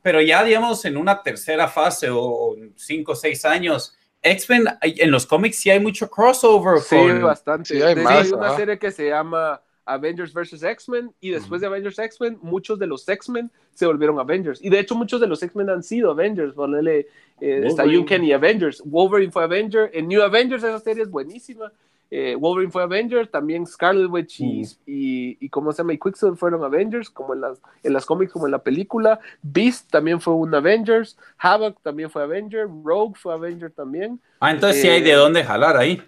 Pero 0.00 0.22
ya, 0.22 0.42
digamos, 0.42 0.84
en 0.86 0.96
una 0.96 1.22
tercera 1.22 1.68
fase 1.68 2.08
o 2.10 2.56
cinco 2.76 3.12
o 3.12 3.14
seis 3.14 3.44
años, 3.44 3.94
X-Men, 4.22 4.64
en 4.80 5.10
los 5.10 5.26
cómics 5.26 5.58
sí 5.58 5.68
hay 5.68 5.80
mucho 5.80 6.08
crossover. 6.08 6.80
Sí, 6.80 6.96
bastante. 7.20 7.84
hay, 7.84 7.96
más, 7.96 8.32
una 8.32 8.56
serie 8.56 8.78
que 8.78 8.90
se 8.90 9.10
llama 9.10 9.60
Avengers 9.86 10.32
vs. 10.32 10.62
X-Men 10.62 11.12
y 11.20 11.30
después 11.30 11.60
de 11.60 11.68
Avengers 11.68 11.98
X-Men, 11.98 12.38
muchos 12.42 12.78
de 12.78 12.86
los 12.86 13.08
X-Men 13.08 13.50
se 13.72 13.86
volvieron 13.86 14.18
Avengers. 14.18 14.62
Y 14.62 14.68
de 14.68 14.80
hecho 14.80 14.94
muchos 14.94 15.20
de 15.20 15.28
los 15.28 15.42
X-Men 15.42 15.70
han 15.70 15.82
sido 15.82 16.10
Avengers. 16.10 16.54
Ponele, 16.54 17.06
eh, 17.40 17.62
está 17.64 17.86
y 17.86 18.32
Avengers. 18.32 18.82
Wolverine 18.84 19.32
fue 19.32 19.44
Avenger. 19.44 19.90
En 19.94 20.08
New 20.08 20.22
Avengers 20.22 20.64
esa 20.64 20.80
serie 20.80 21.04
es 21.04 21.10
buenísima. 21.10 21.72
Eh, 22.08 22.36
Wolverine 22.38 22.70
fue 22.70 22.84
Avenger, 22.84 23.26
también 23.26 23.66
Scarlet 23.66 24.08
Witch 24.08 24.40
y, 24.40 24.62
mm. 24.62 24.66
y, 24.86 25.44
y, 25.44 25.48
¿cómo 25.48 25.72
se 25.72 25.78
llama? 25.78 25.92
Y 25.92 25.98
Quicksilver 25.98 26.36
fueron 26.36 26.62
Avengers, 26.62 27.10
como 27.10 27.34
en 27.34 27.40
las, 27.40 27.58
en 27.82 27.92
las 27.92 28.06
cómics, 28.06 28.32
como 28.32 28.46
en 28.46 28.52
la 28.52 28.62
película. 28.62 29.18
Beast 29.42 29.90
también 29.90 30.20
fue 30.20 30.34
un 30.34 30.54
Avengers. 30.54 31.16
Havoc 31.38 31.82
también 31.82 32.08
fue 32.08 32.22
Avenger. 32.22 32.68
Rogue 32.84 33.14
fue 33.16 33.34
Avenger 33.34 33.72
también. 33.72 34.20
Ah, 34.38 34.52
entonces 34.52 34.82
sí 34.82 34.88
hay 34.88 35.02
de 35.02 35.12
eh, 35.12 35.16
dónde 35.16 35.42
jalar 35.42 35.76
ahí. 35.76 36.00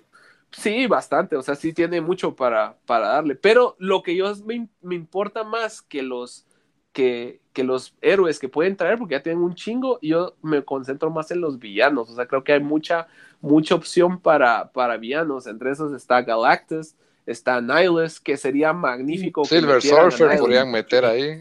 Sí, 0.50 0.86
bastante, 0.86 1.36
o 1.36 1.42
sea, 1.42 1.54
sí 1.54 1.72
tiene 1.72 2.00
mucho 2.00 2.34
para, 2.34 2.76
para 2.86 3.08
darle. 3.08 3.34
Pero 3.34 3.76
lo 3.78 4.02
que 4.02 4.16
yo 4.16 4.32
me, 4.44 4.68
me 4.80 4.94
importa 4.94 5.44
más 5.44 5.82
que 5.82 6.02
los, 6.02 6.46
que, 6.92 7.40
que, 7.52 7.64
los 7.64 7.94
héroes 8.00 8.38
que 8.38 8.48
pueden 8.48 8.76
traer, 8.76 8.98
porque 8.98 9.14
ya 9.14 9.22
tienen 9.22 9.42
un 9.42 9.54
chingo, 9.54 9.98
yo 10.00 10.34
me 10.42 10.64
concentro 10.64 11.10
más 11.10 11.30
en 11.30 11.40
los 11.40 11.58
villanos. 11.58 12.10
O 12.10 12.14
sea, 12.14 12.26
creo 12.26 12.42
que 12.42 12.54
hay 12.54 12.60
mucha 12.60 13.08
mucha 13.40 13.74
opción 13.74 14.20
para, 14.20 14.70
para 14.72 14.96
villanos. 14.96 15.46
Entre 15.46 15.70
esos 15.70 15.92
está 15.92 16.22
Galactus, 16.22 16.94
está 17.26 17.60
Nihilus, 17.60 18.20
que 18.20 18.36
sería 18.36 18.72
magnífico. 18.72 19.44
Silver 19.44 19.82
Surfer 19.82 20.38
podrían 20.38 20.70
meter 20.70 21.04
ahí. 21.04 21.40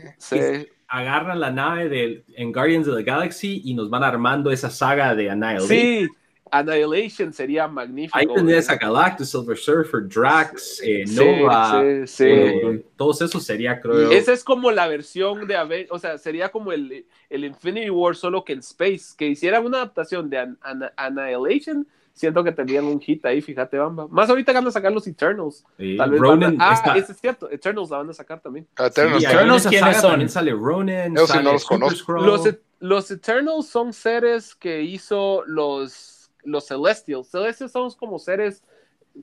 Agarran 0.89 1.39
la 1.39 1.51
nave 1.51 1.89
de, 1.89 2.23
en 2.35 2.53
Guardians 2.53 2.87
of 2.87 2.95
the 2.95 3.03
Galaxy 3.03 3.61
y 3.65 3.73
nos 3.73 3.89
van 3.89 4.03
armando 4.03 4.51
esa 4.51 4.69
saga 4.69 5.15
de 5.15 5.29
Annihilation. 5.29 5.67
Sí, 5.67 6.07
Annihilation 6.51 7.33
sería 7.33 7.67
magnífico. 7.67 8.17
Ahí 8.17 8.27
tendrías 8.27 8.69
a 8.69 8.75
Galactus, 8.75 9.29
Silver 9.29 9.57
Surfer, 9.57 10.07
Drax, 10.07 10.81
eh, 10.83 11.05
Nova. 11.07 11.81
Sí, 11.81 12.07
sí. 12.07 12.23
Eh, 12.25 12.85
todos 12.95 13.21
esos 13.21 13.43
sería, 13.43 13.79
creo. 13.79 14.11
Esa 14.11 14.33
es 14.33 14.43
como 14.43 14.71
la 14.71 14.87
versión 14.87 15.47
de 15.47 15.87
o 15.89 15.99
sea, 15.99 16.17
sería 16.17 16.49
como 16.49 16.71
el, 16.71 17.05
el 17.29 17.45
Infinity 17.45 17.89
War, 17.89 18.15
solo 18.15 18.43
que 18.43 18.53
en 18.53 18.59
Space. 18.59 19.15
Que 19.17 19.27
hicieran 19.27 19.65
una 19.65 19.77
adaptación 19.77 20.29
de 20.29 20.55
Annihilation 20.95 21.87
siento 22.17 22.43
que 22.43 22.51
tendrían 22.51 22.85
un 22.85 22.99
hit 22.99 23.23
ahí, 23.25 23.41
fíjate, 23.41 23.77
Bamba. 23.77 24.07
Más 24.09 24.29
ahorita 24.29 24.51
van 24.51 24.65
a 24.67 24.71
sacar 24.71 24.91
los 24.91 25.05
Eternals. 25.05 25.63
Tal 25.97 26.11
vez 26.11 26.21
Ah, 26.59 26.95
ese 26.97 27.11
es 27.11 27.19
cierto, 27.19 27.49
Eternals 27.49 27.91
la 27.91 27.97
van 27.97 28.09
a 28.09 28.13
sacar 28.13 28.41
también. 28.41 28.67
Ah, 28.75 28.87
Eternals, 28.87 29.23
Eternals 29.23 29.67
¿quiénes 29.67 29.97
son? 29.97 30.09
También 30.11 30.29
sale 30.29 30.51
Ronan, 30.51 31.15
sale 31.27 31.43
no 31.43 31.53
los 31.53 31.65
conozco. 31.65 32.13
Los, 32.13 32.47
e- 32.47 32.59
los 32.79 33.11
Eternals 33.11 33.67
son 33.67 33.93
seres 33.93 34.55
que 34.55 34.81
hizo 34.81 35.43
los 35.45 36.16
los 36.47 36.67
Celestials. 36.67 37.29
Celestials 37.29 37.71
son 37.71 37.91
como 37.91 38.19
seres 38.19 38.63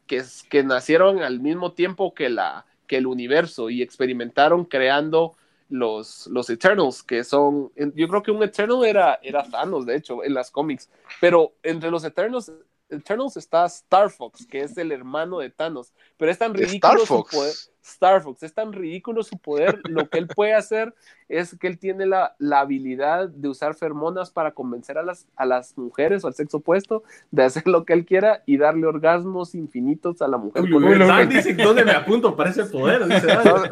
que, 0.07 0.23
que 0.49 0.63
nacieron 0.63 1.23
al 1.23 1.41
mismo 1.41 1.73
tiempo 1.73 2.15
que, 2.15 2.29
la, 2.29 2.67
que 2.87 2.99
el 2.99 3.07
universo 3.07 3.71
y 3.71 3.83
experimentaron 3.83 4.65
creando 4.65 5.37
los, 5.69 6.27
los 6.29 6.51
Eternals, 6.51 7.03
que 7.03 7.25
son, 7.25 7.73
yo 7.95 8.09
creo 8.09 8.23
que 8.23 8.31
un 8.31 8.43
Eternal 8.43 8.85
era, 8.85 9.19
era 9.23 9.49
Thanos, 9.49 9.87
de 9.87 9.97
hecho, 9.97 10.23
en 10.23 10.35
las 10.35 10.51
cómics, 10.51 10.91
pero 11.21 11.55
entre 11.63 11.91
los 11.91 12.05
Eternals, 12.05 12.53
Eternals 12.89 13.37
está 13.37 13.65
Star 13.67 14.11
Fox, 14.11 14.47
que 14.47 14.61
es 14.61 14.77
el 14.77 14.93
hermano 14.93 15.39
de 15.39 15.51
Thanos, 15.51 15.93
pero 16.17 16.31
es 16.31 16.39
tan 16.39 16.55
ridículo 16.55 17.07
su 17.07 17.25
poder. 17.25 17.55
Star 17.85 18.23
Fox, 18.23 18.43
es 18.43 18.55
tan 18.55 18.73
ridículo 18.73 19.23
su 19.23 19.37
poder, 19.39 19.81
lo 19.85 20.09
que 20.09 20.19
él 20.19 20.27
puede 20.27 20.55
hacer 20.55 20.95
es 21.29 21.57
que 21.59 21.67
él 21.67 21.79
tiene 21.79 22.07
la, 22.07 22.35
la, 22.39 22.61
habilidad 22.61 23.29
de 23.29 23.49
usar 23.49 23.75
fermonas 23.75 24.31
para 24.31 24.53
convencer 24.53 24.99
a 24.99 25.03
las, 25.03 25.27
a 25.37 25.47
las 25.47 25.77
mujeres 25.77 26.25
o 26.25 26.29
al 26.29 26.35
sexo 26.35 26.59
opuesto 26.59 27.03
de 27.31 27.45
hacer 27.45 27.67
lo 27.67 27.85
que 27.85 27.95
él 27.95 28.05
quiera 28.05 28.43
y 28.47 28.59
darle 28.59 28.87
orgasmos 28.87 29.55
infinitos 29.55 30.21
a 30.23 30.29
la 30.29 30.37
mujer. 30.37 30.63
Uy, 30.63 31.27
dice 31.27 31.55
dónde 31.55 31.85
me 31.85 31.93
apunto 31.93 32.37
para 32.37 32.51
ese 32.51 32.65
poder. 32.65 33.07
Dice, 33.15 33.27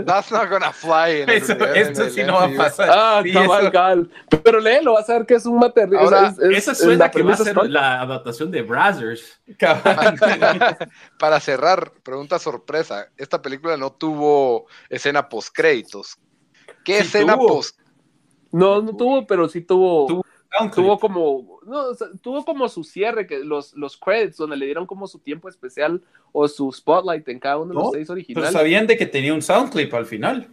That's 0.04 0.30
not 0.30 0.48
gonna 0.48 0.72
fly. 0.72 1.24
Eso, 1.26 2.10
sí 2.10 2.22
no 2.24 2.34
va 2.34 2.44
a 2.44 2.56
pasar. 2.56 2.90
Ah, 2.90 3.22
cabal, 3.70 4.10
Pero 4.42 4.60
léelo, 4.60 4.94
vas 4.94 5.08
a 5.08 5.14
ver 5.14 5.26
que 5.26 5.34
es 5.34 5.46
un 5.46 5.58
material. 5.58 6.04
Ahora, 6.04 6.34
esa 6.50 6.74
suena 6.74 7.10
que 7.10 7.22
va 7.22 7.34
a 7.34 7.36
ser 7.36 7.56
la 7.68 8.00
adaptación 8.00 8.50
de 8.50 8.62
Brazzers. 8.62 9.40
para 11.18 11.40
cerrar, 11.40 11.92
pregunta 12.02 12.38
sorpresa. 12.38 13.08
Esta 13.16 13.40
película 13.42 13.76
no 13.76 13.92
tuvo 14.02 14.66
escena 14.90 15.28
post 15.28 15.54
créditos. 15.54 16.18
¿Qué 16.84 16.98
escena 16.98 17.36
post? 17.36 17.78
No, 18.50 18.82
no 18.82 18.96
tuvo, 18.96 19.24
pero 19.28 19.48
sí 19.48 19.60
tuvo. 19.60 20.24
Tuvo, 20.74 20.98
como. 20.98 21.60
tuvo 22.20 22.44
como 22.44 22.68
su 22.68 22.82
cierre, 22.82 23.28
que 23.28 23.44
los, 23.44 23.74
los 23.74 23.96
credits, 23.96 24.38
donde 24.38 24.56
le 24.56 24.66
dieron 24.66 24.86
como 24.86 25.06
su 25.06 25.20
tiempo 25.20 25.48
especial 25.48 26.02
o 26.32 26.48
su 26.48 26.72
spotlight 26.72 27.28
en 27.28 27.38
cada 27.38 27.58
uno 27.58 27.68
de 27.68 27.74
los 27.74 27.92
seis 27.92 28.10
originales. 28.10 28.50
Pero 28.50 28.60
sabían 28.60 28.88
de 28.88 28.96
que 28.96 29.06
tenía 29.06 29.32
un 29.32 29.40
sound 29.40 29.70
clip 29.70 29.94
al 29.94 30.04
final. 30.04 30.48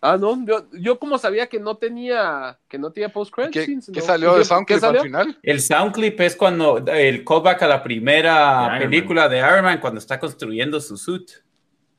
Ah, 0.00 0.16
no, 0.16 0.38
yo, 0.72 0.98
como 1.00 1.18
sabía 1.18 1.48
que 1.48 1.58
no 1.58 1.76
tenía, 1.76 2.56
que 2.68 2.78
no 2.78 2.92
tenía 2.92 3.08
post 3.08 3.34
credits. 3.34 3.90
¿Qué, 3.92 4.00
salió 4.00 4.38
de 4.38 4.44
sound 4.44 4.64
clip 4.64 4.84
al 4.84 5.00
final? 5.00 5.38
El 5.42 5.60
sound 5.60 5.92
clip 5.92 6.20
es 6.20 6.36
cuando 6.36 6.78
el 6.78 7.24
callback 7.24 7.62
a 7.62 7.66
la 7.66 7.82
primera 7.82 8.76
película 8.78 9.28
de 9.28 9.38
Iron 9.38 9.64
Man 9.64 9.80
cuando 9.80 9.98
está 9.98 10.20
construyendo 10.20 10.80
su 10.80 10.96
suit. 10.96 11.45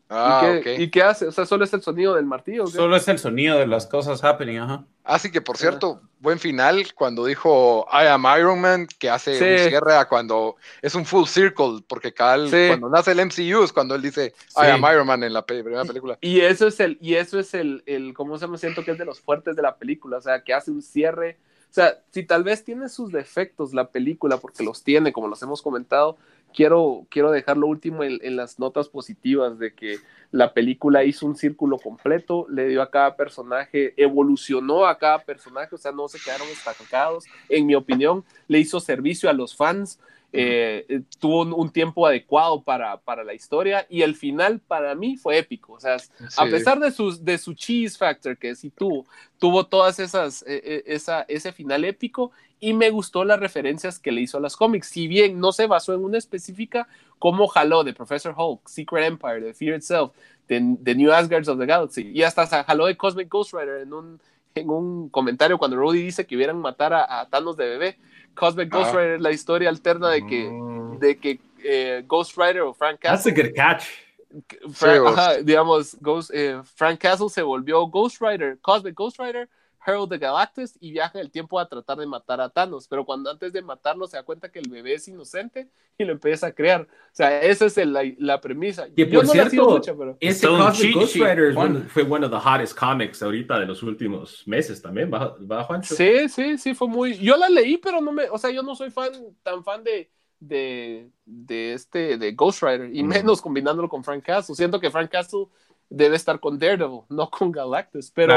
Ah, 0.10 0.62
¿Y, 0.78 0.90
qué, 0.90 1.04
hace? 1.04 1.28
O 1.28 1.32
sea, 1.32 1.46
solo 1.46 1.66
es 1.66 1.74
el 1.74 1.82
sonido 1.82 2.16
del 2.16 2.26
martillo. 2.26 2.68
Solo 2.68 2.96
es 2.96 3.08
el 3.10 3.20
sonido 3.20 3.60
de 3.60 3.68
las 3.68 3.88
cosas 3.88 4.24
happening, 4.24 4.58
ajá. 4.58 4.86
Así 5.04 5.32
que, 5.32 5.42
por 5.42 5.58
cierto, 5.58 6.02
buen 6.20 6.40
final 6.40 6.94
cuando 6.94 7.26
dijo 7.26 7.86
I 7.92 8.08
am 8.08 8.26
Iron 8.38 8.60
Man, 8.60 8.88
que 9.00 9.10
hace 9.10 9.32
un 9.32 9.70
cierre 9.70 9.96
a 9.96 10.08
cuando 10.08 10.56
es 10.82 10.96
un 10.96 11.06
full 11.06 11.26
circle, 11.26 11.84
porque 11.88 12.14
cada, 12.14 12.38
cuando 12.68 12.90
nace 12.90 13.12
el 13.12 13.26
MCU 13.26 13.64
es 13.64 13.72
cuando 13.72 13.96
él 13.96 14.02
dice 14.02 14.34
I 14.56 14.68
am 14.72 14.84
Iron 14.92 15.08
Man 15.08 15.24
en 15.24 15.34
la 15.34 15.46
primera 15.46 15.86
película. 15.86 16.18
Y, 16.22 16.42
eso 16.42 16.68
es 16.68 16.80
el, 16.80 16.98
y 17.02 17.16
eso 17.16 17.40
es 17.40 17.54
el, 17.54 17.84
el, 17.86 18.14
¿cómo 18.14 18.38
se 18.38 18.48
me 18.48 18.58
siento 18.58 18.84
que 18.84 18.92
es 18.92 18.98
de 18.98 19.06
los 19.06 19.20
fuertes 19.20 19.56
de 19.56 19.62
la 19.62 19.78
película? 19.78 20.18
O 20.18 20.22
sea, 20.22 20.42
que 20.44 20.54
hace 20.54 20.72
un 20.72 20.82
cierre. 20.82 21.38
O 21.70 21.74
sea, 21.74 22.00
si 22.12 22.24
tal 22.24 22.44
vez 22.44 22.64
tiene 22.64 22.90
sus 22.90 23.12
defectos 23.12 23.74
la 23.74 23.90
película, 23.90 24.38
porque 24.38 24.64
los 24.64 24.84
tiene, 24.84 25.12
como 25.12 25.28
los 25.28 25.42
hemos 25.42 25.62
comentado, 25.62 26.18
quiero, 26.54 27.06
quiero 27.10 27.32
dejar 27.32 27.58
lo 27.58 27.68
último 27.68 28.04
en, 28.04 28.36
las 28.36 28.60
notas 28.60 28.90
positivas 28.90 29.60
de 29.60 29.74
que 29.74 29.98
la 30.32 30.54
película 30.54 31.04
hizo 31.04 31.26
un 31.26 31.36
círculo 31.36 31.78
completo, 31.78 32.46
le 32.50 32.68
dio 32.68 32.82
a 32.82 32.92
cada 32.92 33.16
personaje, 33.16 33.94
evolucionó 33.98 34.86
a 34.86 34.98
cada 34.98 35.20
personaje, 35.20 35.76
o 35.76 35.78
sea, 35.78 35.92
no 35.92 36.08
se 36.08 36.20
quedaron 36.20 36.48
estancados, 36.50 37.26
en 37.50 37.66
mi 37.66 37.76
opinión, 37.76 38.24
le 38.48 38.60
hizo 38.60 38.80
servicio 38.80 39.30
a 39.30 39.34
los 39.34 39.56
fans. 39.56 40.00
eh, 40.34 41.04
tuvo 41.20 41.44
un, 41.44 41.72
tiempo 41.72 42.06
adecuado 42.06 42.62
para, 42.62 42.98
para, 42.98 43.24
la 43.24 43.34
historia 43.34 43.88
y 43.90 44.02
el 44.02 44.14
final 44.14 44.60
para 44.60 44.94
mí 44.94 45.16
fue 45.16 45.38
épico. 45.38 45.74
O 45.74 45.80
sea, 45.80 45.98
a 46.36 46.46
pesar 46.46 46.80
de, 46.80 46.92
sus, 46.92 47.24
de 47.24 47.38
su 47.38 47.54
cheese 47.54 47.98
factor 47.98 48.38
que 48.38 48.54
sí 48.54 48.70
tuvo, 48.70 49.06
tuvo 49.40 49.66
todas 49.66 50.00
esas, 50.00 50.44
e, 50.46 50.58
e, 50.58 50.84
esa, 50.94 51.22
ese 51.30 51.54
final 51.54 51.86
épico 51.86 52.32
y 52.60 52.74
me 52.74 52.90
gustó 52.90 53.24
las 53.24 53.40
referencias 53.40 54.00
que 54.00 54.12
le 54.12 54.22
hizo 54.22 54.38
a 54.38 54.42
las 54.42 54.56
cómics. 54.56 54.88
Si 54.88 55.08
bien 55.08 55.40
no 55.40 55.52
se 55.52 55.68
basó 55.68 55.94
en 55.94 56.04
una 56.04 56.18
específica, 56.18 56.88
como 57.20 57.48
jaló 57.48 57.84
de 57.84 57.94
Professor 57.94 58.34
Hulk, 58.38 58.68
Secret 58.68 59.06
Empire, 59.06 59.42
de 59.42 59.54
Fear 59.54 59.78
Itself, 59.78 60.12
de, 60.48 60.96
New 60.96 61.12
Asgards 61.12 61.48
of 61.50 61.60
the 61.60 61.66
Galaxy 61.66 62.12
y 62.14 62.24
hasta 62.24 62.64
jaló 62.64 62.86
de 62.86 62.96
Cosmic 62.96 63.30
Ghost 63.30 63.54
Rider 63.54 63.82
en 63.82 63.92
un, 63.92 64.22
en 64.56 64.70
un 64.70 65.10
comentario 65.10 65.58
cuando 65.58 65.76
Rudy 65.76 66.02
dice 66.02 66.26
que 66.26 66.38
hubieran 66.38 66.58
matar 66.58 66.94
a, 66.94 67.20
a 67.20 67.30
Thanos 67.30 67.58
de 67.58 67.68
bebé 67.68 67.98
Cosmic 68.38 68.72
Ghost 68.72 68.94
Rider 68.94 69.16
es 69.16 69.22
la 69.22 69.32
historia 69.32 69.70
alterna 69.70 70.10
de 70.10 70.26
que, 70.26 70.50
mm. 70.50 71.00
de 71.00 71.18
que 71.18 71.40
eh, 71.64 72.04
Ghost 72.08 72.38
Rider 72.38 72.62
o 72.62 72.74
Frank 72.74 73.00
Castle. 73.00 73.34
That's 73.34 73.40
a 73.40 73.44
good 73.44 73.56
catch. 73.56 75.44
digamos, 75.44 75.98
Ghost, 76.00 76.32
eh, 76.34 76.62
Frank 76.76 77.00
Castle 77.00 77.30
se 77.30 77.42
volvió 77.42 77.86
Ghost 77.88 78.22
Rider, 78.22 78.60
Cosmic 78.62 78.94
Ghost 78.96 79.20
Rider, 79.20 79.50
Herald 79.88 80.10
the 80.10 80.18
Galactus 80.18 80.78
y 80.82 80.92
viaja 80.92 81.20
el 81.22 81.32
tiempo 81.32 81.58
a 81.60 81.70
tratar 81.70 81.98
de 81.98 82.06
matar 82.06 82.42
a 82.42 82.50
Thanos. 82.50 82.88
Pero 82.90 83.06
cuando 83.06 83.32
antes 83.32 83.54
de 83.54 83.62
matarlo 83.62 84.06
se 84.06 84.18
da 84.18 84.24
cuenta 84.24 84.52
que 84.52 84.60
el 84.60 84.70
bebé 84.70 84.96
es 84.96 85.08
inocente 85.08 85.70
y 85.98 86.04
lo 86.04 86.12
empieza 86.12 86.48
a 86.48 86.52
crear. 86.52 86.82
O 86.82 86.86
sea, 87.14 87.42
esa 87.42 87.66
es 87.66 87.78
la, 87.78 88.04
la, 88.18 88.42
premisa. 88.42 88.88
Y 88.96 89.06
por 89.06 89.26
cierto, 89.28 89.82
ese 90.20 90.48
Cosmic 90.48 90.94
Ghost 90.94 91.16
Rider 91.16 91.54
fue 91.88 92.04
uno 92.04 92.28
de 92.28 92.36
los 92.36 92.46
hottest 92.46 92.78
comics 92.78 93.24
ahorita 93.24 93.60
de 93.60 93.66
los 93.66 93.82
últimos 93.82 94.46
meses 94.46 94.82
también, 94.82 95.10
¿va, 95.12 95.64
Juancho? 95.64 95.96
Sí, 95.96 96.28
sí, 96.28 96.58
sí, 96.58 96.74
fue 96.74 96.88
muy... 96.90 97.18
Yo 97.18 97.38
la 97.38 97.50
leí, 97.50 97.78
pero 97.78 98.02
no 98.02 98.12
me... 98.12 98.30
O 98.30 98.38
sea, 98.38 98.52
yo 98.52 98.62
no 98.62 98.76
soy 98.76 98.92
fan, 98.92 99.12
tan 99.42 99.64
fan 99.64 99.84
de... 99.84 100.12
De, 100.40 101.10
de 101.26 101.74
este 101.74 102.16
de 102.20 102.34
Ghost 102.34 102.62
Rider 102.62 102.94
y 102.94 103.02
mm. 103.02 103.08
menos 103.08 103.42
combinándolo 103.42 103.90
con 103.90 104.04
Frank 104.04 104.24
Castle. 104.24 104.54
Siento 104.54 104.80
que 104.80 104.92
Frank 104.92 105.10
Castle 105.10 105.48
debe 105.90 106.16
estar 106.16 106.40
con 106.40 106.60
Daredevil, 106.60 107.02
no 107.10 107.28
con 107.32 107.52
Galactus, 107.52 108.12
pero 108.12 108.36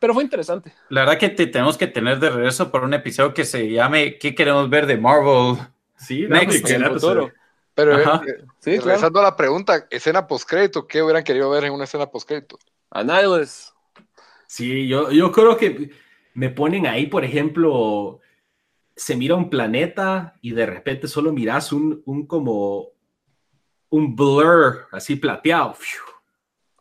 pero 0.00 0.14
fue 0.14 0.24
interesante. 0.24 0.72
La 0.88 1.02
verdad 1.02 1.18
que 1.18 1.28
te 1.28 1.46
tenemos 1.46 1.76
que 1.76 1.86
tener 1.86 2.18
de 2.18 2.30
regreso 2.30 2.72
por 2.72 2.82
un 2.82 2.94
episodio 2.94 3.34
que 3.34 3.44
se 3.44 3.70
llame 3.70 4.18
¿Qué 4.18 4.34
queremos 4.34 4.68
ver 4.68 4.86
de 4.86 4.96
Marvel? 4.96 5.58
Sí, 5.96 6.26
Next. 6.26 6.66
Pero 7.74 7.98
eh, 7.98 8.44
sí, 8.58 8.78
regresando 8.78 9.20
a 9.20 9.22
la 9.22 9.36
pregunta, 9.36 9.86
escena 9.90 10.26
postcrédito, 10.26 10.86
¿qué 10.86 11.02
hubieran 11.02 11.22
querido 11.22 11.48
ver 11.50 11.64
en 11.64 11.72
una 11.72 11.84
escena 11.84 12.06
postcrédito? 12.06 12.58
Annihilus. 12.90 13.72
Sí, 14.46 14.88
yo, 14.88 15.10
yo 15.10 15.30
creo 15.30 15.56
que 15.56 15.90
me 16.34 16.48
ponen 16.48 16.86
ahí, 16.86 17.06
por 17.06 17.24
ejemplo, 17.24 18.20
se 18.96 19.16
mira 19.16 19.34
un 19.34 19.50
planeta 19.50 20.34
y 20.40 20.52
de 20.52 20.66
repente 20.66 21.08
solo 21.08 21.32
miras 21.32 21.72
un, 21.72 22.02
un 22.06 22.26
como 22.26 22.88
un 23.90 24.16
blur 24.16 24.88
así 24.92 25.16
plateado. 25.16 25.76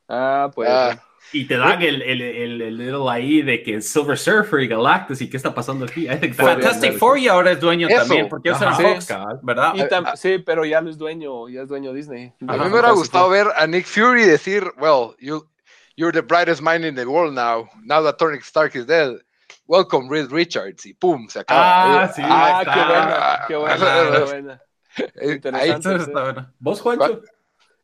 Ah, 0.08 0.50
pues. 0.54 0.70
Ah. 0.70 1.04
Y 1.32 1.46
te 1.46 1.58
dan 1.58 1.82
el, 1.82 2.02
el, 2.02 2.22
el, 2.22 2.62
el, 2.62 2.78
little 2.78 3.10
ahí 3.10 3.42
de 3.42 3.62
que 3.62 3.82
Silver 3.82 4.18
Surfer 4.18 4.62
y 4.62 4.68
Galactus 4.68 5.22
y 5.22 5.30
qué 5.30 5.38
está 5.38 5.54
pasando 5.54 5.86
aquí. 5.86 6.08
Fantastic 6.34 6.98
Four 6.98 7.20
y 7.20 7.28
ahora 7.28 7.52
es 7.52 7.60
dueño 7.60 7.88
también, 7.88 8.28
porque 8.28 8.50
es 8.50 8.58
Fox, 8.58 9.08
¿verdad? 9.44 9.74
sí, 10.16 10.40
pero 10.40 10.66
ya 10.66 10.82
no 10.82 10.90
es 10.90 10.98
dueño, 10.98 11.48
ya 11.50 11.62
es 11.62 11.68
dueño 11.68 11.94
Disney. 11.94 12.34
A 12.48 12.54
mí 12.54 12.60
me 12.60 12.72
hubiera 12.72 12.92
gustado 12.92 13.30
ver 13.30 13.48
a 13.56 13.68
Nick 13.68 13.86
Fury 13.86 14.26
decir, 14.26 14.64
well, 14.80 15.16
you, 15.20 15.48
you're 15.96 16.12
the 16.12 16.22
brightest 16.22 16.62
mind 16.62 16.86
in 16.86 16.96
the 16.96 17.06
world 17.06 17.34
now, 17.34 17.70
now 17.84 18.02
that 18.04 18.18
Tony 18.18 18.40
Stark 18.42 18.76
is 18.76 18.86
dead. 18.86 19.20
Welcome, 19.68 20.10
Reed 20.10 20.32
Richards. 20.32 20.84
Y 20.86 20.94
pum, 20.94 21.28
se 21.30 21.40
acaba. 21.42 22.04
Ah, 22.04 22.12
sí. 22.12 22.24
Ah, 22.26 22.62
qué 23.48 23.56
buena, 23.56 23.78
qué 23.78 23.86
buena, 23.86 24.12
qué 24.12 24.24
buena. 24.26 24.62
Interesante. 25.22 25.58
Ahí 25.58 25.70
está 26.00 26.24
buena. 26.24 26.54
¿Vos, 26.60 26.82
Juancho? 26.82 27.22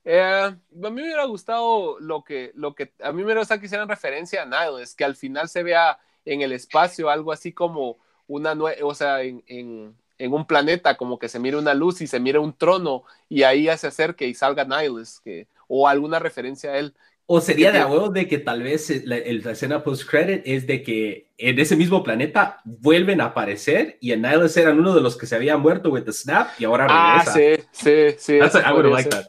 Eh, 0.05 0.21
a 0.21 0.55
mí 0.71 0.91
me 0.91 1.01
hubiera 1.01 1.25
gustado 1.25 1.99
lo 1.99 2.23
que, 2.23 2.51
lo 2.53 2.75
que 2.75 2.93
a 3.01 3.11
mí 3.11 3.17
me 3.17 3.23
hubiera 3.25 3.41
gustado 3.41 3.59
que 3.59 3.65
hicieran 3.65 3.89
referencia 3.89 4.43
a 4.43 4.45
Nile, 4.45 4.83
es 4.83 4.93
que 4.93 5.03
al 5.03 5.15
final 5.15 5.49
se 5.49 5.63
vea 5.63 5.97
en 6.25 6.41
el 6.41 6.51
espacio 6.51 7.09
algo 7.09 7.31
así 7.31 7.51
como 7.51 7.97
una, 8.27 8.53
o 8.83 8.93
sea, 8.93 9.23
en, 9.23 9.43
en, 9.47 9.95
en, 10.19 10.33
un 10.33 10.45
planeta, 10.45 10.95
como 10.95 11.17
que 11.17 11.27
se 11.27 11.39
mire 11.39 11.57
una 11.57 11.73
luz 11.73 12.01
y 12.01 12.07
se 12.07 12.19
mire 12.19 12.37
un 12.37 12.53
trono 12.53 13.03
y 13.29 13.43
ahí 13.43 13.63
ya 13.63 13.77
se 13.77 13.87
acerque 13.87 14.27
y 14.27 14.35
salga 14.35 14.63
Niles, 14.63 15.21
que, 15.23 15.47
o 15.67 15.87
alguna 15.87 16.19
referencia 16.19 16.71
a 16.71 16.77
él. 16.77 16.93
O 17.27 17.41
sería 17.41 17.71
de 17.71 17.79
acuerdo 17.79 18.09
de 18.09 18.27
que 18.27 18.37
tal 18.37 18.61
vez 18.61 19.03
la, 19.05 19.17
escena 19.17 19.83
post-credit 19.83 20.43
es 20.45 20.67
de 20.67 20.83
que 20.83 21.31
en 21.39 21.57
ese 21.57 21.75
mismo 21.75 22.03
planeta 22.03 22.61
vuelven 22.63 23.19
a 23.19 23.25
aparecer 23.25 23.97
y 23.99 24.11
en 24.11 24.21
Niles 24.21 24.55
eran 24.57 24.77
uno 24.77 24.93
de 24.93 25.01
los 25.01 25.17
que 25.17 25.25
se 25.25 25.35
había 25.35 25.57
muerto 25.57 25.89
with 25.89 26.03
the 26.03 26.13
snap 26.13 26.49
y 26.59 26.65
ahora 26.65 26.87
regresa. 26.87 27.31
Ah, 27.31 27.33
sí, 27.33 27.63
sí, 27.71 28.15
sí. 28.19 28.35
I 28.35 28.71
would 28.71 28.91
like 28.91 29.09
that 29.09 29.25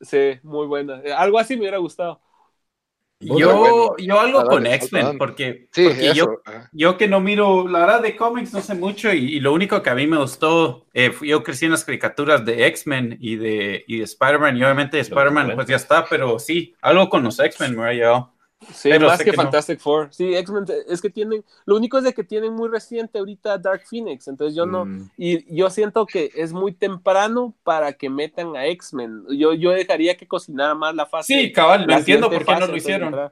sí, 0.00 0.38
muy 0.42 0.66
buena. 0.66 1.00
Eh, 1.04 1.12
algo 1.12 1.38
así 1.38 1.54
me 1.54 1.62
hubiera 1.62 1.78
gustado. 1.78 2.20
Yo, 3.20 3.96
yo 3.96 4.20
algo 4.20 4.44
con 4.44 4.66
X-Men, 4.66 5.16
porque, 5.18 5.68
yo, 6.14 6.42
yo 6.72 6.98
que 6.98 7.08
no 7.08 7.20
miro, 7.20 7.66
la 7.68 7.80
verdad 7.80 8.02
de 8.02 8.16
cómics 8.16 8.52
no 8.52 8.60
sé 8.60 8.74
mucho 8.74 9.12
y, 9.12 9.40
lo 9.40 9.52
único 9.52 9.82
que 9.82 9.90
a 9.90 9.94
mí 9.94 10.06
me 10.06 10.18
gustó, 10.18 10.84
eh, 10.92 11.12
yo 11.22 11.42
crecí 11.42 11.64
en 11.64 11.70
las 11.70 11.84
caricaturas 11.84 12.44
de 12.44 12.66
X-Men 12.66 13.16
y 13.20 13.36
de, 13.36 13.84
y 13.86 13.98
de 13.98 14.04
Spider-Man 14.04 14.56
y 14.56 14.62
obviamente 14.62 15.00
Spider-Man 15.00 15.52
pues 15.54 15.66
ya 15.68 15.76
está, 15.76 16.04
pero 16.04 16.38
sí, 16.38 16.74
algo 16.82 17.08
con 17.08 17.22
los 17.22 17.38
X-Men 17.38 17.76
me 17.76 17.88
ha 17.88 17.92
llevado. 17.92 18.33
Sí, 18.72 18.90
más 18.98 19.22
que, 19.22 19.32
Fantastic 19.32 19.80
Four. 19.80 20.08
Sí, 20.10 20.34
X-Men 20.34 20.64
es 20.88 21.02
que 21.02 21.10
tienen, 21.10 21.44
lo 21.64 21.76
único 21.76 21.98
es 21.98 22.04
de 22.04 22.14
que 22.14 22.24
tienen 22.24 22.54
muy 22.54 22.68
reciente 22.68 23.18
ahorita 23.18 23.58
Dark 23.58 23.82
Phoenix, 23.88 24.28
entonces 24.28 24.56
yo 24.56 24.66
no, 24.66 24.84
mm. 24.84 25.10
y 25.16 25.54
yo 25.54 25.70
siento 25.70 26.06
que 26.06 26.30
es 26.34 26.52
muy 26.52 26.72
temprano 26.72 27.54
para 27.62 27.92
que 27.92 28.08
metan 28.08 28.56
a 28.56 28.66
X-Men. 28.66 29.24
Yo, 29.30 29.54
yo 29.54 29.70
dejaría 29.70 30.16
que 30.16 30.26
cocinara 30.26 30.74
más 30.74 30.94
la 30.94 31.06
fase. 31.06 31.34
Sí, 31.34 31.52
cabal, 31.52 31.86
lo 31.86 31.94
entiendo 31.94 32.30
por 32.30 32.44
qué 32.44 32.56
no 32.56 32.66
lo 32.66 32.76
hicieron. 32.76 33.30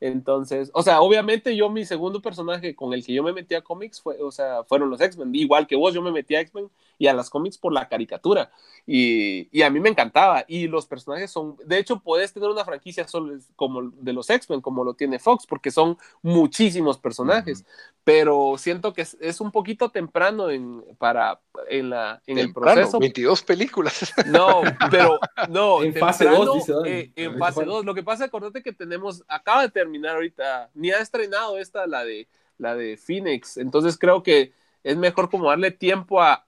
Entonces, 0.00 0.70
o 0.72 0.82
sea, 0.82 1.02
obviamente 1.02 1.54
yo 1.54 1.68
mi 1.68 1.84
segundo 1.84 2.22
personaje 2.22 2.74
con 2.74 2.94
el 2.94 3.04
que 3.04 3.12
yo 3.12 3.22
me 3.22 3.34
metí 3.34 3.54
a 3.54 3.60
cómics 3.60 4.00
fue, 4.00 4.16
o 4.22 4.30
sea, 4.30 4.64
fueron 4.64 4.88
los 4.88 5.00
X-Men. 5.00 5.34
Igual 5.34 5.66
que 5.66 5.76
vos, 5.76 5.92
yo 5.92 6.00
me 6.00 6.10
metí 6.10 6.34
a 6.34 6.40
X-Men 6.40 6.70
y 7.00 7.08
a 7.08 7.14
las 7.14 7.28
cómics 7.28 7.58
por 7.58 7.72
la 7.72 7.88
caricatura. 7.88 8.52
Y, 8.86 9.48
y, 9.50 9.62
a 9.62 9.70
mí 9.70 9.80
me 9.80 9.88
encantaba. 9.88 10.44
Y 10.46 10.68
los 10.68 10.86
personajes 10.86 11.32
son, 11.32 11.56
de 11.64 11.78
hecho, 11.78 11.98
puedes 11.98 12.32
tener 12.32 12.48
una 12.48 12.64
franquicia 12.64 13.08
solo 13.08 13.36
como 13.56 13.82
de 13.82 14.12
los 14.12 14.30
X-Men, 14.30 14.60
como 14.60 14.84
lo 14.84 14.94
tiene 14.94 15.18
Fox, 15.18 15.46
porque 15.46 15.72
son 15.72 15.98
muchísimos 16.22 16.98
personajes. 16.98 17.64
Pero 18.04 18.54
siento 18.56 18.92
que 18.92 19.02
es, 19.02 19.40
un 19.40 19.50
poquito 19.50 19.90
temprano 19.90 20.50
en, 20.50 20.84
para, 20.98 21.40
en, 21.68 21.90
la, 21.90 22.22
en 22.26 22.38
el 22.38 22.52
proceso. 22.52 23.00
22 23.00 23.42
películas. 23.42 24.12
No, 24.30 24.62
pero 24.90 25.18
no, 25.48 25.82
en 25.82 25.92
fase 25.94 26.24
2. 26.24 26.68
Eh, 26.86 27.12
en 27.16 27.36
fase 27.36 27.64
2. 27.64 27.84
Lo 27.84 27.94
que 27.94 28.02
pasa, 28.02 28.26
acordate 28.26 28.62
que 28.62 28.72
tenemos, 28.72 29.24
acaba 29.26 29.62
de 29.62 29.70
terminar 29.70 29.80
terminar 29.80 30.16
ahorita, 30.16 30.70
ni 30.74 30.90
ha 30.90 31.00
estrenado 31.00 31.58
esta, 31.58 31.86
la 31.86 32.04
de, 32.04 32.28
la 32.58 32.74
de 32.74 32.96
Phoenix, 32.96 33.56
entonces 33.56 33.98
creo 33.98 34.22
que 34.22 34.52
es 34.82 34.96
mejor 34.96 35.30
como 35.30 35.48
darle 35.48 35.70
tiempo 35.70 36.22
a, 36.22 36.44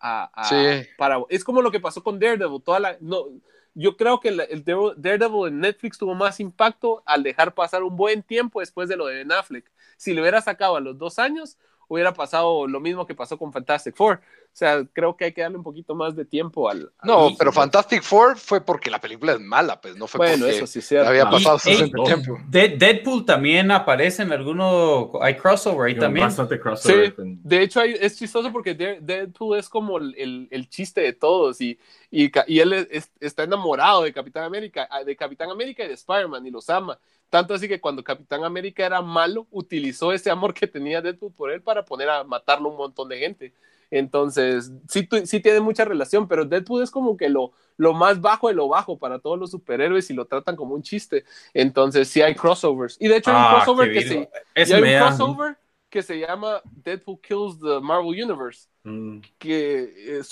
para, 0.98 1.20
es 1.28 1.44
como 1.44 1.62
lo 1.62 1.70
que 1.70 1.80
pasó 1.80 2.02
con 2.02 2.18
Daredevil, 2.18 2.62
toda 2.62 2.80
la, 2.80 2.96
no, 3.00 3.26
yo 3.74 3.96
creo 3.96 4.20
que 4.20 4.28
el, 4.28 4.64
Daredevil 4.64 5.48
en 5.48 5.60
Netflix 5.60 5.98
tuvo 5.98 6.14
más 6.14 6.40
impacto 6.40 7.02
al 7.06 7.22
dejar 7.22 7.54
pasar 7.54 7.82
un 7.82 7.96
buen 7.96 8.22
tiempo 8.22 8.60
después 8.60 8.88
de 8.88 8.96
lo 8.96 9.06
de 9.06 9.16
Ben 9.16 9.32
Affleck. 9.32 9.70
Si 9.96 10.12
le 10.12 10.20
hubiera 10.20 10.40
sacado 10.42 10.76
a 10.76 10.80
los 10.80 10.98
dos 10.98 11.18
años, 11.18 11.56
hubiera 11.92 12.14
pasado 12.14 12.66
lo 12.66 12.80
mismo 12.80 13.06
que 13.06 13.14
pasó 13.14 13.38
con 13.38 13.52
Fantastic 13.52 13.94
Four. 13.94 14.14
O 14.14 14.54
sea, 14.54 14.84
creo 14.92 15.16
que 15.16 15.26
hay 15.26 15.32
que 15.32 15.42
darle 15.42 15.56
un 15.56 15.62
poquito 15.62 15.94
más 15.94 16.14
de 16.14 16.24
tiempo 16.24 16.68
al. 16.68 16.90
no, 17.02 17.30
pero 17.38 17.52
Fantastic 17.52 18.02
Four 18.02 18.38
fue 18.38 18.62
porque 18.62 18.90
la 18.90 19.00
película 19.00 19.32
es 19.32 19.40
mala, 19.40 19.80
pues 19.80 19.96
no 19.96 20.06
fue 20.06 20.18
bueno, 20.18 20.44
porque 20.44 20.56
eso 20.56 20.66
sí, 20.66 20.80
cierto. 20.80 21.08
había 21.08 21.28
pasado 21.28 21.58
suficiente 21.58 21.96
tiempo. 22.04 22.38
Deadpool 22.48 23.24
también 23.24 23.70
aparece 23.70 24.22
en 24.22 24.32
alguno. 24.32 25.12
Hay 25.20 25.36
crossover 25.36 25.88
ahí 25.88 25.98
también. 25.98 26.26
Bastante 26.26 26.58
crossover. 26.58 27.14
Sí, 27.16 27.22
de 27.42 27.62
hecho, 27.62 27.82
es 27.82 28.18
chistoso 28.18 28.52
porque 28.52 28.74
Deadpool 28.74 29.58
es 29.58 29.68
como 29.68 29.98
el, 29.98 30.48
el, 30.50 30.68
chiste 30.68 31.00
de 31.02 31.12
todos 31.12 31.60
y, 31.60 31.78
y, 32.10 32.30
y 32.46 32.60
él 32.60 32.88
está 33.20 33.44
enamorado 33.44 34.02
de 34.02 34.12
Capitán 34.12 34.44
América, 34.44 34.88
de 35.04 35.16
Capitán 35.16 35.50
América 35.50 35.84
y 35.84 35.88
de 35.88 35.94
Spider-Man 35.94 36.46
y 36.46 36.50
los 36.50 36.68
ama. 36.70 36.98
Tanto 37.32 37.54
así 37.54 37.66
que 37.66 37.80
cuando 37.80 38.04
Capitán 38.04 38.44
América 38.44 38.84
era 38.84 39.00
malo, 39.00 39.46
utilizó 39.50 40.12
ese 40.12 40.28
amor 40.28 40.52
que 40.52 40.66
tenía 40.66 41.00
Deadpool 41.00 41.32
por 41.32 41.50
él 41.50 41.62
para 41.62 41.82
poner 41.82 42.10
a 42.10 42.24
matarlo 42.24 42.68
un 42.68 42.76
montón 42.76 43.08
de 43.08 43.18
gente. 43.20 43.54
Entonces, 43.90 44.70
sí, 44.86 45.08
sí 45.24 45.40
tiene 45.40 45.60
mucha 45.60 45.86
relación, 45.86 46.28
pero 46.28 46.44
Deadpool 46.44 46.82
es 46.82 46.90
como 46.90 47.16
que 47.16 47.30
lo, 47.30 47.52
lo 47.78 47.94
más 47.94 48.20
bajo 48.20 48.48
de 48.48 48.54
lo 48.54 48.68
bajo 48.68 48.98
para 48.98 49.18
todos 49.18 49.38
los 49.38 49.50
superhéroes 49.50 50.10
y 50.10 50.12
lo 50.12 50.26
tratan 50.26 50.56
como 50.56 50.74
un 50.74 50.82
chiste. 50.82 51.24
Entonces, 51.54 52.06
sí 52.06 52.20
hay 52.20 52.34
crossovers. 52.34 52.98
Y 53.00 53.08
de 53.08 53.16
hecho 53.16 53.30
hay 53.30 53.36
un 53.38 53.42
ah, 53.42 53.50
crossover 53.54 53.92
que 53.94 54.02
se, 54.02 54.28
hay 54.54 54.82
un 54.82 54.98
crossover 54.98 55.56
que 55.92 56.02
se 56.02 56.18
llama 56.18 56.62
Deadpool 56.64 57.20
Kills 57.20 57.60
the 57.60 57.78
Marvel 57.80 58.24
Universe. 58.24 58.66
Mm. 58.82 59.18
Que 59.38 60.22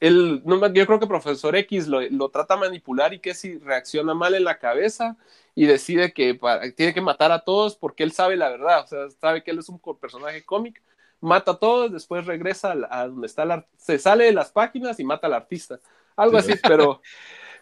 eh, 0.00 0.10
no, 0.44 0.72
yo 0.72 0.86
creo 0.86 0.98
que 0.98 1.06
Profesor 1.06 1.54
X 1.56 1.86
lo, 1.86 2.00
lo, 2.00 2.30
trata 2.30 2.54
de 2.54 2.60
manipular 2.60 3.12
y 3.12 3.18
que 3.18 3.34
si 3.34 3.58
reacciona 3.58 4.14
mal 4.14 4.34
en 4.34 4.44
la 4.44 4.58
cabeza 4.58 5.18
y 5.54 5.66
decide 5.66 6.14
que 6.14 6.40
tiene 6.74 6.94
que 6.94 7.02
matar 7.02 7.32
a 7.32 7.40
todos 7.40 7.76
porque 7.76 8.02
él 8.02 8.12
sabe 8.12 8.36
la 8.36 8.48
verdad, 8.48 8.82
o 8.82 8.86
sea, 8.86 9.10
sabe 9.10 9.44
que 9.44 9.50
él 9.50 9.58
es 9.58 9.68
un 9.68 9.78
personaje 10.00 10.42
cómic 10.42 10.82
mata 11.20 11.52
a 11.52 11.58
todos, 11.58 11.92
después 11.92 12.24
regresa 12.24 12.74
a, 12.90 13.06
donde 13.06 13.26
está 13.26 13.44
la, 13.44 13.66
se 13.76 13.98
sale 13.98 14.24
de 14.24 14.32
las 14.32 14.50
páginas 14.50 14.98
y 14.98 15.04
mata 15.04 15.26
al 15.26 15.34
artista. 15.34 15.80
Algo 16.16 16.38
así, 16.38 16.54
pero... 16.62 17.00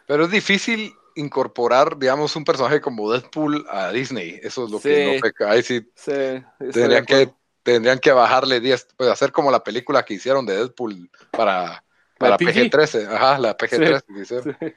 Pero 0.05 0.25
es 0.25 0.33
difícil 0.33 0.93
incorporar, 1.15 1.99
digamos, 1.99 2.35
un 2.37 2.45
personaje 2.45 2.81
como 2.81 3.11
Deadpool 3.11 3.67
a 3.71 3.91
Disney. 3.91 4.41
Eso 4.43 4.65
es 4.65 4.71
lo 4.71 4.81
que 4.81 5.21
no 5.39 5.47
Ahí 5.49 5.63
sí, 5.63 5.87
tendrían, 6.59 7.05
que, 7.05 7.33
tendrían 7.63 7.99
que 7.99 8.13
bajarle 8.13 8.61
10, 8.61 8.89
pues 8.97 9.11
hacer 9.11 9.33
como 9.33 9.51
la 9.51 9.65
película 9.65 10.05
que 10.05 10.15
hicieron 10.15 10.47
de 10.47 10.57
Deadpool 10.57 11.11
para, 11.31 11.85
para 12.19 12.37
PG-13. 12.37 13.09
Ajá, 13.09 13.39
la 13.39 13.57
PG-13 13.57 14.75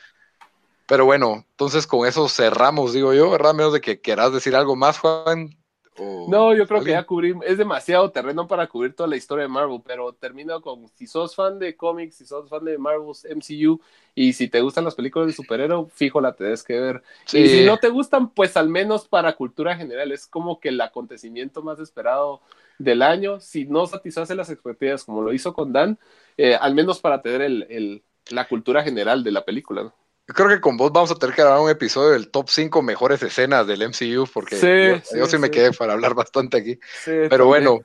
Pero 0.87 1.05
bueno, 1.05 1.45
entonces 1.49 1.87
con 1.87 2.07
eso 2.07 2.29
cerramos, 2.29 2.93
digo 2.93 3.13
yo, 3.13 3.31
¿verdad? 3.31 3.53
Menos 3.53 3.73
de 3.73 3.81
que 3.81 4.01
quieras 4.01 4.31
decir 4.31 4.55
algo 4.55 4.75
más, 4.75 4.99
Juan 4.99 5.49
no, 5.97 6.53
yo 6.53 6.67
creo 6.67 6.83
que 6.83 6.91
ya 6.91 7.03
cubrimos, 7.03 7.45
es 7.45 7.57
demasiado 7.57 8.11
terreno 8.11 8.47
para 8.47 8.67
cubrir 8.67 8.93
toda 8.93 9.07
la 9.07 9.15
historia 9.15 9.43
de 9.43 9.49
Marvel, 9.49 9.81
pero 9.85 10.13
termino 10.13 10.61
con, 10.61 10.87
si 10.89 11.07
sos 11.07 11.35
fan 11.35 11.57
de 11.59 11.75
cómics, 11.75 12.15
si 12.15 12.25
sos 12.25 12.49
fan 12.49 12.65
de 12.65 12.77
Marvel's 12.77 13.25
MCU, 13.25 13.79
y 14.13 14.33
si 14.33 14.47
te 14.49 14.61
gustan 14.61 14.83
las 14.83 14.95
películas 14.95 15.27
de 15.27 15.33
superhéroe, 15.33 15.87
fijo 15.93 16.19
la 16.19 16.33
tenés 16.33 16.63
que 16.63 16.79
ver. 16.79 17.03
Y 17.33 17.47
si 17.47 17.65
no 17.65 17.77
te 17.77 17.89
gustan, 17.89 18.29
pues 18.29 18.57
al 18.57 18.69
menos 18.69 19.07
para 19.07 19.35
cultura 19.35 19.75
general, 19.75 20.11
es 20.11 20.27
como 20.27 20.59
que 20.59 20.69
el 20.69 20.81
acontecimiento 20.81 21.61
más 21.61 21.79
esperado 21.79 22.41
del 22.77 23.01
año, 23.01 23.39
si 23.39 23.65
no 23.65 23.87
satisface 23.87 24.35
las 24.35 24.49
expectativas 24.49 25.05
como 25.05 25.21
lo 25.21 25.33
hizo 25.33 25.53
con 25.53 25.71
Dan, 25.71 25.97
eh, 26.37 26.55
al 26.55 26.75
menos 26.75 26.99
para 26.99 27.21
tener 27.21 27.41
el, 27.41 28.03
la 28.29 28.47
cultura 28.47 28.83
general 28.83 29.23
de 29.23 29.31
la 29.31 29.45
película, 29.45 29.83
¿no? 29.83 29.93
Creo 30.25 30.49
que 30.49 30.61
con 30.61 30.77
vos 30.77 30.91
vamos 30.91 31.11
a 31.11 31.15
tener 31.15 31.35
que 31.35 31.41
grabar 31.41 31.61
un 31.61 31.69
episodio 31.69 32.11
del 32.11 32.29
top 32.29 32.49
5 32.49 32.81
mejores 32.81 33.21
escenas 33.21 33.67
del 33.67 33.81
MCU, 33.81 34.27
porque 34.33 35.03
yo, 35.15 35.25
sí, 35.27 35.37
me 35.37 35.51
quedé 35.51 35.71
para 35.71 35.93
hablar 35.93 36.13
bastante 36.15 36.57
aquí. 36.57 36.79
Pero 37.05 37.45
bueno, 37.45 37.79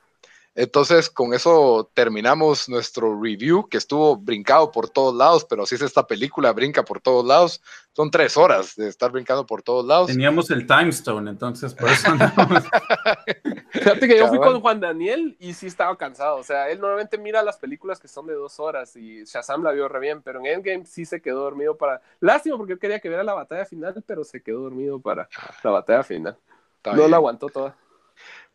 entonces, 0.60 1.08
con 1.08 1.32
eso 1.32 1.90
terminamos 1.94 2.68
nuestro 2.68 3.18
review, 3.18 3.66
que 3.66 3.78
estuvo 3.78 4.14
brincado 4.14 4.70
por 4.70 4.90
todos 4.90 5.14
lados, 5.14 5.46
pero 5.48 5.62
así 5.62 5.76
es 5.76 5.80
esta 5.80 6.06
película, 6.06 6.52
brinca 6.52 6.84
por 6.84 7.00
todos 7.00 7.24
lados. 7.24 7.62
Son 7.92 8.10
tres 8.10 8.36
horas 8.36 8.76
de 8.76 8.88
estar 8.88 9.10
brincando 9.10 9.46
por 9.46 9.62
todos 9.62 9.86
lados. 9.86 10.08
Teníamos 10.08 10.50
el 10.50 10.66
time 10.66 10.90
stone, 10.90 11.30
entonces 11.30 11.72
por 11.72 11.88
eso 11.88 12.10
Fíjate 13.70 14.06
que 14.06 14.18
yo 14.18 14.28
fui 14.28 14.38
con 14.38 14.60
Juan 14.60 14.80
Daniel 14.80 15.34
y 15.40 15.54
sí 15.54 15.66
estaba 15.66 15.96
cansado. 15.96 16.36
O 16.36 16.42
sea, 16.42 16.68
él 16.68 16.78
normalmente 16.78 17.16
mira 17.16 17.42
las 17.42 17.56
películas 17.56 17.98
que 17.98 18.08
son 18.08 18.26
de 18.26 18.34
dos 18.34 18.60
horas 18.60 18.94
y 18.96 19.24
Shazam 19.24 19.62
la 19.64 19.72
vio 19.72 19.88
re 19.88 19.98
bien, 19.98 20.20
pero 20.20 20.40
en 20.40 20.46
Endgame 20.46 20.84
sí 20.84 21.06
se 21.06 21.22
quedó 21.22 21.40
dormido 21.40 21.78
para. 21.78 22.02
Lástima 22.20 22.58
porque 22.58 22.74
yo 22.74 22.78
quería 22.78 23.00
que 23.00 23.08
viera 23.08 23.24
la 23.24 23.32
batalla 23.32 23.64
final, 23.64 24.04
pero 24.06 24.24
se 24.24 24.42
quedó 24.42 24.60
dormido 24.60 25.00
para 25.00 25.26
la 25.64 25.70
batalla 25.70 26.02
final. 26.02 26.36
no 26.84 27.08
la 27.08 27.16
aguantó 27.16 27.48
toda. 27.48 27.74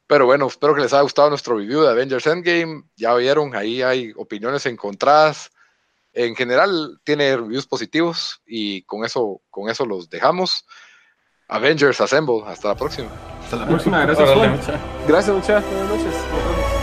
Pero 0.07 0.25
bueno, 0.25 0.47
espero 0.47 0.75
que 0.75 0.81
les 0.81 0.93
haya 0.93 1.01
gustado 1.01 1.29
nuestro 1.29 1.57
review 1.57 1.81
de 1.81 1.89
Avengers 1.89 2.27
Endgame. 2.27 2.83
Ya 2.95 3.13
vieron, 3.15 3.55
ahí 3.55 3.81
hay 3.81 4.13
opiniones 4.15 4.65
encontradas. 4.65 5.51
En 6.13 6.35
general 6.35 6.99
tiene 7.03 7.35
reviews 7.35 7.67
positivos 7.67 8.41
y 8.45 8.83
con 8.83 9.03
eso, 9.03 9.41
con 9.49 9.69
eso 9.69 9.85
los 9.85 10.09
dejamos. 10.09 10.65
Avengers 11.47 12.01
Assemble. 12.01 12.43
Hasta 12.45 12.69
la 12.69 12.75
próxima. 12.75 13.09
Hasta 13.43 13.57
la 13.57 13.67
próxima. 13.67 14.05
Gracias, 14.05 14.29
Juan. 14.31 14.59
Gracias, 15.07 15.35
muchachos. 15.35 15.71
Buenas 15.71 15.89
noches. 15.89 16.74